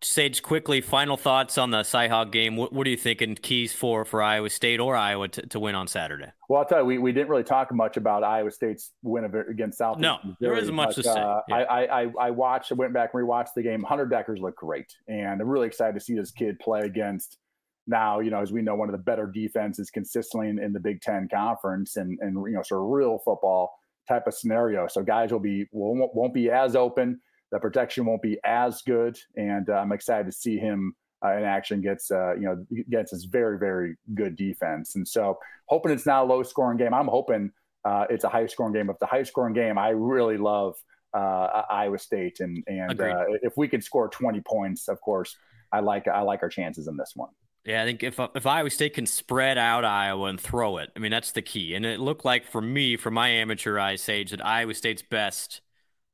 Sage, 0.00 0.42
quickly, 0.42 0.80
final 0.80 1.16
thoughts 1.16 1.58
on 1.58 1.72
the 1.72 1.78
Cyhawk 1.78 2.30
game. 2.30 2.56
What, 2.56 2.72
what, 2.72 2.86
are 2.86 2.90
you 2.90 2.96
thinking 2.96 3.34
keys 3.34 3.72
for 3.72 4.04
for 4.04 4.22
Iowa 4.22 4.48
State 4.48 4.78
or 4.78 4.94
Iowa 4.94 5.26
to, 5.26 5.46
to 5.48 5.58
win 5.58 5.74
on 5.74 5.88
Saturday? 5.88 6.30
Well, 6.48 6.60
I'll 6.60 6.66
tell 6.66 6.80
you, 6.80 6.84
we, 6.84 6.98
we 6.98 7.12
didn't 7.12 7.28
really 7.28 7.42
talk 7.42 7.74
much 7.74 7.96
about 7.96 8.22
Iowa 8.22 8.52
State's 8.52 8.92
win 9.02 9.24
against 9.24 9.78
South. 9.78 9.98
No, 9.98 10.18
Missouri, 10.18 10.36
there 10.38 10.56
isn't 10.56 10.74
much 10.74 10.94
but, 10.96 11.02
to 11.02 11.02
say. 11.02 11.20
Uh, 11.20 11.40
yeah. 11.48 11.54
I, 11.56 12.02
I, 12.02 12.12
I 12.20 12.30
watched, 12.30 12.70
I 12.70 12.76
went 12.76 12.92
back 12.92 13.10
and 13.12 13.24
rewatched 13.24 13.54
the 13.56 13.62
game. 13.62 13.82
Hunter 13.82 14.06
Dekkers 14.06 14.38
looked 14.38 14.58
great, 14.58 14.86
and 15.08 15.40
I'm 15.40 15.48
really 15.48 15.66
excited 15.66 15.94
to 15.94 16.00
see 16.00 16.14
this 16.14 16.30
kid 16.30 16.60
play 16.60 16.82
against 16.82 17.38
now, 17.86 18.20
you 18.20 18.30
know, 18.30 18.40
as 18.40 18.52
we 18.52 18.62
know, 18.62 18.74
one 18.74 18.88
of 18.88 18.92
the 18.92 19.02
better 19.02 19.26
defenses 19.26 19.90
consistently 19.90 20.48
in, 20.48 20.58
in, 20.58 20.72
the 20.72 20.80
Big 20.80 21.00
Ten 21.00 21.28
conference 21.32 21.96
and, 21.96 22.18
and, 22.20 22.34
you 22.46 22.52
know, 22.52 22.62
sort 22.62 22.82
of 22.82 22.88
real 22.88 23.18
football 23.24 23.72
type 24.08 24.26
of 24.26 24.34
scenario. 24.34 24.86
So 24.86 25.02
guys 25.02 25.32
will 25.32 25.40
be, 25.40 25.66
won't, 25.72 26.14
won't 26.14 26.34
be 26.34 26.50
as 26.50 26.76
open. 26.76 27.20
The 27.50 27.58
protection 27.58 28.06
won't 28.06 28.22
be 28.22 28.38
as 28.44 28.82
good. 28.82 29.18
And 29.36 29.68
uh, 29.68 29.74
I'm 29.74 29.92
excited 29.92 30.26
to 30.26 30.32
see 30.32 30.58
him 30.58 30.94
uh, 31.24 31.36
in 31.36 31.44
action 31.44 31.80
gets, 31.80 32.10
uh, 32.10 32.34
you 32.34 32.42
know, 32.42 32.64
gets 32.90 33.10
his 33.10 33.24
very, 33.24 33.58
very 33.58 33.96
good 34.14 34.36
defense. 34.36 34.96
And 34.96 35.06
so 35.06 35.38
hoping 35.66 35.92
it's 35.92 36.06
not 36.06 36.24
a 36.24 36.26
low 36.26 36.42
scoring 36.42 36.78
game. 36.78 36.94
I'm 36.94 37.08
hoping 37.08 37.50
uh, 37.84 38.06
it's 38.10 38.24
a 38.24 38.28
high 38.28 38.46
scoring 38.46 38.72
game. 38.72 38.90
If 38.90 38.98
the 38.98 39.06
high 39.06 39.22
scoring 39.22 39.54
game, 39.54 39.78
I 39.78 39.90
really 39.90 40.36
love 40.36 40.74
uh, 41.14 41.62
Iowa 41.70 41.98
State. 41.98 42.40
And, 42.40 42.62
and 42.66 43.00
uh, 43.00 43.24
if 43.42 43.56
we 43.56 43.68
could 43.68 43.84
score 43.84 44.08
20 44.08 44.40
points, 44.40 44.88
of 44.88 45.00
course, 45.00 45.36
I 45.72 45.80
like, 45.80 46.08
I 46.08 46.22
like 46.22 46.42
our 46.42 46.48
chances 46.48 46.86
in 46.86 46.96
this 46.96 47.12
one. 47.14 47.30
Yeah, 47.64 47.82
I 47.82 47.84
think 47.84 48.02
if 48.02 48.18
if 48.34 48.44
Iowa 48.44 48.70
State 48.70 48.94
can 48.94 49.06
spread 49.06 49.56
out 49.56 49.84
Iowa 49.84 50.26
and 50.26 50.40
throw 50.40 50.78
it, 50.78 50.90
I 50.96 50.98
mean 50.98 51.12
that's 51.12 51.30
the 51.30 51.42
key. 51.42 51.74
And 51.74 51.86
it 51.86 52.00
looked 52.00 52.24
like 52.24 52.44
for 52.44 52.60
me, 52.60 52.96
from 52.96 53.14
my 53.14 53.28
amateur 53.28 53.78
eye, 53.78 53.94
Sage, 53.96 54.32
that 54.32 54.44
Iowa 54.44 54.74
State's 54.74 55.02
best, 55.02 55.60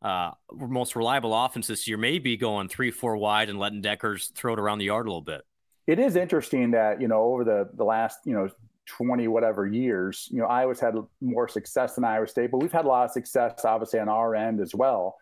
uh, 0.03 0.33
most 0.53 0.95
reliable 0.95 1.35
offense 1.35 1.67
this 1.67 1.89
year 1.89 1.97
may 1.97 2.19
be 2.19 2.37
going 2.37 2.69
three, 2.69 2.91
four 2.91 3.17
wide 3.17 3.49
and 3.49 3.59
letting 3.59 3.83
Dekkers 3.83 4.31
throw 4.35 4.53
it 4.53 4.59
around 4.59 4.79
the 4.79 4.85
yard 4.87 5.07
a 5.07 5.11
little 5.11 5.23
bit. 5.23 5.41
It 5.87 5.99
is 5.99 6.17
interesting 6.17 6.73
that 6.73 7.01
you 7.01 7.09
know 7.09 7.23
over 7.23 7.45
the 7.45 7.71
the 7.75 7.85
last 7.85 8.19
you 8.27 8.35
know 8.35 8.51
twenty 8.85 9.27
whatever 9.27 9.67
years, 9.67 10.29
you 10.31 10.41
know 10.41 10.47
Iowa's 10.47 10.81
had 10.81 10.97
more 11.23 11.49
success 11.49 11.95
than 11.95 12.05
Iowa 12.05 12.29
State, 12.29 12.51
but 12.51 12.59
we've 12.59 12.73
had 12.73 12.85
a 12.85 12.89
lot 12.89 13.07
of 13.07 13.11
success 13.11 13.65
obviously 13.65 14.01
on 14.01 14.11
our 14.11 14.35
end 14.35 14.61
as 14.61 14.75
well. 14.75 15.17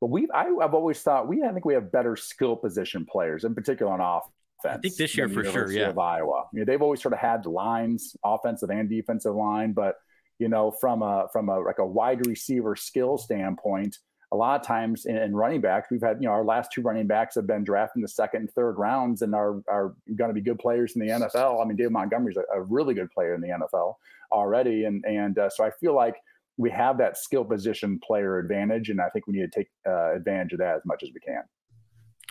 But 0.00 0.08
we, 0.08 0.26
I, 0.34 0.46
I've 0.60 0.74
always 0.74 1.00
thought 1.00 1.28
we, 1.28 1.44
I 1.44 1.52
think 1.52 1.64
we 1.64 1.74
have 1.74 1.92
better 1.92 2.16
skill 2.16 2.56
position 2.56 3.06
players, 3.06 3.44
in 3.44 3.54
particular 3.54 3.92
on 3.92 4.00
off 4.00 4.28
I 4.64 4.76
think 4.76 4.96
this 4.96 5.16
year 5.16 5.28
for 5.28 5.44
sure, 5.44 5.70
yeah. 5.70 5.88
Of 5.88 5.98
Iowa, 5.98 6.44
you 6.52 6.60
know, 6.60 6.64
they've 6.64 6.82
always 6.82 7.02
sort 7.02 7.14
of 7.14 7.20
had 7.20 7.46
lines, 7.46 8.16
offensive 8.24 8.70
and 8.70 8.88
defensive 8.88 9.34
line, 9.34 9.72
but 9.72 9.96
you 10.38 10.48
know, 10.48 10.70
from 10.70 11.02
a 11.02 11.26
from 11.32 11.48
a 11.48 11.60
like 11.60 11.78
a 11.78 11.86
wide 11.86 12.26
receiver 12.26 12.74
skill 12.74 13.18
standpoint, 13.18 13.98
a 14.32 14.36
lot 14.36 14.58
of 14.58 14.66
times 14.66 15.04
in, 15.04 15.16
in, 15.16 15.36
running 15.36 15.60
backs, 15.60 15.88
we've 15.90 16.02
had, 16.02 16.16
you 16.20 16.26
know, 16.26 16.32
our 16.32 16.44
last 16.44 16.72
two 16.72 16.80
running 16.80 17.06
backs 17.06 17.34
have 17.34 17.46
been 17.46 17.64
drafted 17.64 17.96
in 17.96 18.02
the 18.02 18.08
second 18.08 18.40
and 18.40 18.52
third 18.52 18.72
rounds 18.72 19.20
and 19.20 19.34
are, 19.34 19.62
are 19.68 19.94
going 20.16 20.30
to 20.30 20.34
be 20.34 20.40
good 20.40 20.58
players 20.58 20.96
in 20.96 21.06
the 21.06 21.12
NFL. 21.12 21.62
I 21.62 21.66
mean, 21.66 21.76
David 21.76 21.92
Montgomery's 21.92 22.38
a, 22.38 22.44
a 22.56 22.62
really 22.62 22.94
good 22.94 23.10
player 23.10 23.34
in 23.34 23.42
the 23.42 23.48
NFL 23.48 23.94
already. 24.32 24.84
And, 24.84 25.04
and 25.04 25.38
uh, 25.38 25.50
so 25.50 25.64
I 25.64 25.70
feel 25.78 25.94
like 25.94 26.16
we 26.56 26.70
have 26.70 26.96
that 26.96 27.18
skill 27.18 27.44
position 27.44 28.00
player 28.02 28.38
advantage. 28.38 28.88
And 28.88 29.02
I 29.02 29.10
think 29.10 29.26
we 29.26 29.34
need 29.34 29.52
to 29.52 29.58
take 29.60 29.68
uh, 29.86 30.14
advantage 30.14 30.54
of 30.54 30.60
that 30.60 30.76
as 30.76 30.82
much 30.86 31.02
as 31.02 31.10
we 31.12 31.20
can. 31.20 31.42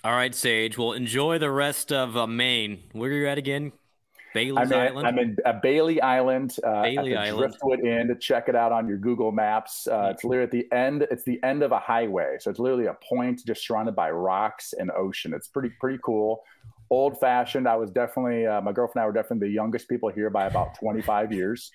All 0.03 0.13
right, 0.13 0.33
Sage. 0.33 0.79
Well, 0.79 0.93
enjoy 0.93 1.37
the 1.37 1.51
rest 1.51 1.91
of 1.91 2.17
uh, 2.17 2.25
Maine. 2.25 2.83
Where 2.93 3.11
are 3.11 3.13
you 3.13 3.27
at 3.27 3.37
again? 3.37 3.71
Bailey's 4.33 4.71
I'm 4.71 4.79
Island. 4.79 5.07
I'm 5.07 5.19
in 5.19 5.37
uh, 5.45 5.53
Bailey 5.61 6.01
Island. 6.01 6.55
Uh, 6.63 6.81
Bailey 6.81 7.15
Island. 7.15 7.51
Driftwood 7.51 7.81
Inn. 7.81 8.07
To 8.07 8.15
check 8.15 8.49
it 8.49 8.55
out 8.55 8.71
on 8.71 8.87
your 8.87 8.97
Google 8.97 9.31
Maps. 9.31 9.87
Uh, 9.87 10.09
it's 10.11 10.23
literally 10.23 10.45
at 10.45 10.51
the 10.51 10.75
end. 10.75 11.05
It's 11.11 11.23
the 11.23 11.39
end 11.43 11.61
of 11.61 11.71
a 11.71 11.77
highway, 11.77 12.37
so 12.39 12.49
it's 12.49 12.59
literally 12.59 12.87
a 12.87 12.97
point 13.07 13.41
just 13.45 13.65
surrounded 13.67 13.95
by 13.95 14.09
rocks 14.09 14.73
and 14.77 14.89
ocean. 14.91 15.33
It's 15.35 15.49
pretty 15.49 15.69
pretty 15.79 15.99
cool. 16.03 16.41
Old 16.89 17.19
fashioned. 17.19 17.67
I 17.67 17.75
was 17.75 17.91
definitely 17.91 18.47
uh, 18.47 18.61
my 18.61 18.71
girlfriend 18.71 18.95
and 18.95 19.03
I 19.03 19.05
were 19.05 19.13
definitely 19.13 19.49
the 19.49 19.53
youngest 19.53 19.87
people 19.87 20.09
here 20.09 20.31
by 20.31 20.47
about 20.47 20.75
25 20.79 21.31
years. 21.31 21.71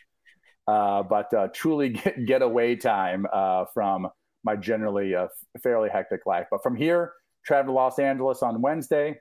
Uh, 0.66 1.04
but 1.04 1.32
uh, 1.32 1.48
truly 1.54 1.88
get, 1.90 2.26
getaway 2.26 2.74
time 2.74 3.24
uh, 3.32 3.66
from 3.72 4.08
my 4.42 4.56
generally 4.56 5.14
uh, 5.14 5.28
fairly 5.62 5.90
hectic 5.90 6.26
life. 6.26 6.46
But 6.50 6.62
from 6.62 6.74
here, 6.74 7.12
travel 7.46 7.72
to 7.72 7.76
Los 7.76 7.98
Angeles 7.98 8.42
on 8.42 8.60
Wednesday. 8.60 9.20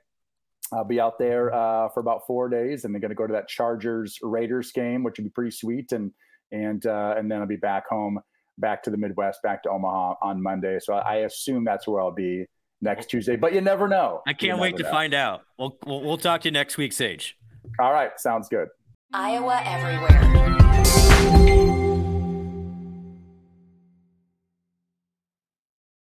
I'll 0.72 0.84
be 0.84 1.00
out 1.00 1.18
there 1.18 1.54
uh, 1.54 1.88
for 1.90 2.00
about 2.00 2.26
four 2.26 2.48
days, 2.48 2.84
and 2.84 2.94
then 2.94 3.00
going 3.00 3.10
to 3.10 3.14
go 3.14 3.26
to 3.26 3.32
that 3.32 3.48
Chargers 3.48 4.18
Raiders 4.22 4.72
game, 4.72 5.04
which 5.04 5.18
would 5.18 5.24
be 5.24 5.30
pretty 5.30 5.52
sweet, 5.52 5.92
and 5.92 6.10
and 6.50 6.84
uh, 6.86 7.14
and 7.16 7.30
then 7.30 7.40
I'll 7.40 7.46
be 7.46 7.56
back 7.56 7.84
home, 7.88 8.18
back 8.58 8.82
to 8.84 8.90
the 8.90 8.96
Midwest, 8.96 9.42
back 9.42 9.62
to 9.62 9.70
Omaha 9.70 10.14
on 10.22 10.42
Monday. 10.42 10.78
So 10.80 10.94
I 10.94 11.16
assume 11.18 11.64
that's 11.64 11.86
where 11.86 12.00
I'll 12.00 12.10
be 12.10 12.46
next 12.80 13.06
Tuesday, 13.06 13.36
but 13.36 13.52
you 13.52 13.60
never 13.60 13.86
know. 13.86 14.22
I 14.26 14.32
can't 14.32 14.58
wait 14.58 14.76
to 14.78 14.82
know. 14.82 14.90
find 14.90 15.14
out. 15.14 15.42
We'll, 15.58 15.78
we'll 15.86 16.02
we'll 16.02 16.18
talk 16.18 16.40
to 16.42 16.48
you 16.48 16.52
next 16.52 16.76
week, 16.76 16.92
Sage. 16.92 17.36
All 17.78 17.92
right, 17.92 18.10
sounds 18.18 18.48
good. 18.48 18.68
Iowa 19.12 19.62
everywhere. 19.64 20.16